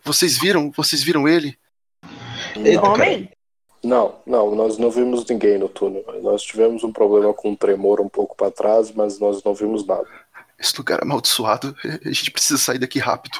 Vocês 0.05 0.39
viram? 0.39 0.71
Vocês 0.71 1.03
viram 1.03 1.29
ele? 1.29 1.59
Eita, 2.57 2.81
cara. 2.81 2.93
Homem? 2.93 3.31
Não, 3.83 4.16
não, 4.27 4.55
nós 4.55 4.79
não 4.79 4.91
vimos 4.91 5.27
ninguém 5.27 5.59
no 5.59 5.69
túnel. 5.69 6.05
Nós 6.23 6.43
tivemos 6.43 6.83
um 6.83 6.93
problema 6.93 7.35
com 7.35 7.51
um 7.51 7.57
tremor 7.57 8.01
um 8.01 8.09
pouco 8.09 8.35
para 8.35 8.51
trás, 8.51 8.91
mas 8.93 9.19
nós 9.19 9.43
não 9.45 9.55
vimos 9.55 9.87
nada. 9.87 10.07
Esse 10.59 10.79
lugar 10.79 11.01
é 11.01 11.03
amaldiçoado. 11.03 11.77
A 11.85 12.09
gente 12.09 12.31
precisa 12.31 12.59
sair 12.59 12.79
daqui 12.79 12.99
rápido. 12.99 13.37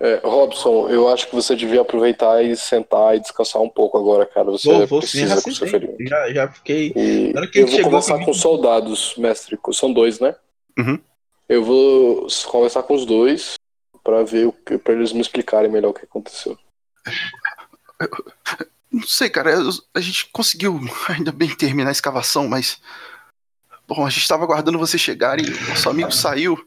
É, 0.00 0.20
Robson, 0.22 0.88
eu 0.88 1.08
acho 1.08 1.26
que 1.28 1.34
você 1.34 1.56
devia 1.56 1.80
aproveitar 1.80 2.40
e 2.44 2.56
sentar 2.56 3.16
e 3.16 3.20
descansar 3.20 3.60
um 3.60 3.68
pouco 3.68 3.98
agora, 3.98 4.24
cara. 4.24 4.44
Você 4.50 4.68
Vou, 4.68 4.86
vou 4.86 5.02
sim, 5.02 5.08
precisa 5.18 5.34
já 5.36 5.42
com 5.42 5.50
seu 5.50 5.66
ferimento. 5.66 6.08
Já, 6.08 6.32
já 6.32 6.48
fiquei. 6.48 6.92
E 6.94 7.32
Na 7.32 7.40
hora 7.40 7.50
que 7.50 7.58
eu 7.58 7.66
vou 7.66 7.74
chegou 7.74 7.90
conversar 7.90 8.12
comigo- 8.12 8.24
com 8.26 8.30
os 8.30 8.40
soldados, 8.40 9.14
mestre. 9.16 9.58
São 9.72 9.92
dois, 9.92 10.20
né? 10.20 10.36
Uhum. 10.78 11.00
Eu 11.48 11.64
vou 11.64 12.28
conversar 12.46 12.84
com 12.84 12.94
os 12.94 13.04
dois 13.04 13.54
para 14.04 14.22
ver 14.22 14.46
o 14.46 14.52
que, 14.52 14.78
para 14.78 14.94
eles 14.94 15.12
me 15.12 15.20
explicarem 15.20 15.70
melhor 15.70 15.88
o 15.90 15.94
que 15.94 16.04
aconteceu. 16.04 16.56
Não 18.90 19.02
sei, 19.02 19.28
cara. 19.28 19.50
A 19.94 20.00
gente 20.00 20.28
conseguiu 20.32 20.80
ainda 21.08 21.32
bem 21.32 21.48
terminar 21.54 21.90
a 21.90 21.92
escavação, 21.92 22.48
mas. 22.48 22.80
Bom, 23.86 24.04
a 24.06 24.10
gente 24.10 24.22
estava 24.22 24.44
aguardando 24.44 24.78
você 24.78 24.98
chegar 24.98 25.40
e 25.40 25.48
nosso 25.68 25.88
amigo 25.88 26.12
saiu. 26.12 26.58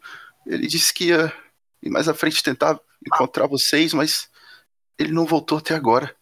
Ele 0.46 0.66
disse 0.68 0.94
que 0.94 1.06
ia 1.06 1.32
ir 1.82 1.90
mais 1.90 2.08
à 2.10 2.14
frente 2.14 2.42
tentar 2.44 2.80
encontrar 3.06 3.48
vocês, 3.48 3.94
mas 3.94 4.30
ele 4.98 5.12
não 5.12 5.26
voltou 5.26 5.58
até 5.58 5.74
agora. 5.74 6.16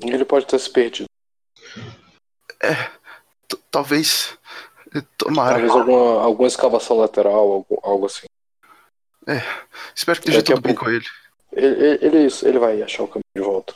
Ele 0.00 0.24
pode 0.24 0.46
ter 0.46 0.58
se 0.58 0.70
perdido. 0.70 1.06
T- 3.48 3.58
Talvez. 3.70 4.36
Tomara. 5.16 5.52
Talvez 5.52 5.70
alguma, 5.72 6.22
alguma 6.22 6.48
escavação 6.48 6.96
lateral, 6.98 7.34
algo, 7.52 7.80
algo 7.82 8.06
assim. 8.06 8.26
Espero 9.94 10.20
que 10.20 10.28
esteja 10.28 10.42
tudo 10.42 10.60
bem 10.62 10.74
com 10.74 10.88
ele. 10.88 11.04
Ele, 11.52 11.98
ele, 12.00 12.28
ele- 12.42 12.58
vai 12.58 12.80
achar 12.82 13.02
o 13.02 13.08
caminho 13.08 13.22
de 13.36 13.42
volta. 13.42 13.74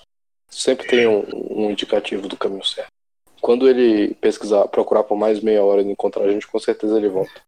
Sempre 0.50 0.86
tem 0.86 1.06
um, 1.06 1.24
um 1.50 1.70
indicativo 1.70 2.28
do 2.28 2.36
caminho 2.36 2.64
certo. 2.64 2.88
Quando 3.40 3.68
ele 3.68 4.14
pesquisar, 4.14 4.68
procurar 4.68 5.02
por 5.02 5.16
mais 5.16 5.40
meia 5.40 5.62
hora 5.64 5.82
e 5.82 5.90
encontrar 5.90 6.24
a 6.24 6.30
gente, 6.30 6.46
com 6.46 6.58
certeza 6.58 6.96
ele 6.96 7.08
volta. 7.08 7.42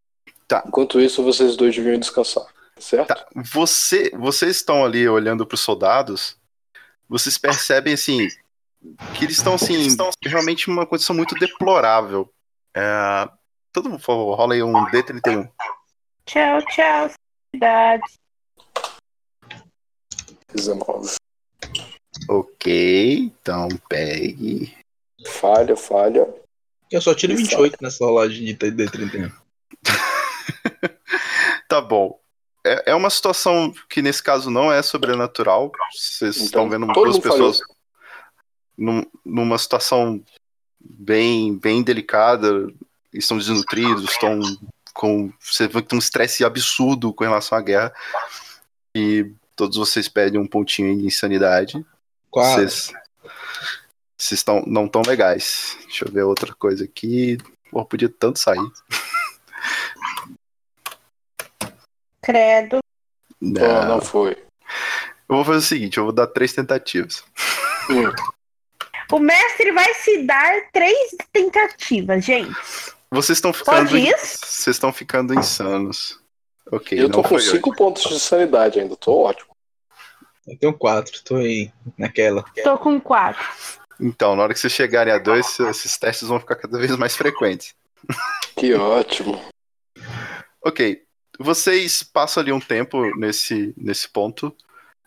Tá. 0.48 0.62
Enquanto 0.66 1.01
isso, 1.01 1.22
vocês 1.22 1.56
dois 1.56 1.74
deviam 1.74 1.98
descansar, 1.98 2.47
certo? 2.78 3.09
Tá. 3.09 3.26
Você, 3.34 4.10
vocês 4.10 4.56
estão 4.56 4.84
ali 4.84 5.09
olhando 5.09 5.46
para 5.46 5.55
os 5.55 5.60
soldados. 5.60 6.38
Vocês 7.09 7.38
percebem 7.38 7.94
assim 7.94 8.28
que 9.16 9.24
eles 9.24 9.36
estão 9.36 9.55
assim 9.55 9.88
realmente 10.22 10.68
uma 10.68 10.86
condição 10.86 11.14
muito 11.14 11.34
deplorável. 11.36 12.32
É, 12.74 13.28
todo 13.72 13.88
mundo, 13.88 14.01
por 14.01 14.06
favor, 14.06 14.34
rola 14.34 14.55
aí 14.55 14.62
um 14.62 14.72
D31. 14.86 15.51
Tchau, 16.26 16.62
tchau, 16.66 17.10
cidade. 17.55 18.02
19. 20.55 21.16
Ok, 22.28 23.16
então 23.16 23.68
pegue. 23.88 24.76
Falha, 25.26 25.76
falha. 25.76 26.32
Eu 26.90 27.01
só 27.01 27.14
tiro 27.14 27.32
Isso. 27.32 27.42
28 27.42 27.78
nessa 27.80 28.05
rolagem 28.05 28.44
de 28.44 28.55
D31. 28.55 29.32
Tá 31.66 31.80
bom. 31.80 32.20
É, 32.65 32.93
é 32.93 32.95
uma 32.95 33.11
situação 33.11 33.73
que 33.89 34.01
nesse 34.01 34.23
caso 34.23 34.51
não 34.51 34.73
é 34.73 34.82
sobrenatural. 34.82 35.70
Vocês 35.93 36.36
Então, 36.36 36.45
estão 36.47 36.70
vendo 36.70 36.86
duas 36.93 37.19
pessoas 37.19 37.61
num- 38.77 39.07
numa 39.24 39.59
situação 39.59 40.23
bem, 40.81 41.57
bem 41.59 41.82
delicada. 41.82 42.66
Estão 43.12 43.36
desnutridos, 43.39 44.05
estão 44.11 44.41
com. 44.93 45.31
Você 45.41 45.69
vê 45.69 45.82
que 45.82 45.89
tem 45.89 45.97
um 45.97 46.01
estresse 46.01 46.45
absurdo 46.45 47.12
com 47.12 47.24
relação 47.24 47.57
à 47.59 47.61
guerra. 47.61 47.93
E 48.97 49.31
todos 49.55 49.77
vocês 49.77 50.09
pedem 50.09 50.41
um 50.41 50.47
pontinho 50.47 50.97
de 50.99 51.07
insanidade. 51.07 51.85
Quatro. 52.31 52.62
Vocês, 52.62 52.93
vocês 54.16 54.41
estão, 54.41 54.65
não 54.66 54.89
tão 54.89 55.03
legais. 55.07 55.77
Deixa 55.86 56.07
eu 56.07 56.11
ver 56.12 56.23
outra 56.23 56.55
coisa 56.55 56.85
aqui. 56.85 57.39
Pô, 57.70 57.85
podia 57.85 58.09
tanto 58.09 58.39
sair. 58.39 58.59
Credo. 62.24 62.78
Não, 63.40 63.84
não 63.86 64.01
foi. 64.01 64.32
Eu 65.28 65.36
vou 65.36 65.44
fazer 65.44 65.59
o 65.59 65.62
seguinte, 65.62 65.98
eu 65.98 66.05
vou 66.05 66.12
dar 66.12 66.26
três 66.26 66.52
tentativas. 66.52 67.22
O 69.12 69.18
mestre 69.18 69.70
vai 69.72 69.92
se 69.94 70.22
dar 70.22 70.70
três 70.72 71.14
tentativas, 71.32 72.24
gente. 72.24 72.55
Vocês 73.10 73.38
estão 73.38 73.52
ficando. 73.52 73.90
Vocês 73.90 74.74
estão 74.74 74.92
ficando 74.92 75.34
insanos. 75.34 76.20
Ok, 76.72 76.98
Eu 76.98 77.10
tô 77.10 77.18
não 77.18 77.22
com 77.22 77.28
foi 77.28 77.38
hoje. 77.38 77.51
5 77.51 77.76
pontos 77.76 78.02
de 78.05 78.18
sanidade 78.18 78.80
ainda, 78.80 78.96
tô 78.96 79.20
ótimo. 79.20 79.55
Eu 80.46 80.59
tenho 80.59 80.72
4, 80.72 81.22
tô 81.22 81.36
aí 81.36 81.70
naquela. 81.96 82.42
Tô 82.62 82.78
com 82.78 82.98
quatro. 83.01 83.44
Então, 84.01 84.34
na 84.34 84.42
hora 84.42 84.55
que 84.55 84.59
vocês 84.59 84.72
chegarem 84.72 85.12
a 85.12 85.18
dois, 85.18 85.59
esses 85.60 85.96
testes 85.98 86.28
vão 86.28 86.40
ficar 86.40 86.56
cada 86.56 86.78
vez 86.78 86.96
mais 86.96 87.14
frequentes. 87.14 87.74
Que 88.56 88.74
ótimo. 88.74 89.40
Ok. 90.62 91.02
Vocês 91.39 92.02
passam 92.02 92.43
ali 92.43 92.52
um 92.52 92.61
tempo 92.61 93.05
nesse, 93.16 93.73
nesse 93.77 94.09
ponto. 94.09 94.55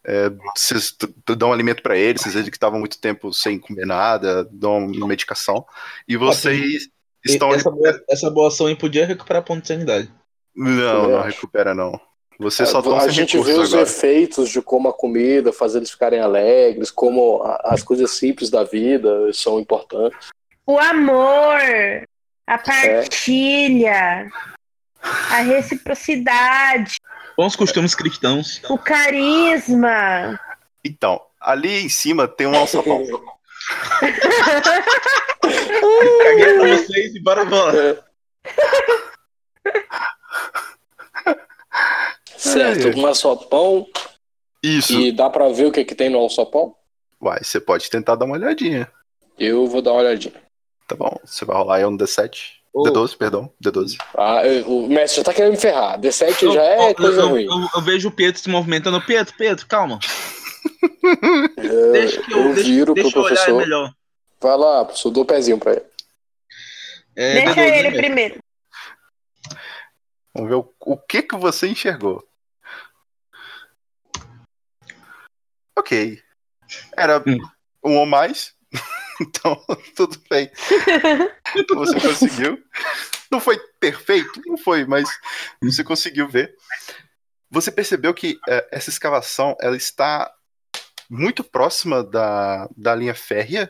É, 0.06 0.30
vocês 0.56 0.95
dão 1.38 1.52
alimento 1.52 1.82
pra 1.84 1.98
eles, 1.98 2.22
vocês 2.22 2.34
veem 2.34 2.45
que 2.45 2.56
estavam 2.56 2.80
muito 2.80 2.98
tempo 2.99 3.34
sem 3.34 3.60
comer 3.60 3.86
nada, 3.86 4.48
dão 4.52 4.88
medicação. 4.88 5.66
E 6.08 6.16
vocês 6.16 6.90
estão 7.26 7.49
ali. 7.49 7.60
Essa 7.60 7.72
boa, 7.72 8.04
essa 8.10 8.30
boa 8.30 8.48
ação 8.48 8.68
aí 8.68 8.76
podia 8.76 9.06
recuperar 9.06 9.44
ponto 9.44 9.62
de 9.62 9.68
sanidade. 9.68 10.10
Não, 10.56 11.10
não 11.10 11.18
acho. 11.20 11.36
recupera, 11.36 11.74
não. 11.74 11.99
Vocês 12.40 12.70
só 12.70 12.78
a 12.78 12.82
estão 12.82 13.10
gente 13.10 13.38
vê 13.41 13.54
os 13.54 13.74
agora. 13.74 13.90
efeitos 13.90 14.49
de 14.49 14.62
como 14.62 14.88
a 14.88 14.94
comida 14.94 15.52
faz 15.52 15.76
eles 15.76 15.90
ficarem 15.91 16.20
alegres, 16.20 16.91
como 16.91 17.41
a- 17.44 17.60
as 17.66 17.82
coisas 17.84 18.12
simples 18.12 18.49
da 18.49 18.64
vida 18.64 19.10
são 19.34 19.60
importantes. 19.60 20.30
O 20.66 20.78
amor, 20.80 21.60
a 22.45 22.58
partilha, 22.60 24.30
a 25.32 25.38
reciprocidade, 25.42 26.98
Bons 27.38 27.56
costumes 27.56 27.94
cristãos. 27.94 28.62
o 28.70 28.78
carisma. 28.78 30.40
Então, 30.84 31.22
ali 31.40 31.86
em 31.86 31.90
cima 31.90 32.28
tem 32.28 32.48
um 32.48 32.56
alçapão. 32.56 33.04
Caguei 35.42 36.54
pra 36.58 36.68
vocês 36.78 37.16
e 37.16 37.20
bora 37.20 37.44
embora. 37.44 38.04
Certo, 42.38 42.88
É, 42.88 42.92
é. 42.92 42.96
um 42.96 43.06
açopão. 43.08 43.88
Isso. 44.64 44.94
E 44.94 45.12
dá 45.12 45.30
pra 45.30 45.50
ver 45.50 45.66
o 45.66 45.72
que, 45.72 45.86
que 45.86 45.96
tem 45.96 46.10
no 46.10 46.26
açopão? 46.26 46.76
Uai, 47.22 47.40
você 47.44 47.60
pode 47.60 47.90
tentar 47.90 48.16
dar 48.16 48.26
uma 48.26 48.36
olhadinha. 48.36 48.92
Eu 49.38 49.68
vou 49.68 49.82
dar 49.82 49.92
uma 49.92 50.02
olhadinha. 50.02 50.34
Tá 50.88 50.96
bom. 50.96 51.20
Você 51.24 51.46
vai 51.46 51.56
rolar 51.58 51.76
aí 51.78 51.86
um 51.86 51.96
D7. 51.98 52.57
Ô. 52.78 52.84
D12, 52.84 53.18
perdão. 53.18 53.52
D12. 53.64 53.98
Ah, 54.16 54.41
o 54.68 54.88
mestre 54.88 55.18
já 55.18 55.24
tá 55.24 55.34
querendo 55.34 55.54
me 55.54 55.58
ferrar. 55.58 55.99
D7 55.99 56.44
Eu- 56.44 56.54
já 56.54 56.62
é 56.64 56.91
eu- 56.91 56.95
coisa 56.95 57.22
eu, 57.22 57.30
ruim. 57.30 57.45
eu- 57.45 57.70
eu 57.76 57.82
vejo 57.82 58.10
o 58.10 58.12
Pietro 58.12 58.40
se 58.41 58.49
movimentando. 58.49 59.02
Pietro, 59.02 59.36
Pietro, 59.36 59.66
calma. 59.66 59.99
Eu, 61.58 61.91
Deixa 61.94 62.22
que 62.22 62.32
eu, 62.34 62.38
eu 62.38 62.54
deixa, 62.54 62.70
viro 62.70 62.94
deixa 62.94 63.10
pro 63.10 63.20
eu 63.22 63.24
olhar 63.26 63.36
professor. 63.36 63.58
melhor. 63.60 63.94
Vai 64.40 64.58
lá, 64.58 64.86
professor, 64.86 65.10
dou 65.10 65.24
o 65.24 65.26
pezinho 65.26 65.58
pra 65.58 65.72
ele. 65.72 65.86
É, 67.16 67.34
Deixa 67.34 67.56
D12, 67.56 67.74
ele 67.80 67.90
né? 67.90 67.98
primeiro. 67.98 68.40
Vamos 70.36 70.49
ver 70.49 70.56
o, 70.56 70.74
o 70.82 70.98
que 70.98 71.24
que 71.24 71.36
você 71.36 71.68
enxergou. 71.68 72.24
Ok. 75.76 76.22
Era 76.95 77.24
Hum. 77.26 77.38
um 77.84 77.98
ou 77.98 78.06
mais. 78.06 78.54
então, 79.22 79.64
tudo 79.95 80.22
bem. 80.30 80.49
Você 81.76 81.99
conseguiu. 81.99 82.64
Não 83.31 83.39
foi 83.39 83.57
perfeito? 83.80 84.41
Não 84.45 84.57
foi, 84.57 84.85
mas 84.85 85.10
você 85.61 85.84
conseguiu 85.84 86.30
ver. 86.30 86.56
Você 87.49 87.72
percebeu 87.72 88.14
que 88.14 88.39
eh, 88.48 88.68
essa 88.72 88.89
escavação 88.89 89.56
ela 89.60 89.76
está 89.76 90.31
muito 91.10 91.44
próxima 91.44 92.03
da, 92.03 92.69
da 92.76 92.95
linha 92.95 93.15
férrea, 93.15 93.69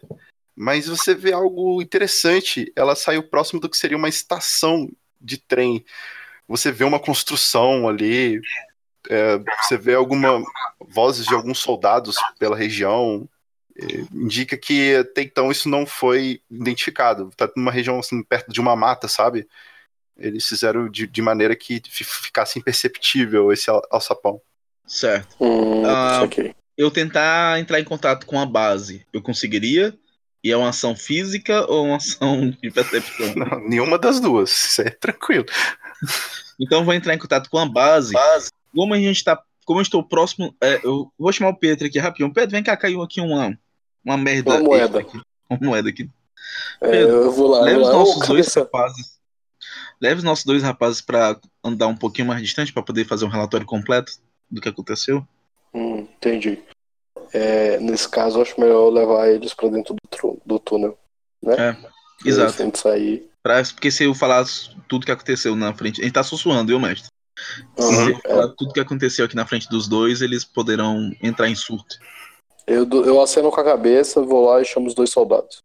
mas 0.55 0.87
você 0.87 1.15
vê 1.15 1.33
algo 1.33 1.81
interessante. 1.81 2.71
Ela 2.75 2.95
saiu 2.95 3.23
próximo 3.23 3.59
do 3.59 3.69
que 3.69 3.77
seria 3.77 3.97
uma 3.97 4.09
estação 4.09 4.89
de 5.19 5.37
trem. 5.37 5.83
Você 6.47 6.71
vê 6.71 6.83
uma 6.83 6.99
construção 6.99 7.87
ali, 7.87 8.39
é, 9.09 9.39
você 9.63 9.77
vê 9.77 9.95
alguma 9.95 10.41
vozes 10.79 11.25
de 11.25 11.33
alguns 11.33 11.59
soldados 11.59 12.17
pela 12.39 12.55
região. 12.55 13.27
Indica 14.13 14.57
que 14.57 14.95
até 14.95 15.21
então 15.21 15.51
isso 15.51 15.69
não 15.69 15.85
foi 15.85 16.41
identificado. 16.49 17.29
Tá 17.35 17.49
numa 17.55 17.71
região 17.71 17.99
assim 17.99 18.23
perto 18.23 18.51
de 18.51 18.59
uma 18.59 18.75
mata, 18.75 19.07
sabe? 19.07 19.47
Eles 20.17 20.45
fizeram 20.47 20.89
de, 20.89 21.05
de 21.05 21.21
maneira 21.21 21.55
que 21.55 21.81
fi- 21.87 22.03
ficasse 22.03 22.57
imperceptível 22.57 23.51
esse 23.51 23.69
al- 23.69 23.83
alçapão. 23.91 24.41
Certo. 24.85 25.35
Hum, 25.39 25.85
Ah. 25.85 26.23
aqui. 26.23 26.53
Eu 26.77 26.91
tentar 26.91 27.59
entrar 27.59 27.79
em 27.79 27.83
contato 27.83 28.25
com 28.27 28.39
a 28.39 28.45
base, 28.45 29.05
eu 29.11 29.21
conseguiria? 29.21 29.93
E 30.43 30.51
é 30.51 30.55
uma 30.57 30.69
ação 30.69 30.95
física 30.95 31.65
ou 31.69 31.85
uma 31.87 31.97
ação 31.97 32.49
de 32.61 32.69
percepção? 32.71 33.33
Não, 33.35 33.67
nenhuma 33.67 33.97
das 33.97 34.19
duas. 34.19 34.51
Isso 34.51 34.81
é 34.83 34.89
tranquilo. 34.91 35.45
Então 36.59 36.79
eu 36.79 36.85
vou 36.85 36.93
entrar 36.93 37.13
em 37.13 37.17
contato 37.19 37.49
com 37.49 37.57
a 37.57 37.65
base. 37.67 38.13
Como 38.73 38.93
a 38.93 38.97
gente 38.99 39.23
tá. 39.23 39.41
Como 39.65 39.79
eu 39.79 39.83
estou 39.83 40.01
próximo. 40.03 40.55
é, 40.61 40.79
eu 40.83 41.11
vou 41.17 41.31
chamar 41.33 41.49
o 41.51 41.57
Pedro 41.57 41.87
aqui 41.87 41.99
rapidinho. 41.99 42.33
Pedro, 42.33 42.51
vem 42.51 42.63
cá, 42.63 42.77
caiu 42.77 43.01
aqui 43.01 43.19
uma, 43.19 43.57
uma 44.07 44.17
merda. 44.17 44.51
Uma 44.51 44.59
moeda. 44.59 44.99
Aqui. 44.99 45.21
Uma 45.49 45.59
moeda 45.61 45.87
aqui. 45.89 46.09
É, 46.81 46.91
Pedro, 46.91 47.15
eu 47.15 47.31
vou 47.31 47.47
lá, 47.47 47.61
Leve 47.61 47.79
os. 47.79 47.87
Ô, 47.87 47.93
nossos 47.93 48.15
dois 48.15 48.27
cabeça. 48.27 48.59
rapazes. 48.59 49.17
Leve 50.01 50.17
os 50.17 50.23
nossos 50.23 50.43
dois 50.43 50.61
rapazes 50.61 50.99
pra 51.01 51.39
andar 51.63 51.87
um 51.87 51.95
pouquinho 51.95 52.27
mais 52.27 52.41
distante 52.41 52.73
pra 52.73 52.83
poder 52.83 53.05
fazer 53.05 53.23
um 53.25 53.29
relatório 53.29 53.65
completo 53.65 54.11
do 54.51 54.59
que 54.59 54.67
aconteceu. 54.67 55.25
Hum, 55.73 55.99
entendi. 55.99 56.61
É, 57.33 57.79
nesse 57.79 58.09
caso, 58.09 58.41
acho 58.41 58.59
melhor 58.59 58.89
levar 58.89 59.29
eles 59.29 59.53
pra 59.53 59.69
dentro 59.69 59.95
do, 59.95 60.41
do 60.45 60.59
túnel. 60.59 60.97
Né? 61.41 61.55
É, 61.57 62.27
exato. 62.27 62.51
Se 62.53 62.63
gente 62.63 62.77
sair. 62.79 63.29
Pra, 63.41 63.63
porque 63.63 63.89
se 63.89 64.03
eu 64.03 64.13
falar 64.13 64.45
tudo 64.87 65.05
que 65.05 65.11
aconteceu 65.11 65.55
na 65.55 65.73
frente. 65.73 66.01
A 66.01 66.03
gente 66.03 66.13
tá 66.13 66.23
sussurrando, 66.23 66.67
viu, 66.67 66.79
mestre? 66.79 67.09
Se 67.77 67.83
Uhum, 67.95 68.09
eu 68.09 68.19
falar 68.19 68.47
tudo 68.49 68.73
que 68.73 68.79
aconteceu 68.79 69.25
aqui 69.25 69.35
na 69.35 69.45
frente 69.45 69.69
dos 69.69 69.87
dois, 69.87 70.21
eles 70.21 70.43
poderão 70.43 71.11
entrar 71.21 71.47
em 71.47 71.55
surto. 71.55 71.97
Eu, 72.67 72.87
eu 73.05 73.21
aceno 73.21 73.49
com 73.49 73.61
a 73.61 73.63
cabeça, 73.63 74.21
vou 74.21 74.45
lá 74.49 74.61
e 74.61 74.65
chamo 74.65 74.87
os 74.87 74.93
dois 74.93 75.09
soldados. 75.09 75.63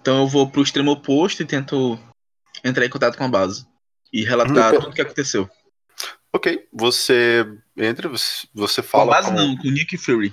Então 0.00 0.20
eu 0.20 0.26
vou 0.28 0.48
pro 0.48 0.62
extremo 0.62 0.92
oposto 0.92 1.42
e 1.42 1.46
tento 1.46 1.98
entrar 2.64 2.86
em 2.86 2.90
contato 2.90 3.18
com 3.18 3.24
a 3.24 3.28
base. 3.28 3.66
E 4.12 4.24
relatar 4.24 4.72
Uhum. 4.74 4.80
tudo 4.80 4.94
que 4.94 5.00
aconteceu. 5.02 5.50
Ok, 6.32 6.66
você 6.72 7.44
entra, 7.76 8.08
você, 8.08 8.46
você 8.54 8.80
Com 8.82 8.86
a 8.86 8.90
fala. 8.90 9.10
base 9.12 9.28
com- 9.30 9.34
não, 9.34 9.56
com 9.56 9.66
o 9.68 9.70
Nick 9.70 9.96
Fury. 9.98 10.32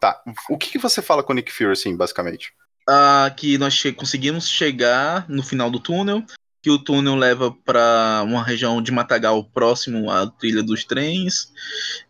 Tá. 0.00 0.22
O 0.48 0.56
que, 0.56 0.70
que 0.70 0.78
você 0.78 1.02
fala 1.02 1.22
com 1.22 1.32
o 1.32 1.36
Nick 1.36 1.52
Fury, 1.52 1.72
assim, 1.72 1.94
basicamente? 1.96 2.52
Ah, 2.88 3.32
que 3.36 3.58
nós 3.58 3.74
che- 3.74 3.92
conseguimos 3.92 4.48
chegar 4.48 5.28
no 5.28 5.42
final 5.42 5.70
do 5.70 5.80
túnel, 5.80 6.22
que 6.64 6.70
o 6.70 6.78
túnel 6.78 7.14
leva 7.14 7.52
para 7.52 8.22
uma 8.24 8.42
região 8.42 8.80
de 8.80 8.90
matagal 8.90 9.44
próximo 9.44 10.10
à 10.10 10.26
trilha 10.26 10.62
dos 10.62 10.82
trens, 10.82 11.52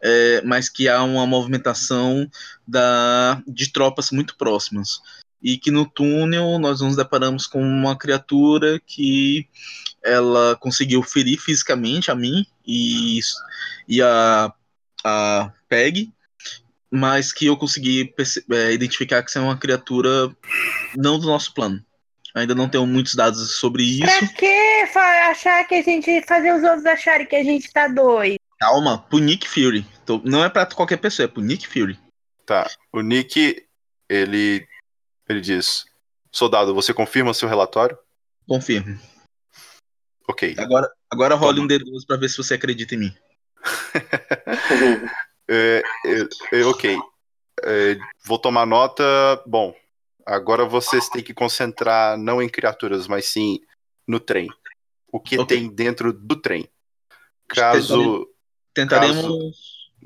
é, 0.00 0.42
mas 0.44 0.68
que 0.68 0.88
há 0.88 1.02
uma 1.02 1.26
movimentação 1.26 2.30
da, 2.64 3.42
de 3.48 3.72
tropas 3.72 4.12
muito 4.12 4.36
próximas. 4.36 5.00
E 5.42 5.58
que 5.58 5.72
no 5.72 5.84
túnel 5.84 6.56
nós 6.60 6.80
nos 6.80 6.94
deparamos 6.94 7.48
com 7.48 7.60
uma 7.60 7.98
criatura 7.98 8.80
que 8.86 9.48
ela 10.04 10.54
conseguiu 10.60 11.02
ferir 11.02 11.40
fisicamente 11.40 12.12
a 12.12 12.14
mim 12.14 12.46
e, 12.64 13.18
e 13.88 14.00
a, 14.00 14.52
a 15.04 15.52
Peg, 15.68 16.12
mas 16.92 17.32
que 17.32 17.46
eu 17.46 17.56
consegui 17.56 18.14
é, 18.52 18.72
identificar 18.72 19.20
que 19.24 19.36
é 19.36 19.40
uma 19.40 19.58
criatura 19.58 20.32
não 20.96 21.18
do 21.18 21.26
nosso 21.26 21.52
plano. 21.52 21.84
Ainda 22.34 22.54
não 22.54 22.68
tenho 22.68 22.86
muitos 22.86 23.14
dados 23.14 23.52
sobre 23.56 23.84
isso. 23.84 24.02
Pra 24.18 24.28
que 24.28 24.86
achar 25.30 25.64
que 25.68 25.76
a 25.76 25.82
gente. 25.82 26.22
fazer 26.26 26.52
os 26.52 26.62
outros 26.64 26.84
acharem 26.84 27.26
que 27.26 27.36
a 27.36 27.44
gente 27.44 27.72
tá 27.72 27.86
doido? 27.86 28.38
Calma, 28.58 28.98
pro 28.98 29.18
Nick 29.18 29.48
Fury. 29.48 29.86
Tô- 30.04 30.20
não 30.24 30.44
é 30.44 30.48
pra 30.48 30.66
qualquer 30.66 30.96
pessoa, 30.96 31.24
é 31.24 31.28
pro 31.28 31.42
Nick 31.42 31.66
Fury. 31.68 31.98
Tá. 32.44 32.68
O 32.92 33.00
Nick, 33.00 33.64
ele. 34.08 34.66
Ele 35.28 35.40
diz: 35.40 35.84
Soldado, 36.32 36.74
você 36.74 36.92
confirma 36.92 37.32
seu 37.32 37.48
relatório? 37.48 37.96
Confirmo. 38.48 38.98
Ok. 40.28 40.54
Agora, 40.58 40.90
agora 41.10 41.34
role 41.34 41.60
um 41.60 41.68
D12 41.68 42.04
pra 42.06 42.16
ver 42.16 42.28
se 42.28 42.36
você 42.36 42.54
acredita 42.54 42.94
em 42.94 42.98
mim. 42.98 43.16
É, 45.46 45.82
é, 46.06 46.58
é, 46.60 46.64
ok. 46.64 46.98
É, 47.62 47.98
vou 48.24 48.38
tomar 48.38 48.64
nota. 48.64 49.04
Bom, 49.46 49.74
agora 50.26 50.64
vocês 50.64 51.08
têm 51.08 51.22
que 51.22 51.34
concentrar 51.34 52.16
não 52.18 52.42
em 52.42 52.48
criaturas, 52.48 53.06
mas 53.06 53.26
sim 53.26 53.60
no 54.06 54.18
trem. 54.20 54.48
O 55.12 55.20
que 55.20 55.38
Ok. 55.38 55.46
tem 55.56 55.68
dentro 55.68 56.12
do 56.12 56.36
trem. 56.36 56.68
Caso. 57.48 58.28
Tentaremos, 58.72 59.16
Caso- 59.22 59.34
Uhum. 59.36 59.52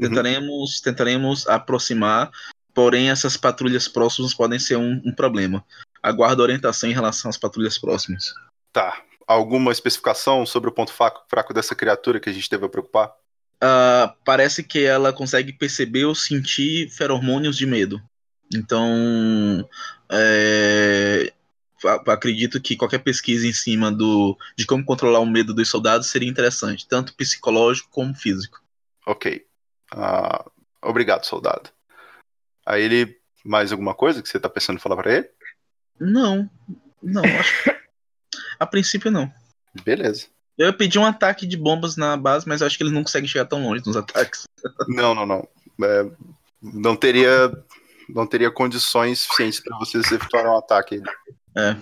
tentaremos, 0.09 0.81
tentaremos 0.81 1.49
aproximar, 1.49 2.31
porém 2.75 3.11
essas 3.11 3.37
patrulhas 3.37 3.89
próximas 3.89 4.35
podem 4.35 4.59
ser 4.59 4.77
um, 4.77 5.01
um 5.05 5.15
problema. 5.15 5.65
Aguardo 6.03 6.43
orientação 6.43 6.89
em 6.91 6.93
relação 6.93 7.29
às 7.31 7.39
patrulhas 7.39 7.79
próximas. 7.79 8.33
Tá. 8.73 9.03
Alguma 9.27 9.73
especificação 9.73 10.45
sobre 10.47 10.69
o 10.71 10.73
ponto 10.73 10.93
fraco, 10.93 11.25
fraco 11.29 11.53
dessa 11.55 11.75
criatura 11.75 12.21
que 12.21 12.29
a 12.29 12.33
gente 12.33 12.49
deve 12.49 12.69
preocupar? 12.69 13.13
Ah, 13.61 14.15
parece 14.25 14.63
que 14.63 14.85
ela 14.85 15.13
consegue 15.13 15.53
perceber 15.53 16.05
ou 16.05 16.15
sentir 16.15 16.89
feromônios 16.91 17.57
de 17.57 17.67
medo. 17.67 18.01
Então, 18.55 19.69
é, 20.11 21.33
acredito 22.07 22.61
que 22.61 22.77
qualquer 22.77 22.99
pesquisa 22.99 23.47
em 23.47 23.53
cima 23.53 23.93
do, 23.93 24.37
de 24.57 24.67
como 24.67 24.85
controlar 24.85 25.21
o 25.21 25.27
medo 25.27 25.55
dos 25.55 25.69
soldados 25.69 26.09
seria 26.09 26.29
interessante, 26.29 26.87
tanto 26.87 27.15
psicológico 27.15 27.89
como 27.91 28.15
físico. 28.15 28.63
Ok. 29.07 29.47
Ah, 29.93 30.45
obrigado, 30.83 31.25
soldado. 31.25 31.71
Aí 32.67 32.83
ele. 32.83 33.19
Mais 33.45 33.71
alguma 33.71 33.95
coisa 33.95 34.21
que 34.21 34.29
você 34.29 34.39
tá 34.39 34.49
pensando 34.49 34.77
em 34.77 34.81
falar 34.81 34.97
pra 34.97 35.15
ele? 35.15 35.31
Não, 35.99 36.51
não, 37.03 37.23
acho 37.23 37.71
A 38.59 38.67
princípio, 38.67 39.11
não. 39.11 39.33
Beleza. 39.85 40.27
Eu 40.59 40.67
ia 40.67 40.73
pedir 40.73 40.99
um 40.99 41.05
ataque 41.05 41.47
de 41.47 41.57
bombas 41.57 41.97
na 41.97 42.17
base, 42.17 42.47
mas 42.49 42.61
acho 42.61 42.77
que 42.77 42.83
eles 42.83 42.93
não 42.93 43.05
conseguem 43.05 43.29
chegar 43.29 43.45
tão 43.45 43.63
longe 43.63 43.83
nos 43.87 43.97
ataques. 43.97 44.45
Não, 44.89 45.15
não, 45.15 45.25
não. 45.25 45.49
É, 45.83 46.11
não 46.61 46.97
teria. 46.97 47.53
Não 48.09 48.27
teria 48.27 48.51
condições 48.51 49.21
suficientes 49.21 49.61
para 49.61 49.79
vocês 49.79 50.11
efetuarem 50.11 50.51
um 50.51 50.57
ataque. 50.57 51.03
É. 51.57 51.77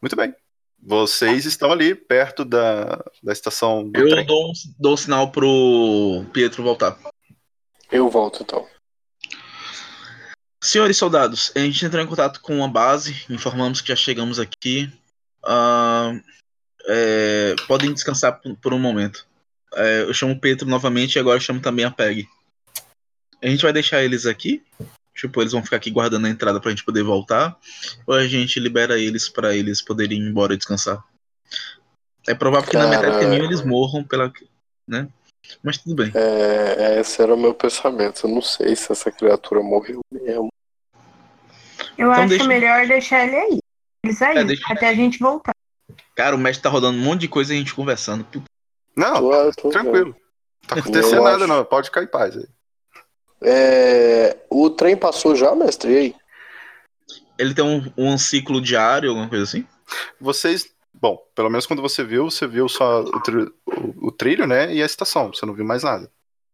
Muito 0.00 0.16
bem. 0.16 0.34
Vocês 0.80 1.44
estão 1.44 1.72
ali 1.72 1.94
perto 1.94 2.44
da, 2.44 3.04
da 3.22 3.32
estação 3.32 3.88
do 3.88 3.98
Eu 3.98 4.08
trem. 4.08 4.26
dou, 4.26 4.50
um, 4.50 4.52
dou 4.78 4.96
sinal 4.96 5.30
pro 5.30 6.24
Pietro 6.32 6.62
voltar. 6.62 6.96
Eu 7.90 8.08
volto 8.08 8.42
então. 8.42 8.66
Senhores 10.62 10.96
soldados, 10.96 11.52
a 11.54 11.60
gente 11.60 11.84
entrou 11.84 12.02
em 12.02 12.06
contato 12.06 12.40
com 12.40 12.64
a 12.64 12.68
base, 12.68 13.24
informamos 13.30 13.80
que 13.80 13.88
já 13.88 13.96
chegamos 13.96 14.38
aqui. 14.38 14.92
Ah, 15.44 16.12
é, 16.86 17.54
podem 17.66 17.92
descansar 17.92 18.40
por, 18.40 18.56
por 18.56 18.74
um 18.74 18.78
momento. 18.78 19.26
É, 19.74 20.02
eu 20.02 20.14
chamo 20.14 20.32
o 20.32 20.40
Pedro 20.40 20.68
novamente 20.68 21.14
e 21.16 21.18
agora 21.18 21.36
eu 21.36 21.40
chamo 21.40 21.60
também 21.60 21.84
a 21.84 21.90
Peg. 21.90 22.26
A 23.42 23.46
gente 23.48 23.62
vai 23.62 23.72
deixar 23.72 24.02
eles 24.02 24.26
aqui? 24.26 24.62
Tipo, 25.14 25.40
eles 25.40 25.52
vão 25.52 25.62
ficar 25.64 25.76
aqui 25.76 25.90
guardando 25.90 26.26
a 26.26 26.30
entrada 26.30 26.60
pra 26.60 26.70
gente 26.70 26.84
poder 26.84 27.02
voltar? 27.02 27.56
Ou 28.06 28.14
a 28.14 28.26
gente 28.26 28.60
libera 28.60 28.98
eles 28.98 29.28
pra 29.28 29.54
eles 29.54 29.82
poderem 29.82 30.18
ir 30.20 30.28
embora 30.28 30.56
descansar? 30.56 31.02
É 32.26 32.34
provável 32.34 32.68
que 32.68 32.76
na 32.76 32.86
metade 32.86 33.06
do 33.06 33.12
Cara. 33.12 33.24
caminho 33.24 33.44
eles 33.44 33.64
morram 33.64 34.04
pela. 34.04 34.32
né? 34.86 35.08
Mas 35.62 35.78
tudo 35.78 35.94
bem. 35.94 36.12
É, 36.14 37.00
esse 37.00 37.20
era 37.22 37.34
o 37.34 37.38
meu 37.38 37.54
pensamento. 37.54 38.26
Eu 38.26 38.30
não 38.34 38.42
sei 38.42 38.76
se 38.76 38.92
essa 38.92 39.10
criatura 39.10 39.62
morreu 39.62 40.00
mesmo. 40.12 40.48
Eu 41.96 42.10
Então 42.10 42.12
acho 42.12 42.28
deixa- 42.28 42.44
melhor 42.46 42.86
deixar 42.86 43.24
ele 43.26 43.36
aí. 43.36 43.58
Eles 44.04 44.22
aí, 44.22 44.36
É, 44.38 44.44
deixa- 44.44 44.72
até 44.72 44.88
a 44.88 44.94
gente 44.94 45.18
voltar. 45.18 45.52
Cara, 46.14 46.36
o 46.36 46.38
mestre 46.38 46.62
tá 46.62 46.68
rodando 46.68 46.98
um 46.98 47.02
monte 47.02 47.22
de 47.22 47.28
coisa 47.28 47.52
e 47.52 47.56
a 47.56 47.58
gente 47.58 47.74
conversando. 47.74 48.24
Puta, 48.24 48.44
Não, 48.96 49.14
Tô- 49.14 49.52
tô 49.62 49.68
tranquilo. 49.70 50.14
Tá 50.66 50.76
acontecendo 50.80 51.16
Eu 51.18 51.24
nada, 51.24 51.36
acho- 51.36 51.46
não. 51.46 51.64
Pode 51.64 51.86
ficar 51.86 52.02
em 52.02 52.06
paz 52.08 52.36
aí. 52.36 52.46
É, 53.42 54.36
o 54.50 54.68
trem 54.70 54.96
passou 54.96 55.34
já, 55.36 55.54
mestre? 55.54 55.92
E 55.92 55.96
aí? 55.96 56.14
Ele 57.38 57.54
tem 57.54 57.64
um, 57.64 57.92
um 57.96 58.18
ciclo 58.18 58.60
diário, 58.60 59.10
alguma 59.10 59.28
coisa 59.28 59.44
assim? 59.44 59.64
Vocês. 60.20 60.68
Bom, 60.92 61.16
pelo 61.34 61.48
menos 61.48 61.64
quando 61.66 61.80
você 61.80 62.02
viu, 62.02 62.28
você 62.28 62.46
viu 62.46 62.68
só 62.68 63.02
o, 63.02 63.20
tri- 63.20 63.48
o- 63.66 64.08
o 64.08 64.10
trilho, 64.12 64.46
né? 64.46 64.74
E 64.74 64.82
a 64.82 64.86
estação. 64.86 65.32
Você 65.32 65.46
não 65.46 65.54
viu 65.54 65.64
mais 65.64 65.84
nada. 65.84 66.10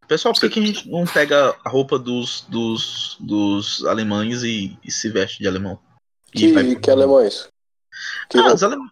Pessoal, 0.07 0.35
por 0.35 0.41
que, 0.41 0.49
que 0.49 0.59
a 0.59 0.65
gente 0.65 0.87
não 0.87 1.03
pega 1.05 1.55
a 1.65 1.69
roupa 1.69 1.97
dos, 1.97 2.41
dos, 2.47 3.17
dos 3.19 3.83
alemães 3.85 4.43
e, 4.43 4.77
e 4.83 4.91
se 4.91 5.09
veste 5.09 5.39
de 5.39 5.47
alemão? 5.47 5.79
E 6.33 6.37
Que, 6.37 6.51
vai- 6.53 6.75
que 6.75 6.91
alemães? 6.91 7.49
Que 8.29 8.37
Ah, 8.37 8.53
os 8.53 8.61
alemães. 8.61 8.91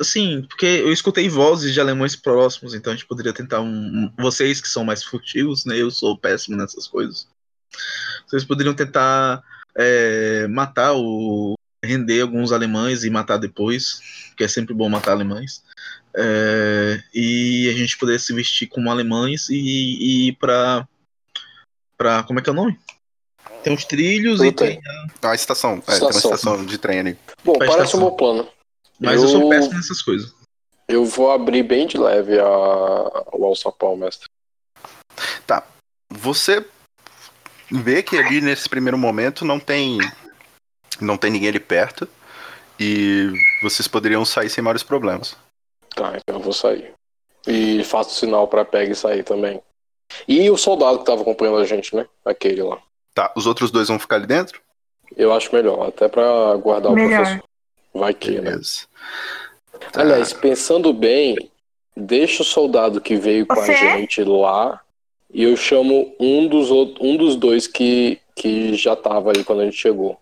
Assim, 0.00 0.42
porque 0.48 0.64
eu 0.66 0.90
escutei 0.90 1.28
vozes 1.28 1.74
de 1.74 1.80
alemães 1.80 2.16
próximos, 2.16 2.72
então 2.74 2.92
a 2.92 2.96
gente 2.96 3.06
poderia 3.06 3.32
tentar 3.34 3.60
um. 3.60 3.68
um- 3.68 4.12
Vocês 4.18 4.60
que 4.60 4.66
são 4.68 4.84
mais 4.84 5.04
furtivos, 5.04 5.66
né? 5.66 5.76
Eu 5.76 5.90
sou 5.90 6.18
péssimo 6.18 6.56
nessas 6.56 6.86
coisas. 6.88 7.28
Vocês 8.26 8.44
poderiam 8.44 8.74
tentar 8.74 9.42
é, 9.76 10.46
matar 10.48 10.94
o. 10.94 11.54
render 11.84 12.20
alguns 12.22 12.52
alemães 12.52 13.04
e 13.04 13.10
matar 13.10 13.36
depois, 13.38 14.00
que 14.36 14.44
é 14.44 14.48
sempre 14.48 14.74
bom 14.74 14.88
matar 14.88 15.12
alemães. 15.12 15.62
É, 16.16 17.02
e 17.12 17.68
a 17.68 17.76
gente 17.76 17.98
poderia 17.98 18.18
se 18.18 18.32
vestir 18.32 18.66
como 18.68 18.90
alemães 18.90 19.48
e, 19.48 19.56
e 19.56 20.28
ir 20.28 20.32
pra. 20.36 20.86
pra. 21.96 22.22
como 22.22 22.38
é 22.38 22.42
que 22.42 22.48
é 22.48 22.52
o 22.52 22.56
nome? 22.56 22.78
Tem 23.62 23.72
os 23.74 23.84
trilhos 23.84 24.42
e 24.42 24.52
tem. 24.52 24.80
Ah, 25.22 25.30
a 25.30 25.34
estação. 25.34 25.82
É, 25.86 25.92
tem 25.92 26.00
uma 26.02 26.10
Estação. 26.10 26.34
estação 26.34 26.66
de 26.66 26.76
trem 26.78 27.00
ali. 27.00 27.18
Bom, 27.42 27.54
Presta 27.54 27.76
parece 27.76 27.96
um 27.96 28.00
bom 28.00 28.16
plano. 28.16 28.48
Mas 29.00 29.22
eu, 29.22 29.28
sou 29.28 29.42
Eu- 29.42 29.48
péssimo 29.48 29.74
nessas 29.74 30.02
coisas. 30.02 30.34
Eu 30.86 31.04
vou 31.06 31.30
abrir 31.32 31.62
bem 31.62 31.86
de 31.86 31.96
leve 31.96 32.38
a... 32.38 32.44
o 33.32 33.44
alçapão, 33.44 33.96
mestre. 33.96 34.28
Você 36.12 36.64
vê 37.70 38.02
que 38.02 38.16
ali 38.16 38.40
nesse 38.40 38.68
primeiro 38.68 38.98
momento 38.98 39.44
não 39.44 39.58
tem 39.58 39.98
não 41.00 41.16
tem 41.16 41.30
ninguém 41.30 41.48
ali 41.48 41.60
perto 41.60 42.08
e 42.78 43.32
vocês 43.62 43.88
poderiam 43.88 44.24
sair 44.24 44.48
sem 44.50 44.62
maiores 44.62 44.82
problemas. 44.82 45.36
Tá, 45.94 46.12
então 46.16 46.36
eu 46.36 46.40
vou 46.42 46.52
sair. 46.52 46.92
E 47.46 47.84
faço 47.84 48.14
sinal 48.14 48.48
pra 48.48 48.64
Peg 48.64 48.94
sair 48.94 49.22
também. 49.22 49.60
E 50.26 50.50
o 50.50 50.56
soldado 50.56 50.98
que 50.98 51.04
tava 51.04 51.22
acompanhando 51.22 51.58
a 51.58 51.64
gente, 51.64 51.94
né? 51.94 52.06
Aquele 52.24 52.62
lá. 52.62 52.78
Tá, 53.14 53.32
os 53.36 53.46
outros 53.46 53.70
dois 53.70 53.88
vão 53.88 53.98
ficar 53.98 54.16
ali 54.16 54.26
dentro? 54.26 54.60
Eu 55.16 55.32
acho 55.32 55.54
melhor, 55.54 55.88
até 55.88 56.08
pra 56.08 56.56
guardar 56.56 56.90
o 56.90 56.94
Melhor. 56.94 57.22
professor. 57.22 57.44
Vai 57.94 58.14
que, 58.14 58.32
né? 58.32 58.50
Beleza. 58.50 58.86
Tá. 59.92 60.00
Aliás, 60.00 60.32
pensando 60.32 60.92
bem, 60.92 61.50
deixa 61.96 62.42
o 62.42 62.46
soldado 62.46 63.00
que 63.00 63.16
veio 63.16 63.46
com 63.46 63.54
Você? 63.54 63.72
a 63.72 63.96
gente 63.98 64.22
lá 64.24 64.80
e 65.34 65.42
eu 65.42 65.56
chamo 65.56 66.14
um 66.20 66.46
dos, 66.48 66.70
outros, 66.70 66.98
um 67.04 67.16
dos 67.16 67.34
dois 67.34 67.66
que, 67.66 68.20
que 68.36 68.74
já 68.74 68.94
tava 68.94 69.30
ali 69.30 69.42
quando 69.44 69.62
a 69.62 69.64
gente 69.64 69.76
chegou. 69.76 70.18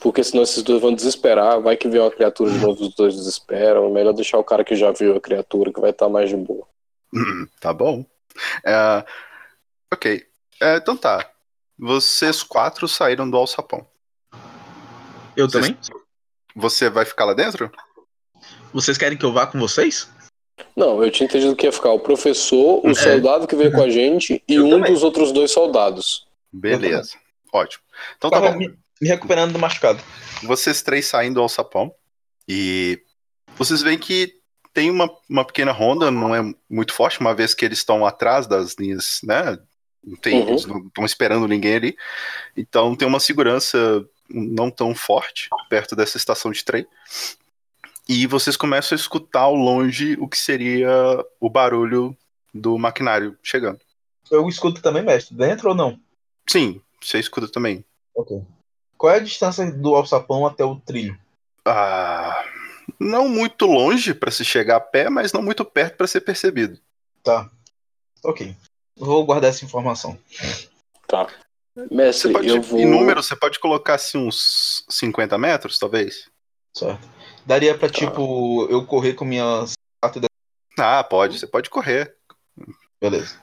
Porque 0.00 0.22
senão 0.24 0.42
esses 0.42 0.62
dois 0.62 0.80
vão 0.80 0.94
desesperar, 0.94 1.60
vai 1.60 1.76
que 1.76 1.88
vem 1.88 2.00
uma 2.00 2.10
criatura 2.10 2.50
de 2.50 2.58
novo, 2.58 2.82
os 2.82 2.94
dois 2.94 3.14
desesperam. 3.14 3.86
É 3.86 3.90
melhor 3.90 4.12
deixar 4.12 4.38
o 4.38 4.44
cara 4.44 4.64
que 4.64 4.74
já 4.74 4.90
viu 4.92 5.16
a 5.16 5.20
criatura, 5.20 5.72
que 5.72 5.80
vai 5.80 5.90
estar 5.90 6.08
mais 6.08 6.30
de 6.30 6.36
boa. 6.36 6.66
Tá 7.60 7.72
bom. 7.72 8.04
É, 8.64 9.04
ok. 9.92 10.26
É, 10.60 10.76
então 10.76 10.96
tá. 10.96 11.28
Vocês 11.78 12.42
quatro 12.42 12.86
saíram 12.88 13.28
do 13.28 13.36
alçapão. 13.36 13.86
Eu 15.36 15.48
Vocês- 15.48 15.66
também? 15.66 15.78
Você 16.54 16.90
vai 16.90 17.04
ficar 17.04 17.24
lá 17.24 17.34
dentro? 17.34 17.70
Vocês 18.72 18.98
querem 18.98 19.16
que 19.18 19.24
eu 19.24 19.32
vá 19.32 19.46
com 19.46 19.58
vocês? 19.58 20.08
Não, 20.76 21.02
eu 21.02 21.10
tinha 21.10 21.26
entendido 21.26 21.54
que 21.56 21.66
ia 21.66 21.72
ficar 21.72 21.90
o 21.92 22.00
professor, 22.00 22.80
o 22.84 22.90
É. 22.90 22.94
soldado 22.94 23.46
que 23.46 23.56
veio 23.56 23.72
com 23.72 23.82
a 23.82 23.90
gente 23.90 24.42
e 24.48 24.54
Eu 24.54 24.66
um 24.66 24.70
também. 24.70 24.92
dos 24.92 25.02
outros 25.02 25.32
dois 25.32 25.50
soldados. 25.50 26.26
Beleza. 26.52 27.14
Ótimo. 27.52 27.82
Então 28.16 28.30
tá 28.30 28.40
bom. 28.40 28.56
me, 28.56 28.68
me 29.00 29.08
recuperando 29.08 29.52
do 29.52 29.58
machucado. 29.58 30.02
Vocês 30.42 30.82
três 30.82 31.06
saem 31.06 31.32
do 31.32 31.40
alçapão 31.40 31.94
e 32.48 33.00
vocês 33.56 33.82
veem 33.82 33.98
que 33.98 34.34
tem 34.74 34.90
uma, 34.90 35.10
uma 35.28 35.44
pequena 35.44 35.70
ronda, 35.70 36.10
não 36.10 36.34
é 36.34 36.40
muito 36.68 36.94
forte, 36.94 37.20
uma 37.20 37.34
vez 37.34 37.52
que 37.54 37.64
eles 37.64 37.78
estão 37.78 38.06
atrás 38.06 38.46
das 38.46 38.74
linhas, 38.78 39.20
né? 39.22 39.58
Não 40.02 40.16
tem, 40.16 40.40
Uhum. 40.42 40.48
Eles 40.48 40.64
não 40.66 40.78
estão 40.86 41.04
esperando 41.04 41.46
ninguém 41.46 41.74
ali. 41.76 41.96
Então 42.56 42.96
tem 42.96 43.06
uma 43.06 43.20
segurança 43.20 44.04
não 44.28 44.70
tão 44.70 44.94
forte 44.94 45.48
perto 45.68 45.94
dessa 45.94 46.16
estação 46.16 46.50
de 46.50 46.64
trem. 46.64 46.86
E 48.08 48.26
vocês 48.26 48.56
começam 48.56 48.96
a 48.96 49.00
escutar 49.00 49.40
ao 49.40 49.54
longe 49.54 50.16
o 50.20 50.28
que 50.28 50.36
seria 50.36 50.90
o 51.40 51.48
barulho 51.48 52.16
do 52.52 52.76
maquinário 52.78 53.38
chegando. 53.42 53.80
Eu 54.30 54.48
escuto 54.48 54.82
também, 54.82 55.02
mestre. 55.02 55.36
Dentro 55.36 55.70
ou 55.70 55.74
não? 55.74 55.98
Sim, 56.48 56.80
você 57.00 57.18
escuta 57.18 57.48
também. 57.48 57.84
Ok. 58.14 58.42
Qual 58.96 59.12
é 59.12 59.16
a 59.16 59.22
distância 59.22 59.70
do 59.70 59.94
alçapão 59.94 60.46
até 60.46 60.64
o 60.64 60.76
trilho? 60.76 61.18
Ah, 61.64 62.44
não 62.98 63.28
muito 63.28 63.66
longe 63.66 64.14
para 64.14 64.30
se 64.30 64.44
chegar 64.44 64.76
a 64.76 64.80
pé, 64.80 65.08
mas 65.08 65.32
não 65.32 65.42
muito 65.42 65.64
perto 65.64 65.96
para 65.96 66.06
ser 66.06 66.20
percebido. 66.22 66.78
Tá. 67.22 67.50
Ok. 68.24 68.54
Vou 68.96 69.24
guardar 69.24 69.50
essa 69.50 69.64
informação. 69.64 70.18
Tá. 71.06 71.28
Você 71.74 71.94
Mestre, 71.94 72.32
pode, 72.32 72.48
eu 72.48 72.60
vou. 72.60 72.78
Em 72.78 72.86
número, 72.86 73.22
você 73.22 73.34
pode 73.34 73.58
colocar 73.58 73.94
assim 73.94 74.18
uns 74.18 74.84
50 74.88 75.38
metros, 75.38 75.78
talvez? 75.78 76.28
Certo. 76.74 77.08
Daria 77.44 77.76
pra, 77.76 77.88
tipo, 77.88 78.66
eu 78.70 78.84
correr 78.86 79.14
com 79.14 79.24
minhas. 79.24 79.72
Ah, 80.78 81.02
pode, 81.04 81.38
você 81.38 81.46
pode 81.46 81.68
correr. 81.70 82.14
Beleza. 83.00 83.36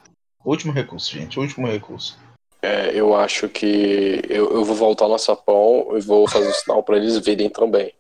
Último 0.44 0.72
recurso, 0.74 1.12
gente. 1.12 1.40
Último 1.40 1.68
recurso. 1.68 2.18
É, 2.62 2.92
eu 2.94 3.16
acho 3.16 3.48
que 3.50 4.22
eu, 4.30 4.52
eu 4.52 4.64
vou 4.66 4.76
voltar 4.76 5.08
no 5.08 5.18
sapão 5.18 5.92
e 5.98 6.02
vou 6.02 6.28
fazer 6.28 6.50
o 6.50 6.54
sinal 6.54 6.84
pra 6.84 6.98
eles 6.98 7.18
virem 7.20 7.50
também. 7.50 7.94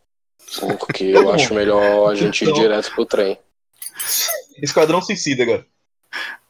Porque 0.80 1.06
eu 1.06 1.32
acho 1.34 1.54
melhor 1.54 2.10
a 2.12 2.16
gente 2.16 2.44
ir 2.44 2.50
Então- 2.50 2.62
direto 2.62 2.92
pro 2.94 3.06
trem. 3.06 3.38
Esquadrão 4.62 5.02
suicida, 5.02 5.46
cara. 5.46 5.66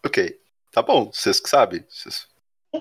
Ok. 0.06 0.40
Tá 0.72 0.82
bom, 0.82 1.12
vocês 1.12 1.40
que 1.40 1.50
sabem. 1.50 1.84
Vocês- 1.90 2.28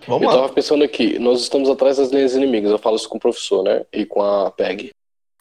Vamos 0.07 0.23
Eu 0.23 0.29
lá. 0.29 0.35
tava 0.43 0.49
pensando 0.53 0.85
aqui, 0.85 1.19
nós 1.19 1.41
estamos 1.41 1.71
atrás 1.71 1.97
das 1.97 2.11
linhas 2.11 2.35
inimigas, 2.35 2.71
eu 2.71 2.79
falo 2.79 2.97
isso 2.97 3.09
com 3.09 3.17
o 3.17 3.21
professor, 3.21 3.63
né? 3.65 3.87
E 3.91 4.05
com 4.05 4.23
a 4.23 4.51
PEG. 4.51 4.91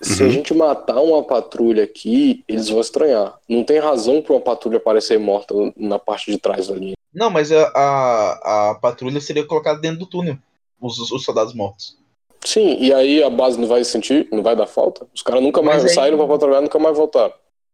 Se 0.02 0.22
Uhum. 0.22 0.30
a 0.30 0.32
gente 0.32 0.54
matar 0.54 1.00
uma 1.02 1.24
patrulha 1.24 1.84
aqui, 1.84 2.44
eles 2.48 2.70
vão 2.70 2.80
estranhar. 2.80 3.36
Não 3.50 3.64
tem 3.64 3.80
razão 3.80 4.22
pra 4.22 4.34
uma 4.34 4.42
patrulha 4.42 4.78
aparecer 4.78 5.18
morta 5.20 5.56
na 5.76 5.98
parte 5.98 6.32
de 6.32 6.38
trás 6.38 6.68
da 6.68 6.76
linha. 6.76 6.96
Não, 7.14 7.30
mas 7.32 7.52
a, 7.52 7.68
a, 7.74 8.70
a 8.72 8.76
patrulha 8.76 9.20
seria 9.20 9.44
colocada 9.46 9.80
dentro 9.80 10.00
do 10.00 10.06
túnel. 10.06 10.38
Os, 10.80 11.00
os 11.12 11.24
soldados 11.24 11.56
mortos. 11.56 11.98
Sim, 12.46 12.78
e 12.80 12.94
aí 12.94 13.24
a 13.24 13.30
base 13.32 13.60
não 13.60 13.68
vai 13.68 13.84
sentir, 13.84 14.28
não 14.32 14.44
vai 14.44 14.56
dar 14.56 14.68
falta. 14.68 15.08
Os 15.14 15.24
caras 15.24 15.42
nunca 15.42 15.62
mais 15.64 15.84
aí- 15.84 15.90
saíram 15.90 16.18
pra 16.20 16.28
patrulhar, 16.28 16.62
nunca 16.62 16.78
mais 16.78 16.96
voltaram. 16.96 17.34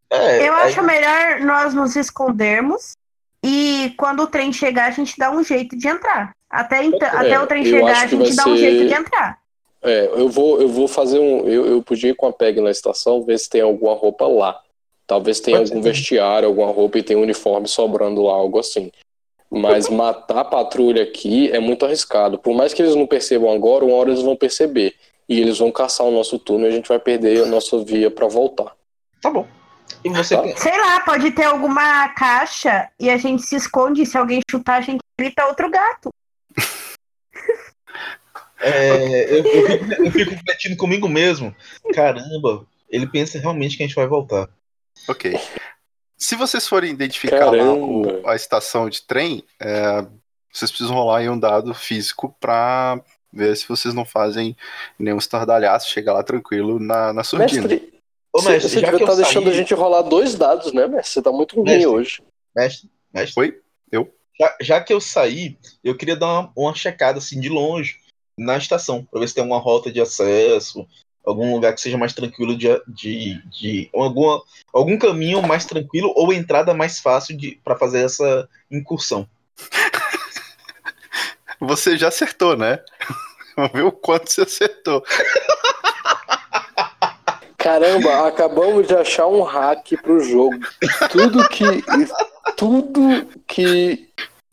É, 0.09 0.47
Eu 0.47 0.53
aí- 0.53 0.69
acho 0.69 0.81
melhor 0.81 1.41
nós 1.41 1.73
nos 1.73 1.95
escondermos 1.97 2.93
e 3.43 3.93
quando 3.97 4.21
o 4.23 4.27
trem 4.27 4.53
chegar, 4.53 4.87
a 4.87 4.91
gente 4.91 5.17
dá 5.17 5.29
um 5.29 5.43
jeito 5.43 5.75
de 5.77 5.87
entrar. 5.89 6.31
Até, 6.49 6.83
então, 6.85 7.07
até 7.09 7.37
o 7.39 7.45
trem 7.47 7.65
eu 7.65 7.69
chegar, 7.79 8.03
a 8.03 8.07
gente 8.07 8.33
dá 8.35 8.43
um 8.43 8.55
ser- 8.55 8.57
jeito 8.57 8.87
de 8.87 8.93
entrar. 8.93 9.39
É, 9.83 10.05
eu 10.13 10.29
vou, 10.29 10.61
eu 10.61 10.67
vou 10.69 10.87
fazer 10.87 11.19
um. 11.19 11.47
Eu, 11.47 11.65
eu 11.65 11.83
podia 11.83 12.11
ir 12.11 12.15
com 12.15 12.25
a 12.25 12.33
PEG 12.33 12.61
na 12.61 12.71
estação, 12.71 13.23
ver 13.23 13.37
se 13.37 13.49
tem 13.49 13.61
alguma 13.61 13.93
roupa 13.93 14.25
lá. 14.25 14.59
Talvez 15.05 15.39
tenha 15.39 15.57
Pode 15.57 15.71
algum 15.71 15.83
ser. 15.83 15.89
vestiário, 15.89 16.47
alguma 16.47 16.71
roupa 16.71 16.97
e 16.97 17.03
tem 17.03 17.17
um 17.17 17.21
uniforme 17.21 17.67
sobrando 17.67 18.23
lá, 18.23 18.33
algo 18.33 18.59
assim. 18.59 18.91
Mas 19.51 19.87
matar 19.89 20.39
a 20.39 20.45
patrulha 20.45 21.03
aqui 21.03 21.51
é 21.51 21.59
muito 21.59 21.85
arriscado. 21.85 22.39
Por 22.39 22.55
mais 22.55 22.73
que 22.73 22.81
eles 22.81 22.95
não 22.95 23.05
percebam 23.05 23.51
agora, 23.51 23.85
uma 23.85 23.95
hora 23.95 24.09
eles 24.09 24.23
vão 24.23 24.35
perceber. 24.35 24.95
E 25.29 25.39
eles 25.39 25.59
vão 25.59 25.71
caçar 25.71 26.07
o 26.07 26.11
nosso 26.11 26.39
turno 26.39 26.65
e 26.65 26.69
a 26.69 26.71
gente 26.71 26.87
vai 26.87 26.97
perder 26.97 27.43
a 27.43 27.45
nossa 27.45 27.83
via 27.83 28.09
pra 28.09 28.27
voltar. 28.27 28.75
Tá 29.21 29.29
bom. 29.29 29.45
E 30.03 30.09
você. 30.09 30.35
Tá. 30.35 30.57
Sei 30.57 30.77
lá, 30.77 31.01
pode 31.01 31.31
ter 31.31 31.43
alguma 31.43 32.09
caixa 32.09 32.89
e 32.99 33.09
a 33.09 33.17
gente 33.17 33.43
se 33.43 33.55
esconde. 33.55 34.05
Se 34.05 34.17
alguém 34.17 34.41
chutar, 34.49 34.77
a 34.77 34.81
gente 34.81 35.01
grita 35.19 35.45
outro 35.45 35.69
gato. 35.69 36.09
É, 38.63 39.33
eu, 39.33 39.37
eu 39.37 39.43
fico, 39.43 40.03
eu 40.05 40.11
fico 40.11 40.31
refletindo 40.31 40.77
comigo 40.77 41.07
mesmo. 41.09 41.55
Caramba, 41.93 42.65
ele 42.89 43.07
pensa 43.07 43.37
realmente 43.39 43.75
que 43.77 43.83
a 43.83 43.85
gente 43.87 43.95
vai 43.95 44.07
voltar. 44.07 44.49
Ok. 45.07 45.37
Se 46.17 46.35
vocês 46.35 46.67
forem 46.67 46.91
identificar 46.91 47.51
o- 47.53 48.25
a 48.27 48.35
estação 48.35 48.89
de 48.89 49.01
trem, 49.01 49.43
é, 49.59 50.05
vocês 50.51 50.71
precisam 50.71 50.95
rolar 50.95 51.19
aí 51.19 51.29
um 51.29 51.37
dado 51.39 51.73
físico 51.73 52.35
pra 52.39 53.01
ver 53.31 53.57
se 53.57 53.67
vocês 53.67 53.93
não 53.93 54.05
fazem 54.05 54.55
nenhum 54.97 55.17
estardalhaço, 55.17 55.89
chega 55.89 56.13
lá 56.13 56.23
tranquilo 56.23 56.79
na, 56.79 57.11
na 57.11 57.23
surdina. 57.23 57.67
Mestre, 57.67 57.93
Ô, 58.31 58.39
você, 58.41 58.49
mestre, 58.51 58.69
você 58.69 58.79
já 58.79 58.85
devia 58.91 58.97
que 58.97 59.03
eu 59.03 59.07
estar 59.07 59.21
deixando 59.21 59.47
a 59.47 59.51
saí- 59.51 59.57
gente 59.59 59.73
rolar 59.73 60.01
dois 60.03 60.35
dados, 60.35 60.71
né, 60.71 60.87
mestre? 60.87 61.13
Você 61.13 61.21
tá 61.21 61.31
muito 61.31 61.55
ruim 61.55 61.65
Mestre. 61.65 61.87
hoje. 61.87 62.23
Mestre, 62.55 62.89
mestre. 63.13 63.39
Oi? 63.41 63.59
Eu. 63.91 64.13
Já, 64.39 64.55
já 64.61 64.81
que 64.81 64.93
eu 64.93 65.01
saí, 65.01 65.57
eu 65.83 65.95
queria 65.97 66.15
dar 66.15 66.27
uma, 66.27 66.51
uma 66.55 66.75
checada 66.75 67.17
assim 67.17 67.39
de 67.39 67.49
longe 67.49 67.97
na 68.37 68.57
estação, 68.57 69.05
para 69.05 69.19
ver 69.19 69.27
se 69.27 69.35
tem 69.35 69.43
alguma 69.43 69.59
rota 69.59 69.91
de 69.91 70.01
acesso, 70.01 70.87
algum 71.25 71.53
lugar 71.53 71.73
que 71.73 71.81
seja 71.81 71.97
mais 71.97 72.13
tranquilo 72.13 72.57
de, 72.57 72.67
de, 72.87 73.41
de 73.49 73.89
alguma, 73.93 74.41
algum 74.73 74.97
caminho 74.97 75.41
mais 75.41 75.65
tranquilo 75.65 76.11
ou 76.15 76.33
entrada 76.33 76.73
mais 76.73 76.99
fácil 76.99 77.37
para 77.63 77.77
fazer 77.77 78.03
essa 78.03 78.47
incursão. 78.69 79.27
Você 81.59 81.97
já 81.97 82.09
acertou, 82.09 82.57
né? 82.57 82.79
Vamos 83.55 83.71
ver 83.71 83.83
o 83.83 83.91
quanto 83.91 84.29
você 84.29 84.41
acertou. 84.41 85.01
Caramba, 87.57 88.27
acabamos 88.27 88.87
de 88.87 88.95
achar 88.95 89.27
um 89.27 89.43
hack 89.43 89.93
pro 90.01 90.19
jogo. 90.19 90.57
Tudo 91.09 91.47
que. 91.47 91.63
Tudo 92.57 93.25
que 93.47 94.09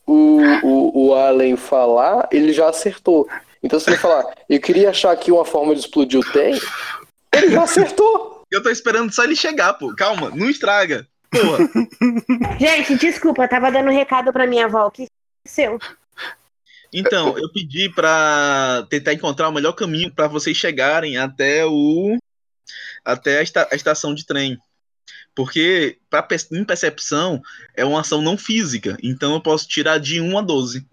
o, 0.07 0.39
o, 0.63 1.07
o 1.07 1.15
Allen 1.15 1.57
falar, 1.57 2.29
ele 2.31 2.53
já 2.53 2.69
acertou. 2.69 3.27
Então 3.63 3.79
se 3.79 3.89
ele 3.89 3.97
falar, 3.97 4.25
eu 4.49 4.59
queria 4.59 4.89
achar 4.89 5.11
aqui 5.11 5.31
uma 5.31 5.45
forma 5.45 5.73
de 5.73 5.81
explodir 5.81 6.19
o 6.19 6.31
trem, 6.31 6.59
ele 7.33 7.51
já 7.51 7.63
acertou. 7.63 8.43
Eu 8.51 8.61
tô 8.61 8.69
esperando 8.69 9.13
só 9.13 9.23
ele 9.23 9.35
chegar, 9.35 9.73
pô. 9.73 9.95
Calma, 9.95 10.29
não 10.31 10.49
estraga. 10.49 11.07
Porra. 11.29 11.69
Gente, 12.59 12.97
desculpa, 12.97 13.47
tava 13.47 13.71
dando 13.71 13.89
um 13.89 13.93
recado 13.93 14.33
pra 14.33 14.45
minha 14.45 14.65
avó. 14.65 14.87
O 14.87 14.91
que 14.91 15.07
aconteceu? 15.45 15.79
Então, 16.93 17.37
eu 17.37 17.49
pedi 17.53 17.89
pra 17.89 18.85
tentar 18.89 19.13
encontrar 19.13 19.47
o 19.47 19.53
melhor 19.53 19.71
caminho 19.71 20.13
para 20.13 20.27
vocês 20.27 20.57
chegarem 20.57 21.17
até 21.17 21.65
o. 21.65 22.17
até 23.05 23.37
a, 23.37 23.41
esta, 23.41 23.69
a 23.71 23.75
estação 23.75 24.13
de 24.13 24.25
trem. 24.25 24.59
Porque, 25.33 25.97
pra, 26.09 26.27
em 26.51 26.65
percepção, 26.65 27.41
é 27.73 27.85
uma 27.85 28.01
ação 28.01 28.21
não 28.21 28.37
física. 28.37 28.97
Então 29.01 29.33
eu 29.33 29.41
posso 29.41 29.65
tirar 29.67 29.97
de 29.97 30.19
1 30.19 30.37
a 30.37 30.41
12. 30.41 30.85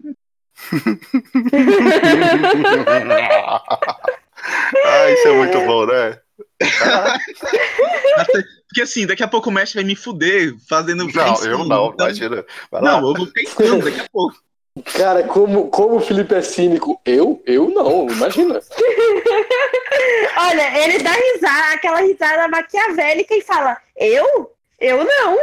ah, 4.85 5.11
isso 5.11 5.27
é 5.27 5.33
muito 5.33 5.59
bom, 5.61 5.85
né? 5.85 6.19
Porque 8.67 8.81
assim, 8.81 9.07
daqui 9.07 9.23
a 9.23 9.27
pouco 9.27 9.49
o 9.49 9.53
mestre 9.53 9.79
vai 9.79 9.85
me 9.85 9.95
fuder 9.95 10.55
fazendo. 10.67 11.07
Não, 11.07 11.43
eu 11.43 11.65
não, 11.65 11.87
então... 11.87 12.05
imagina. 12.05 12.45
Não, 12.71 12.97
eu 12.97 13.15
vou 13.15 13.25
ficar 13.25 13.79
daqui 13.79 14.01
a 14.01 14.09
pouco. 14.11 14.37
Cara, 14.95 15.23
como, 15.23 15.69
como 15.69 15.95
o 15.95 15.99
Felipe 15.99 16.35
é 16.35 16.41
cínico, 16.41 17.01
eu? 17.03 17.41
Eu 17.45 17.69
não, 17.69 18.07
imagina. 18.07 18.61
Olha, 20.37 20.83
ele 20.83 20.99
dá 20.99 21.11
risada, 21.11 21.73
aquela 21.73 22.01
risada 22.01 22.47
maquiavélica 22.47 23.35
e 23.35 23.41
fala: 23.41 23.77
Eu? 23.97 24.55
Eu 24.79 25.03
não. 25.03 25.37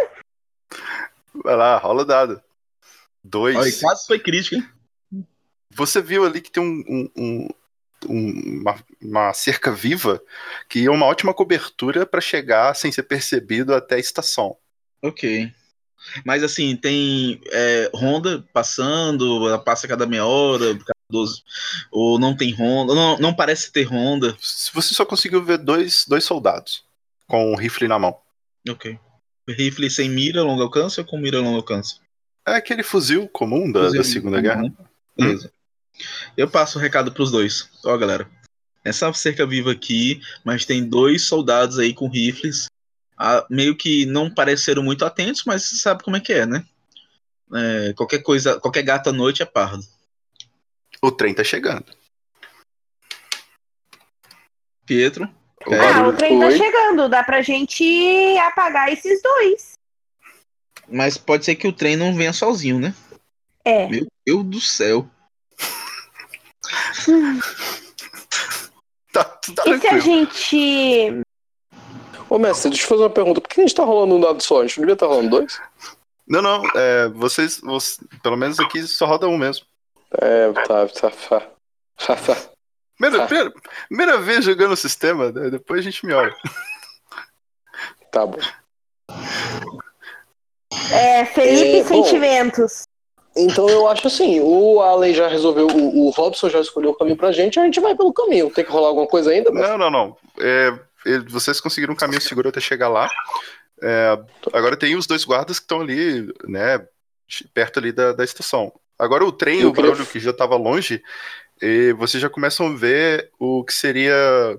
Vai 1.42 1.56
lá, 1.56 1.76
rola 1.76 2.02
o 2.02 2.06
dado. 2.06 2.40
Dois. 3.22 3.56
Olha, 3.56 3.72
quase 3.80 4.06
foi 4.06 4.18
crítica, 4.18 4.56
hein? 4.56 4.66
Você 5.76 6.00
viu 6.00 6.24
ali 6.24 6.40
que 6.40 6.50
tem 6.50 6.62
um, 6.62 7.10
um, 7.16 7.48
um, 8.08 8.60
uma, 8.60 8.76
uma, 9.00 9.34
cerca 9.34 9.70
viva 9.70 10.20
que 10.68 10.86
é 10.86 10.90
uma 10.90 11.06
ótima 11.06 11.34
cobertura 11.34 12.06
para 12.06 12.20
chegar 12.20 12.74
sem 12.74 12.90
ser 12.90 13.02
percebido 13.04 13.74
até 13.74 13.96
a 13.96 14.00
estação. 14.00 14.56
Ok. 15.02 15.52
Mas 16.24 16.42
assim, 16.42 16.76
tem 16.76 17.40
é, 17.50 17.90
Honda 17.94 18.44
passando, 18.52 19.48
ela 19.48 19.58
passa 19.58 19.88
cada 19.88 20.06
meia 20.06 20.24
hora, 20.24 20.74
cada 20.78 20.94
12, 21.10 21.42
ou 21.90 22.18
não 22.18 22.36
tem 22.36 22.54
Honda, 22.54 22.94
não, 22.94 23.18
não 23.18 23.34
parece 23.34 23.72
ter 23.72 23.84
Honda. 23.84 24.36
Você 24.40 24.94
só 24.94 25.04
conseguiu 25.04 25.44
ver 25.44 25.58
dois, 25.58 26.04
dois 26.06 26.24
soldados 26.24 26.84
com 27.26 27.52
um 27.52 27.56
rifle 27.56 27.88
na 27.88 27.98
mão. 27.98 28.16
Ok. 28.68 28.98
Rifle 29.48 29.90
sem 29.90 30.08
mira, 30.08 30.42
longo 30.42 30.62
alcance 30.62 31.00
ou 31.00 31.06
com 31.06 31.18
mira, 31.18 31.40
longo 31.40 31.56
alcance? 31.56 32.00
É 32.46 32.54
aquele 32.54 32.82
fuzil 32.82 33.28
comum 33.28 33.70
da, 33.70 33.84
fuzil 33.84 33.98
da 33.98 34.04
Segunda 34.04 34.40
Guerra. 34.40 34.72
Beleza. 35.16 35.50
Eu 36.36 36.48
passo 36.48 36.78
o 36.78 36.82
recado 36.82 37.12
pros 37.12 37.30
dois. 37.30 37.70
Ó, 37.84 37.96
galera. 37.96 38.28
Essa 38.84 39.12
cerca 39.12 39.46
viva 39.46 39.72
aqui, 39.72 40.20
mas 40.44 40.64
tem 40.64 40.88
dois 40.88 41.22
soldados 41.22 41.78
aí 41.78 41.92
com 41.92 42.08
rifles. 42.08 42.66
Ah, 43.18 43.44
meio 43.50 43.74
que 43.76 44.06
não 44.06 44.32
pareceram 44.32 44.82
muito 44.82 45.04
atentos, 45.04 45.42
mas 45.44 45.64
você 45.64 45.76
sabe 45.76 46.04
como 46.04 46.16
é 46.16 46.20
que 46.20 46.32
é, 46.32 46.46
né? 46.46 46.64
É, 47.52 47.92
qualquer 47.94 48.22
coisa, 48.22 48.60
qualquer 48.60 48.82
gato 48.82 49.10
à 49.10 49.12
noite 49.12 49.42
é 49.42 49.46
pardo. 49.46 49.82
O 51.02 51.10
trem 51.10 51.34
tá 51.34 51.42
chegando. 51.42 51.86
Pietro. 54.84 55.24
O 55.66 55.74
ah, 55.74 56.08
o 56.08 56.12
trem 56.12 56.38
tá 56.38 56.50
chegando. 56.50 57.08
Dá 57.08 57.24
pra 57.24 57.42
gente 57.42 58.38
apagar 58.38 58.92
esses 58.92 59.20
dois. 59.20 59.72
Mas 60.88 61.18
pode 61.18 61.44
ser 61.44 61.56
que 61.56 61.66
o 61.66 61.72
trem 61.72 61.96
não 61.96 62.14
venha 62.14 62.32
sozinho, 62.32 62.78
né? 62.78 62.94
É. 63.64 63.88
Meu 63.88 64.06
Deus 64.24 64.44
do 64.44 64.60
céu. 64.60 65.10
tá 69.12 69.24
tudo 69.24 69.62
E 69.66 69.80
se 69.80 69.88
a 69.88 69.98
gente. 69.98 71.22
Ô, 72.28 72.38
mestre, 72.38 72.70
deixa 72.70 72.84
eu 72.84 72.88
fazer 72.88 73.02
uma 73.02 73.10
pergunta. 73.10 73.40
Por 73.40 73.48
que 73.48 73.60
a 73.60 73.64
gente 73.64 73.74
tá 73.74 73.84
rolando 73.84 74.16
um 74.16 74.20
dado 74.20 74.42
só? 74.42 74.60
A 74.60 74.66
gente 74.66 74.78
não 74.78 74.82
devia 74.82 74.94
estar 74.94 75.06
tá 75.06 75.12
rolando 75.12 75.30
dois? 75.30 75.60
Não, 76.26 76.42
não. 76.42 76.62
É, 76.74 77.08
vocês, 77.08 77.60
vocês, 77.60 78.00
Pelo 78.22 78.36
menos 78.36 78.58
aqui 78.58 78.82
só 78.82 79.06
roda 79.06 79.28
um 79.28 79.38
mesmo. 79.38 79.64
É, 80.20 80.52
tá, 80.52 80.88
tá. 80.88 81.10
tá. 81.10 82.16
tá. 82.16 82.36
Primeira, 82.98 83.26
primeira, 83.26 83.52
primeira 83.88 84.18
vez 84.18 84.44
jogando 84.44 84.72
o 84.72 84.76
sistema, 84.76 85.30
né? 85.30 85.50
depois 85.50 85.80
a 85.80 85.82
gente 85.82 86.04
me 86.04 86.14
olha. 86.14 86.34
Tá 88.10 88.26
bom. 88.26 88.38
É, 90.90 91.26
Felipe 91.26 91.80
é, 91.80 91.84
Sentimentos. 91.84 92.86
Então 93.36 93.68
eu 93.68 93.86
acho 93.86 94.06
assim, 94.06 94.40
o 94.40 94.80
Allen 94.80 95.12
já 95.12 95.28
resolveu, 95.28 95.66
o, 95.66 96.06
o, 96.06 96.10
Robson 96.10 96.48
já 96.48 96.58
escolheu 96.58 96.92
o 96.92 96.94
caminho 96.94 97.16
pra 97.16 97.32
gente, 97.32 97.60
a 97.60 97.64
gente 97.64 97.80
vai 97.80 97.94
pelo 97.94 98.12
caminho. 98.12 98.50
Tem 98.50 98.64
que 98.64 98.70
rolar 98.70 98.88
alguma 98.88 99.06
coisa 99.06 99.30
ainda? 99.30 99.50
Mas... 99.52 99.68
Não, 99.68 99.76
não, 99.76 99.90
não. 99.90 100.16
É, 100.40 100.72
vocês 101.28 101.60
conseguiram 101.60 101.92
um 101.92 101.96
caminho 101.96 102.20
seguro 102.20 102.48
até 102.48 102.60
chegar 102.60 102.88
lá. 102.88 103.10
É, 103.82 104.18
agora 104.54 104.76
tem 104.76 104.96
os 104.96 105.06
dois 105.06 105.24
guardas 105.24 105.58
que 105.58 105.64
estão 105.64 105.82
ali, 105.82 106.32
né, 106.44 106.86
perto 107.52 107.78
ali 107.78 107.92
da, 107.92 108.12
da 108.12 108.24
estação. 108.24 108.72
Agora 108.98 109.24
o 109.24 109.32
trem, 109.32 109.60
eu 109.60 109.68
o 109.68 109.72
queria... 109.72 109.90
barulho 109.90 110.06
que 110.06 110.18
já 110.18 110.30
estava 110.30 110.56
longe, 110.56 111.02
e 111.60 111.92
vocês 111.92 112.20
já 112.20 112.30
começam 112.30 112.66
a 112.68 112.74
ver 112.74 113.30
o 113.38 113.62
que 113.64 113.72
seria 113.72 114.58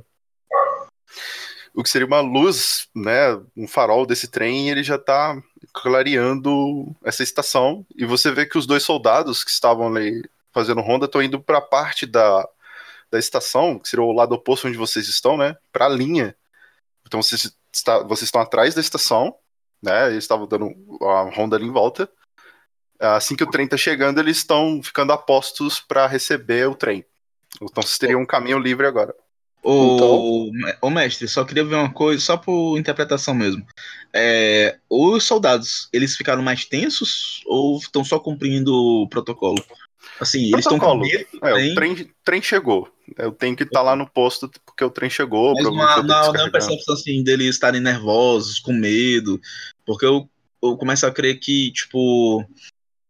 o 1.74 1.84
que 1.84 1.90
seria 1.90 2.08
uma 2.08 2.22
luz, 2.22 2.88
né, 2.96 3.40
um 3.56 3.68
farol 3.68 4.06
desse 4.06 4.28
trem, 4.28 4.70
ele 4.70 4.84
já 4.84 4.96
está 4.96 5.36
clareando 5.74 6.96
essa 7.04 7.24
estação 7.24 7.86
e 7.96 8.06
você 8.06 8.32
vê 8.32 8.46
que 8.46 8.58
os 8.58 8.66
dois 8.66 8.84
soldados 8.84 9.44
que 9.44 9.52
estavam 9.52 9.88
ali 9.88 10.24
fazendo 10.52 10.82
ronda 10.82 11.06
estão 11.06 11.22
indo 11.22 11.40
para 11.40 11.60
a 11.60 11.62
parte 11.62 12.06
da, 12.06 12.48
da 13.12 13.20
estação, 13.20 13.80
que 13.80 13.88
seria 13.88 14.04
o 14.04 14.12
lado 14.12 14.34
oposto 14.34 14.68
onde 14.68 14.78
vocês 14.78 15.08
estão, 15.08 15.38
né, 15.38 15.56
para 15.72 15.86
a 15.86 15.90
linha. 15.90 16.36
Então 17.06 17.22
vocês, 17.22 17.56
está, 17.72 18.00
vocês 18.00 18.24
estão 18.28 18.42
atrás 18.42 18.74
da 18.74 18.82
estação, 18.82 19.36
né, 19.82 20.10
eles 20.10 20.24
estavam 20.24 20.48
dando 20.48 20.74
a 21.04 21.30
ronda 21.36 21.56
ali 21.56 21.66
em 21.66 21.72
volta. 21.72 22.10
Assim 23.00 23.36
que 23.36 23.44
o 23.44 23.50
trem 23.50 23.66
está 23.66 23.78
chegando, 23.78 24.20
eles 24.20 24.38
estão 24.38 24.82
ficando 24.82 25.14
a 25.14 25.18
postos 25.18 25.80
para 25.80 26.08
receber 26.08 26.68
o 26.68 26.76
trem. 26.76 27.06
Então 27.62 27.84
vocês 27.84 27.98
teriam 27.98 28.22
um 28.22 28.26
caminho 28.26 28.60
livre 28.60 28.88
agora. 28.88 29.16
O, 29.70 30.50
então... 30.54 30.90
mestre, 30.90 31.28
só 31.28 31.44
queria 31.44 31.66
ver 31.66 31.76
uma 31.76 31.92
coisa, 31.92 32.24
só 32.24 32.38
por 32.38 32.78
interpretação 32.78 33.34
mesmo. 33.34 33.66
É, 34.14 34.78
os 34.90 35.26
soldados, 35.26 35.90
eles 35.92 36.16
ficaram 36.16 36.42
mais 36.42 36.64
tensos 36.64 37.42
ou 37.46 37.78
estão 37.78 38.02
só 38.02 38.18
cumprindo 38.18 38.74
o 38.74 39.10
protocolo? 39.10 39.62
Assim, 40.22 40.46
eles 40.46 40.60
estão 40.60 40.80
com 40.80 40.96
medo. 40.96 41.26
É, 41.44 41.72
o 41.72 41.76
trem, 41.76 42.10
trem 42.24 42.42
chegou. 42.42 42.88
Eu 43.18 43.34
tenho 43.34 43.58
que 43.58 43.64
estar 43.64 43.80
tá 43.80 43.84
lá 43.84 43.96
no 43.96 44.10
posto 44.10 44.50
porque 44.66 44.86
o 44.86 44.90
trem 44.90 45.10
chegou. 45.10 45.54
Mas 45.54 45.66
não, 45.66 45.74
não, 45.76 46.34
não 46.34 46.46
é 46.46 46.50
percepção 46.50 46.96
assim 46.96 47.22
deles 47.22 47.50
estarem 47.50 47.82
nervosos, 47.82 48.60
com 48.60 48.72
medo. 48.72 49.38
Porque 49.86 50.06
eu, 50.06 50.30
eu 50.64 50.78
começo 50.78 51.06
a 51.06 51.12
crer 51.12 51.40
que, 51.42 51.74
tipo, 51.74 52.42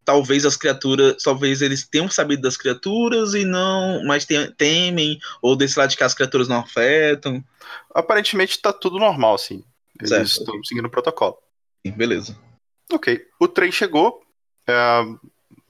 talvez 0.07 0.45
as 0.45 0.55
criaturas, 0.55 1.21
talvez 1.21 1.61
eles 1.61 1.85
tenham 1.85 2.09
sabido 2.09 2.41
das 2.41 2.55
criaturas 2.55 3.33
e 3.33 3.43
não, 3.43 4.01
mas 4.05 4.25
temem, 4.55 5.19
ou 5.41 5.53
desse 5.53 5.77
lado 5.77 5.89
de 5.89 5.97
cá 5.97 6.05
as 6.05 6.13
criaturas 6.13 6.47
não 6.47 6.59
afetam. 6.59 7.43
Aparentemente 7.93 8.61
tá 8.61 8.71
tudo 8.71 8.97
normal, 8.97 9.35
assim. 9.35 9.65
Eles 9.99 10.09
certo, 10.09 10.27
estão 10.27 10.63
seguindo 10.63 10.85
o 10.85 10.89
protocolo. 10.89 11.37
Beleza. 11.85 12.37
Ok. 12.89 13.27
O 13.37 13.49
trem 13.49 13.69
chegou. 13.69 14.23
É, 14.65 15.03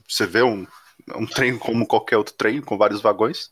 você 0.08 0.28
vê 0.28 0.44
um, 0.44 0.68
um 1.16 1.26
trem 1.26 1.58
como 1.58 1.88
qualquer 1.88 2.18
outro 2.18 2.36
trem, 2.36 2.62
com 2.62 2.78
vários 2.78 3.02
vagões. 3.02 3.52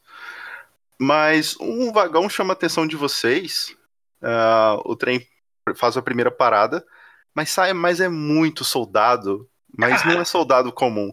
Mas 0.99 1.59
um 1.59 1.91
vagão 1.91 2.29
chama 2.29 2.53
a 2.53 2.57
atenção 2.57 2.85
de 2.85 2.95
vocês. 2.95 3.75
É, 4.21 4.81
o 4.85 4.95
trem 4.95 5.27
faz 5.75 5.97
a 5.97 6.01
primeira 6.03 6.29
parada, 6.29 6.85
mas 7.33 7.49
sai, 7.49 7.73
mas 7.73 7.99
é 7.99 8.07
muito 8.07 8.63
soldado 8.63 9.49
mas 9.77 10.05
não 10.05 10.21
é 10.21 10.25
soldado 10.25 10.71
comum. 10.71 11.11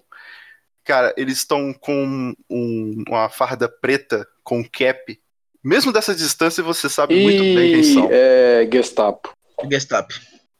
Cara, 0.85 1.15
eles 1.17 1.39
estão 1.39 1.73
com 1.73 2.35
um, 2.51 3.05
uma 3.07 3.29
farda 3.29 3.69
preta 3.69 4.27
com 4.43 4.65
cap. 4.65 5.21
Mesmo 5.63 5.93
dessa 5.93 6.15
distância, 6.15 6.63
você 6.63 6.89
sabe 6.89 7.15
e... 7.15 7.23
muito 7.23 7.43
bem 7.43 7.73
quem 7.73 7.83
são. 7.83 8.09
É 8.11 8.69
Gestapo. 8.71 9.33
Gestapo. 9.71 10.15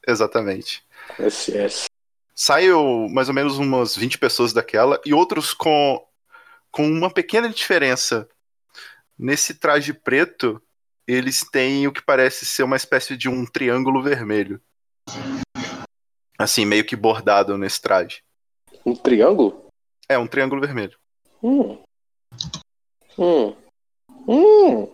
Exatamente. 0.07 0.83
SS. 1.19 1.85
Saiu 2.35 3.07
mais 3.09 3.27
ou 3.27 3.33
menos 3.33 3.57
umas 3.57 3.95
20 3.95 4.17
pessoas 4.17 4.53
daquela 4.53 4.99
e 5.05 5.13
outros 5.13 5.53
com, 5.53 6.01
com 6.71 6.87
uma 6.87 7.11
pequena 7.11 7.49
diferença. 7.49 8.27
Nesse 9.19 9.53
traje 9.53 9.93
preto, 9.93 10.61
eles 11.07 11.41
têm 11.51 11.85
o 11.85 11.91
que 11.91 12.01
parece 12.01 12.45
ser 12.45 12.63
uma 12.63 12.75
espécie 12.75 13.15
de 13.15 13.29
um 13.29 13.45
triângulo 13.45 14.01
vermelho. 14.01 14.59
Assim, 16.43 16.65
meio 16.65 16.83
que 16.83 16.93
bordado 16.93 17.57
nesse 17.57 17.81
traje. 17.81 18.21
Um 18.85 18.93
triângulo? 18.93 19.65
É, 20.09 20.17
um 20.17 20.27
triângulo 20.27 20.59
vermelho. 20.59 20.97
Hum. 21.41 21.81
Hum. 23.17 23.55
Hum. 24.27 24.91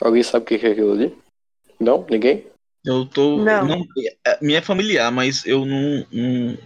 Alguém 0.00 0.22
sabe 0.22 0.44
o 0.44 0.46
que 0.46 0.66
é 0.66 0.70
aquilo 0.70 0.92
ali? 0.92 1.14
Não? 1.78 2.06
Ninguém? 2.08 2.46
Eu 2.82 3.04
tô. 3.04 3.36
Não. 3.36 3.66
não 3.66 3.86
é, 4.26 4.38
me 4.42 4.54
é 4.54 4.62
familiar, 4.62 5.12
mas 5.12 5.44
eu 5.44 5.66
não. 5.66 6.06
Não, 6.10 6.58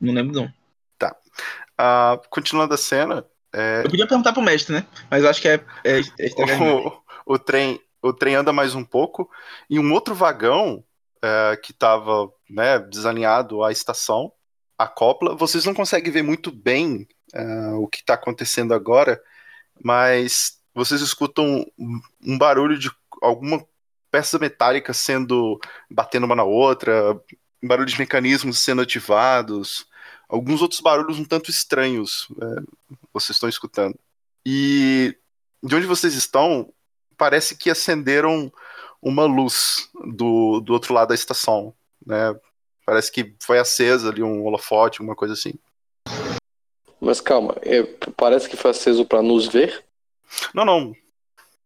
não 0.00 0.12
lembro, 0.12 0.34
não. 0.34 0.52
Ah, 1.78 2.20
continuando 2.28 2.74
a 2.74 2.78
cena, 2.78 3.24
é, 3.54 3.82
Eu 3.84 3.90
podia 3.90 4.08
perguntar 4.08 4.32
pro 4.32 4.42
mestre, 4.42 4.74
né? 4.74 4.86
Mas 5.08 5.22
eu 5.22 5.30
acho 5.30 5.40
que 5.40 5.48
é. 5.48 5.64
é, 5.84 6.00
é 6.00 6.02
o, 6.74 7.34
o 7.34 7.38
trem 7.38 7.80
o 8.02 8.12
trem 8.12 8.34
anda 8.34 8.52
mais 8.52 8.74
um 8.74 8.84
pouco 8.84 9.30
e 9.70 9.78
um 9.78 9.92
outro 9.92 10.12
vagão 10.12 10.82
é, 11.22 11.56
que 11.56 11.72
estava 11.72 12.30
né, 12.48 12.78
desalinhado 12.78 13.62
à 13.62 13.72
estação, 13.72 14.32
a 14.78 14.86
copla, 14.86 15.34
vocês 15.34 15.64
não 15.64 15.74
conseguem 15.74 16.12
ver 16.12 16.22
muito 16.22 16.52
bem 16.52 17.08
é, 17.32 17.72
o 17.74 17.86
que 17.86 17.98
está 17.98 18.14
acontecendo 18.14 18.74
agora, 18.74 19.20
mas 19.82 20.60
vocês 20.74 21.00
escutam 21.00 21.64
um, 21.78 22.38
barulho 22.38 22.78
de 22.78 22.90
alguma 23.22 23.66
peça 24.10 24.38
metálica 24.38 24.92
sendo 24.92 25.58
batendo 25.90 26.24
uma 26.24 26.36
na 26.36 26.44
outra, 26.44 27.18
barulho 27.62 27.88
de 27.88 27.98
mecanismos 27.98 28.58
sendo 28.58 28.82
ativados, 28.82 29.86
alguns 30.28 30.60
outros 30.60 30.80
barulhos 30.80 31.18
um 31.18 31.24
tanto 31.24 31.50
estranhos 31.50 32.28
é, 32.40 32.62
vocês 33.12 33.36
estão 33.36 33.48
escutando. 33.48 33.98
E 34.44 35.16
de 35.62 35.74
onde 35.74 35.86
vocês 35.86 36.14
estão, 36.14 36.72
parece 37.16 37.56
que 37.56 37.70
acenderam 37.70 38.52
uma 39.06 39.24
luz 39.24 39.88
do, 40.04 40.60
do 40.60 40.72
outro 40.72 40.92
lado 40.92 41.10
da 41.10 41.14
estação, 41.14 41.72
né? 42.04 42.34
Parece 42.84 43.12
que 43.12 43.36
foi 43.40 43.56
acesa 43.56 44.08
ali 44.08 44.20
um 44.20 44.44
holofote, 44.44 45.00
alguma 45.00 45.14
coisa 45.14 45.34
assim. 45.34 45.54
Mas 47.00 47.20
calma, 47.20 47.54
é, 47.62 47.84
parece 48.16 48.48
que 48.48 48.56
foi 48.56 48.72
aceso 48.72 49.04
pra 49.04 49.22
nos 49.22 49.46
ver? 49.46 49.84
Não, 50.52 50.64
não. 50.64 50.92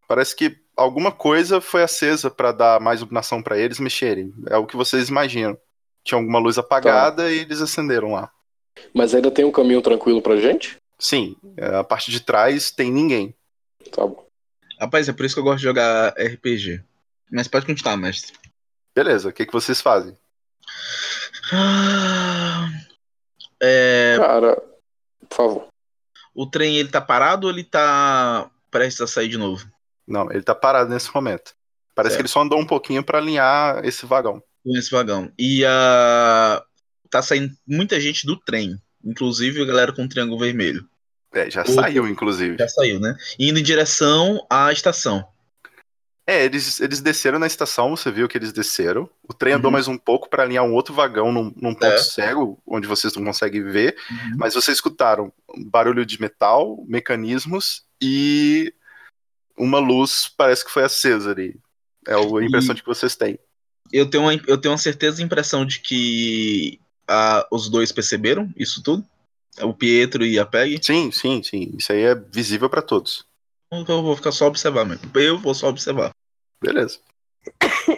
Parece 0.07 0.35
que 0.35 0.55
alguma 0.77 1.11
coisa 1.11 1.59
foi 1.59 1.81
acesa 1.81 2.29
para 2.29 2.51
dar 2.51 2.79
mais 2.79 2.99
iluminação 2.99 3.41
para 3.41 3.57
eles 3.57 3.79
mexerem. 3.79 4.31
É 4.47 4.57
o 4.57 4.67
que 4.67 4.77
vocês 4.77 5.09
imaginam. 5.09 5.57
Tinha 6.03 6.19
alguma 6.19 6.37
luz 6.37 6.59
apagada 6.59 7.31
e 7.31 7.39
eles 7.39 7.59
acenderam 7.59 8.13
lá. 8.13 8.31
Mas 8.93 9.15
ainda 9.15 9.31
tem 9.31 9.45
um 9.45 9.51
caminho 9.51 9.81
tranquilo 9.81 10.21
pra 10.21 10.37
gente? 10.37 10.77
Sim, 10.99 11.35
é, 11.57 11.77
a 11.77 11.83
parte 11.83 12.11
de 12.11 12.19
trás 12.19 12.69
tem 12.69 12.91
ninguém. 12.91 13.33
Tá 13.91 14.05
bom. 14.05 14.27
Rapaz, 14.79 15.09
é 15.09 15.13
por 15.13 15.25
isso 15.25 15.33
que 15.33 15.39
eu 15.39 15.43
gosto 15.43 15.57
de 15.57 15.63
jogar 15.63 16.13
RPG. 16.17 16.83
Mas 17.31 17.47
pode 17.47 17.65
continuar, 17.65 17.95
mestre. 17.97 18.33
Beleza, 18.95 19.29
o 19.29 19.33
que, 19.33 19.45
que 19.45 19.53
vocês 19.53 19.79
fazem? 19.81 20.17
Ah, 21.53 22.69
É, 23.61 24.17
Cara, 24.17 24.55
por 25.29 25.35
favor. 25.35 25.67
o 26.33 26.45
trem 26.49 26.77
ele 26.77 26.89
tá 26.89 26.99
parado 27.01 27.47
ou 27.47 27.53
ele 27.53 27.63
tá 27.63 28.49
prestes 28.69 29.01
a 29.01 29.07
sair 29.07 29.27
de 29.29 29.37
novo? 29.37 29.65
Não, 30.07 30.31
ele 30.31 30.41
tá 30.41 30.55
parado 30.55 30.89
nesse 30.89 31.13
momento. 31.13 31.53
Parece 31.93 32.13
Certo. 32.13 32.17
que 32.19 32.21
ele 32.23 32.33
só 32.33 32.41
andou 32.41 32.59
um 32.59 32.65
pouquinho 32.65 33.03
para 33.03 33.17
alinhar 33.19 33.83
esse 33.85 34.05
vagão. 34.05 34.41
Nesse 34.65 34.89
vagão. 34.91 35.31
E 35.37 35.63
a. 35.65 36.63
Tá 37.09 37.21
saindo 37.21 37.53
muita 37.67 37.99
gente 37.99 38.25
do 38.25 38.37
trem. 38.37 38.81
Inclusive 39.03 39.61
a 39.61 39.65
galera 39.65 39.93
com 39.93 40.03
o 40.05 40.09
triângulo 40.09 40.39
vermelho. 40.39 40.87
É, 41.33 41.49
já 41.49 41.63
O- 41.63 41.67
saiu, 41.71 42.07
inclusive. 42.07 42.57
Já 42.57 42.67
saiu, 42.67 42.99
né? 42.99 43.15
Indo 43.37 43.59
em 43.59 43.63
direção 43.63 44.45
à 44.49 44.71
estação. 44.71 45.25
É, 46.27 46.45
eles, 46.45 46.79
eles 46.79 47.01
desceram 47.01 47.39
na 47.39 47.47
estação, 47.47 47.95
você 47.95 48.11
viu 48.11 48.27
que 48.27 48.37
eles 48.37 48.53
desceram. 48.53 49.09
O 49.27 49.33
trem 49.33 49.53
andou 49.53 49.69
Uhum. 49.69 49.73
mais 49.73 49.87
um 49.87 49.97
pouco 49.97 50.29
para 50.29 50.43
alinhar 50.43 50.63
um 50.63 50.73
outro 50.73 50.93
vagão 50.93 51.31
num, 51.31 51.51
num 51.55 51.73
ponto 51.73 51.85
É. 51.85 51.97
cego, 51.97 52.61
onde 52.65 52.87
vocês 52.87 53.13
não 53.15 53.23
conseguem 53.23 53.63
ver. 53.63 53.95
Mas 54.37 54.53
vocês 54.53 54.77
escutaram 54.77 55.33
barulho 55.65 56.05
de 56.05 56.21
metal, 56.21 56.83
mecanismos 56.87 57.83
e 58.01 58.73
uma 59.57 59.79
luz 59.79 60.31
parece 60.37 60.63
que 60.63 60.71
foi 60.71 60.83
acesa 60.83 61.31
ali. 61.31 61.59
É 62.07 62.13
a 62.13 62.19
impressão 62.43 62.73
de 62.75 62.81
que 62.81 62.87
vocês 62.87 63.15
têm. 63.15 63.37
Eu 63.91 64.09
tenho 64.09 64.23
uma, 64.23 64.33
eu 64.47 64.57
tenho 64.57 64.71
uma 64.71 64.77
certeza 64.77 65.21
e 65.21 65.25
impressão 65.25 65.65
de 65.65 65.79
que 65.79 66.79
ah, 67.07 67.45
os 67.51 67.67
dois 67.69 67.91
perceberam 67.91 68.51
isso 68.55 68.81
tudo. 68.81 69.03
O 69.61 69.73
Pietro 69.73 70.25
e 70.25 70.39
a 70.39 70.45
Peg. 70.45 70.79
Sim, 70.81 71.11
sim, 71.11 71.43
sim. 71.43 71.73
Isso 71.77 71.91
aí 71.91 72.03
é 72.03 72.15
visível 72.15 72.69
para 72.69 72.81
todos. 72.81 73.25
Então 73.73 73.97
eu 73.97 74.03
vou 74.03 74.15
ficar 74.15 74.31
só 74.31 74.47
observar 74.47 74.85
mesmo. 74.85 75.09
Eu 75.13 75.37
vou 75.37 75.53
só 75.53 75.67
observar. 75.67 76.10
Beleza. 76.61 76.99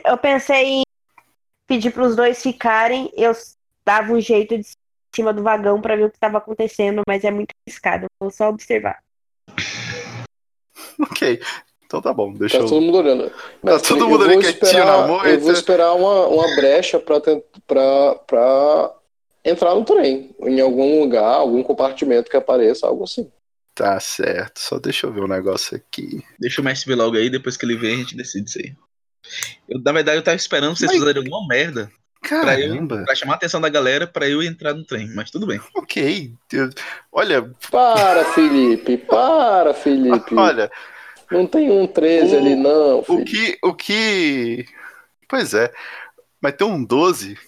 Eu 0.05 0.17
pensei 0.17 0.65
em 0.65 0.83
pedir 1.67 1.91
pros 1.91 2.15
dois 2.15 2.41
ficarem, 2.41 3.11
eu 3.15 3.31
dava 3.85 4.13
um 4.13 4.19
jeito 4.21 4.57
de 4.57 4.65
cima 5.15 5.33
do 5.33 5.43
vagão 5.43 5.81
pra 5.81 5.95
ver 5.95 6.05
o 6.05 6.09
que 6.11 6.19
tava 6.19 6.37
acontecendo, 6.37 7.01
mas 7.07 7.23
é 7.23 7.31
muito 7.31 7.49
arriscado, 7.67 8.05
eu 8.05 8.09
vou 8.19 8.31
só 8.31 8.49
observar. 8.49 8.99
Ok. 10.99 11.39
Então 11.85 12.01
tá 12.01 12.13
bom, 12.13 12.33
deixa 12.33 12.57
Tá 12.57 12.63
eu. 12.63 12.69
todo 12.69 12.81
mundo 12.81 12.97
olhando. 12.97 13.29
Tá 13.63 13.79
todo 13.79 14.07
mundo 14.09 14.23
ali 14.23 14.39
quietinho 14.39 14.85
na 14.85 15.05
moita. 15.07 15.29
Eu 15.29 15.39
vou 15.39 15.51
esperar 15.51 15.93
uma, 15.93 16.27
uma 16.27 16.55
brecha 16.55 16.99
pra, 16.99 17.19
tent- 17.19 17.43
pra, 17.67 18.15
pra 18.25 18.93
entrar 19.45 19.75
no 19.75 19.83
trem. 19.85 20.35
Em 20.41 20.59
algum 20.59 21.01
lugar, 21.01 21.35
algum 21.35 21.61
compartimento 21.61 22.29
que 22.31 22.37
apareça, 22.37 22.87
algo 22.87 23.03
assim. 23.03 23.31
Tá 23.75 23.99
certo. 23.99 24.59
Só 24.59 24.77
deixa 24.79 25.07
eu 25.07 25.13
ver 25.13 25.21
um 25.21 25.27
negócio 25.27 25.75
aqui. 25.75 26.23
Deixa 26.39 26.61
o 26.61 26.63
mestre 26.63 26.87
ver 26.87 26.95
logo 26.95 27.17
aí, 27.17 27.29
depois 27.29 27.57
que 27.57 27.65
ele 27.65 27.75
vem 27.75 27.95
a 27.95 27.97
gente 27.97 28.15
decide 28.15 28.47
isso 28.49 28.59
aí. 28.59 28.73
Eu, 29.67 29.79
na 29.81 29.91
verdade, 29.91 30.17
eu 30.17 30.23
tava 30.23 30.35
esperando 30.37 30.75
vocês 30.75 30.91
Mas- 30.91 30.99
fazerem 30.99 31.23
alguma 31.23 31.47
merda 31.47 31.89
pra, 32.21 32.59
eu, 32.59 32.69
Caramba. 32.69 33.03
pra 33.05 33.15
chamar 33.15 33.33
a 33.33 33.35
atenção 33.37 33.59
da 33.59 33.69
galera 33.69 34.05
pra 34.05 34.29
eu 34.29 34.43
entrar 34.43 34.73
no 34.73 34.85
trem. 34.85 35.09
Mas 35.15 35.31
tudo 35.31 35.47
bem. 35.47 35.59
Ok. 35.75 36.33
Eu- 36.51 36.69
Olha, 37.11 37.49
Para, 37.71 38.23
Felipe, 38.33 38.97
para, 38.97 39.73
Felipe. 39.73 40.33
olha, 40.35 40.69
Não 41.31 41.47
tem 41.47 41.71
um 41.71 41.87
13 41.87 42.35
O- 42.35 42.37
ali, 42.37 42.55
não, 42.55 42.99
o 42.99 43.03
Felipe. 43.03 43.31
que. 43.31 43.57
O 43.63 43.73
que. 43.73 44.65
Pois 45.27 45.53
é. 45.55 45.71
Mas 46.43 46.55
tem 46.57 46.67
um 46.67 46.83
12. 46.83 47.39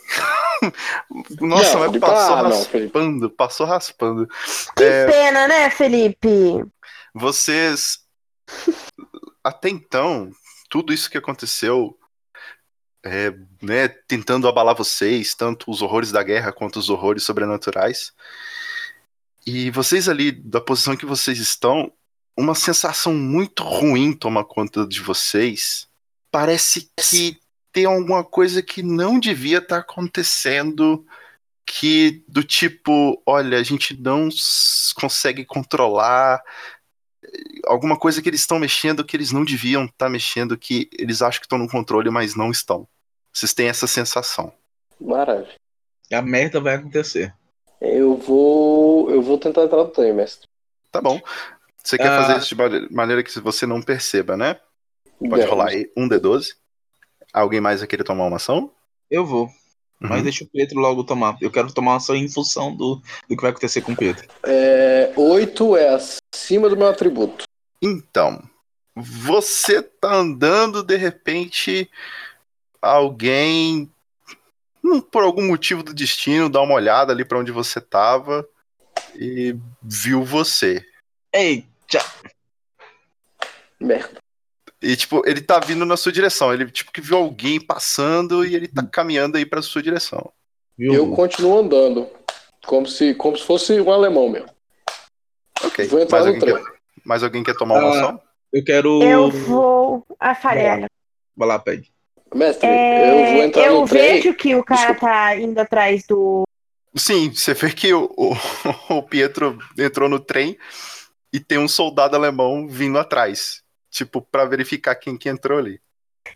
Nossa, 1.41 1.73
Não, 1.73 1.79
mas 1.79 1.87
Felipe, 1.87 1.99
passou 1.99 2.35
ah, 2.35 2.43
não, 2.43 2.49
raspando, 2.49 3.29
passou 3.29 3.65
raspando. 3.67 4.27
Que 4.73 4.83
É. 4.85 5.05
pena, 5.05 5.47
né, 5.49 5.69
Felipe? 5.69 6.65
Vocês. 7.13 7.99
Até 9.43 9.67
então, 9.69 10.31
tudo 10.69 10.93
isso 10.93 11.09
que 11.09 11.17
aconteceu. 11.17 11.99
é, 13.03 13.31
né, 13.61 13.87
tentando 13.87 14.47
abalar 14.47 14.73
vocês, 14.75 15.35
tanto 15.35 15.69
os 15.69 15.83
horrores 15.83 16.11
da 16.11 16.23
guerra 16.23 16.51
quanto 16.51 16.79
os 16.79 16.89
horrores 16.89 17.23
sobrenaturais. 17.23 18.11
E 19.45 19.69
vocês 19.69 20.09
ali, 20.09 20.31
da 20.31 20.59
posição 20.59 20.97
que 20.97 21.05
vocês 21.05 21.37
estão, 21.37 21.91
uma 22.35 22.55
sensação 22.55 23.13
muito 23.13 23.61
ruim 23.61 24.11
toma 24.13 24.43
conta 24.43 24.87
de 24.87 25.01
vocês. 25.01 25.87
Parece 26.31 26.89
que 26.97 27.37
tem 27.75 27.83
alguma 27.83 28.23
coisa 28.23 28.61
que 28.61 28.81
não 28.81 29.19
devia 29.19 29.57
estar 29.57 29.79
acontecendo. 29.79 31.05
Que 31.67 32.23
do 32.27 32.43
tipo, 32.43 33.21
olha, 33.25 33.57
a 33.57 33.63
gente 33.63 33.99
não 33.99 34.29
consegue 34.95 35.43
controlar 35.43 36.41
alguma 37.65 37.97
coisa 37.97 38.21
que 38.21 38.29
eles 38.29 38.41
estão 38.41 38.59
mexendo 38.59 39.03
que 39.03 39.17
eles 39.17 39.31
não 39.31 39.43
deviam 39.43 39.85
estar 39.85 40.07
mexendo, 40.07 40.55
que 40.57 40.87
eles 40.97 41.21
acham 41.23 41.39
que 41.41 41.47
estão 41.47 41.57
no 41.57 41.67
controle, 41.67 42.09
mas 42.11 42.35
não 42.35 42.51
estão. 42.51 42.87
Vocês 43.33 43.53
têm 43.53 43.67
essa 43.67 43.87
sensação. 43.87 44.53
Maravilha. 45.01 45.55
A 46.13 46.21
merda 46.21 46.61
vai 46.61 46.75
acontecer. 46.75 47.33
Eu 47.81 48.15
vou. 48.15 49.09
Eu 49.11 49.21
vou 49.21 49.37
tentar 49.37 49.63
entrar 49.63 49.77
no 49.79 49.87
trem, 49.89 50.13
mestre. 50.13 50.47
Tá 50.91 51.01
bom. 51.01 51.19
Você 51.83 51.97
quer 51.97 52.07
Ah. 52.09 52.21
fazer 52.21 52.37
isso 52.39 52.49
de 52.49 52.55
mane- 52.55 52.87
maneira 52.91 53.23
que 53.23 53.39
você 53.39 53.65
não 53.65 53.81
perceba, 53.81 54.37
né? 54.37 54.59
Pode 55.19 55.29
Vamos. 55.31 55.45
rolar 55.49 55.69
aí 55.69 55.91
um 55.97 56.07
D12. 56.07 56.55
Alguém 57.35 57.59
mais 57.59 57.81
vai 57.81 57.87
querer 57.87 58.05
tomar 58.05 58.25
uma 58.25 58.37
ação? 58.37 58.71
Eu 59.11 59.25
vou. 59.25 59.49
Mas 59.99 60.19
Uhum. 60.19 60.23
deixa 60.23 60.43
o 60.45 60.47
Pedro 60.47 60.79
logo 60.79 61.03
tomar. 61.03 61.37
Eu 61.41 61.51
quero 61.51 61.73
tomar 61.73 61.91
uma 61.91 61.97
ação 61.97 62.15
em 62.15 62.29
função 62.29 62.73
do, 62.73 63.01
do 63.27 63.35
que 63.35 63.41
vai 63.41 63.51
acontecer 63.51 63.81
com 63.81 63.91
o 63.91 63.97
Pedro. 63.97 64.25
É, 64.45 65.11
8 65.17 65.75
é 65.75 65.89
acima 66.33 66.69
do 66.69 66.77
meu 66.77 66.87
atributo. 66.87 67.43
Então, 67.81 68.41
você 68.95 69.81
tá 69.81 70.15
andando, 70.15 70.81
de 70.81 70.95
repente, 70.95 71.91
alguém, 72.81 73.91
hum, 74.81 75.01
por 75.01 75.23
algum 75.23 75.45
motivo 75.45 75.83
do 75.83 75.93
destino, 75.93 76.49
dá 76.49 76.61
uma 76.61 76.75
olhada 76.75 77.11
ali 77.11 77.25
pra 77.25 77.39
onde 77.39 77.51
você 77.51 77.81
tava 77.81 78.47
e 79.13 79.57
viu 79.81 80.23
você. 80.23 80.85
Ei, 81.33 81.65
tchau. 81.85 82.05
Merda. 83.77 84.24
E, 84.85 84.95
tipo, 84.95 85.23
ele 85.25 85.41
tá 85.41 85.59
vindo 85.59 85.83
na 85.85 85.97
sua 85.97 86.11
direção. 86.11 86.53
Ele, 86.53 86.69
tipo, 86.69 86.91
que 86.91 87.01
viu 87.01 87.17
alguém 87.17 87.59
passando 87.59 88.45
e 88.45 88.55
ele 88.55 88.67
tá 88.67 88.83
caminhando 88.83 89.35
aí 89.37 89.45
pra 89.45 89.61
sua 89.61 89.81
direção. 89.81 90.31
Eu 90.77 91.09
continuo 91.11 91.57
andando. 91.57 92.07
Como 92.67 92.85
se, 92.87 93.13
como 93.15 93.35
se 93.37 93.43
fosse 93.43 93.79
um 93.81 93.91
alemão 93.91 94.29
mesmo. 94.29 94.49
Ok. 95.63 95.87
Vou 95.87 95.99
entrar 96.01 96.19
mais, 96.19 96.25
no 96.27 96.33
alguém 96.35 96.53
trem. 96.53 96.63
quer, 96.65 96.73
mais 97.03 97.23
alguém 97.23 97.43
quer 97.43 97.55
tomar 97.55 97.79
uma 97.79 97.87
Ah. 97.87 97.91
ação? 97.99 98.21
Eu 98.53 98.63
quero. 98.63 99.01
Eu 99.03 99.31
vou. 99.31 100.05
A 100.19 100.35
farela. 100.35 100.87
Vai 101.35 101.47
lá, 101.47 101.59
Peg. 101.59 101.87
Mestre, 102.33 102.67
É, 102.67 103.09
eu 103.29 103.33
vou 103.35 103.43
entrar 103.43 103.65
eu 103.65 103.81
no 103.81 103.87
trem. 103.87 104.13
vejo 104.21 104.33
que 104.35 104.55
o 104.55 104.63
cara 104.63 104.79
Desculpa. 104.81 105.01
tá 105.07 105.35
indo 105.37 105.57
atrás 105.59 106.05
do. 106.05 106.43
Sim, 106.95 107.31
você 107.33 107.53
vê 107.53 107.71
que 107.71 107.93
o, 107.93 108.09
o, 108.17 108.33
o 108.99 109.03
Pietro 109.03 109.57
entrou 109.77 110.07
no 110.09 110.19
trem 110.19 110.57
e 111.31 111.39
tem 111.39 111.57
um 111.57 111.67
soldado 111.67 112.15
alemão 112.15 112.67
vindo 112.67 112.97
atrás. 112.99 113.61
Tipo, 113.95 114.21
pra 114.21 114.43
verificar 114.43 114.93
quem 114.95 115.17
que 115.17 115.29
entrou 115.29 115.57
ali. 115.57 115.79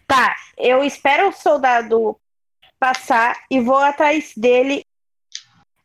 Tá, 0.08 0.34
eu 0.58 0.82
espero 0.82 1.28
o 1.28 1.34
soldado 1.34 2.18
passar 2.80 3.36
e 3.52 3.60
vou 3.60 3.80
atrás 3.80 4.32
dele. 4.38 4.86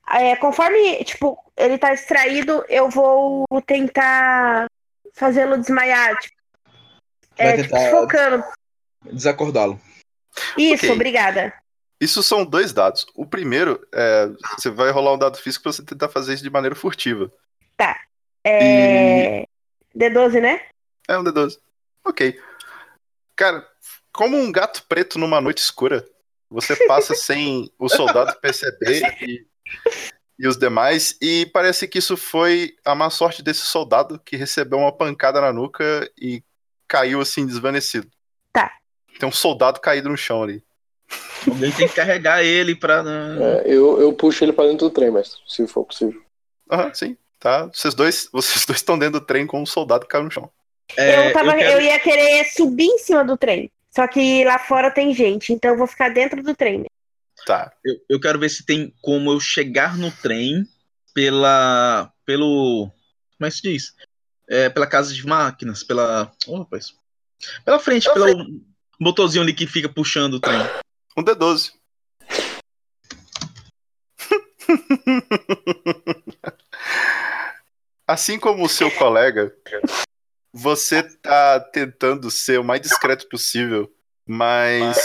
É, 0.08 0.36
conforme, 0.36 1.02
tipo, 1.02 1.36
ele 1.56 1.76
tá 1.76 1.92
distraído, 1.92 2.64
eu 2.68 2.88
vou 2.88 3.44
tentar 3.66 4.66
fazê-lo 5.14 5.58
desmaiar. 5.58 6.16
Tipo, 6.20 6.36
é, 7.38 7.62
tipo, 7.62 7.76
focando. 7.90 8.44
Desacordá-lo. 9.02 9.80
Isso, 10.56 10.84
Ok. 10.84 10.90
obrigada. 10.94 11.52
Isso 12.00 12.22
são 12.22 12.44
dois 12.44 12.72
dados. 12.72 13.04
O 13.16 13.26
primeiro, 13.26 13.84
é, 13.92 14.28
você 14.56 14.70
vai 14.70 14.92
rolar 14.92 15.14
um 15.14 15.18
dado 15.18 15.38
físico 15.38 15.64
pra 15.64 15.72
você 15.72 15.84
tentar 15.84 16.08
fazer 16.08 16.34
isso 16.34 16.44
de 16.44 16.50
maneira 16.50 16.76
furtiva. 16.76 17.32
É. 18.44 19.44
D12, 19.96 20.40
né? 20.40 20.60
É 21.08 21.18
um 21.18 21.24
D12. 21.24 21.58
Ok. 22.04 22.40
Cara, 23.36 23.66
como 24.12 24.36
um 24.36 24.50
gato 24.50 24.84
preto 24.88 25.18
numa 25.18 25.40
noite 25.40 25.58
escura, 25.58 26.06
você 26.48 26.76
passa 26.86 27.14
sem 27.16 27.70
o 27.78 27.88
soldado 27.88 28.38
perceber 28.40 29.02
e, 29.22 29.46
e 30.38 30.46
os 30.46 30.56
demais, 30.56 31.16
e 31.20 31.46
parece 31.46 31.88
que 31.88 31.98
isso 31.98 32.16
foi 32.16 32.76
a 32.84 32.94
má 32.94 33.10
sorte 33.10 33.42
desse 33.42 33.62
soldado 33.62 34.18
que 34.18 34.36
recebeu 34.36 34.78
uma 34.78 34.92
pancada 34.92 35.40
na 35.40 35.52
nuca 35.52 36.10
e 36.20 36.42
caiu 36.86 37.20
assim 37.20 37.46
desvanecido. 37.46 38.08
Tá. 38.52 38.72
Tem 39.18 39.28
um 39.28 39.32
soldado 39.32 39.80
caído 39.80 40.08
no 40.08 40.16
chão 40.16 40.42
ali. 40.42 40.62
Alguém 41.46 41.72
tem 41.72 41.88
que 41.88 41.94
carregar 41.94 42.42
ele 42.42 42.74
pra. 42.74 43.04
É, 43.06 43.62
eu, 43.66 44.00
eu 44.00 44.12
puxo 44.12 44.44
ele 44.44 44.52
pra 44.52 44.64
dentro 44.64 44.88
do 44.88 44.90
trem, 44.90 45.10
mestre, 45.10 45.40
se 45.46 45.66
for 45.66 45.84
possível. 45.84 46.22
Aham, 46.70 46.94
sim. 46.94 47.16
Tá. 47.38 47.66
Vocês 47.66 47.94
dois, 47.94 48.28
vocês 48.32 48.64
dois 48.64 48.78
estão 48.78 48.98
dentro 48.98 49.20
do 49.20 49.26
trem 49.26 49.46
com 49.46 49.60
um 49.60 49.66
soldado 49.66 50.06
que 50.06 50.10
caiu 50.10 50.24
no 50.24 50.30
chão. 50.30 50.50
É, 50.96 51.28
eu, 51.28 51.32
tava, 51.32 51.52
eu, 51.52 51.58
quero- 51.58 51.80
ia 51.80 51.98
querer 51.98 52.44
subir 52.44 52.86
em 52.86 52.98
cima 52.98 53.24
do 53.24 53.36
trem. 53.36 53.70
Só 53.90 54.06
que 54.08 54.44
lá 54.44 54.58
fora 54.58 54.90
tem 54.90 55.14
gente, 55.14 55.52
então 55.52 55.70
eu 55.70 55.78
vou 55.78 55.86
ficar 55.86 56.08
dentro 56.08 56.42
do 56.42 56.54
trem. 56.54 56.84
Tá. 57.46 57.72
Eu, 57.84 57.94
eu 58.10 58.20
quero 58.20 58.38
ver 58.38 58.48
se 58.48 58.64
tem 58.64 58.92
como 59.00 59.30
eu 59.30 59.40
chegar 59.40 59.96
no 59.96 60.10
trem 60.10 60.66
pela. 61.14 62.12
pelo. 62.24 62.90
Como 63.38 63.46
é 63.46 63.50
que 63.50 63.56
se 63.56 63.62
diz? 63.62 63.92
É, 64.48 64.68
pela 64.68 64.86
casa 64.86 65.14
de 65.14 65.26
máquinas, 65.26 65.82
pela. 65.82 66.32
Oh, 66.46 66.58
rapaz. 66.58 66.92
Pela 67.64 67.78
frente, 67.78 68.12
pelo 68.12 68.46
motorzinho 68.98 69.42
ali 69.42 69.54
que 69.54 69.66
fica 69.66 69.88
puxando 69.88 70.34
o 70.34 70.40
trem. 70.40 70.58
Um 71.16 71.22
D12. 71.22 71.72
Assim 78.06 78.38
como 78.38 78.64
o 78.64 78.68
seu 78.68 78.90
colega, 78.90 79.54
você 80.56 81.02
tá 81.02 81.58
tentando 81.58 82.30
ser 82.30 82.60
o 82.60 82.64
mais 82.64 82.80
discreto 82.80 83.28
possível, 83.28 83.92
mas 84.24 84.96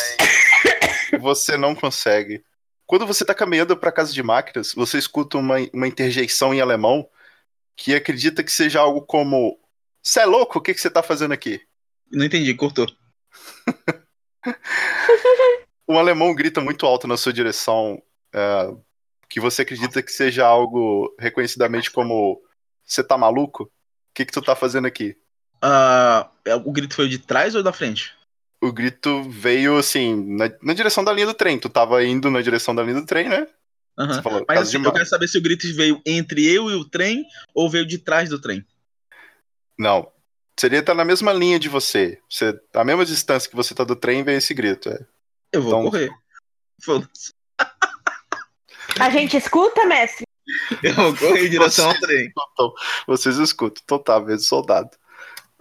você 1.20 1.58
não 1.58 1.74
consegue. 1.74 2.44
Quando 2.86 3.08
você 3.08 3.26
tá 3.26 3.34
caminhando 3.34 3.76
pra 3.76 3.92
casa 3.92 4.14
de 4.14 4.22
máquinas, 4.22 4.76
você 4.76 5.00
escuta 5.00 5.40
uma, 5.40 5.56
uma 5.74 5.88
interjeição 5.88 6.54
em 6.54 6.62
alemão 6.62 7.10
que 7.76 7.96
acredita 7.96 8.44
que 8.44 8.52
seja 8.52 8.80
algo 8.80 9.02
como: 9.02 9.60
Você 10.04 10.20
é 10.20 10.26
louco? 10.26 10.60
O 10.60 10.62
que, 10.62 10.72
que 10.72 10.80
você 10.80 10.90
tá 10.90 11.02
fazendo 11.02 11.32
aqui? 11.34 11.60
Não 12.12 12.26
entendi, 12.26 12.54
cortou. 12.54 12.86
Um 15.92 15.98
alemão 15.98 16.36
grita 16.36 16.62
muito 16.62 16.86
alto 16.86 17.08
na 17.08 17.18
sua 17.18 17.34
direção, 17.34 18.00
é, 18.32 18.72
que 19.28 19.40
você 19.40 19.64
acredita 19.64 20.04
que 20.04 20.12
seja 20.12 20.46
algo 20.46 21.12
reconhecidamente 21.18 21.90
como 21.90 22.40
você 22.86 23.04
tá 23.04 23.18
maluco? 23.18 23.64
O 23.64 23.72
que 24.14 24.24
que 24.24 24.32
tu 24.32 24.40
tá 24.40 24.56
fazendo 24.56 24.86
aqui? 24.86 25.19
Ah, 25.62 26.30
o 26.66 26.72
grito 26.72 26.96
foi 26.96 27.08
de 27.10 27.18
trás 27.20 27.56
ou 27.56 27.64
da 27.64 27.74
frente? 27.74 28.14
O 28.62 28.72
grito 28.72 29.24
veio 29.30 29.78
assim, 29.78 30.16
na, 30.36 30.50
na 30.62 30.74
direção 30.74 31.04
da 31.04 31.14
linha 31.14 31.28
do 31.28 31.34
trem. 31.34 31.58
Tu 31.60 31.70
tava 31.70 32.04
indo 32.04 32.30
na 32.30 32.42
direção 32.42 32.74
da 32.76 32.84
linha 32.84 33.00
do 33.00 33.06
trem, 33.06 33.30
né? 33.30 33.48
Você 33.98 34.22
falou, 34.22 34.46
Mas 34.48 34.60
assim, 34.70 34.84
eu 34.84 34.92
quero 34.94 35.06
saber 35.06 35.28
se 35.28 35.38
o 35.38 35.42
grito 35.42 35.68
veio 35.76 36.02
entre 36.06 36.46
eu 36.46 36.70
e 36.70 36.74
o 36.76 36.86
trem 36.86 37.26
ou 37.54 37.70
veio 37.70 37.86
de 37.86 37.98
trás 37.98 38.30
do 38.30 38.40
trem. 38.40 38.66
Não. 39.78 40.10
Seria 40.58 40.80
estar 40.80 40.94
na 40.94 41.04
mesma 41.06 41.32
linha 41.34 41.60
de 41.60 41.68
você. 41.70 42.20
você. 42.30 42.58
A 42.74 42.84
mesma 42.84 43.06
distância 43.06 43.50
que 43.50 43.56
você 43.56 43.74
tá 43.76 43.84
do 43.84 43.96
trem 43.96 44.24
veio 44.24 44.38
esse 44.38 44.54
grito. 44.54 44.90
é. 44.90 45.06
Eu 45.52 45.62
vou 45.62 45.72
Então- 45.80 45.92
correr. 45.92 46.10
Foda-se. 46.84 47.34
A 49.00 49.10
gente 49.10 49.36
escuta, 49.38 49.86
mestre? 49.86 50.26
Eu 50.82 50.94
vou 50.96 51.16
correr 51.16 51.48
em 51.48 51.50
direção 51.50 51.90
ao 51.90 52.00
trem. 52.00 52.32
Então, 52.54 52.74
vocês 53.08 53.38
escutam. 53.38 53.82
Então 53.84 54.00
tá, 54.00 54.18
vez 54.20 54.48
soldado. 54.48 54.90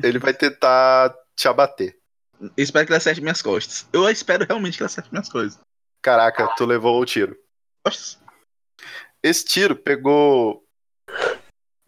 Ele 0.02 0.18
vai 0.18 0.32
tentar 0.32 1.14
te 1.34 1.48
abater. 1.48 1.98
Eu 2.40 2.52
espero 2.56 2.86
que 2.86 2.92
ele 2.92 2.98
acerte 2.98 3.20
minhas 3.20 3.42
costas. 3.42 3.86
Eu 3.92 4.08
espero 4.08 4.46
realmente 4.46 4.76
que 4.76 4.82
ele 4.82 4.86
acerte 4.86 5.10
minhas 5.10 5.28
coisas. 5.28 5.58
Caraca, 6.00 6.46
tu 6.56 6.64
levou 6.64 7.00
o 7.00 7.04
tiro. 7.04 7.36
Nossa. 7.84 8.18
Esse 9.22 9.44
tiro 9.44 9.74
pegou. 9.74 10.64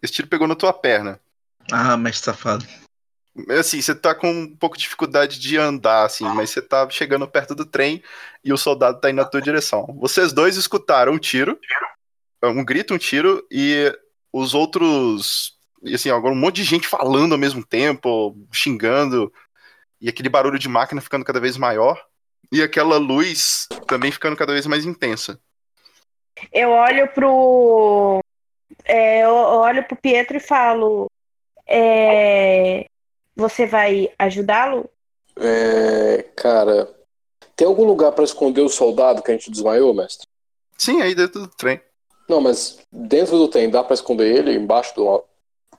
Esse 0.02 0.12
tiro 0.12 0.28
pegou 0.28 0.48
na 0.48 0.56
tua 0.56 0.72
perna. 0.72 1.20
Ah, 1.70 1.96
mestre 1.96 2.24
safado. 2.24 2.66
Assim, 3.58 3.80
você 3.80 3.94
tá 3.94 4.14
com 4.14 4.28
um 4.28 4.56
pouco 4.56 4.76
de 4.76 4.82
dificuldade 4.82 5.38
de 5.38 5.56
andar, 5.56 6.04
assim, 6.04 6.24
mas 6.24 6.50
você 6.50 6.60
tá 6.60 6.88
chegando 6.90 7.28
perto 7.28 7.54
do 7.54 7.64
trem 7.64 8.02
e 8.44 8.52
o 8.52 8.58
soldado 8.58 9.00
tá 9.00 9.08
indo 9.08 9.16
na 9.16 9.24
tua 9.24 9.40
direção. 9.40 9.86
Vocês 10.00 10.32
dois 10.32 10.56
escutaram 10.56 11.12
um 11.12 11.18
tiro, 11.18 11.58
um 12.42 12.64
grito, 12.64 12.92
um 12.92 12.98
tiro, 12.98 13.46
e 13.50 13.96
os 14.32 14.52
outros. 14.52 15.58
E 15.82 15.94
assim, 15.94 16.10
agora 16.10 16.34
um 16.34 16.38
monte 16.38 16.56
de 16.56 16.64
gente 16.64 16.86
falando 16.86 17.32
ao 17.32 17.38
mesmo 17.38 17.64
tempo, 17.64 18.36
xingando, 18.52 19.32
e 20.00 20.08
aquele 20.08 20.28
barulho 20.28 20.58
de 20.58 20.68
máquina 20.68 21.00
ficando 21.00 21.24
cada 21.24 21.40
vez 21.40 21.56
maior, 21.56 22.02
e 22.52 22.62
aquela 22.62 22.98
luz 22.98 23.66
também 23.86 24.10
ficando 24.10 24.36
cada 24.36 24.52
vez 24.52 24.66
mais 24.66 24.84
intensa. 24.84 25.40
Eu 26.52 26.70
olho 26.70 27.08
pro. 27.08 28.20
é, 28.84 29.24
eu 29.24 29.30
olho 29.30 29.84
pro 29.84 29.96
Pietro 29.96 30.36
e 30.36 30.40
falo. 30.40 31.10
é, 31.66 32.86
você 33.34 33.66
vai 33.66 34.10
ajudá-lo? 34.18 34.88
É, 35.36 36.22
cara, 36.36 36.88
tem 37.56 37.66
algum 37.66 37.84
lugar 37.84 38.12
pra 38.12 38.24
esconder 38.24 38.62
o 38.62 38.68
soldado 38.68 39.22
que 39.22 39.30
a 39.30 39.34
gente 39.34 39.50
desmaiou, 39.50 39.94
mestre? 39.94 40.26
Sim, 40.76 41.00
aí 41.00 41.14
dentro 41.14 41.42
do 41.42 41.48
trem. 41.48 41.80
Não, 42.28 42.40
mas 42.40 42.78
dentro 42.92 43.36
do 43.36 43.48
trem 43.48 43.70
dá 43.70 43.82
pra 43.82 43.94
esconder 43.94 44.34
ele? 44.34 44.54
Embaixo 44.54 44.92
uma 44.98 45.22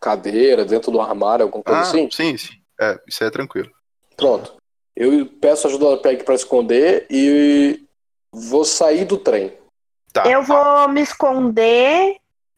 cadeira, 0.02 0.66
dentro 0.66 0.92
do 0.92 1.00
armário, 1.00 1.44
alguma 1.46 1.64
coisa 1.64 1.80
Ah, 1.80 1.84
assim? 1.84 2.10
sim, 2.12 2.36
sim. 2.36 2.54
É, 2.80 3.00
isso 3.08 3.24
aí 3.24 3.28
é 3.28 3.32
tranquilo. 3.32 3.72
Pronto. 4.18 4.56
Eu 4.96 5.26
peço 5.40 5.68
ajuda 5.68 5.92
da 5.92 5.98
PEG 5.98 6.24
pra 6.24 6.36
esconder 6.36 7.06
e 7.10 7.84
vou 8.34 8.66
sair 8.66 9.06
do 9.06 9.18
trem. 9.18 9.54
Tá. 10.12 10.30
Eu 10.30 10.44
vou 10.44 10.90
me 10.90 11.02
esconder 11.02 12.18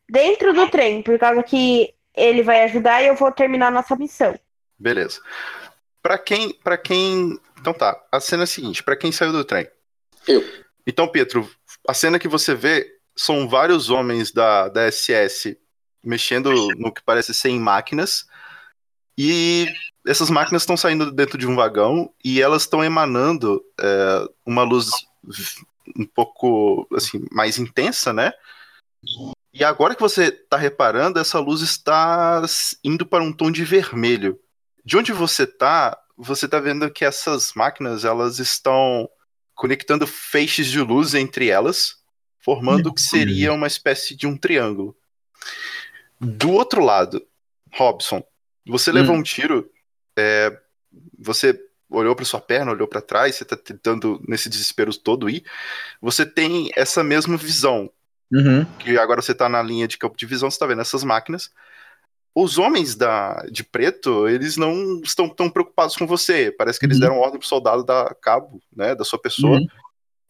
dentro 0.10 0.54
do 0.54 0.68
trem, 0.70 1.04
por 1.04 1.20
causa 1.20 1.44
que 1.44 1.94
ele 2.16 2.42
vai 2.42 2.64
ajudar 2.64 3.04
e 3.04 3.08
eu 3.08 3.16
vou 3.16 3.32
terminar 3.32 3.68
a 3.68 3.72
nossa 3.72 3.96
missão. 3.96 4.38
Beleza. 4.80 5.22
Pra 6.02 6.18
quem, 6.18 6.54
para 6.54 6.78
quem, 6.78 7.38
então 7.60 7.74
tá. 7.74 8.02
A 8.12 8.20
cena 8.20 8.44
é 8.44 8.46
a 8.46 8.48
seguinte, 8.48 8.84
pra 8.84 8.96
quem 8.96 9.12
saiu 9.12 9.32
do 9.32 9.44
trem. 9.46 9.68
Eu. 10.28 10.44
Então, 10.88 11.08
Pietro, 11.08 11.50
a 11.88 11.94
cena 11.94 12.20
que 12.20 12.28
você 12.28 12.56
vê 12.56 12.88
são 13.16 13.48
vários 13.48 13.90
homens 13.90 14.32
da, 14.32 14.68
da 14.70 14.88
SS 14.92 15.58
mexendo 16.04 16.52
no 16.78 16.92
que 16.92 17.02
parece 17.02 17.34
ser 17.34 17.50
em 17.50 17.60
máquinas. 17.60 18.26
E 19.18 19.68
essas 20.06 20.30
máquinas 20.30 20.64
estão 20.64 20.76
saindo 20.76 21.12
dentro 21.12 21.38
de 21.38 21.48
um 21.48 21.56
vagão 21.56 22.12
e 22.24 22.42
elas 22.42 22.64
estão 22.64 22.84
emanando 22.84 23.64
é, 23.80 24.28
uma 24.46 24.64
luz 24.64 24.90
um 25.96 26.06
pouco 26.06 26.88
assim 26.96 27.26
mais 27.32 27.58
intensa, 27.58 28.12
né? 28.12 28.32
E 29.54 29.64
agora 29.64 29.94
que 29.94 30.02
você 30.02 30.26
está 30.26 30.58
reparando, 30.58 31.20
essa 31.20 31.40
luz 31.40 31.62
está 31.62 32.42
indo 32.84 33.06
para 33.06 33.24
um 33.24 33.32
tom 33.32 33.52
de 33.52 33.64
vermelho. 33.64 34.40
De 34.84 34.98
onde 34.98 35.14
você 35.14 35.44
está, 35.44 35.98
você 36.18 36.46
está 36.46 36.60
vendo 36.60 36.90
que 36.90 37.06
essas 37.06 37.54
máquinas 37.54 38.04
elas 38.04 38.40
estão 38.40 39.08
conectando 39.54 40.08
feixes 40.08 40.68
de 40.68 40.82
luz 40.82 41.14
entre 41.14 41.50
elas, 41.50 41.98
formando 42.40 42.90
o 42.90 42.94
que 42.94 43.02
seria 43.02 43.54
uma 43.54 43.68
espécie 43.68 44.16
de 44.16 44.26
um 44.26 44.36
triângulo. 44.36 44.98
Do 46.24 46.52
outro 46.52 46.84
lado, 46.84 47.26
Robson, 47.74 48.24
você 48.66 48.92
levou 48.92 49.16
um 49.16 49.24
tiro, 49.24 49.70
é, 50.18 50.58
você 51.20 51.60
olhou 51.90 52.16
para 52.16 52.26
sua 52.26 52.40
perna, 52.40 52.72
olhou 52.72 52.88
para 52.88 53.02
trás, 53.02 53.36
você 53.36 53.46
tá 53.46 53.56
tentando 53.56 54.22
nesse 54.28 54.50
desespero 54.50 54.96
todo 54.98 55.30
ir, 55.30 55.44
você 56.02 56.26
tem 56.26 56.72
essa 56.76 57.04
mesma 57.04 57.38
visão. 57.38 57.92
Uhum. 58.32 58.66
Que 58.80 58.98
agora 58.98 59.22
você 59.22 59.36
tá 59.36 59.48
na 59.48 59.62
linha 59.62 59.88
de 59.88 59.98
campo 59.98 60.18
de 60.18 60.26
visão, 60.26 60.50
você 60.50 60.58
tá 60.58 60.66
vendo 60.66 60.82
essas 60.82 61.04
máquinas. 61.04 61.52
Os 62.34 62.58
homens 62.58 62.96
da, 62.96 63.46
de 63.52 63.64
preto, 63.64 64.28
eles 64.28 64.58
não 64.58 65.02
estão 65.04 65.30
tão 65.30 65.50
preocupados 65.50 65.96
com 65.96 66.08
você. 66.08 66.52
Parece 66.52 66.80
que 66.80 66.86
eles 66.86 66.98
Uhum. 66.98 67.02
deram 67.02 67.20
ordem 67.20 67.38
pro 67.40 67.48
soldado 67.48 67.84
da 67.84 68.16
cabo, 68.20 68.60
né, 68.76 68.96
da 68.96 69.04
sua 69.04 69.20
pessoa. 69.20 69.60
Uhum. 69.60 69.68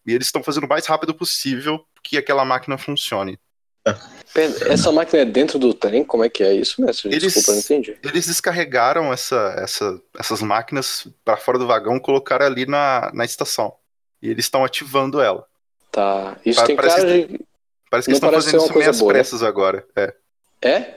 E 0.06 0.14
eles 0.14 0.28
estão 0.28 0.44
fazendo 0.44 0.66
o 0.66 0.70
mais 0.70 0.86
rápido 0.86 1.14
possível 1.14 1.86
que 2.04 2.18
aquela 2.18 2.44
máquina 2.44 2.78
funcione. 2.78 3.40
Essa 4.68 4.92
máquina 4.92 5.22
é 5.22 5.26
dentro 5.26 5.60
do 5.60 5.74
trem? 5.74 6.04
Como 6.04 6.24
é 6.24 6.30
que 6.30 6.44
é 6.44 6.54
isso, 6.54 6.82
mestre? 6.82 7.10
Eles- 7.10 7.22
Desculpa, 7.34 7.52
eu 7.52 7.54
não 7.56 7.62
entendi. 7.62 7.98
Eles 8.04 8.26
descarregaram 8.26 9.14
essa, 9.14 9.54
essa, 9.58 10.02
essas 10.18 10.42
máquinas 10.42 11.06
para 11.24 11.38
fora 11.38 11.60
do 11.60 11.68
vagão 11.68 11.98
e 11.98 12.02
colocaram 12.02 12.46
ali 12.46 12.66
na, 12.66 13.12
na 13.14 13.26
estação. 13.26 13.76
E 14.22 14.30
eles 14.30 14.46
estão 14.46 14.64
ativando 14.66 15.22
ela. 15.22 15.46
Tá. 15.92 16.38
Isso 16.46 16.60
Pa- 16.62 16.66
tem 16.66 16.76
parece 16.76 16.96
cara 16.96 17.08
que- 17.10 17.28
de. 17.28 17.46
Parece 17.92 18.06
que 18.08 18.12
Não 18.12 18.16
eles 18.16 18.18
estão 18.18 18.30
parece 18.32 18.46
fazendo 18.52 18.64
isso 18.66 18.78
meio 18.78 18.90
às 18.90 19.02
né? 19.02 19.08
pressas 19.08 19.44
agora. 19.44 19.86
É. 19.96 20.14
É? 20.64 20.96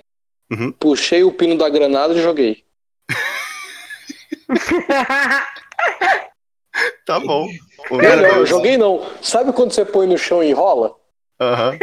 Uhum. 0.51 0.73
Puxei 0.73 1.23
o 1.25 1.33
pino 1.33 1.59
da 1.59 1.69
granada 1.69 2.15
e 2.15 2.23
joguei. 2.23 2.65
Tá 7.07 7.19
bom. 7.21 7.49
O 7.91 7.97
Melhor, 7.97 8.17
número- 8.17 8.35
eu 8.37 8.47
joguei 8.47 8.77
não. 8.77 9.07
Sabe 9.23 9.53
quando 9.53 9.73
você 9.73 9.85
põe 9.85 10.07
no 10.07 10.19
chão 10.19 10.43
e 10.43 10.51
enrola? 10.51 10.95
Aham. 11.41 11.79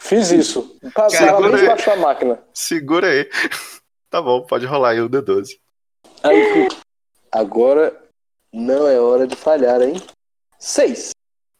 Fiz 0.00 0.30
isso. 0.30 0.78
Passava 0.94 1.40
bem 1.48 1.56
debaixo 1.60 1.86
da 1.86 1.96
máquina. 1.96 2.42
Segura 2.54 3.08
aí. 3.08 3.28
Tá 4.10 4.22
bom, 4.22 4.46
pode 4.46 4.64
rolar 4.64 4.90
aí 4.90 5.00
o 5.00 5.08
D12. 5.10 5.58
Aí, 6.22 6.68
agora 7.32 8.00
não 8.52 8.86
é 8.86 9.00
hora 9.00 9.26
de 9.26 9.34
falhar, 9.34 9.82
hein? 9.82 10.00
Seis. 10.56 11.10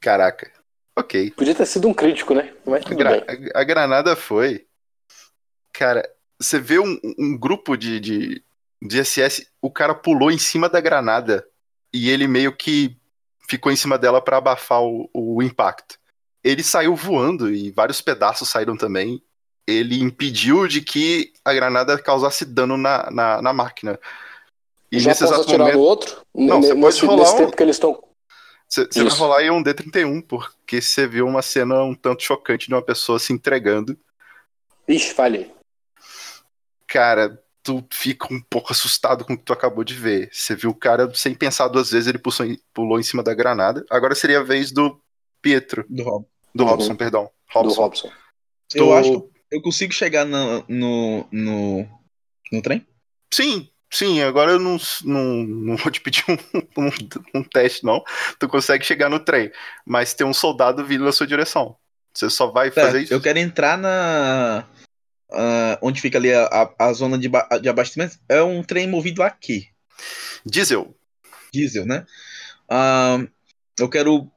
Caraca. 0.01 0.49
Ok. 0.97 1.33
Podia 1.33 1.53
ter 1.53 1.67
sido 1.67 1.89
um 1.89 1.93
crítico, 1.93 2.33
né? 2.33 2.55
Mas 2.65 2.83
A, 2.83 2.85
tudo 2.85 2.97
gra- 2.97 3.11
bem. 3.23 3.51
a- 3.53 3.61
a 3.61 3.65
granada 3.65 4.15
foi. 4.15 4.67
Cara, 5.73 6.09
você 6.41 6.61
vê 6.61 6.79
um, 6.79 6.97
um 7.19 7.37
grupo 7.37 7.77
de, 7.77 7.99
de, 7.99 8.45
de 8.81 9.01
SS, 9.05 9.49
o 9.61 9.69
cara 9.69 9.93
pulou 9.93 10.31
em 10.31 10.39
cima 10.39 10.69
da 10.69 10.81
granada 10.81 11.45
e 11.93 12.09
ele 12.09 12.29
meio 12.29 12.57
que 12.57 12.97
ficou 13.51 13.73
em 13.73 13.77
cima 13.77 13.99
dela 13.99 14.23
pra 14.23 14.37
abafar 14.37 14.81
o, 14.81 15.11
o 15.13 15.43
impacto. 15.43 15.99
Ele 16.45 16.63
saiu 16.63 16.95
voando 16.95 17.51
e 17.51 17.71
vários 17.71 18.01
pedaços 18.03 18.49
saíram 18.49 18.77
também. 18.77 19.23
Ele 19.67 19.99
impediu 20.03 20.69
de 20.69 20.83
que 20.83 21.33
a 21.43 21.55
granada 21.55 21.99
causasse 21.99 22.45
dano 22.45 22.77
na, 22.77 23.11
na, 23.11 23.41
na 23.41 23.53
máquina. 23.53 23.99
E 24.93 25.01
Já 25.01 25.09
nesse 25.11 25.23
posso 25.23 25.35
exato 25.35 25.59
momento, 25.59 25.75
no 25.75 25.81
outro? 25.81 26.23
Não, 26.35 26.61
você 26.63 26.75
nesse, 26.75 27.01
pode 27.01 27.07
rolar 27.07 27.23
nesse 27.23 27.35
um- 27.35 27.39
tempo 27.39 27.57
que 27.57 27.63
eles 27.63 27.77
estão. 27.77 28.05
você 28.69 29.05
vai 29.05 29.17
rolar 29.19 29.39
aí 29.39 29.51
um 29.51 29.63
D31, 29.63 30.21
porque 30.21 30.83
você 30.83 31.07
viu 31.07 31.27
uma 31.27 31.41
cena 31.41 31.83
um 31.83 31.95
tanto 31.95 32.23
chocante 32.23 32.69
de 32.69 32.75
uma 32.75 32.83
pessoa 32.83 33.19
se 33.19 33.33
entregando. 33.33 33.99
Ixi, 34.87 35.15
falhei. 35.15 35.51
cara, 36.87 37.43
tu 37.63 37.83
fica 37.91 38.33
um 38.33 38.41
pouco 38.43 38.71
assustado 38.73 39.25
com 39.25 39.33
o 39.33 39.39
que 39.39 39.45
tu 39.45 39.53
acabou 39.53 39.83
de 39.83 39.95
ver. 39.95 40.29
Você 40.31 40.55
viu 40.55 40.71
o 40.71 40.75
cara, 40.75 41.13
sem 41.15 41.35
pensar 41.35 41.69
duas 41.69 41.91
vezes, 41.91 42.07
ele 42.07 42.19
pulou 42.19 42.47
em, 42.47 42.61
pulou 42.75 43.01
em 43.01 43.03
cima 43.03 43.23
da 43.23 43.33
granada. 43.35 43.85
Agora 43.91 44.15
seria 44.15 44.41
a 44.41 44.43
vez 44.45 44.71
do 44.71 45.01
Pietro, 45.41 45.85
Do 45.89 46.03
Rob. 46.05 46.27
Do 46.55 46.65
Uhum. 46.65 46.71
Robson, 46.71 46.97
perdão. 46.97 47.25
Do 47.53 47.61
Robson. 47.61 47.83
Robson. 47.83 48.13
Eu 48.75 48.93
acho 48.95 49.21
que 49.21 49.29
eu 49.57 49.63
consigo 49.63 49.93
chegar 49.93 50.25
na- 50.25 50.65
no, 50.69 51.27
no, 51.31 51.87
no 52.53 52.63
trem? 52.63 52.87
Sim, 53.33 53.69
sim, 53.93 54.21
agora 54.23 54.53
eu 54.53 54.59
não, 54.59 54.77
não, 55.05 55.25
não 55.45 55.77
vou 55.77 55.91
te 55.93 56.01
pedir 56.01 56.25
um, 56.29 56.83
um, 56.85 56.91
um 57.41 57.43
teste, 57.45 57.85
não. 57.85 58.03
Tu 58.39 58.49
consegue 58.49 58.85
chegar 58.85 59.09
no 59.11 59.21
trem, 59.21 59.51
mas 59.87 60.15
tem 60.15 60.27
um 60.27 60.35
soldado 60.35 60.85
vindo 60.85 61.05
na 61.05 61.13
sua 61.13 61.27
direção. 61.27 61.77
Você 62.13 62.31
só 62.31 62.47
vai 62.51 62.71
Tá, 62.71 62.83
fazer 62.83 63.03
isso. 63.03 63.13
eu 63.15 63.21
quero 63.21 63.39
entrar 63.39 63.77
na. 63.77 64.65
ah, 65.33 65.79
onde 65.83 66.01
fica 66.01 66.17
ali 66.19 66.33
a, 66.33 66.45
a, 66.47 66.87
a 66.89 66.93
zona 66.93 67.19
de, 67.19 67.29
ba- 67.29 67.49
de 67.61 67.69
abastecimento. 67.69 68.17
É 68.29 68.41
um 68.43 68.63
trem 68.63 68.89
movido 68.89 69.23
a 69.23 69.31
quê? 69.31 69.67
Diesel. 70.47 70.95
Diesel, 71.53 71.87
né? 71.87 72.07
Ah, 72.69 73.19
eu 73.79 73.89
quero 73.89 74.31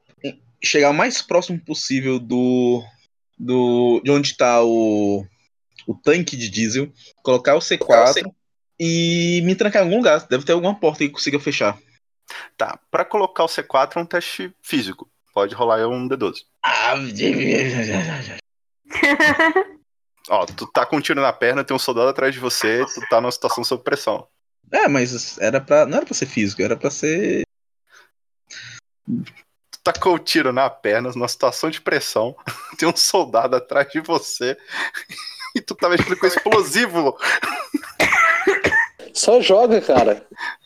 chegar 0.63 0.89
o 0.89 0.93
mais 0.93 1.21
próximo 1.21 1.59
possível 1.59 2.19
do. 2.19 2.83
do 3.37 4.01
de 4.03 4.11
onde 4.11 4.31
está 4.31 4.63
o, 4.63 5.25
o 5.85 5.95
tanque 5.95 6.35
de 6.35 6.49
diesel. 6.49 6.91
Colocar 7.23 7.55
o 7.55 7.59
C4 7.59 8.23
e 8.79 9.41
me 9.43 9.55
trancar 9.55 9.81
em 9.81 9.85
algum 9.85 9.97
lugar. 9.97 10.25
Deve 10.27 10.45
ter 10.45 10.53
alguma 10.53 10.79
porta 10.79 10.99
que 10.99 11.09
consiga 11.09 11.39
fechar. 11.39 11.77
Tá, 12.57 12.79
pra 12.91 13.05
colocar 13.05 13.43
o 13.43 13.47
C4 13.47 13.95
é 13.95 13.99
um 13.99 14.05
teste 14.05 14.53
físico. 14.61 15.09
Pode 15.33 15.55
rolar 15.55 15.87
um 15.87 16.07
D12. 16.09 16.41
Ah, 16.63 16.95
Ó, 20.29 20.45
tu 20.45 20.67
tá 20.67 20.85
com 20.85 20.97
um 20.97 21.01
tiro 21.01 21.21
na 21.21 21.31
perna, 21.31 21.63
tem 21.63 21.75
um 21.75 21.79
soldado 21.79 22.09
atrás 22.09 22.33
de 22.33 22.39
você, 22.39 22.85
tu 22.93 23.01
tá 23.09 23.21
numa 23.21 23.31
situação 23.31 23.63
sob 23.63 23.83
pressão. 23.83 24.27
É, 24.71 24.87
mas 24.87 25.37
era 25.37 25.61
pra. 25.61 25.85
Não 25.85 25.97
era 25.97 26.05
pra 26.05 26.13
ser 26.13 26.25
físico, 26.25 26.61
era 26.61 26.75
pra 26.75 26.89
ser. 26.89 27.43
Com 29.93 30.13
o 30.13 30.19
tiro 30.19 30.51
na 30.53 30.69
perna, 30.69 31.09
numa 31.11 31.27
situação 31.27 31.69
de 31.69 31.81
pressão, 31.81 32.35
tem 32.77 32.87
um 32.87 32.95
soldado 32.95 33.55
atrás 33.55 33.89
de 33.91 33.99
você 33.99 34.57
e 35.55 35.61
tu 35.61 35.73
tá 35.75 35.89
mexendo 35.89 36.17
com 36.17 36.27
explosivo. 36.27 37.17
Só 39.13 39.41
joga, 39.41 39.81
cara. 39.81 40.25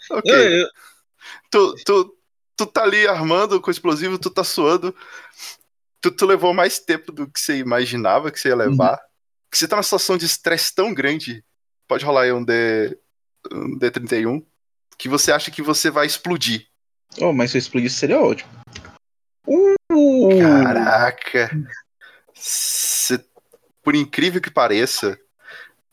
Ok. 0.09 0.31
Eu- 0.33 0.59
eu- 0.61 0.67
Tu, 1.49 1.75
tu, 1.85 2.17
tu 2.55 2.65
tá 2.65 2.83
ali 2.83 3.05
armando 3.07 3.59
com 3.59 3.69
explosivo, 3.69 4.17
tu 4.17 4.29
tá 4.29 4.41
suando. 4.43 4.95
Tu, 5.99 6.09
tu 6.11 6.25
levou 6.25 6.53
mais 6.53 6.79
tempo 6.79 7.11
do 7.11 7.27
que 7.29 7.39
você 7.39 7.57
imaginava 7.57 8.31
que 8.31 8.39
você 8.39 8.47
ia 8.49 8.55
levar. 8.55 8.97
Que 9.51 9.57
você 9.57 9.67
tá 9.67 9.75
numa 9.75 9.83
situação 9.83 10.17
de 10.17 10.25
estresse 10.25 10.73
tão 10.73 10.93
grande. 10.93 11.43
Pode 11.87 12.05
rolar 12.05 12.21
aí 12.23 12.31
um, 12.31 12.43
D, 12.43 12.97
um 13.51 13.77
D31. 13.77 14.41
Que 14.97 15.09
você 15.09 15.31
acha 15.33 15.51
que 15.51 15.61
você 15.61 15.89
vai 15.91 16.05
explodir. 16.05 16.67
Oh, 17.19 17.33
mas 17.33 17.51
se 17.51 17.57
eu 17.57 17.59
explodisse 17.59 17.97
seria 17.97 18.19
ótimo. 18.21 18.49
Uh, 19.47 20.39
Caraca! 20.39 21.49
Cê- 22.33 23.23
por 23.83 23.95
incrível 23.95 24.41
que 24.41 24.51
pareça, 24.51 25.19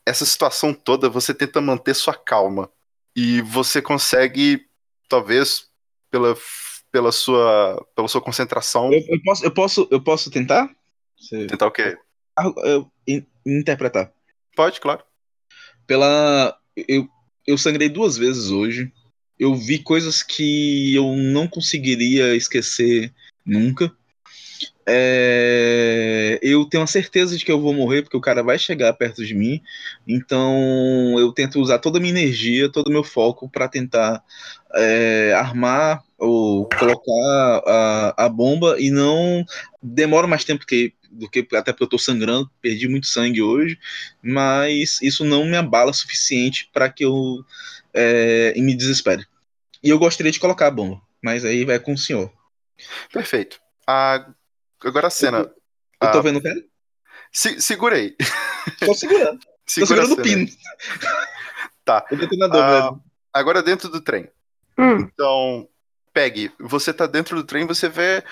essa 0.05 0.25
situação 0.25 0.73
toda 0.73 1.09
você 1.09 1.33
tenta 1.33 1.59
manter 1.61 1.93
sua 1.95 2.13
calma. 2.13 2.71
E 3.15 3.41
você 3.41 3.81
consegue, 3.81 4.65
talvez, 5.07 5.67
pela, 6.09 6.35
pela, 6.91 7.11
sua, 7.11 7.85
pela 7.95 8.07
sua 8.07 8.21
concentração, 8.21 8.93
eu, 8.93 9.03
eu 9.07 9.21
posso, 9.23 9.45
eu, 9.45 9.51
posso, 9.51 9.87
eu 9.91 10.01
posso 10.01 10.31
tentar? 10.31 10.69
Você- 11.17 11.47
tentar 11.47 11.67
o 11.67 11.71
quê? 11.71 11.97
Ah, 12.37 12.51
eu- 12.63 12.91
in- 13.07 13.25
interpretar. 13.45 14.11
Pode, 14.55 14.79
claro. 14.79 15.03
Pela. 15.85 16.57
Eu, 16.75 17.09
eu 17.45 17.57
sangrei 17.57 17.89
duas 17.89 18.15
vezes 18.17 18.51
hoje. 18.51 18.91
Eu 19.37 19.55
vi 19.55 19.79
coisas 19.79 20.21
que 20.21 20.93
eu 20.95 21.15
não 21.15 21.47
conseguiria 21.47 22.35
esquecer 22.35 23.13
nunca. 23.49 23.91
É, 24.91 26.39
eu 26.41 26.65
tenho 26.65 26.83
a 26.83 26.87
certeza 26.87 27.37
de 27.37 27.45
que 27.45 27.51
eu 27.51 27.61
vou 27.61 27.73
morrer 27.73 28.01
porque 28.01 28.17
o 28.17 28.21
cara 28.21 28.41
vai 28.41 28.57
chegar 28.57 28.91
perto 28.93 29.23
de 29.23 29.35
mim. 29.35 29.61
Então 30.07 31.15
eu 31.19 31.31
tento 31.31 31.59
usar 31.59 31.79
toda 31.79 31.99
a 31.99 32.01
minha 32.01 32.11
energia, 32.11 32.71
todo 32.71 32.87
o 32.87 32.91
meu 32.91 33.03
foco 33.03 33.49
para 33.49 33.67
tentar 33.67 34.23
é, 34.75 35.33
armar 35.35 36.03
ou 36.17 36.67
colocar 36.77 37.63
a, 37.67 38.25
a 38.25 38.29
bomba 38.29 38.77
e 38.79 38.89
não 38.89 39.45
demora 39.81 40.27
mais 40.27 40.43
tempo 40.43 40.65
que, 40.65 40.93
do 41.11 41.29
que 41.29 41.47
até 41.53 41.71
porque 41.71 41.83
eu 41.83 41.89
tô 41.89 41.97
sangrando, 41.99 42.49
perdi 42.61 42.87
muito 42.87 43.07
sangue 43.07 43.41
hoje, 43.41 43.77
mas 44.21 44.99
isso 45.01 45.23
não 45.23 45.45
me 45.45 45.55
abala 45.55 45.91
o 45.91 45.93
suficiente 45.93 46.69
para 46.73 46.89
que 46.89 47.05
eu 47.05 47.45
é, 47.93 48.53
me 48.57 48.75
desespere. 48.75 49.25
E 49.83 49.89
eu 49.89 49.99
gostaria 49.99 50.31
de 50.31 50.39
colocar 50.39 50.67
a 50.67 50.71
bomba, 50.71 51.01
mas 51.23 51.45
aí 51.45 51.63
vai 51.63 51.79
com 51.79 51.93
o 51.93 51.97
senhor. 51.97 52.38
Perfeito. 53.11 53.59
Ah, 53.87 54.25
agora 54.83 55.07
a 55.07 55.11
cena. 55.11 55.39
Eu 56.01 56.11
tô 56.11 56.19
Ah, 56.19 56.21
vendo 56.21 56.39
o 56.39 56.43
cara? 56.43 56.55
se- 57.31 57.61
segura 57.61 57.95
aí. 57.95 58.15
Tô 58.79 58.93
segurando. 58.93 59.39
Tô 59.69 59.85
Segura 59.85 60.01
a 60.03 60.05
segurando 60.07 60.19
o 60.19 60.23
pino. 60.23 60.47
Tá. 61.85 62.05
O 62.11 62.15
detonador, 62.15 62.61
Ah, 62.63 62.95
agora 63.33 63.61
dentro 63.61 63.87
do 63.89 64.01
trem. 64.01 64.27
Hum, 64.77 64.99
Então, 65.01 65.67
pegue. 66.13 66.51
Você 66.59 66.93
tá 66.93 67.05
dentro 67.05 67.35
do 67.35 67.43
trem, 67.43 67.65
você 67.67 67.87
vê 67.89 68.23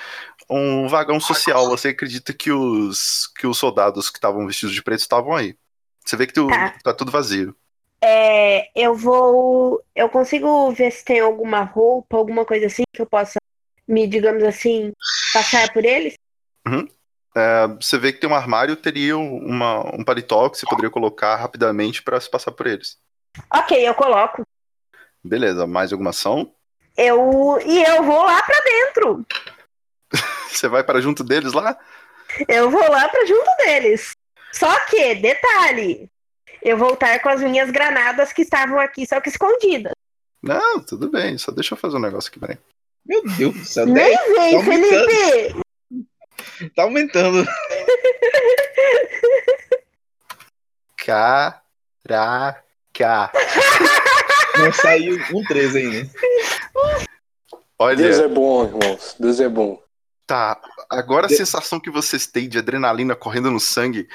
um 0.49 0.87
vagão 0.87 1.19
social. 1.19 1.67
Você 1.69 1.89
acredita 1.89 2.33
que 2.33 2.51
os 2.51 3.27
que 3.37 3.45
os 3.45 3.57
soldados 3.57 4.09
que 4.09 4.17
estavam 4.17 4.47
vestidos 4.47 4.73
de 4.73 4.81
preto 4.81 5.01
estavam 5.01 5.35
aí. 5.35 5.55
Você 6.05 6.15
vê 6.15 6.25
que 6.25 6.33
tu, 6.33 6.47
Tá. 6.47 6.73
tá 6.83 6.93
tudo 6.93 7.11
vazio. 7.11 7.55
é, 8.01 8.69
eu 8.79 8.95
vou. 8.95 9.83
Eu 9.95 10.09
consigo 10.09 10.71
ver 10.71 10.91
se 10.91 11.03
tem 11.03 11.19
alguma 11.19 11.61
roupa, 11.63 12.15
alguma 12.17 12.45
coisa 12.45 12.67
assim 12.67 12.83
que 12.93 13.01
eu 13.01 13.05
possa 13.05 13.37
me, 13.87 14.07
digamos 14.07 14.43
assim, 14.43 14.91
passar 15.33 15.71
por 15.71 15.85
eles? 15.85 16.15
É, 17.37 17.67
você 17.67 17.99
vê 17.99 18.11
que 18.11 18.19
tem 18.19 18.27
um 18.27 18.35
armário, 18.35 18.75
teria 18.75 19.15
uma, 19.15 19.95
um 19.95 20.03
paletó 20.03 20.49
que 20.49 20.57
você 20.57 20.65
poderia 20.65 20.89
colocar 20.89 21.35
rapidamente 21.35 22.01
pra 22.01 22.19
se 22.19 22.27
passar 22.27 22.51
por 22.51 22.65
eles. 22.65 22.97
Ok, 23.53 23.77
eu 23.87 23.93
coloco. 23.93 24.41
Beleza, 25.23 25.67
mais 25.67 25.91
alguma 25.91 26.09
ação? 26.09 26.51
Eu 26.97 27.59
e 27.63 27.83
eu 27.83 28.01
vou 28.03 28.23
lá 28.23 28.41
pra 28.41 28.59
dentro. 28.59 29.25
Você 30.49 30.67
vai 30.67 30.83
para 30.83 30.99
junto 30.99 31.23
deles 31.23 31.53
lá? 31.53 31.77
Eu 32.47 32.71
vou 32.71 32.89
lá 32.89 33.07
pra 33.07 33.25
junto 33.25 33.49
deles. 33.57 34.15
Só 34.51 34.85
que, 34.85 35.13
detalhe, 35.15 36.09
eu 36.63 36.75
vou 36.75 36.93
estar 36.93 37.19
com 37.19 37.29
as 37.29 37.41
minhas 37.41 37.69
granadas 37.69 38.33
que 38.33 38.41
estavam 38.41 38.79
aqui, 38.79 39.05
só 39.05 39.21
que 39.21 39.29
escondidas. 39.29 39.93
Não, 40.41 40.79
tudo 40.79 41.11
bem. 41.11 41.37
Só 41.37 41.51
deixa 41.51 41.75
eu 41.75 41.77
fazer 41.77 41.97
um 41.97 42.01
negócio 42.01 42.29
aqui, 42.29 42.39
peraí. 42.39 42.57
Meu 43.07 43.23
Deus 43.37 43.53
do 43.55 43.65
céu. 43.65 43.85
Nem 43.85 44.17
vem, 44.35 44.51
tá 44.51 44.57
aumentando. 44.57 45.09
Felipe! 45.09 45.61
Tá 46.75 46.83
aumentando. 46.83 47.47
Caraca. 52.07 53.31
Não 54.59 54.73
saiu 54.73 55.17
um 55.33 55.43
13 55.43 55.77
ainda. 55.77 56.09
Olha, 57.79 57.95
Deus 57.95 58.17
é 58.19 58.27
bom, 58.27 58.63
irmãos. 58.65 59.15
Deus 59.19 59.39
é 59.39 59.47
bom. 59.49 59.81
tá. 60.25 60.59
Agora 60.89 61.25
a 61.25 61.29
De- 61.29 61.35
sensação 61.35 61.79
que 61.81 61.91
vocês 61.91 62.25
têm 62.27 62.47
de 62.49 62.57
adrenalina 62.57 63.13
correndo 63.15 63.51
no 63.51 63.59
sangue. 63.59 64.07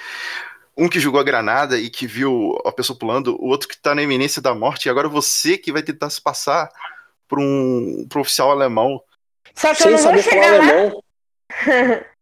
Um 0.77 0.89
que 0.89 0.99
jogou 0.99 1.21
a 1.21 1.25
granada 1.25 1.79
e 1.79 1.91
que 1.91 2.07
viu 2.07 2.59
a 2.65 2.73
pessoa 2.73 2.99
pulando, 2.99 3.37
o 3.39 3.47
outro 3.49 3.69
que 3.69 3.77
tá 3.77 3.95
na 3.95 4.03
iminência 4.03 4.41
da 4.41 4.55
morte, 4.55 4.87
e 4.87 4.91
agora 4.91 5.07
você 5.07 5.59
que 5.59 5.71
vai 5.71 5.83
tentar 5.83 6.09
se 6.09 6.19
passar 6.21 6.71
por 7.33 7.39
um, 7.41 8.07
um 8.15 8.21
oficial 8.21 8.51
alemão. 8.51 9.03
Só 9.55 9.75
que 9.75 9.83
eu 9.85 9.87
Sem 9.87 9.91
não 9.93 9.99
vou 9.99 10.07
saber 10.07 10.23
falar 10.23 10.43
chegar 10.43 10.59
lá. 10.59 10.69
alemão. 10.69 11.03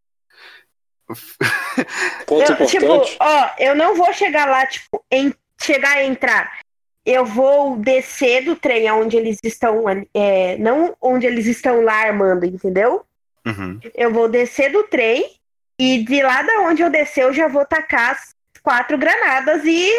Ponto 2.27 2.53
Eu, 2.53 2.67
tipo, 2.67 2.85
importante. 2.85 3.17
ó, 3.19 3.51
eu 3.59 3.75
não 3.75 3.97
vou 3.97 4.13
chegar 4.13 4.49
lá, 4.49 4.65
tipo, 4.67 5.05
em, 5.11 5.35
chegar 5.61 5.97
a 5.97 6.05
entrar. 6.05 6.61
Eu 7.05 7.25
vou 7.25 7.77
descer 7.77 8.45
do 8.45 8.55
trem 8.55 8.89
onde 8.93 9.17
eles 9.17 9.39
estão, 9.43 9.83
é, 10.15 10.57
não 10.59 10.95
onde 11.01 11.27
eles 11.27 11.47
estão 11.47 11.83
lá 11.83 11.95
armando, 11.95 12.45
entendeu? 12.47 13.05
Uhum. 13.45 13.81
Eu 13.93 14.13
vou 14.13 14.29
descer 14.29 14.71
do 14.71 14.85
trem 14.85 15.35
e 15.77 16.05
de 16.05 16.23
lá 16.23 16.43
da 16.43 16.61
onde 16.61 16.83
eu 16.83 16.91
descer 16.91 17.25
eu 17.25 17.33
já 17.33 17.49
vou 17.49 17.65
tacar 17.67 18.13
as 18.13 18.33
quatro 18.63 18.97
granadas 18.97 19.63
e 19.65 19.91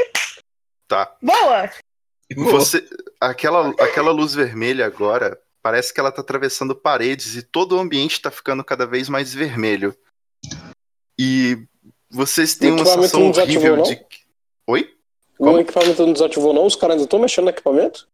Tá. 0.87 1.13
boa. 1.21 1.69
Você, 2.35 2.87
aquela, 3.19 3.69
aquela 3.79 4.11
luz 4.11 4.33
vermelha 4.33 4.85
agora, 4.85 5.39
parece 5.61 5.93
que 5.93 5.99
ela 5.99 6.11
tá 6.11 6.21
atravessando 6.21 6.75
paredes 6.75 7.35
e 7.35 7.41
todo 7.41 7.75
o 7.75 7.79
ambiente 7.79 8.21
tá 8.21 8.31
ficando 8.31 8.63
cada 8.63 8.85
vez 8.85 9.09
mais 9.09 9.33
vermelho. 9.33 9.95
E 11.19 11.57
vocês 12.09 12.55
têm 12.55 12.71
O 12.71 12.75
uma 12.75 12.85
sensação 12.85 13.29
horrível 13.29 13.77
não? 13.77 13.83
de. 13.83 14.03
Oi? 14.67 14.89
O 15.37 15.45
Como? 15.45 15.59
equipamento 15.59 16.05
não 16.05 16.13
desativou, 16.13 16.53
não? 16.53 16.65
Os 16.65 16.75
caras 16.75 16.95
ainda 16.95 17.05
estão 17.05 17.19
mexendo 17.19 17.45
no 17.45 17.49
equipamento? 17.51 18.07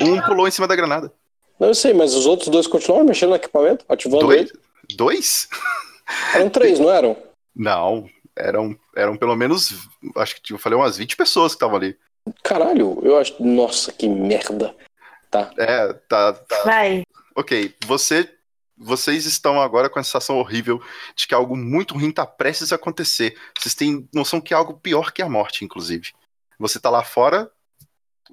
Um 0.00 0.20
pulou 0.22 0.48
em 0.48 0.50
cima 0.50 0.66
da 0.66 0.74
granada. 0.76 1.12
Não, 1.58 1.68
eu 1.68 1.74
sei, 1.74 1.92
mas 1.94 2.14
os 2.14 2.26
outros 2.26 2.48
dois 2.48 2.66
continuam 2.66 3.04
mexendo 3.04 3.30
no 3.30 3.36
equipamento? 3.36 3.84
Ativando 3.88 4.26
Dois? 4.26 4.40
ele? 4.50 4.52
Dois? 4.96 5.48
Eram 6.34 6.50
três, 6.50 6.78
não 6.80 6.90
eram? 6.90 7.16
Não. 7.54 8.08
Eram, 8.34 8.76
eram 8.96 9.16
pelo 9.16 9.36
menos. 9.36 9.72
Acho 10.16 10.40
que 10.42 10.52
eu 10.52 10.58
falei 10.58 10.76
umas 10.78 10.96
20 10.96 11.16
pessoas 11.16 11.52
que 11.52 11.56
estavam 11.56 11.76
ali. 11.76 11.96
Caralho, 12.42 13.00
eu 13.02 13.18
acho. 13.18 13.42
Nossa, 13.42 13.92
que 13.92 14.08
merda. 14.08 14.74
Tá. 15.30 15.50
É, 15.56 15.92
tá, 15.92 16.32
tá. 16.32 16.62
Vai. 16.64 17.02
Ok, 17.34 17.74
você, 17.86 18.30
vocês 18.76 19.24
estão 19.24 19.60
agora 19.60 19.88
com 19.88 19.98
a 19.98 20.04
sensação 20.04 20.38
horrível 20.38 20.82
de 21.16 21.26
que 21.26 21.34
algo 21.34 21.56
muito 21.56 21.94
ruim 21.94 22.10
está 22.10 22.26
prestes 22.26 22.72
a 22.72 22.76
acontecer. 22.76 23.38
Vocês 23.58 23.74
têm 23.74 24.08
noção 24.12 24.40
que 24.40 24.52
é 24.52 24.56
algo 24.56 24.74
pior 24.74 25.12
que 25.12 25.22
a 25.22 25.28
morte, 25.28 25.64
inclusive. 25.64 26.12
Você 26.58 26.78
tá 26.78 26.90
lá 26.90 27.02
fora, 27.02 27.50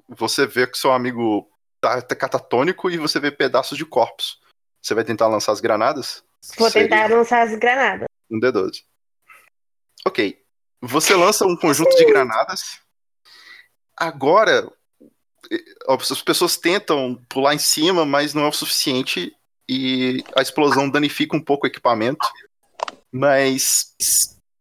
você 0.08 0.46
vê 0.46 0.66
que 0.66 0.76
seu 0.76 0.92
amigo 0.92 1.50
tá, 1.80 2.02
tá 2.02 2.14
catatônico 2.14 2.90
e 2.90 2.98
você 2.98 3.18
vê 3.18 3.30
pedaços 3.30 3.78
de 3.78 3.86
corpos. 3.86 4.38
Você 4.82 4.94
vai 4.94 5.04
tentar 5.04 5.26
lançar 5.26 5.52
as 5.52 5.60
granadas? 5.60 6.22
Vou 6.56 6.70
Seria 6.70 6.88
tentar 6.88 7.14
lançar 7.14 7.42
as 7.42 7.58
granadas. 7.58 8.06
Um 8.30 8.38
D12. 8.38 8.84
Ok. 10.06 10.38
Você 10.82 11.14
lança 11.14 11.44
um 11.46 11.56
conjunto 11.56 11.94
de 11.96 12.04
granadas. 12.06 12.80
Agora, 14.00 14.66
as 15.88 16.22
pessoas 16.22 16.56
tentam 16.56 17.20
pular 17.28 17.54
em 17.54 17.58
cima, 17.58 18.04
mas 18.06 18.32
não 18.34 18.44
é 18.44 18.48
o 18.48 18.52
suficiente. 18.52 19.32
E 19.68 20.24
a 20.34 20.42
explosão 20.42 20.88
danifica 20.90 21.36
um 21.36 21.40
pouco 21.40 21.66
o 21.66 21.68
equipamento. 21.68 22.26
Mas 23.12 23.94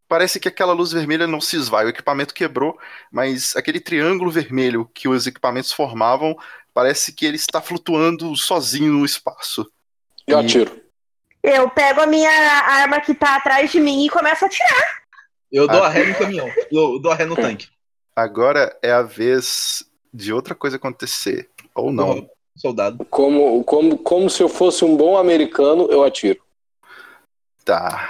parece 0.07 0.39
que 0.39 0.47
aquela 0.47 0.73
luz 0.73 0.91
vermelha 0.91 1.25
não 1.25 1.39
se 1.39 1.55
esvai. 1.55 1.85
O 1.85 1.89
equipamento 1.89 2.33
quebrou, 2.33 2.77
mas 3.11 3.55
aquele 3.55 3.79
triângulo 3.79 4.29
vermelho 4.29 4.89
que 4.93 5.07
os 5.07 5.25
equipamentos 5.25 5.71
formavam 5.71 6.35
parece 6.73 7.13
que 7.13 7.25
ele 7.25 7.35
está 7.37 7.61
flutuando 7.61 8.35
sozinho 8.35 8.93
no 8.93 9.05
espaço. 9.05 9.65
Eu 10.27 10.41
E- 10.41 10.45
atiro. 10.45 10.81
Eu 11.41 11.69
pego 11.69 12.01
a 12.01 12.05
minha 12.05 12.29
arma 12.29 12.99
que 12.99 13.13
tá 13.13 13.37
atrás 13.37 13.71
de 13.71 13.79
mim 13.79 14.05
e 14.05 14.09
começo 14.09 14.43
a 14.43 14.47
atirar. 14.47 14.99
Eu 15.51 15.67
dou 15.67 15.81
Ah. 15.83 15.87
a 15.87 15.89
ré 15.89 16.05
no 16.05 16.15
caminhão. 16.15 16.51
Eu 16.71 16.99
dou 16.99 17.11
a 17.11 17.15
ré 17.15 17.25
no 17.25 17.35
tanque. 17.57 17.69
Agora 18.19 18.77
é 18.81 18.91
a 18.91 19.01
vez 19.01 19.81
de 20.13 20.33
outra 20.33 20.53
coisa 20.53 20.75
acontecer. 20.75 21.49
Ou 21.73 21.89
não. 21.89 22.29
Soldado. 22.53 23.05
Como, 23.05 23.63
como, 23.63 23.97
como 23.97 24.29
se 24.29 24.43
eu 24.43 24.49
fosse 24.49 24.83
um 24.83 24.97
bom 24.97 25.17
americano, 25.17 25.89
eu 25.89 26.03
atiro. 26.03 26.43
Tá. 27.63 28.09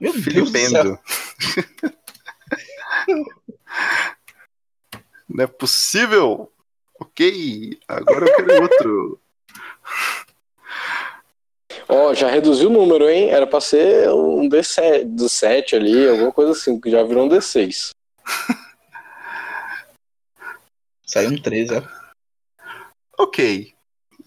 Meu 0.00 0.12
Deus 0.12 0.24
do 0.24 0.32
céu. 0.32 0.42
Filipendo. 0.48 0.98
Não 5.28 5.44
é 5.44 5.46
possível. 5.46 6.50
Ok, 6.98 7.78
agora 7.86 8.26
eu 8.26 8.36
quero 8.36 8.62
outro. 8.62 9.20
Ó, 11.88 12.14
já 12.14 12.30
reduziu 12.30 12.70
o 12.70 12.72
número, 12.72 13.08
hein? 13.08 13.28
Era 13.28 13.46
pra 13.46 13.60
ser 13.60 14.08
um 14.10 14.48
D7, 14.48 15.04
do 15.04 15.28
7 15.28 15.76
ali, 15.76 16.08
alguma 16.08 16.32
coisa 16.32 16.52
assim, 16.52 16.80
que 16.80 16.90
já 16.90 17.02
virou 17.02 17.26
um 17.26 17.28
D6. 17.28 17.90
Saiu 21.10 21.30
um 21.30 21.36
13, 21.36 21.74
ó. 21.74 21.82
Ok. 23.18 23.72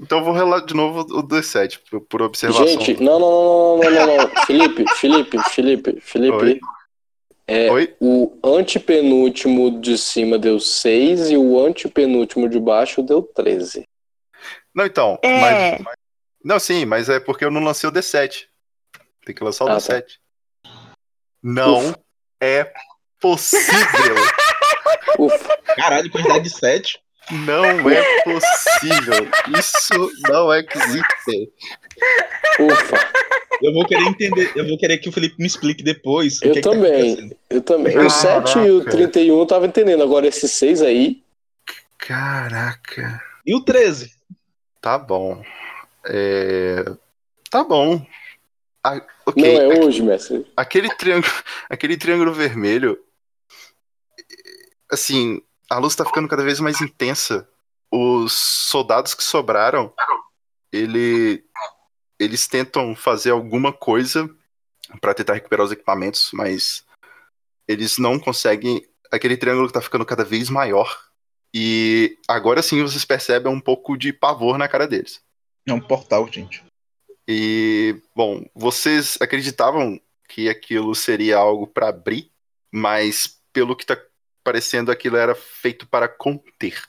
Então 0.01 0.17
eu 0.17 0.23
vou 0.25 0.33
relar 0.33 0.65
de 0.65 0.73
novo 0.73 0.99
o 1.17 1.23
D7 1.23 1.79
por, 1.89 2.01
por 2.01 2.21
observação. 2.21 2.67
Gente, 2.67 3.01
não, 3.01 3.17
não, 3.19 3.29
não, 3.31 3.77
não, 3.77 3.91
não, 3.91 4.07
não, 4.07 4.17
não. 4.17 4.35
Felipe, 4.45 4.83
Felipe, 4.95 5.37
Felipe, 5.49 6.01
Felipe. 6.01 6.35
Oi? 6.35 6.59
É, 7.47 7.71
Oi? 7.71 7.95
o 8.01 8.37
antepenúltimo 8.43 9.79
de 9.79 9.97
cima 9.97 10.37
deu 10.37 10.59
6 10.59 11.29
e 11.31 11.37
o 11.37 11.65
antepenúltimo 11.65 12.49
de 12.49 12.59
baixo 12.59 13.01
deu 13.01 13.21
13. 13.21 13.83
Não, 14.75 14.85
então. 14.85 15.17
É. 15.21 15.79
mas- 15.79 15.95
não, 16.43 16.59
sim, 16.59 16.83
mas 16.85 17.07
é 17.07 17.19
porque 17.21 17.45
eu 17.45 17.51
não 17.51 17.63
lancei 17.63 17.89
o 17.89 17.93
D7. 17.93 18.47
Tem 19.25 19.33
que 19.33 19.43
lançar 19.43 19.63
o 19.65 19.69
Ah, 19.69 19.77
D7. 19.77 20.03
Não 21.41 21.77
Ufa. 21.77 21.99
é 22.41 22.73
possível. 23.21 23.63
Ufa, 25.19 25.57
Caralho, 25.75 26.09
quantidade 26.11 26.43
de 26.43 26.49
7. 26.49 26.99
não 27.31 27.65
é 27.89 28.23
possível. 28.23 29.27
Isso 29.57 30.11
não 30.29 30.53
existe. 30.53 31.51
ufa. 32.59 33.13
Eu 33.61 33.71
vou 33.73 33.85
querer 33.85 34.03
entender. 34.03 34.51
Eu 34.55 34.67
vou 34.67 34.77
querer 34.77 34.97
que 34.97 35.07
o 35.07 35.11
Felipe 35.11 35.35
me 35.39 35.45
explique 35.47 35.83
depois. 35.83 36.41
Eu 36.41 36.53
que 36.53 36.61
tá 36.61 36.71
também. 36.71 36.93
acontecendo. 37.13 37.35
Eu 37.49 37.61
também. 37.61 37.97
O 37.97 38.09
7 38.09 38.59
e 38.59 38.71
o 38.71 38.83
31 38.83 39.39
eu 39.39 39.45
tava 39.45 39.65
entendendo. 39.67 40.03
Agora 40.03 40.27
esses 40.27 40.51
6 40.51 40.81
aí. 40.81 41.21
Caraca. 41.97 43.21
E 43.45 43.55
o 43.55 43.61
13? 43.61 44.11
Tá 44.81 44.97
bom. 44.97 45.41
É, 46.05 46.83
Tá 47.49 47.63
bom. 47.63 48.05
Ah, 48.83 48.99
ok. 49.25 49.41
Não 49.41 49.61
é 49.61 49.65
Aque- 49.75 49.85
hoje, 49.85 50.01
mestre. 50.01 50.45
Aquele 50.57 50.89
triângulo, 50.95 51.31
aquele 51.69 51.95
triângulo 51.95 52.33
vermelho. 52.33 52.99
Assim, 54.93 55.41
a 55.69 55.79
luz 55.79 55.95
tá 55.95 56.05
ficando 56.05 56.27
cada 56.27 56.43
vez 56.43 56.59
mais 56.59 56.79
intensa. 56.79 57.49
Os 57.91 58.33
soldados 58.33 59.13
que 59.13 59.23
sobraram, 59.23 59.93
ele, 60.71 61.43
eles 62.19 62.47
tentam 62.47 62.95
fazer 62.95 63.31
alguma 63.31 63.73
coisa 63.73 64.29
pra 65.01 65.13
tentar 65.13 65.33
recuperar 65.33 65.65
os 65.65 65.71
equipamentos, 65.71 66.29
mas 66.33 66.85
eles 67.67 67.97
não 67.97 68.19
conseguem. 68.19 68.87
Aquele 69.11 69.37
triângulo 69.37 69.71
tá 69.71 69.81
ficando 69.81 70.05
cada 70.05 70.23
vez 70.23 70.49
maior. 70.49 70.95
E 71.53 72.17
agora 72.27 72.63
sim 72.63 72.81
vocês 72.81 73.05
percebem 73.05 73.51
um 73.51 73.59
pouco 73.59 73.97
de 73.97 74.11
pavor 74.11 74.57
na 74.57 74.67
cara 74.67 74.87
deles. 74.87 75.21
É 75.67 75.73
um 75.73 75.81
portal, 75.81 76.27
gente. 76.31 76.63
E, 77.27 78.01
bom, 78.15 78.43
vocês 78.53 79.17
acreditavam 79.21 79.99
que 80.27 80.49
aquilo 80.49 80.93
seria 80.93 81.37
algo 81.37 81.67
para 81.67 81.89
abrir, 81.89 82.31
mas 82.71 83.39
pelo 83.53 83.75
que 83.75 83.85
tá 83.85 83.95
parecendo, 84.43 84.91
aquilo 84.91 85.17
era 85.17 85.33
feito 85.35 85.87
para 85.87 86.07
conter. 86.07 86.81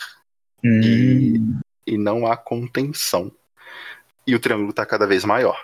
E, 0.63 1.41
e 1.87 1.99
não 1.99 2.27
há 2.27 2.37
contenção. 2.37 3.31
E 4.27 4.35
o 4.35 4.41
triângulo 4.41 4.73
tá 4.73 4.87
cada 4.87 5.07
vez 5.07 5.25
maior. 5.25 5.57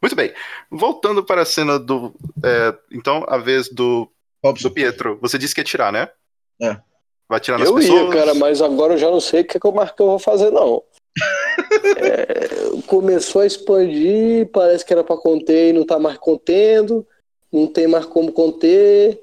Muito 0.00 0.16
bem. 0.16 0.32
Voltando 0.70 1.24
para 1.24 1.42
a 1.42 1.46
cena 1.46 1.78
do. 1.78 2.14
é, 2.44 2.74
então, 2.90 3.24
a 3.28 3.38
vez 3.38 3.68
do, 3.68 4.10
do 4.60 4.70
Pietro. 4.70 5.18
Você 5.22 5.38
disse 5.38 5.54
que 5.54 5.60
ia 5.60 5.62
atirar, 5.62 5.92
né? 5.92 6.08
É. 6.60 6.76
Vai 7.28 7.38
atirar 7.38 7.58
nas 7.58 7.68
Eu 7.68 7.74
pessoas? 7.76 8.02
ia, 8.02 8.10
cara, 8.10 8.34
mas 8.34 8.60
agora 8.60 8.94
eu 8.94 8.98
já 8.98 9.10
não 9.10 9.20
sei 9.20 9.40
o 9.40 9.44
que, 9.44 9.58
que 9.58 9.66
eu 9.66 9.72
marco 9.72 9.96
que 9.96 10.02
eu 10.02 10.06
vou 10.06 10.18
fazer, 10.18 10.50
não. 10.50 10.82
É, 11.96 12.82
começou 12.86 13.42
a 13.42 13.46
expandir, 13.46 14.48
parece 14.50 14.84
que 14.84 14.92
era 14.92 15.04
para 15.04 15.16
conter 15.16 15.70
e 15.70 15.72
não 15.72 15.84
tá 15.84 15.98
mais 15.98 16.16
contendo, 16.18 17.06
não 17.52 17.66
tem 17.66 17.86
mais 17.86 18.04
como 18.06 18.32
conter. 18.32 19.20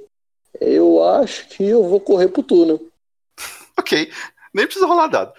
Eu 0.60 1.04
acho 1.04 1.48
que 1.48 1.64
eu 1.64 1.88
vou 1.88 2.00
correr 2.00 2.28
pro 2.30 2.44
túnel. 2.44 2.80
Ok, 3.78 4.12
nem 4.54 4.66
precisa 4.66 4.86
rolar 4.86 5.08
dado. 5.08 5.34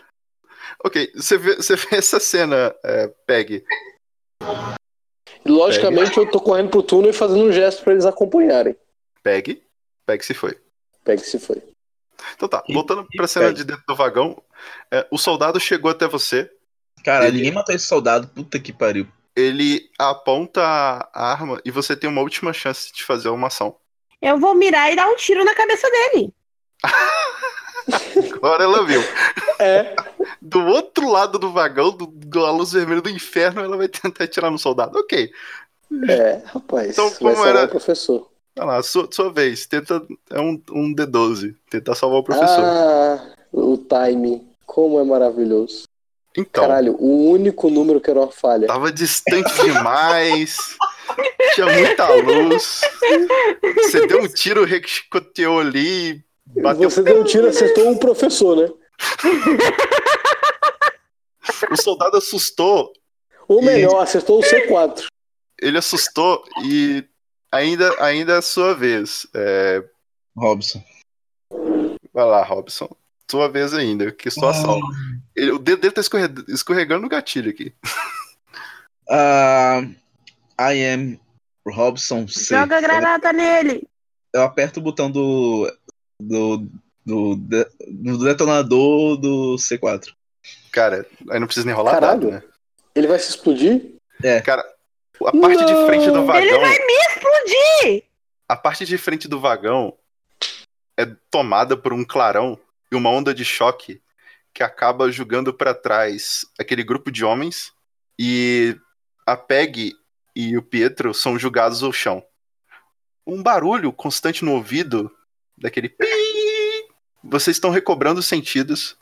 Ok, 0.84 1.12
você 1.14 1.36
vê, 1.36 1.56
você 1.56 1.76
vê 1.76 1.96
essa 1.96 2.18
cena, 2.18 2.74
é, 2.82 3.08
Peg. 3.26 3.64
Logicamente 5.44 6.16
eu 6.16 6.30
tô 6.30 6.40
correndo 6.40 6.70
pro 6.70 6.82
túnel 6.82 7.10
e 7.10 7.14
fazendo 7.14 7.44
um 7.44 7.52
gesto 7.52 7.82
para 7.82 7.92
eles 7.92 8.06
acompanharem. 8.06 8.76
Peg. 9.22 9.62
Peg 10.06 10.24
se 10.24 10.34
foi. 10.34 10.58
Peg 11.04 11.20
se 11.20 11.38
foi. 11.38 11.62
Então 12.34 12.48
tá, 12.48 12.62
voltando 12.70 13.06
pra 13.16 13.26
cena 13.26 13.52
de 13.52 13.64
dentro 13.64 13.82
do 13.86 13.96
vagão, 13.96 14.42
é, 14.90 15.06
o 15.10 15.16
soldado 15.18 15.58
chegou 15.58 15.90
até 15.90 16.06
você. 16.06 16.50
Cara, 17.04 17.26
Ele- 17.26 17.38
ninguém 17.38 17.52
matou 17.52 17.74
esse 17.74 17.86
soldado. 17.86 18.28
Puta 18.28 18.58
que 18.60 18.72
pariu. 18.72 19.06
Ele 19.34 19.88
aponta 19.98 20.60
a 20.62 21.30
arma 21.32 21.60
e 21.64 21.70
você 21.70 21.96
tem 21.96 22.10
uma 22.10 22.20
última 22.20 22.52
chance 22.52 22.92
de 22.92 23.02
fazer 23.04 23.28
uma 23.30 23.46
ação. 23.46 23.76
Eu 24.20 24.38
vou 24.38 24.54
mirar 24.54 24.92
e 24.92 24.96
dar 24.96 25.08
um 25.08 25.16
tiro 25.16 25.44
na 25.44 25.54
cabeça 25.54 25.88
dele. 25.90 26.32
Agora 28.34 28.64
ela 28.64 28.84
viu. 28.86 29.02
É, 29.58 29.94
Do 30.40 30.60
outro 30.66 31.08
lado 31.10 31.38
do 31.38 31.52
vagão, 31.52 31.90
do, 31.90 32.06
da 32.06 32.50
luz 32.50 32.72
vermelha 32.72 33.00
do 33.00 33.10
inferno, 33.10 33.62
ela 33.62 33.76
vai 33.76 33.88
tentar 33.88 34.24
atirar 34.24 34.50
no 34.50 34.58
soldado. 34.58 34.98
Ok. 34.98 35.30
é, 36.08 36.42
rapaz. 36.46 36.90
Então, 36.90 37.10
como 37.12 37.34
salvar 37.34 37.48
era- 37.56 37.64
o 37.64 37.68
professor. 37.68 38.28
Vai 38.56 38.66
lá, 38.66 38.82
sua, 38.82 39.08
sua 39.10 39.32
vez. 39.32 39.66
Tenta. 39.66 40.02
É 40.28 40.40
um, 40.40 40.60
um 40.70 40.94
D12. 40.94 41.54
Tentar 41.70 41.94
salvar 41.94 42.18
o 42.20 42.24
professor. 42.24 42.64
Ah, 42.64 43.32
o 43.52 43.76
timing. 43.78 44.46
Como 44.66 45.00
é 45.00 45.04
maravilhoso. 45.04 45.84
então. 46.36 46.64
Caralho, 46.64 46.94
o 47.00 47.30
único 47.30 47.70
número 47.70 48.00
que 48.00 48.10
era 48.10 48.20
uma 48.20 48.30
falha. 48.30 48.66
Tava 48.66 48.92
distante 48.92 49.52
demais. 49.62 50.76
Tinha 51.54 51.66
muita 51.66 52.08
luz. 52.14 52.80
Você 53.76 54.06
deu 54.06 54.22
um 54.22 54.28
tiro, 54.28 54.64
rechicoteou 54.64 55.60
ali. 55.60 56.22
Bateu. 56.46 56.90
Você 56.90 57.02
deu 57.02 57.20
um 57.20 57.24
tiro, 57.24 57.46
acertou 57.48 57.92
o 57.92 57.98
professor, 57.98 58.56
né? 58.56 58.68
O 61.70 61.76
soldado 61.76 62.16
assustou. 62.16 62.92
Ou 63.48 63.62
melhor, 63.62 64.00
acertou 64.02 64.38
o 64.40 64.42
C4. 64.42 65.06
Ele 65.60 65.78
assustou 65.78 66.42
e 66.64 67.04
ainda, 67.52 67.94
ainda 68.02 68.34
é 68.34 68.36
a 68.38 68.42
sua 68.42 68.74
vez. 68.74 69.26
É, 69.34 69.82
Robson. 70.36 70.82
Vai 72.12 72.24
lá, 72.24 72.42
Robson. 72.44 72.88
Sua 73.30 73.48
vez 73.48 73.72
ainda. 73.74 74.10
Que 74.10 74.30
situação. 74.30 74.80
Ele- 75.36 75.52
o 75.52 75.58
dedo 75.58 75.80
dele 75.82 75.94
tá 75.94 76.00
escorre- 76.00 76.28
escorregando 76.48 77.02
no 77.02 77.08
gatilho 77.08 77.50
aqui. 77.50 77.72
Ah, 79.08 79.82
I 80.60 80.84
am 80.92 81.18
Robson 81.66 82.28
C. 82.28 82.54
Joga 82.54 82.80
granada 82.80 83.32
nele. 83.32 83.86
Eu 84.34 84.42
aperto 84.42 84.80
o 84.80 84.82
botão 84.82 85.10
do. 85.10 85.72
do. 86.20 86.68
do, 87.04 87.36
de- 87.36 87.68
do 87.88 88.18
detonador 88.24 89.16
do 89.16 89.56
C4. 89.56 90.12
Cara, 90.70 91.06
aí 91.30 91.40
não 91.40 91.46
precisa 91.46 91.66
nem 91.66 91.74
rolar 91.74 91.92
Caralho. 91.92 92.20
dado, 92.20 92.30
né? 92.32 92.42
Ele 92.94 93.06
vai 93.08 93.18
se 93.18 93.30
explodir? 93.30 93.94
Cara, 94.44 94.62
a 95.24 95.32
parte 95.32 95.64
de 95.64 95.86
frente 95.86 96.06
do 96.06 96.12
Não. 96.14 96.26
vagão. 96.26 96.42
Ele 96.42 96.58
vai 96.58 96.78
me 96.78 96.92
explodir. 97.08 98.04
A 98.48 98.56
parte 98.56 98.84
de 98.84 98.98
frente 98.98 99.26
do 99.28 99.40
vagão 99.40 99.96
é 100.98 101.06
tomada 101.30 101.76
por 101.76 101.92
um 101.92 102.04
clarão 102.04 102.58
e 102.92 102.96
uma 102.96 103.10
onda 103.10 103.32
de 103.32 103.44
choque 103.44 104.00
que 104.52 104.62
acaba 104.62 105.10
jogando 105.10 105.54
pra 105.54 105.72
trás 105.72 106.44
aquele 106.58 106.82
grupo 106.82 107.10
de 107.10 107.24
homens 107.24 107.72
e 108.18 108.76
a 109.26 109.36
Peg 109.36 109.94
e 110.48 110.56
o 110.56 110.62
Pietro 110.62 111.12
são 111.12 111.38
jogados 111.38 111.82
ao 111.82 111.92
chão. 111.92 112.24
Um 113.26 113.42
barulho 113.42 113.92
constante 113.92 114.44
no 114.44 114.54
ouvido 114.54 115.10
daquele 115.56 115.88
pi. 115.88 116.06
Vocês 117.22 117.56
estão 117.56 117.70
recobrando 117.70 118.20
os 118.20 118.26
sentidos. 118.26 118.96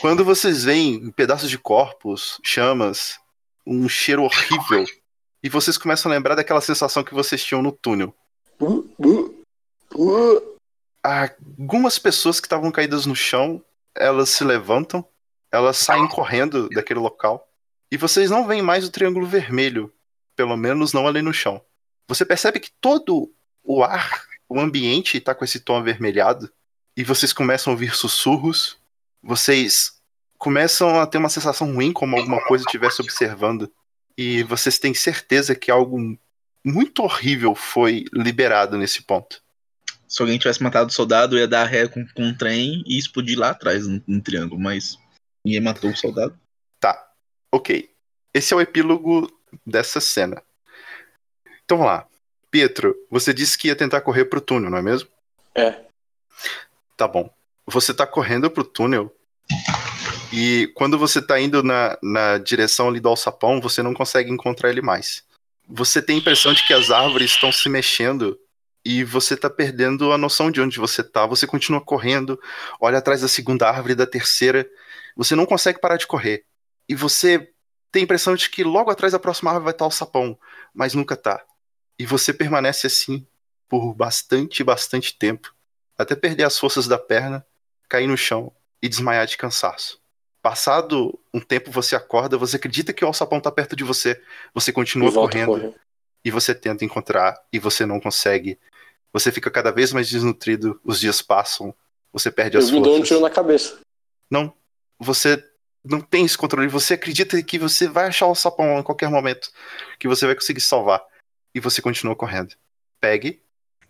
Quando 0.00 0.24
vocês 0.24 0.64
veem 0.64 1.10
pedaços 1.10 1.48
de 1.48 1.58
corpos, 1.58 2.38
chamas, 2.44 3.18
um 3.66 3.88
cheiro 3.88 4.22
horrível, 4.22 4.84
e 5.42 5.48
vocês 5.48 5.78
começam 5.78 6.10
a 6.10 6.14
lembrar 6.14 6.34
daquela 6.34 6.60
sensação 6.60 7.02
que 7.02 7.14
vocês 7.14 7.42
tinham 7.42 7.62
no 7.62 7.72
túnel. 7.72 8.14
Algumas 11.02 11.98
pessoas 11.98 12.38
que 12.38 12.46
estavam 12.46 12.70
caídas 12.70 13.06
no 13.06 13.16
chão, 13.16 13.64
elas 13.96 14.28
se 14.28 14.44
levantam, 14.44 15.04
elas 15.50 15.78
saem 15.78 16.06
correndo 16.06 16.68
daquele 16.68 17.00
local, 17.00 17.48
e 17.90 17.96
vocês 17.96 18.30
não 18.30 18.46
veem 18.46 18.62
mais 18.62 18.86
o 18.86 18.90
triângulo 18.90 19.26
vermelho, 19.26 19.92
pelo 20.40 20.56
menos 20.56 20.94
não 20.94 21.06
ali 21.06 21.20
no 21.20 21.34
chão. 21.34 21.62
Você 22.08 22.24
percebe 22.24 22.58
que 22.58 22.70
todo 22.80 23.30
o 23.62 23.84
ar, 23.84 24.24
o 24.48 24.58
ambiente 24.58 25.18
está 25.18 25.34
com 25.34 25.44
esse 25.44 25.60
tom 25.60 25.76
avermelhado, 25.76 26.50
e 26.96 27.04
vocês 27.04 27.30
começam 27.30 27.70
a 27.70 27.74
ouvir 27.74 27.94
sussurros, 27.94 28.78
vocês 29.22 30.00
começam 30.38 30.98
a 30.98 31.06
ter 31.06 31.18
uma 31.18 31.28
sensação 31.28 31.74
ruim, 31.74 31.92
como 31.92 32.16
alguma 32.16 32.42
coisa 32.46 32.64
estivesse 32.64 33.02
observando, 33.02 33.70
e 34.16 34.42
vocês 34.44 34.78
têm 34.78 34.94
certeza 34.94 35.54
que 35.54 35.70
algo 35.70 36.18
muito 36.64 37.02
horrível 37.02 37.54
foi 37.54 38.06
liberado 38.10 38.78
nesse 38.78 39.02
ponto. 39.02 39.42
Se 40.08 40.22
alguém 40.22 40.38
tivesse 40.38 40.62
matado 40.62 40.88
o 40.88 40.94
soldado, 40.94 41.36
ia 41.36 41.46
dar 41.46 41.66
ré 41.66 41.86
com, 41.86 42.02
com 42.14 42.22
um 42.22 42.34
trem 42.34 42.82
e 42.86 42.96
explodir 42.96 43.38
lá 43.38 43.50
atrás 43.50 43.86
no, 43.86 44.02
no 44.06 44.22
triângulo, 44.22 44.58
mas 44.58 44.98
ninguém 45.44 45.60
matou 45.60 45.90
o 45.90 45.96
soldado. 45.96 46.34
Tá, 46.80 47.12
ok. 47.52 47.90
Esse 48.32 48.54
é 48.54 48.56
o 48.56 48.60
epílogo 48.62 49.30
dessa 49.66 50.00
cena. 50.00 50.42
Então 51.64 51.78
vamos 51.78 51.92
lá. 51.92 52.06
Pietro, 52.50 52.96
você 53.10 53.32
disse 53.32 53.56
que 53.56 53.68
ia 53.68 53.76
tentar 53.76 54.00
correr 54.00 54.24
pro 54.24 54.40
túnel, 54.40 54.70
não 54.70 54.78
é 54.78 54.82
mesmo? 54.82 55.08
É. 55.54 55.84
Tá 56.96 57.06
bom. 57.06 57.32
Você 57.66 57.94
tá 57.94 58.06
correndo 58.06 58.50
pro 58.50 58.64
túnel 58.64 59.14
e 60.32 60.70
quando 60.74 60.98
você 60.98 61.20
tá 61.20 61.40
indo 61.40 61.62
na, 61.62 61.98
na 62.02 62.38
direção 62.38 62.88
ali 62.88 63.00
do 63.00 63.08
alçapão, 63.08 63.60
você 63.60 63.82
não 63.82 63.92
consegue 63.92 64.30
encontrar 64.30 64.70
ele 64.70 64.80
mais. 64.80 65.24
Você 65.68 66.00
tem 66.00 66.16
a 66.16 66.18
impressão 66.18 66.52
de 66.52 66.66
que 66.66 66.72
as 66.72 66.90
árvores 66.90 67.30
estão 67.30 67.52
se 67.52 67.68
mexendo 67.68 68.38
e 68.84 69.04
você 69.04 69.36
tá 69.36 69.50
perdendo 69.50 70.12
a 70.12 70.18
noção 70.18 70.50
de 70.50 70.60
onde 70.60 70.78
você 70.78 71.02
tá. 71.02 71.26
Você 71.26 71.46
continua 71.46 71.80
correndo, 71.80 72.40
olha 72.80 72.98
atrás 72.98 73.20
da 73.20 73.28
segunda 73.28 73.68
árvore, 73.68 73.94
da 73.94 74.06
terceira. 74.06 74.66
Você 75.16 75.34
não 75.34 75.46
consegue 75.46 75.80
parar 75.80 75.96
de 75.96 76.06
correr. 76.06 76.44
E 76.88 76.94
você 76.94 77.50
tem 77.92 78.02
a 78.02 78.04
impressão 78.04 78.34
de 78.34 78.48
que 78.48 78.62
logo 78.64 78.90
atrás 78.90 79.12
da 79.12 79.18
próxima 79.18 79.50
árvore 79.50 79.64
vai 79.64 79.72
estar 79.72 79.86
o 79.86 79.90
sapão, 79.90 80.38
mas 80.72 80.94
nunca 80.94 81.16
tá. 81.16 81.44
E 81.98 82.06
você 82.06 82.32
permanece 82.32 82.86
assim 82.86 83.26
por 83.68 83.94
bastante, 83.94 84.64
bastante 84.64 85.16
tempo, 85.16 85.54
até 85.96 86.16
perder 86.16 86.44
as 86.44 86.58
forças 86.58 86.86
da 86.88 86.98
perna, 86.98 87.46
cair 87.88 88.06
no 88.06 88.16
chão 88.16 88.52
e 88.82 88.88
desmaiar 88.88 89.26
de 89.26 89.36
cansaço. 89.36 90.00
Passado 90.42 91.18
um 91.34 91.40
tempo 91.40 91.70
você 91.70 91.94
acorda, 91.94 92.38
você 92.38 92.56
acredita 92.56 92.92
que 92.92 93.04
o 93.04 93.06
alçapão 93.08 93.40
tá 93.40 93.52
perto 93.52 93.76
de 93.76 93.84
você, 93.84 94.20
você 94.54 94.72
continua 94.72 95.12
correndo 95.12 95.52
correndo. 95.52 95.74
e 96.24 96.30
você 96.30 96.54
tenta 96.54 96.84
encontrar 96.84 97.38
e 97.52 97.58
você 97.58 97.84
não 97.84 98.00
consegue. 98.00 98.58
Você 99.12 99.30
fica 99.30 99.50
cada 99.50 99.70
vez 99.70 99.92
mais 99.92 100.08
desnutrido, 100.08 100.80
os 100.82 100.98
dias 101.00 101.20
passam, 101.20 101.74
você 102.12 102.30
perde 102.30 102.56
Eu 102.56 102.62
as 102.62 102.70
me 102.70 102.78
dou 102.80 102.92
um 102.92 102.96
forças. 102.98 103.08
tiro 103.08 103.20
na 103.20 103.28
cabeça. 103.30 103.78
Não, 104.30 104.52
você 104.98 105.36
não 105.84 106.00
tem 106.00 106.24
esse 106.24 106.36
controle. 106.36 106.68
Você 106.68 106.94
acredita 106.94 107.42
que 107.42 107.58
você 107.58 107.88
vai 107.88 108.06
achar 108.06 108.26
o 108.26 108.34
sapão 108.34 108.78
em 108.78 108.82
qualquer 108.82 109.08
momento, 109.08 109.50
que 109.98 110.08
você 110.08 110.26
vai 110.26 110.34
conseguir 110.34 110.60
salvar. 110.60 111.02
E 111.54 111.60
você 111.60 111.82
continua 111.82 112.14
correndo. 112.14 112.54
Pegue. 113.00 113.42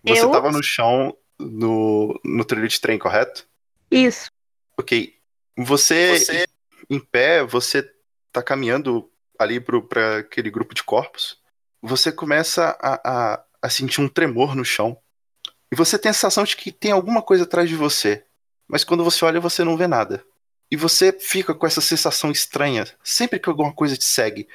Você 0.05 0.23
Eu? 0.23 0.31
tava 0.31 0.51
no 0.51 0.63
chão 0.63 1.17
no, 1.39 2.19
no 2.25 2.45
trilho 2.45 2.69
de 2.69 2.81
trem, 2.81 2.99
correto? 2.99 3.47
Isso. 3.91 4.31
Ok. 4.79 5.17
Você, 5.59 6.47
em 6.89 6.99
pé, 6.99 7.45
você 7.45 7.91
tá 8.33 8.43
caminhando 8.43 9.11
ali 9.39 9.61
pro, 9.61 9.83
pra 9.83 10.19
aquele 10.19 10.51
grupo 10.51 10.75
de 10.75 10.83
corpos. 10.83 11.39
Você 11.83 12.13
começa 12.13 12.77
a, 12.81 13.01
a, 13.35 13.45
a 13.63 13.71
sentir 13.71 14.01
um 14.01 14.09
tremor 14.09 14.55
no 14.55 14.65
chão. 14.65 14.97
E 15.73 15.77
você 15.77 15.99
tem 15.99 16.11
a 16.11 16.15
sensação 16.15 16.45
de 16.45 16.57
que 16.57 16.73
tem 16.73 16.93
alguma 16.93 17.23
coisa 17.23 17.45
atrás 17.45 17.69
de 17.69 17.77
você. 17.77 18.25
Mas 18.67 18.85
quando 18.85 19.05
você 19.05 19.25
olha, 19.25 19.41
você 19.41 19.65
não 19.65 19.77
vê 19.77 19.87
nada. 19.87 20.25
E 20.71 20.77
você 20.77 21.13
fica 21.13 21.55
com 21.55 21.67
essa 21.67 21.81
sensação 21.81 22.31
estranha 22.31 22.87
sempre 23.03 23.39
que 23.39 23.49
alguma 23.49 23.73
coisa 23.73 23.97
te 23.97 24.05
segue. 24.05 24.49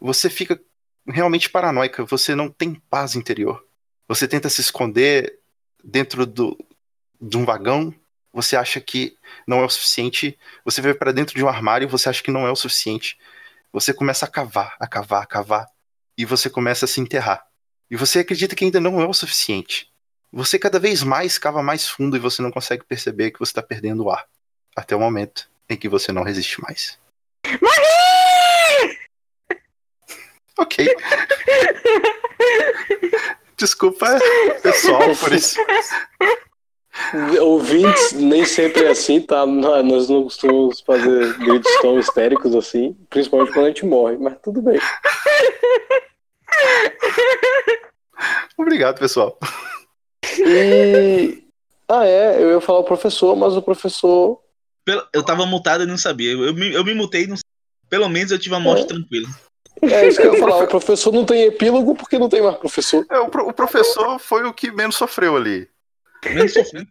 Você 0.00 0.30
fica 0.30 0.60
realmente 1.06 1.50
paranoica, 1.50 2.04
você 2.04 2.34
não 2.34 2.48
tem 2.48 2.74
paz 2.74 3.14
interior. 3.14 3.64
Você 4.08 4.26
tenta 4.26 4.48
se 4.48 4.60
esconder 4.60 5.38
dentro 5.84 6.24
do, 6.24 6.56
de 7.20 7.36
um 7.36 7.44
vagão, 7.44 7.94
você 8.32 8.56
acha 8.56 8.80
que 8.80 9.16
não 9.46 9.60
é 9.60 9.64
o 9.64 9.68
suficiente. 9.68 10.38
Você 10.64 10.80
vai 10.80 10.94
para 10.94 11.12
dentro 11.12 11.34
de 11.34 11.44
um 11.44 11.48
armário, 11.48 11.88
você 11.88 12.08
acha 12.08 12.22
que 12.22 12.30
não 12.30 12.46
é 12.46 12.50
o 12.50 12.56
suficiente. 12.56 13.18
Você 13.72 13.92
começa 13.92 14.24
a 14.24 14.28
cavar, 14.28 14.74
a 14.80 14.86
cavar, 14.86 15.22
a 15.22 15.26
cavar, 15.26 15.66
e 16.16 16.24
você 16.24 16.48
começa 16.48 16.84
a 16.84 16.88
se 16.88 17.00
enterrar. 17.00 17.44
E 17.90 17.96
você 17.96 18.20
acredita 18.20 18.56
que 18.56 18.64
ainda 18.64 18.80
não 18.80 19.00
é 19.00 19.06
o 19.06 19.12
suficiente. 19.12 19.92
Você 20.32 20.58
cada 20.58 20.78
vez 20.78 21.02
mais 21.02 21.36
cava 21.36 21.62
mais 21.62 21.86
fundo 21.86 22.16
e 22.16 22.20
você 22.20 22.40
não 22.40 22.50
consegue 22.50 22.84
perceber 22.84 23.30
que 23.30 23.38
você 23.38 23.50
está 23.50 23.62
perdendo 23.62 24.04
o 24.04 24.10
ar. 24.10 24.26
Até 24.76 24.96
o 24.96 25.00
momento 25.00 25.48
em 25.68 25.76
que 25.76 25.88
você 25.88 26.12
não 26.12 26.22
resiste 26.22 26.60
mais. 26.62 26.98
Morri! 27.60 28.98
Ok. 30.58 30.86
Desculpa, 33.56 34.18
pessoal, 34.62 35.14
por 35.16 35.32
isso. 35.32 35.56
Ouvintes, 37.40 38.12
nem 38.12 38.44
sempre 38.44 38.84
é 38.84 38.88
assim, 38.90 39.20
tá? 39.20 39.46
Nós 39.46 40.08
não 40.08 40.24
costumamos 40.24 40.80
fazer 40.80 41.38
gritos 41.38 41.70
tão 41.80 41.98
histéricos 41.98 42.54
assim, 42.54 42.96
principalmente 43.08 43.52
quando 43.52 43.66
a 43.66 43.68
gente 43.68 43.86
morre, 43.86 44.16
mas 44.18 44.36
tudo 44.42 44.60
bem. 44.60 44.80
Obrigado, 48.58 48.98
pessoal. 48.98 49.38
E. 50.38 51.42
Ah, 51.88 52.06
é, 52.06 52.42
eu 52.42 52.50
ia 52.50 52.60
falar 52.60 52.80
o 52.80 52.84
professor, 52.84 53.36
mas 53.36 53.56
o 53.56 53.62
professor. 53.62 54.41
Eu 55.12 55.22
tava 55.22 55.46
mutado 55.46 55.84
e 55.84 55.86
não 55.86 55.98
sabia. 55.98 56.32
Eu 56.32 56.54
me, 56.54 56.72
eu 56.72 56.84
me 56.84 56.94
mutei 56.94 57.24
e 57.24 57.26
não 57.26 57.36
Pelo 57.88 58.08
menos 58.08 58.32
eu 58.32 58.38
tive 58.38 58.54
uma 58.54 58.60
morte 58.60 58.84
é. 58.84 58.86
tranquila. 58.86 59.28
É 59.82 60.06
isso 60.06 60.20
que 60.20 60.26
eu 60.26 60.34
ia 60.34 60.40
falar. 60.40 60.64
O 60.64 60.68
professor 60.68 61.12
não 61.12 61.24
tem 61.24 61.44
epílogo 61.44 61.94
porque 61.94 62.18
não 62.18 62.28
tem 62.28 62.42
mais 62.42 62.56
professor. 62.56 63.06
É, 63.10 63.18
o, 63.18 63.28
pro, 63.28 63.48
o 63.48 63.52
professor 63.52 64.18
foi 64.18 64.44
o 64.44 64.52
que 64.52 64.70
menos 64.70 64.96
sofreu 64.96 65.36
ali. 65.36 65.68
Menos 66.24 66.52
sofri. 66.52 66.86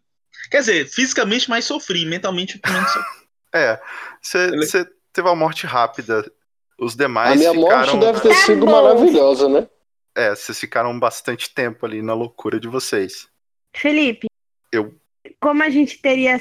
Quer 0.50 0.60
dizer, 0.60 0.90
fisicamente 0.90 1.50
mais 1.50 1.66
sofri, 1.66 2.06
mentalmente 2.06 2.60
menos 2.66 2.92
sofri. 2.92 3.22
É, 3.54 3.80
você 4.22 4.86
teve 5.12 5.28
uma 5.28 5.36
morte 5.36 5.66
rápida. 5.66 6.30
Os 6.78 6.96
demais 6.96 7.34
A 7.34 7.36
minha 7.36 7.52
ficaram... 7.52 7.96
morte 7.96 7.98
deve 7.98 8.22
ter 8.22 8.36
sido 8.36 8.66
maravilhosa, 8.66 9.48
né? 9.48 9.68
É, 10.16 10.36
vocês 10.36 10.60
ficaram 10.60 11.00
bastante 11.00 11.54
tempo 11.54 11.86
ali 11.86 12.02
na 12.02 12.14
loucura 12.14 12.60
de 12.60 12.68
vocês. 12.68 13.28
Felipe. 13.74 14.28
Eu. 14.72 14.94
Como 15.40 15.64
a 15.64 15.70
gente 15.70 16.02
teria 16.02 16.36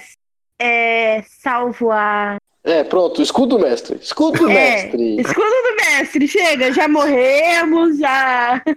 é, 0.61 1.23
salvo 1.23 1.91
a. 1.91 2.37
É, 2.62 2.85
pronto, 2.85 3.23
escudo 3.23 3.59
mestre. 3.59 3.99
Escudo 4.03 4.51
é, 4.51 4.55
mestre. 4.55 5.20
Escudo 5.20 5.49
do 5.49 5.77
mestre, 5.77 6.28
chega, 6.28 6.73
já 6.73 6.87
morremos, 6.87 7.99
já. 7.99 8.62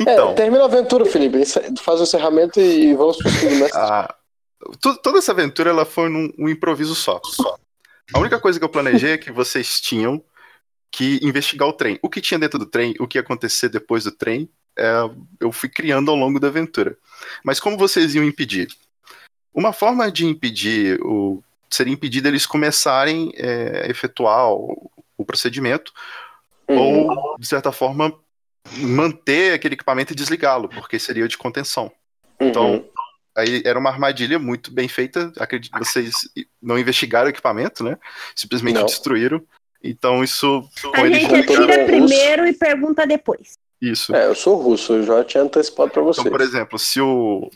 Então, 0.00 0.30
é, 0.30 0.34
termina 0.34 0.62
a 0.62 0.66
aventura, 0.66 1.04
Felipe. 1.04 1.44
Faz 1.80 1.98
o 1.98 2.04
encerramento 2.04 2.60
e 2.60 2.94
vamos 2.94 3.16
pro 3.16 3.28
escudo 3.28 3.56
mestre. 3.56 3.80
Ah, 3.80 4.14
toda 5.02 5.18
essa 5.18 5.32
aventura 5.32 5.70
ela 5.70 5.84
foi 5.84 6.08
num 6.08 6.32
um 6.38 6.48
improviso 6.48 6.94
só. 6.94 7.20
só. 7.24 7.58
A 8.14 8.20
única 8.20 8.38
coisa 8.38 8.56
que 8.58 8.64
eu 8.64 8.68
planejei 8.68 9.12
é 9.12 9.18
que 9.18 9.32
vocês 9.32 9.80
tinham 9.80 10.22
que 10.92 11.18
investigar 11.22 11.68
o 11.68 11.72
trem. 11.72 11.98
O 12.00 12.08
que 12.08 12.20
tinha 12.20 12.38
dentro 12.38 12.56
do 12.56 12.66
trem, 12.66 12.94
o 13.00 13.06
que 13.08 13.18
ia 13.18 13.22
acontecer 13.22 13.68
depois 13.68 14.04
do 14.04 14.12
trem, 14.12 14.48
é, 14.78 15.10
eu 15.40 15.50
fui 15.50 15.68
criando 15.68 16.10
ao 16.10 16.16
longo 16.16 16.38
da 16.38 16.46
aventura. 16.46 16.96
Mas 17.44 17.58
como 17.58 17.76
vocês 17.76 18.14
iam 18.14 18.24
impedir? 18.24 18.68
Uma 19.58 19.72
forma 19.72 20.08
de 20.08 20.24
impedir 20.24 21.00
o 21.02 21.42
seria 21.68 21.92
impedir 21.92 22.24
eles 22.24 22.46
começarem 22.46 23.32
é, 23.34 23.86
a 23.86 23.90
efetuar 23.90 24.52
o, 24.52 24.88
o 25.16 25.24
procedimento 25.24 25.92
uhum. 26.68 27.08
ou 27.08 27.36
de 27.36 27.44
certa 27.44 27.72
forma 27.72 28.14
manter 28.76 29.54
aquele 29.54 29.74
equipamento 29.74 30.12
e 30.12 30.16
desligá-lo, 30.16 30.68
porque 30.68 30.96
seria 30.96 31.26
de 31.26 31.36
contenção. 31.36 31.90
Então, 32.38 32.70
uhum. 32.70 32.76
Então, 32.76 32.90
aí 33.36 33.60
era 33.64 33.76
uma 33.76 33.90
armadilha 33.90 34.38
muito 34.38 34.70
bem 34.70 34.86
feita. 34.86 35.32
Acredito 35.36 35.72
que 35.72 35.84
vocês 35.84 36.14
não 36.62 36.78
investigaram 36.78 37.26
o 37.26 37.30
equipamento, 37.30 37.82
né? 37.82 37.98
Simplesmente 38.36 38.76
não. 38.76 38.86
destruíram. 38.86 39.42
Então 39.82 40.22
isso. 40.22 40.68
A 40.94 41.04
gente 41.08 41.34
atira 41.34 41.84
primeiro 41.84 42.42
russo. 42.42 42.54
e 42.54 42.58
pergunta 42.58 43.04
depois. 43.04 43.58
Isso. 43.82 44.14
É, 44.14 44.26
eu 44.26 44.36
sou 44.36 44.54
russo, 44.54 44.92
eu 44.92 45.02
já 45.02 45.24
tinha 45.24 45.42
antecipado 45.42 45.90
pra 45.90 46.02
vocês. 46.02 46.24
Então, 46.24 46.38
por 46.38 46.44
exemplo, 46.44 46.78
se 46.78 47.00
o. 47.00 47.50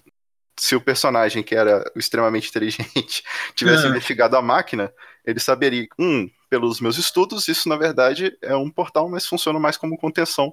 Se 0.58 0.76
o 0.76 0.80
personagem, 0.80 1.42
que 1.42 1.54
era 1.54 1.90
extremamente 1.96 2.48
inteligente, 2.48 3.22
tivesse 3.54 3.86
é. 3.86 3.88
investigado 3.88 4.36
a 4.36 4.42
máquina, 4.42 4.92
ele 5.24 5.40
saberia, 5.40 5.86
um, 5.98 6.28
pelos 6.50 6.80
meus 6.80 6.98
estudos, 6.98 7.48
isso 7.48 7.68
na 7.68 7.76
verdade 7.76 8.36
é 8.42 8.54
um 8.54 8.70
portal, 8.70 9.08
mas 9.08 9.26
funciona 9.26 9.58
mais 9.58 9.76
como 9.76 9.96
contenção 9.96 10.52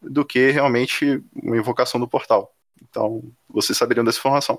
do 0.00 0.24
que 0.24 0.50
realmente 0.50 1.22
uma 1.34 1.56
invocação 1.56 1.98
do 1.98 2.08
portal. 2.08 2.54
Então, 2.80 3.22
vocês 3.48 3.76
saberiam 3.76 4.04
dessa 4.04 4.18
informação. 4.18 4.58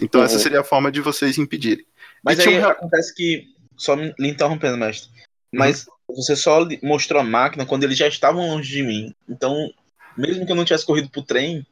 Então, 0.00 0.20
uhum. 0.20 0.26
essa 0.26 0.38
seria 0.38 0.60
a 0.60 0.64
forma 0.64 0.90
de 0.90 1.00
vocês 1.00 1.38
impedirem. 1.38 1.84
Mas 2.22 2.38
e 2.38 2.48
aí 2.48 2.60
um... 2.60 2.68
acontece 2.68 3.14
que, 3.14 3.48
só 3.76 3.96
me 3.96 4.14
interrompendo, 4.18 4.76
mestre, 4.76 5.10
mas 5.52 5.86
uhum. 6.08 6.16
você 6.16 6.36
só 6.36 6.66
mostrou 6.82 7.20
a 7.20 7.24
máquina 7.24 7.66
quando 7.66 7.84
eles 7.84 7.98
já 7.98 8.06
estavam 8.06 8.48
longe 8.48 8.70
de 8.70 8.82
mim. 8.82 9.14
Então, 9.28 9.72
mesmo 10.16 10.46
que 10.46 10.52
eu 10.52 10.56
não 10.56 10.64
tivesse 10.64 10.86
corrido 10.86 11.10
pro 11.10 11.22
trem, 11.22 11.66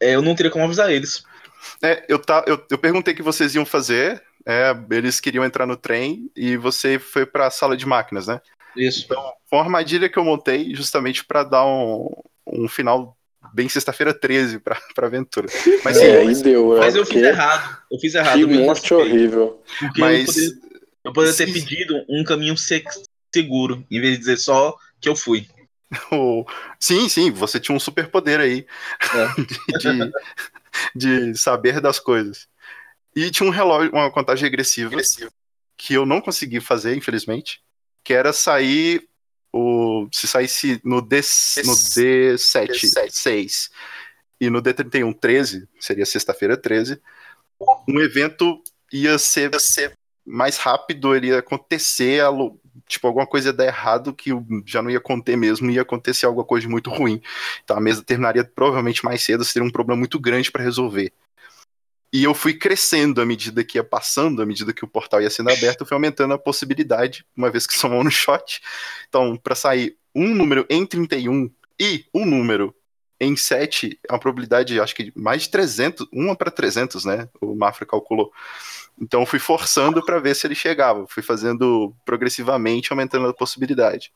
é, 0.00 0.14
eu 0.14 0.22
não 0.22 0.34
teria 0.34 0.50
como 0.50 0.64
avisar 0.64 0.90
eles. 0.90 1.24
É, 1.82 2.04
eu, 2.08 2.18
tá, 2.18 2.44
eu, 2.46 2.62
eu 2.70 2.78
perguntei 2.78 3.14
o 3.14 3.16
que 3.16 3.22
vocês 3.22 3.54
iam 3.54 3.64
fazer. 3.66 4.22
É, 4.46 4.76
eles 4.90 5.20
queriam 5.20 5.44
entrar 5.44 5.66
no 5.66 5.76
trem 5.76 6.30
e 6.36 6.56
você 6.56 6.98
foi 6.98 7.24
para 7.24 7.46
a 7.46 7.50
sala 7.50 7.76
de 7.76 7.86
máquinas, 7.86 8.26
né? 8.26 8.40
Isso. 8.76 9.04
Então, 9.04 9.22
foi 9.48 9.58
uma 9.58 9.64
armadilha 9.64 10.08
que 10.08 10.18
eu 10.18 10.24
montei 10.24 10.74
justamente 10.74 11.24
para 11.24 11.44
dar 11.44 11.64
um, 11.64 12.10
um 12.46 12.68
final 12.68 13.16
bem 13.52 13.68
sexta-feira 13.68 14.12
13 14.12 14.58
pra, 14.58 14.76
pra 14.94 15.06
aventura. 15.06 15.48
Mas, 15.84 15.96
sim, 15.96 16.04
é, 16.04 16.24
mas, 16.24 16.42
deu, 16.42 16.76
mas 16.78 16.94
eu 16.94 17.06
fiz 17.06 17.22
errado. 17.22 17.78
Eu 17.90 17.98
fiz 17.98 18.14
errado. 18.14 18.38
Que 18.38 18.46
morte 18.46 18.94
horrível. 18.94 19.62
Porque 19.78 20.00
mas, 20.00 20.20
eu 20.20 20.26
poderia, 20.26 20.60
eu 21.04 21.12
poderia 21.12 21.36
ter 21.36 21.52
pedido 21.52 22.04
um 22.08 22.24
caminho 22.24 22.54
seguro, 23.32 23.84
em 23.90 24.00
vez 24.00 24.14
de 24.14 24.18
dizer 24.18 24.36
só 24.36 24.76
que 25.00 25.08
eu 25.08 25.16
fui. 25.16 25.46
sim, 26.80 27.08
sim, 27.08 27.30
você 27.30 27.60
tinha 27.60 27.76
um 27.76 27.80
superpoder 27.80 28.40
aí 28.40 28.66
é. 29.14 29.78
de, 29.78 30.12
de, 30.94 31.34
saber 31.36 31.80
das 31.80 31.98
coisas. 31.98 32.48
E 33.14 33.30
tinha 33.30 33.48
um 33.48 33.52
relógio, 33.52 33.92
uma 33.92 34.10
contagem 34.10 34.44
regressiva, 34.44 34.90
regressiva 34.90 35.30
que 35.76 35.94
eu 35.94 36.06
não 36.06 36.20
consegui 36.20 36.60
fazer, 36.60 36.96
infelizmente, 36.96 37.60
que 38.02 38.12
era 38.12 38.32
sair 38.32 39.06
o 39.52 40.08
se 40.12 40.26
saísse 40.26 40.80
no 40.84 41.00
D 41.00 41.16
no 41.16 41.72
D7, 41.72 42.68
D7. 42.68 43.10
6 43.10 43.70
e 44.40 44.50
no 44.50 44.60
D31 44.60 45.16
13, 45.18 45.68
seria 45.78 46.04
sexta-feira 46.04 46.56
13, 46.56 47.00
um 47.88 48.00
evento 48.00 48.60
ia 48.92 49.16
ser, 49.18 49.52
ia 49.52 49.60
ser 49.60 49.98
mais 50.24 50.56
rápido, 50.56 51.14
ele 51.14 51.28
ia 51.28 51.38
acontecer, 51.38 52.20
tipo, 52.86 53.06
alguma 53.06 53.26
coisa 53.26 53.48
ia 53.48 53.52
dar 53.52 53.66
errado 53.66 54.12
que 54.12 54.30
já 54.66 54.82
não 54.82 54.90
ia 54.90 55.00
conter 55.00 55.36
mesmo, 55.36 55.70
ia 55.70 55.82
acontecer 55.82 56.26
alguma 56.26 56.44
coisa 56.44 56.68
muito 56.68 56.90
ruim. 56.90 57.20
Então 57.62 57.76
a 57.76 57.80
mesa 57.80 58.02
terminaria 58.02 58.44
provavelmente 58.44 59.04
mais 59.04 59.22
cedo, 59.22 59.44
seria 59.44 59.66
um 59.66 59.70
problema 59.70 59.98
muito 59.98 60.18
grande 60.18 60.50
para 60.50 60.62
resolver. 60.62 61.12
E 62.12 62.22
eu 62.22 62.32
fui 62.32 62.54
crescendo 62.54 63.20
à 63.20 63.26
medida 63.26 63.64
que 63.64 63.76
ia 63.76 63.82
passando, 63.82 64.40
à 64.40 64.46
medida 64.46 64.72
que 64.72 64.84
o 64.84 64.88
portal 64.88 65.20
ia 65.20 65.28
sendo 65.28 65.50
aberto, 65.50 65.80
eu 65.80 65.86
fui 65.86 65.96
aumentando 65.96 66.32
a 66.32 66.38
possibilidade, 66.38 67.26
uma 67.36 67.50
vez 67.50 67.66
que 67.66 67.76
somou 67.76 68.04
no 68.04 68.10
shot. 68.10 68.62
Então, 69.08 69.36
para 69.36 69.56
sair 69.56 69.96
um 70.14 70.32
número 70.32 70.64
em 70.70 70.86
31 70.86 71.50
e 71.80 72.04
um 72.14 72.24
número 72.24 72.72
em 73.18 73.36
7, 73.36 73.98
é 74.08 74.12
uma 74.12 74.18
probabilidade, 74.20 74.78
acho 74.78 74.94
que 74.94 75.12
mais 75.16 75.42
de 75.42 75.50
300, 75.50 76.06
uma 76.12 76.36
para 76.36 76.52
300, 76.52 77.04
né? 77.04 77.28
O 77.40 77.54
Mafra 77.54 77.84
calculou. 77.84 78.32
Então, 79.00 79.26
fui 79.26 79.38
forçando 79.38 80.04
para 80.04 80.20
ver 80.20 80.34
se 80.34 80.46
ele 80.46 80.54
chegava. 80.54 81.06
Fui 81.06 81.22
fazendo 81.22 81.94
progressivamente, 82.04 82.92
aumentando 82.92 83.28
a 83.28 83.34
possibilidade. 83.34 84.12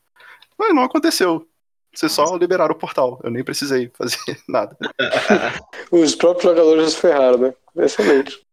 Mas 0.57 0.73
não 0.73 0.83
aconteceu. 0.83 1.47
Vocês 1.93 2.11
só 2.11 2.35
liberaram 2.35 2.73
o 2.73 2.77
portal. 2.77 3.19
Eu 3.23 3.31
nem 3.31 3.43
precisei 3.43 3.91
fazer 3.97 4.17
nada. 4.47 4.77
Os 5.91 6.15
próprios 6.15 6.43
jogadores 6.43 6.95
ferraram, 6.95 7.37
né? 7.37 7.53
Excelente. 7.77 8.45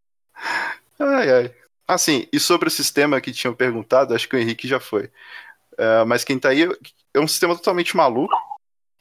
Ai, 0.99 1.31
ai. 1.31 1.55
Assim, 1.87 2.27
e 2.33 2.39
sobre 2.39 2.67
o 2.67 2.71
sistema 2.71 3.21
que 3.21 3.31
tinham 3.31 3.53
perguntado, 3.53 4.13
acho 4.13 4.27
que 4.27 4.35
o 4.35 4.39
Henrique 4.39 4.67
já 4.67 4.79
foi. 4.79 5.05
Uh, 5.73 6.05
mas 6.05 6.23
quem 6.23 6.37
tá 6.37 6.49
aí 6.49 6.67
é 7.13 7.19
um 7.19 7.27
sistema 7.27 7.55
totalmente 7.55 7.95
maluco, 7.95 8.35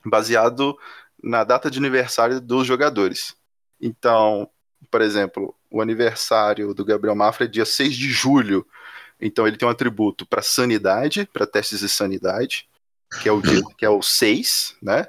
baseado 0.05 0.78
na 1.23 1.43
data 1.43 1.70
de 1.70 1.78
aniversário 1.78 2.40
dos 2.40 2.66
jogadores. 2.66 3.35
Então, 3.81 4.48
por 4.90 5.01
exemplo, 5.01 5.55
o 5.77 5.82
aniversário 5.82 6.73
do 6.73 6.85
Gabriel 6.85 7.15
Mafra 7.15 7.44
é 7.44 7.48
dia 7.48 7.65
6 7.65 7.94
de 7.94 8.11
julho. 8.11 8.66
Então 9.20 9.47
ele 9.47 9.57
tem 9.57 9.66
um 9.66 9.70
atributo 9.70 10.27
para 10.27 10.43
sanidade, 10.43 11.28
para 11.32 11.47
testes 11.47 11.81
de 11.81 11.89
sanidade, 11.89 12.69
que 13.23 13.28
é 13.28 13.32
o 13.32 13.40
dia, 13.40 13.62
que 13.77 13.85
é 13.85 13.90
o 13.90 14.03
6, 14.03 14.77
né? 14.82 15.07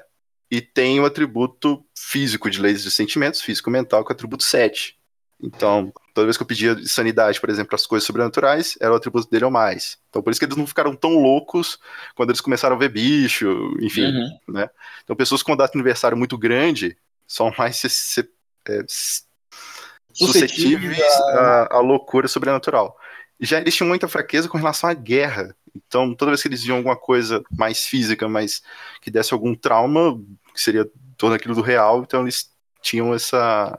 E 0.50 0.60
tem 0.60 0.98
o 0.98 1.04
atributo 1.04 1.84
físico 1.94 2.50
de 2.50 2.60
leis 2.60 2.82
de 2.82 2.90
sentimentos, 2.90 3.42
físico 3.42 3.70
mental, 3.70 4.04
que 4.04 4.10
é 4.10 4.12
o 4.12 4.16
atributo 4.16 4.44
7. 4.44 4.98
Então, 5.40 5.92
toda 6.14 6.26
vez 6.26 6.36
que 6.36 6.42
eu 6.42 6.46
pedia 6.46 6.76
sanidade, 6.84 7.40
por 7.40 7.48
exemplo, 7.48 7.74
as 7.74 7.86
coisas 7.86 8.06
sobrenaturais, 8.06 8.76
era 8.80 8.92
o 8.92 8.96
atributo 8.96 9.30
dele 9.30 9.44
ou 9.44 9.50
mais. 9.50 9.98
Então, 10.08 10.20
por 10.22 10.30
isso 10.30 10.40
que 10.40 10.46
eles 10.46 10.56
não 10.56 10.66
ficaram 10.66 10.96
tão 10.96 11.22
loucos 11.22 11.78
quando 12.14 12.30
eles 12.30 12.40
começaram 12.40 12.74
a 12.74 12.78
ver 12.78 12.88
bicho, 12.88 13.76
enfim, 13.80 14.06
uhum. 14.06 14.38
né? 14.48 14.70
Então, 15.04 15.14
pessoas 15.14 15.42
com 15.42 15.56
data 15.56 15.72
de 15.72 15.78
aniversário 15.78 16.16
muito 16.16 16.36
grande 16.36 16.96
são 17.26 17.52
mais 17.56 17.82
é, 18.68 18.84
suscetíveis 20.18 21.00
à, 21.00 21.76
à 21.76 21.80
loucura 21.80 22.28
sobrenatural. 22.28 22.96
Já 23.40 23.58
eles 23.58 23.74
tinham 23.74 23.88
muita 23.88 24.08
fraqueza 24.08 24.48
com 24.48 24.58
relação 24.58 24.90
à 24.90 24.94
guerra. 24.94 25.54
Então, 25.74 26.14
toda 26.14 26.32
vez 26.32 26.42
que 26.42 26.48
eles 26.48 26.62
viam 26.62 26.76
alguma 26.76 26.96
coisa 26.96 27.42
mais 27.50 27.86
física, 27.86 28.28
mas 28.28 28.62
que 29.00 29.10
desse 29.10 29.32
algum 29.32 29.54
trauma, 29.54 30.20
que 30.52 30.60
seria 30.60 30.88
todo 31.16 31.34
aquilo 31.34 31.54
do 31.54 31.62
real, 31.62 32.02
então 32.02 32.22
eles 32.22 32.50
tinham 32.82 33.14
essa 33.14 33.78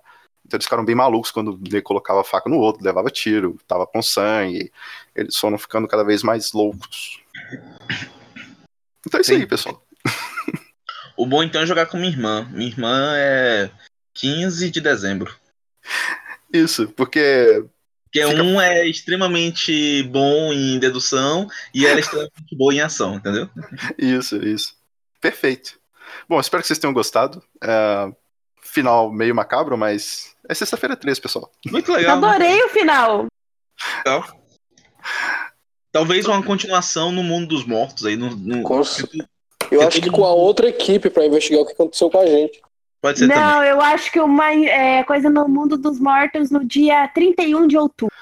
então 0.49 0.57
eles 0.57 0.65
ficaram 0.65 0.83
bem 0.83 0.95
malucos 0.95 1.29
quando 1.29 1.59
ele 1.63 1.79
colocava 1.79 2.21
a 2.21 2.23
faca 2.23 2.49
no 2.49 2.57
outro, 2.57 2.83
levava 2.83 3.11
tiro, 3.11 3.55
tava 3.67 3.85
com 3.85 4.01
sangue. 4.01 4.71
Eles 5.15 5.37
foram 5.37 5.59
ficando 5.59 5.87
cada 5.87 6.03
vez 6.03 6.23
mais 6.23 6.53
loucos. 6.53 7.19
Então 9.05 9.19
é 9.19 9.21
isso 9.21 9.31
Sim. 9.31 9.41
aí, 9.41 9.45
pessoal. 9.45 9.85
O 11.15 11.25
bom 11.25 11.43
então 11.43 11.61
é 11.61 11.65
jogar 11.67 11.85
com 11.85 11.97
minha 11.97 12.09
irmã. 12.09 12.47
Minha 12.49 12.71
irmã 12.71 13.13
é 13.15 13.69
15 14.15 14.71
de 14.71 14.81
dezembro. 14.81 15.35
Isso, 16.53 16.87
porque 16.95 17.63
Porque 18.11 18.25
Fica- 18.25 18.41
um 18.41 18.59
é 18.59 18.87
extremamente 18.87 20.01
bom 20.03 20.51
em 20.51 20.79
dedução 20.79 21.47
e 21.73 21.85
ela 21.85 21.97
é 21.97 21.99
extremamente 21.99 22.55
boa 22.57 22.73
em 22.73 22.81
ação, 22.81 23.15
entendeu? 23.15 23.47
Isso, 23.97 24.37
isso. 24.37 24.73
Perfeito. 25.21 25.79
Bom, 26.27 26.39
espero 26.39 26.61
que 26.63 26.67
vocês 26.67 26.79
tenham 26.79 26.93
gostado. 26.93 27.43
É, 27.63 28.11
final 28.63 29.11
meio 29.11 29.35
macabro, 29.35 29.77
mas 29.77 30.35
é 30.47 30.53
sexta-feira 30.55 30.95
13, 30.95 31.21
pessoal. 31.21 31.51
Muito 31.67 31.91
legal. 31.91 32.19
né? 32.19 32.27
Adorei 32.27 32.63
o 32.63 32.69
final. 32.69 33.27
Talvez 35.91 36.25
uma 36.27 36.41
continuação 36.43 37.11
no 37.11 37.23
mundo 37.23 37.47
dos 37.47 37.65
mortos 37.65 38.05
aí. 38.05 38.15
No, 38.15 38.35
no- 38.35 38.63
Com- 38.63 38.81
Eu 39.71 39.87
acho 39.87 40.01
que 40.01 40.09
com 40.09 40.25
a 40.25 40.33
outra 40.33 40.67
equipe 40.67 41.09
pra 41.09 41.25
investigar 41.25 41.61
o 41.61 41.65
que 41.65 41.73
aconteceu 41.73 42.09
com 42.09 42.19
a 42.19 42.25
gente. 42.25 42.59
Pode 43.01 43.19
ser 43.19 43.27
também. 43.27 43.43
Não, 43.43 43.63
eu 43.63 43.81
acho 43.81 44.11
que 44.11 44.19
uma 44.19 44.51
é, 44.53 45.03
coisa 45.03 45.29
no 45.29 45.47
mundo 45.47 45.77
dos 45.77 45.99
mortos 45.99 46.51
no 46.51 46.65
dia 46.65 47.07
31 47.09 47.67
de 47.67 47.77
outubro. 47.77 48.13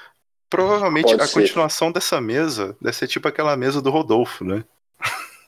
Provavelmente 0.48 1.10
Pode 1.10 1.22
a 1.22 1.26
ser. 1.26 1.40
continuação 1.40 1.92
dessa 1.92 2.20
mesa 2.20 2.76
deve 2.80 2.96
ser 2.96 3.06
tipo 3.06 3.28
aquela 3.28 3.56
mesa 3.56 3.82
do 3.82 3.90
Rodolfo, 3.90 4.44
né? 4.44 4.64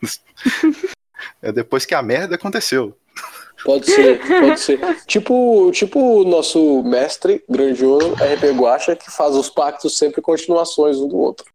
é 1.41 1.53
depois 1.53 1.87
que 1.87 1.95
a 1.95 2.03
merda 2.03 2.35
aconteceu. 2.35 2.97
Pode 3.65 3.87
ser, 3.87 4.21
pode 4.27 4.61
ser. 4.61 4.81
Tipo, 5.07 5.71
tipo 5.73 6.21
o 6.21 6.25
nosso 6.25 6.83
mestre 6.83 7.45
grandioso 7.49 8.15
RP 8.15 8.57
Guacha 8.57 8.97
que 8.97 9.11
faz 9.11 9.35
os 9.35 9.51
pactos 9.51 9.97
sempre 9.97 10.21
continuações 10.23 10.97
um 10.97 11.09
do 11.09 11.17
outro. 11.17 11.47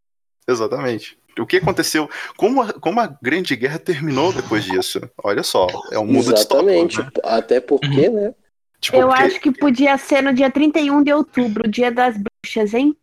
Exatamente. 0.47 1.17
O 1.39 1.45
que 1.45 1.57
aconteceu? 1.57 2.09
Como 2.37 2.61
a, 2.61 2.73
como 2.73 2.99
a 2.99 3.07
Grande 3.21 3.55
Guerra 3.55 3.77
terminou 3.79 4.31
depois 4.31 4.63
disso? 4.63 5.01
Olha 5.23 5.43
só, 5.43 5.67
é 5.91 5.99
um 5.99 6.05
mundo 6.05 6.33
Exatamente. 6.33 6.95
distópico, 6.97 7.27
né? 7.27 7.33
Até 7.37 7.59
porque, 7.59 8.09
né? 8.09 8.33
Tipo, 8.79 8.97
Eu 8.97 9.07
porque- 9.07 9.23
acho 9.23 9.39
que 9.41 9.51
podia 9.51 9.97
ser 9.97 10.21
no 10.21 10.33
dia 10.33 10.49
31 10.49 11.03
de 11.03 11.11
outubro, 11.11 11.69
dia 11.69 11.91
das 11.91 12.15
bruxas, 12.17 12.73
hein? 12.73 12.95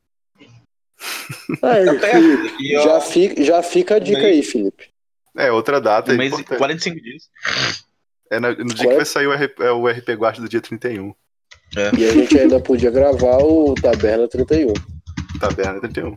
Aí, 1.62 1.98
Felipe, 1.98 2.76
ó, 2.76 2.82
já, 2.84 3.00
fica, 3.00 3.42
já 3.44 3.62
fica 3.62 3.96
a 3.96 3.98
dica 3.98 4.20
aí, 4.22 4.42
Felipe. 4.42 4.88
É, 5.36 5.50
outra 5.50 5.80
data 5.80 6.12
um 6.12 6.16
mês 6.16 6.30
e 6.32 6.34
importante. 6.36 6.58
45 6.58 7.00
dias. 7.02 7.28
É 8.30 8.38
na- 8.38 8.52
no 8.54 8.66
dia 8.66 8.88
que 8.88 8.94
vai 8.96 9.04
sair 9.04 9.26
o, 9.26 9.32
RP, 9.34 9.60
é 9.60 9.72
o 9.72 9.88
RP 9.88 10.10
Guard 10.14 10.38
do 10.38 10.48
dia 10.48 10.60
31. 10.60 11.12
E 11.98 12.04
a 12.06 12.12
gente 12.12 12.38
ainda 12.38 12.60
podia 12.60 12.90
gravar 12.90 13.38
o 13.38 13.74
Taberna 13.74 14.28
31. 14.28 14.72
Taberna 15.40 15.80
31. 15.80 16.16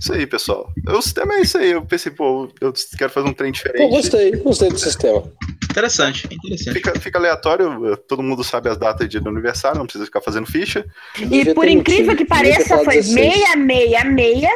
Isso 0.00 0.12
aí, 0.12 0.26
pessoal. 0.26 0.70
O 0.86 1.00
sistema 1.00 1.34
é 1.34 1.40
isso 1.40 1.56
aí. 1.56 1.70
Eu 1.70 1.82
pensei, 1.86 2.12
pô, 2.12 2.48
eu 2.60 2.72
quero 2.98 3.10
fazer 3.10 3.26
um 3.26 3.32
trem 3.32 3.50
diferente. 3.50 3.90
gostei, 3.90 4.32
gostei 4.32 4.68
do 4.68 4.78
sistema. 4.78 5.22
Interessante, 5.70 6.26
interessante. 6.26 6.72
Fica, 6.74 7.00
fica 7.00 7.18
aleatório, 7.18 7.96
todo 8.06 8.22
mundo 8.22 8.44
sabe 8.44 8.68
as 8.68 8.76
datas 8.76 9.08
de 9.08 9.16
aniversário, 9.16 9.78
não 9.78 9.86
precisa 9.86 10.04
ficar 10.04 10.20
fazendo 10.20 10.46
ficha. 10.46 10.84
E 11.18 11.54
por 11.54 11.66
incrível 11.66 12.14
que 12.16 12.24
pareça, 12.24 12.76
foi 12.84 12.96
16. 12.96 13.14
666. 13.14 14.48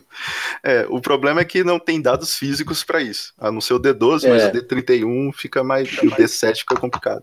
É, 0.62 0.86
o 0.90 1.00
problema 1.00 1.40
é 1.40 1.44
que 1.44 1.64
não 1.64 1.78
tem 1.78 2.02
dados 2.02 2.36
físicos 2.36 2.84
pra 2.84 3.00
isso. 3.00 3.32
A 3.38 3.50
não 3.50 3.62
ser 3.62 3.72
o 3.72 3.80
D12, 3.80 4.28
mas 4.28 4.42
É. 4.42 4.48
o 4.48 4.52
D31 4.52 5.32
fica 5.32 5.64
mais. 5.64 5.88
O 6.02 6.10
D7 6.10 6.58
fica 6.58 6.76
complicado. 6.76 7.22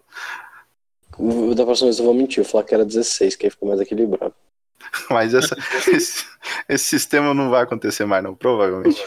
Da 1.56 1.64
próxima 1.64 1.86
vez 1.88 2.00
eu 2.00 2.06
vou 2.06 2.16
mentir, 2.16 2.40
eu 2.40 2.44
vou 2.44 2.52
falar 2.52 2.64
que 2.64 2.74
era 2.74 2.84
16, 2.84 3.36
que 3.36 3.46
aí 3.46 3.52
fica 3.52 3.64
mais 3.66 3.80
equilibrado. 3.80 4.34
Mas 5.10 5.34
essa, 5.34 5.56
esse, 5.92 6.26
esse 6.70 6.86
sistema 6.86 7.34
não 7.34 7.50
vai 7.50 7.64
acontecer 7.64 8.06
mais, 8.06 8.24
não, 8.24 8.36
provavelmente. 8.36 9.04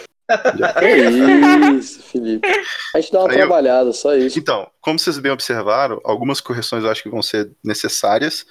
É 0.76 1.10
isso, 1.74 2.02
Felipe. 2.02 2.47
A 2.94 3.01
gente 3.01 3.12
dá 3.12 3.20
uma 3.20 3.28
Aí 3.30 3.34
eu- 3.34 3.38
trabalhada, 3.47 3.92
só 3.92 4.14
isso. 4.14 4.38
Então, 4.38 4.70
como 4.80 4.98
vocês 4.98 5.18
bem 5.18 5.32
observaram, 5.32 6.01
algumas 6.05 6.40
correções 6.40 6.84
eu 6.84 6.90
acho 6.90 7.02
que 7.02 7.10
vão 7.10 7.22
ser 7.22 7.51
necessárias, 7.64 8.47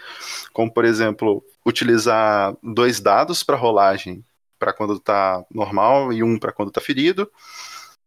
como 0.51 0.73
por 0.73 0.83
exemplo, 0.83 1.43
utilizar 1.65 2.53
dois 2.61 2.99
dados 2.99 3.43
para 3.43 3.55
rolagem 3.55 4.23
para 4.57 4.73
quando 4.73 4.95
está 4.95 5.41
normal 5.49 6.11
e 6.11 6.21
um 6.21 6.37
para 6.37 6.51
quando 6.51 6.67
está 6.67 6.81
ferido. 6.81 7.31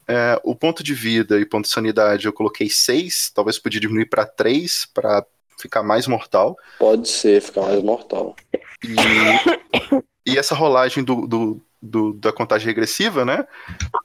É, 0.06 0.38
o 0.44 0.54
ponto 0.54 0.82
de 0.82 0.92
vida 0.92 1.40
e 1.40 1.46
ponto 1.46 1.64
de 1.64 1.70
sanidade 1.70 2.26
eu 2.26 2.32
coloquei 2.32 2.68
seis, 2.68 3.30
talvez 3.34 3.58
podia 3.58 3.80
diminuir 3.80 4.06
para 4.06 4.26
três 4.26 4.86
para 4.92 5.24
ficar 5.58 5.82
mais 5.82 6.06
mortal. 6.06 6.56
Pode 6.78 7.08
ser, 7.08 7.40
ficar 7.40 7.62
mais 7.62 7.82
mortal. 7.82 8.36
E, 8.84 10.32
e 10.32 10.38
essa 10.38 10.54
rolagem 10.54 11.02
do, 11.04 11.26
do- 11.26 11.60
do- 11.80 12.12
da 12.14 12.32
contagem 12.32 12.66
regressiva, 12.66 13.24
né? 13.24 13.46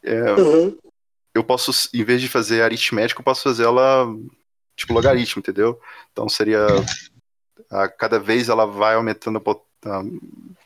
é, 0.04 0.22
eu 1.34 1.44
posso, 1.44 1.72
em 1.94 2.04
vez 2.04 2.20
de 2.22 2.28
fazer 2.28 2.62
aritmética, 2.64 3.20
eu 3.20 3.24
posso 3.26 3.44
fazer 3.44 3.64
ela 3.64 4.08
tipo 4.76 4.94
logaritmo, 4.94 5.40
entendeu? 5.40 5.80
Então 6.12 6.28
seria. 6.30 6.60
A 7.70 7.88
cada 7.88 8.18
vez 8.20 8.48
ela 8.50 8.66
vai 8.66 8.96
aumentando, 8.96 9.38
a 9.86 10.04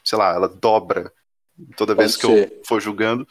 sei 0.03 0.17
lá, 0.17 0.33
ela 0.33 0.47
dobra 0.47 1.11
toda 1.75 1.95
vez 1.95 2.15
Pode 2.15 2.27
que 2.33 2.39
ser. 2.47 2.51
eu 2.59 2.61
for 2.65 2.79
julgando, 2.81 3.27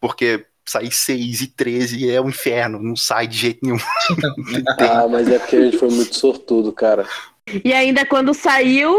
porque 0.00 0.46
sair 0.64 0.90
6 0.90 1.42
e 1.42 1.46
13 1.48 2.10
é 2.10 2.20
o 2.20 2.28
inferno, 2.28 2.78
não 2.82 2.96
sai 2.96 3.26
de 3.26 3.36
jeito 3.36 3.60
nenhum. 3.62 3.78
Ah, 4.78 5.06
mas 5.08 5.28
é 5.28 5.38
porque 5.38 5.56
a 5.56 5.60
gente 5.64 5.78
foi 5.78 5.88
muito 5.90 6.14
sortudo, 6.16 6.72
cara. 6.72 7.06
E 7.64 7.72
ainda 7.72 8.06
quando 8.06 8.32
saiu, 8.32 8.94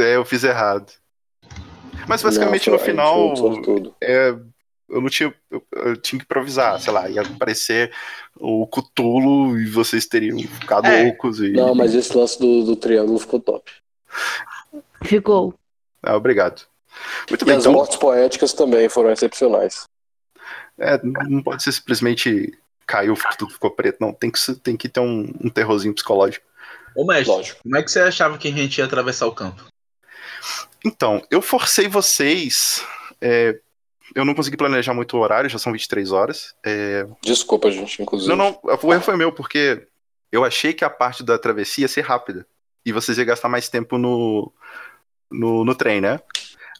É, 0.00 0.16
eu 0.16 0.24
fiz 0.24 0.44
errado. 0.44 0.92
Mas 2.08 2.22
basicamente 2.22 2.68
Não, 2.68 2.76
no 2.76 2.82
final, 2.82 3.34
é, 4.00 4.30
eu 4.88 5.00
não 5.00 5.08
tinha. 5.08 5.32
Eu, 5.50 5.64
eu 5.72 5.96
tinha 5.96 6.18
que 6.18 6.24
improvisar, 6.24 6.80
sei 6.80 6.92
lá, 6.92 7.08
ia 7.08 7.22
aparecer 7.22 7.92
o 8.36 8.66
Cutulo 8.66 9.58
e 9.58 9.66
vocês 9.66 10.06
teriam 10.06 10.38
ficado 10.38 10.86
É. 10.86 11.04
loucos 11.04 11.40
e. 11.40 11.52
Não, 11.52 11.74
mas 11.74 11.94
esse 11.94 12.16
lance 12.16 12.38
do, 12.38 12.64
do 12.64 12.74
triângulo 12.76 13.18
ficou 13.18 13.38
top. 13.40 13.70
ficou. 15.04 15.54
Ah, 16.02 16.16
obrigado. 16.16 16.62
Muito 17.28 17.42
E 17.42 17.46
bem, 17.46 17.56
as 17.56 17.62
então. 17.62 17.72
mortes 17.72 17.96
poéticas 17.96 18.52
também 18.52 18.88
foram 18.88 19.10
excepcionais. 19.10 19.84
É, 20.78 20.98
não 21.04 21.42
pode 21.42 21.62
ser 21.62 21.72
simplesmente 21.72 22.58
caiu, 22.86 23.14
tudo 23.38 23.52
ficou 23.52 23.70
preto, 23.70 23.98
não. 24.00 24.12
Tem 24.12 24.30
que, 24.30 24.54
tem 24.56 24.76
que 24.76 24.88
ter 24.88 25.00
um, 25.00 25.32
um 25.44 25.48
terrorzinho 25.48 25.94
psicológico. 25.94 26.44
Ô, 26.96 27.04
mestre, 27.06 27.28
Lógico. 27.32 27.60
como 27.62 27.76
é 27.76 27.82
que 27.82 27.90
você 27.90 28.00
achava 28.00 28.36
que 28.36 28.48
a 28.48 28.50
gente 28.50 28.78
ia 28.78 28.84
atravessar 28.84 29.26
o 29.26 29.32
campo? 29.32 29.64
Então, 30.84 31.22
eu 31.30 31.42
forcei 31.42 31.88
vocês. 31.88 32.84
é, 33.20 33.58
eu 34.14 34.24
não 34.24 34.34
consegui 34.34 34.56
planejar 34.56 34.94
muito 34.94 35.16
o 35.16 35.20
horário, 35.20 35.50
já 35.50 35.58
são 35.58 35.72
23 35.72 36.10
horas. 36.12 36.54
É, 36.64 37.06
Desculpa, 37.22 37.70
gente, 37.70 38.02
inclusive. 38.02 38.34
não, 38.34 38.58
não, 38.62 38.78
o 38.82 38.92
erro 38.92 39.02
foi 39.02 39.16
meu, 39.16 39.32
porque 39.32 39.86
eu 40.32 40.44
achei 40.44 40.72
que 40.72 40.84
a 40.84 40.90
parte 40.90 41.22
da 41.22 41.38
travessia 41.38 41.82
ia 41.82 41.88
ser 41.88 42.02
rápida. 42.02 42.46
E 42.84 42.92
vocês 42.92 43.18
iam 43.18 43.26
gastar 43.26 43.48
mais 43.48 43.68
tempo 43.68 43.98
no, 43.98 44.52
no, 45.30 45.64
no 45.64 45.74
trem, 45.74 46.00
né? 46.00 46.20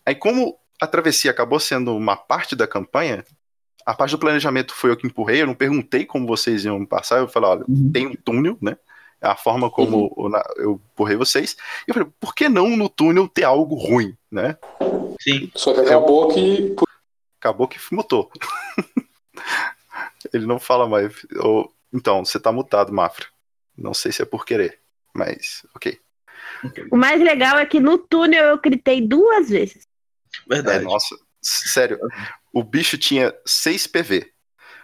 Aí, 0.04 0.14
como 0.14 0.58
a 0.80 0.86
travessia 0.86 1.30
acabou 1.30 1.60
sendo 1.60 1.94
uma 1.94 2.16
parte 2.16 2.56
da 2.56 2.66
campanha, 2.66 3.24
a 3.84 3.94
parte 3.94 4.12
do 4.12 4.18
planejamento 4.18 4.74
foi 4.74 4.90
eu 4.90 4.96
que 4.96 5.06
empurrei, 5.06 5.42
eu 5.42 5.46
não 5.46 5.54
perguntei 5.54 6.04
como 6.04 6.26
vocês 6.26 6.64
iam 6.64 6.84
passar, 6.86 7.18
eu 7.18 7.28
falei, 7.28 7.50
olha, 7.50 7.64
tem 7.92 8.06
um 8.06 8.14
túnel, 8.14 8.56
né? 8.60 8.76
É 9.20 9.28
a 9.28 9.36
forma 9.36 9.70
como 9.70 10.14
eu 10.16 10.28
na- 10.28 10.44
eu 10.56 10.80
empurrei 10.92 11.16
vocês. 11.16 11.56
E 11.86 11.90
eu 11.90 11.94
falei, 11.94 12.08
por 12.18 12.34
que 12.34 12.48
não 12.48 12.76
no 12.76 12.88
túnel 12.88 13.28
ter 13.28 13.44
algo 13.44 13.74
ruim, 13.74 14.16
né? 14.30 14.56
Sim. 15.20 15.50
Só 15.54 15.74
que 15.74 15.80
acabou 15.80 16.28
que. 16.32 16.74
Acabou 17.38 17.68
que 17.68 17.78
mutou. 17.92 18.30
Ele 20.32 20.46
não 20.46 20.58
fala 20.58 20.88
mais. 20.88 21.12
Então, 21.92 22.24
você 22.24 22.38
tá 22.38 22.52
mutado, 22.52 22.92
Mafra. 22.92 23.26
Não 23.76 23.94
sei 23.94 24.12
se 24.12 24.22
é 24.22 24.24
por 24.24 24.44
querer, 24.44 24.78
mas 25.14 25.64
ok. 25.74 25.98
O 26.90 26.96
mais 26.96 27.20
legal 27.20 27.58
é 27.58 27.66
que 27.66 27.80
no 27.80 27.96
túnel 27.98 28.44
eu 28.44 28.60
gritei 28.60 29.00
duas 29.00 29.48
vezes. 29.48 29.86
É, 30.50 30.54
Verdade. 30.56 30.84
nossa, 30.84 31.14
s- 31.42 31.68
sério. 31.68 31.98
O 32.52 32.62
bicho 32.62 32.98
tinha 32.98 33.34
6 33.46 33.86
PV. 33.86 34.30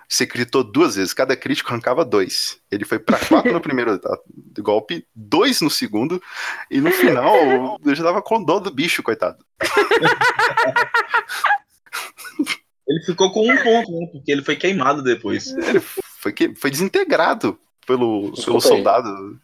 Você 0.08 0.24
gritou 0.26 0.62
duas 0.62 0.96
vezes, 0.96 1.12
cada 1.12 1.36
crítico 1.36 1.70
arrancava 1.70 2.04
dois. 2.04 2.58
Ele 2.70 2.84
foi 2.84 2.98
pra 2.98 3.18
4 3.18 3.52
no 3.52 3.60
primeiro 3.62 4.00
golpe, 4.60 5.06
dois 5.14 5.60
no 5.60 5.70
segundo, 5.70 6.22
e 6.70 6.80
no 6.80 6.90
final 6.92 7.78
eu 7.84 7.94
já 7.94 8.04
tava 8.04 8.22
com 8.22 8.42
dó 8.42 8.58
do 8.58 8.70
bicho, 8.70 9.02
coitado. 9.02 9.44
Ele 12.88 13.02
ficou 13.04 13.32
com 13.32 13.50
um 13.50 13.56
ponto, 13.56 13.90
né? 13.90 14.06
Porque 14.12 14.30
ele 14.30 14.44
foi 14.44 14.54
queimado 14.54 15.02
depois. 15.02 15.48
Ele 15.48 15.80
foi, 15.80 16.32
que, 16.32 16.54
foi 16.54 16.70
desintegrado 16.70 17.58
pelo, 17.84 18.32
pelo 18.32 18.60
soldado. 18.60 19.40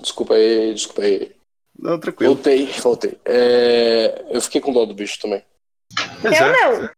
Desculpa 0.00 0.34
aí, 0.34 0.74
desculpa 0.74 1.02
aí. 1.02 1.32
Não, 1.78 2.00
tranquilo. 2.00 2.34
Voltei, 2.34 2.66
voltei. 2.80 3.16
É, 3.24 4.24
Eu 4.30 4.40
fiquei 4.40 4.60
com 4.60 4.72
dó 4.72 4.84
do 4.84 4.94
bicho 4.94 5.20
também. 5.20 5.42
Pois 6.20 6.40
eu 6.40 6.46
é. 6.46 6.52
não. 6.52 6.90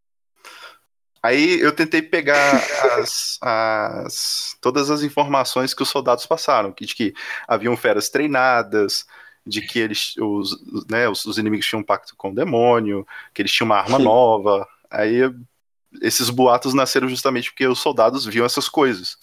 Aí 1.28 1.60
eu 1.60 1.72
tentei 1.72 2.00
pegar 2.00 2.56
as, 2.98 3.38
as- 3.42 4.56
todas 4.60 4.90
as 4.90 5.02
informações 5.02 5.74
que 5.74 5.82
os 5.82 5.88
soldados 5.88 6.24
passaram, 6.26 6.72
que, 6.72 6.86
de 6.86 6.94
que 6.94 7.14
haviam 7.46 7.76
feras 7.76 8.08
treinadas, 8.08 9.06
de 9.46 9.60
que 9.60 9.78
eles, 9.78 10.16
os, 10.16 10.52
os- 10.52 10.86
né, 10.86 11.08
os, 11.08 11.24
os 11.26 11.36
inimigos 11.38 11.66
tinham 11.66 11.80
um 11.80 11.84
pacto 11.84 12.14
com 12.16 12.30
o 12.30 12.34
demônio, 12.34 13.06
que 13.34 13.42
eles 13.42 13.52
tinham 13.52 13.66
uma 13.66 13.76
arma 13.76 13.98
Sim. 13.98 14.04
nova, 14.04 14.66
Aí 14.90 15.20
esses 16.00 16.30
boatos 16.30 16.74
nasceram 16.74 17.08
justamente 17.08 17.50
porque 17.50 17.66
os 17.66 17.78
soldados 17.78 18.24
viam 18.24 18.46
essas 18.46 18.68
coisas. 18.68 19.18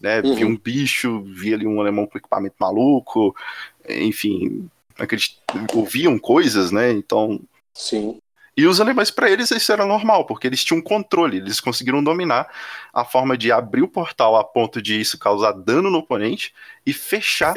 Né? 0.00 0.20
Uhum. 0.20 0.34
Via 0.34 0.46
um 0.46 0.56
bicho, 0.56 1.22
via 1.22 1.56
ali 1.56 1.66
um 1.66 1.80
alemão 1.80 2.06
com 2.06 2.18
equipamento 2.18 2.56
maluco, 2.58 3.34
enfim, 3.88 4.68
acredit... 4.96 5.40
ouviam 5.74 6.18
coisas, 6.18 6.70
né? 6.70 6.92
Então. 6.92 7.40
Sim. 7.74 8.20
E 8.58 8.66
os 8.66 8.80
alemães, 8.80 9.08
para 9.08 9.30
eles, 9.30 9.52
isso 9.52 9.70
era 9.70 9.86
normal, 9.86 10.26
porque 10.26 10.44
eles 10.44 10.64
tinham 10.64 10.82
controle, 10.82 11.36
eles 11.36 11.60
conseguiram 11.60 12.02
dominar 12.02 12.52
a 12.92 13.04
forma 13.04 13.38
de 13.38 13.52
abrir 13.52 13.82
o 13.82 13.88
portal 13.88 14.34
a 14.34 14.42
ponto 14.42 14.82
de 14.82 15.00
isso 15.00 15.16
causar 15.16 15.52
dano 15.52 15.88
no 15.88 15.98
oponente 15.98 16.52
e 16.84 16.92
fechar 16.92 17.54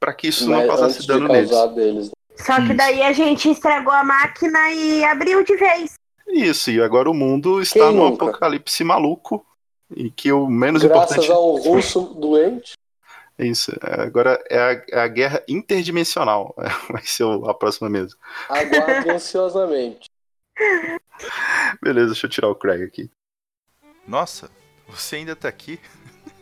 para 0.00 0.14
que 0.14 0.28
isso 0.28 0.48
Mas 0.48 0.60
não 0.60 0.66
causasse 0.66 1.06
dano 1.06 1.26
de 1.26 1.32
neles. 1.34 1.50
deles. 1.74 2.10
Só 2.34 2.56
que 2.66 2.72
daí 2.72 3.02
a 3.02 3.12
gente 3.12 3.50
estragou 3.50 3.92
a 3.92 4.02
máquina 4.02 4.72
e 4.72 5.04
abriu 5.04 5.44
de 5.44 5.54
vez. 5.54 5.96
Isso, 6.26 6.70
e 6.70 6.80
agora 6.80 7.10
o 7.10 7.14
mundo 7.14 7.60
está 7.60 7.80
Quem 7.80 7.94
num 7.94 8.08
nunca? 8.08 8.24
apocalipse 8.24 8.82
maluco 8.82 9.44
e 9.94 10.10
que 10.10 10.32
o 10.32 10.46
menos 10.46 10.82
Graças 10.82 11.10
importante 11.10 11.30
ao 11.30 11.56
russo 11.56 12.00
doente. 12.14 12.72
isso. 13.38 13.70
Agora 13.82 14.42
é 14.48 14.58
a, 14.58 14.84
é 14.92 15.00
a 15.02 15.08
guerra 15.08 15.42
interdimensional, 15.46 16.54
vai 16.88 17.02
ser 17.02 17.24
a 17.46 17.52
próxima 17.52 17.90
mesa. 17.90 18.16
Aguardo 18.48 19.10
ansiosamente. 19.12 20.10
Beleza, 21.82 22.08
deixa 22.08 22.26
eu 22.26 22.30
tirar 22.30 22.48
o 22.48 22.54
Craig 22.54 22.82
aqui. 22.82 23.10
Nossa, 24.06 24.50
você 24.88 25.16
ainda 25.16 25.36
tá 25.36 25.48
aqui? 25.48 25.80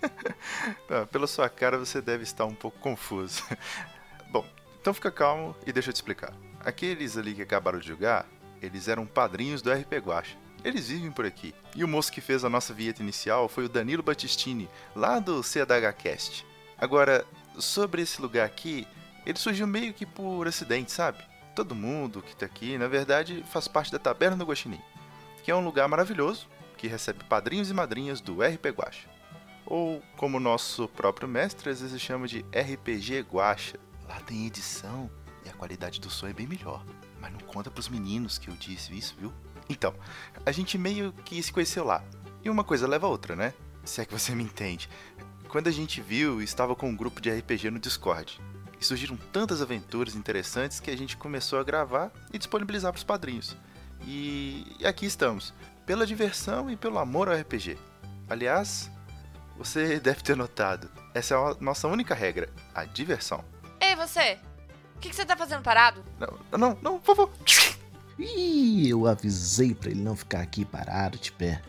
Pela 1.10 1.26
sua 1.26 1.48
cara, 1.48 1.78
você 1.78 2.00
deve 2.00 2.22
estar 2.22 2.44
um 2.44 2.54
pouco 2.54 2.78
confuso. 2.78 3.42
Bom, 4.30 4.46
então 4.80 4.94
fica 4.94 5.10
calmo 5.10 5.54
e 5.66 5.72
deixa 5.72 5.90
eu 5.90 5.92
te 5.92 5.96
explicar. 5.96 6.32
Aqueles 6.60 7.16
ali 7.16 7.34
que 7.34 7.42
acabaram 7.42 7.78
de 7.78 7.86
jogar, 7.86 8.26
eles 8.60 8.88
eram 8.88 9.06
padrinhos 9.06 9.62
do 9.62 9.72
RP 9.72 9.94
Guacha. 9.94 10.36
Eles 10.62 10.88
vivem 10.88 11.10
por 11.10 11.24
aqui. 11.24 11.54
E 11.74 11.82
o 11.82 11.88
moço 11.88 12.12
que 12.12 12.20
fez 12.20 12.44
a 12.44 12.50
nossa 12.50 12.74
vinheta 12.74 13.02
inicial 13.02 13.48
foi 13.48 13.64
o 13.64 13.68
Danilo 13.68 14.02
Battistini, 14.02 14.68
lá 14.94 15.18
do 15.18 15.42
CDHcast. 15.42 16.46
Agora, 16.76 17.24
sobre 17.58 18.02
esse 18.02 18.20
lugar 18.20 18.44
aqui, 18.44 18.86
ele 19.24 19.38
surgiu 19.38 19.66
meio 19.66 19.94
que 19.94 20.04
por 20.04 20.46
acidente, 20.46 20.92
sabe? 20.92 21.29
Todo 21.60 21.74
mundo 21.74 22.22
que 22.22 22.34
tá 22.34 22.46
aqui, 22.46 22.78
na 22.78 22.88
verdade, 22.88 23.44
faz 23.52 23.68
parte 23.68 23.92
da 23.92 23.98
Taberna 23.98 24.34
do 24.34 24.46
Guaxinim, 24.46 24.80
que 25.44 25.50
é 25.50 25.54
um 25.54 25.62
lugar 25.62 25.86
maravilhoso 25.86 26.48
que 26.78 26.88
recebe 26.88 27.22
padrinhos 27.24 27.68
e 27.68 27.74
madrinhas 27.74 28.18
do 28.18 28.40
RP 28.40 28.68
Guacha. 28.68 29.06
Ou, 29.66 30.02
como 30.16 30.38
o 30.38 30.40
nosso 30.40 30.88
próprio 30.88 31.28
mestre 31.28 31.68
às 31.68 31.82
vezes 31.82 32.00
chama 32.00 32.26
de 32.26 32.38
RPG 32.44 33.26
Guacha. 33.30 33.78
Lá 34.08 34.18
tem 34.20 34.46
edição 34.46 35.10
e 35.44 35.50
a 35.50 35.52
qualidade 35.52 36.00
do 36.00 36.08
som 36.08 36.28
é 36.28 36.32
bem 36.32 36.46
melhor. 36.46 36.82
Mas 37.20 37.30
não 37.30 37.40
conta 37.40 37.70
pros 37.70 37.90
meninos 37.90 38.38
que 38.38 38.48
eu 38.48 38.54
disse 38.54 38.96
isso, 38.96 39.14
viu? 39.20 39.30
Então, 39.68 39.94
a 40.46 40.52
gente 40.52 40.78
meio 40.78 41.12
que 41.26 41.42
se 41.42 41.52
conheceu 41.52 41.84
lá. 41.84 42.02
E 42.42 42.48
uma 42.48 42.64
coisa 42.64 42.88
leva 42.88 43.06
a 43.06 43.10
outra, 43.10 43.36
né? 43.36 43.52
Se 43.84 44.00
é 44.00 44.06
que 44.06 44.14
você 44.14 44.34
me 44.34 44.44
entende. 44.44 44.88
Quando 45.46 45.68
a 45.68 45.72
gente 45.72 46.00
viu, 46.00 46.40
estava 46.40 46.74
com 46.74 46.88
um 46.88 46.96
grupo 46.96 47.20
de 47.20 47.30
RPG 47.30 47.70
no 47.70 47.78
Discord. 47.78 48.40
E 48.80 48.84
surgiram 48.84 49.16
tantas 49.32 49.60
aventuras 49.60 50.14
interessantes 50.14 50.80
que 50.80 50.90
a 50.90 50.96
gente 50.96 51.16
começou 51.16 51.58
a 51.58 51.64
gravar 51.64 52.10
e 52.32 52.38
disponibilizar 52.38 52.92
para 52.92 52.98
os 52.98 53.04
padrinhos. 53.04 53.56
E 54.06 54.64
aqui 54.84 55.04
estamos, 55.04 55.52
pela 55.84 56.06
diversão 56.06 56.70
e 56.70 56.76
pelo 56.76 56.98
amor 56.98 57.28
ao 57.28 57.36
RPG. 57.36 57.76
Aliás, 58.28 58.90
você 59.56 59.98
deve 60.00 60.22
ter 60.22 60.36
notado, 60.36 60.90
essa 61.12 61.34
é 61.34 61.36
a 61.36 61.56
nossa 61.60 61.88
única 61.88 62.14
regra, 62.14 62.48
a 62.74 62.84
diversão. 62.84 63.44
Ei, 63.80 63.94
você! 63.94 64.38
O 64.96 65.00
que, 65.00 65.10
que 65.10 65.16
você 65.16 65.24
tá 65.24 65.36
fazendo 65.36 65.62
parado? 65.62 66.04
Não, 66.18 66.58
não, 66.58 66.78
não, 66.82 67.00
por 67.00 67.16
favor. 67.16 67.32
Ih, 68.18 68.88
eu 68.88 69.06
avisei 69.06 69.74
pra 69.74 69.90
ele 69.90 70.02
não 70.02 70.14
ficar 70.14 70.40
aqui 70.40 70.64
parado 70.64 71.18
de 71.18 71.32
pé. 71.32 71.62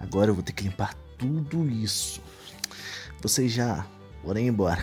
Agora 0.00 0.30
eu 0.30 0.34
vou 0.34 0.42
ter 0.42 0.52
que 0.52 0.64
limpar 0.64 0.94
tudo 1.18 1.68
isso. 1.68 2.22
Vocês 3.20 3.52
já 3.52 3.84
ir 4.34 4.40
embora. 4.40 4.82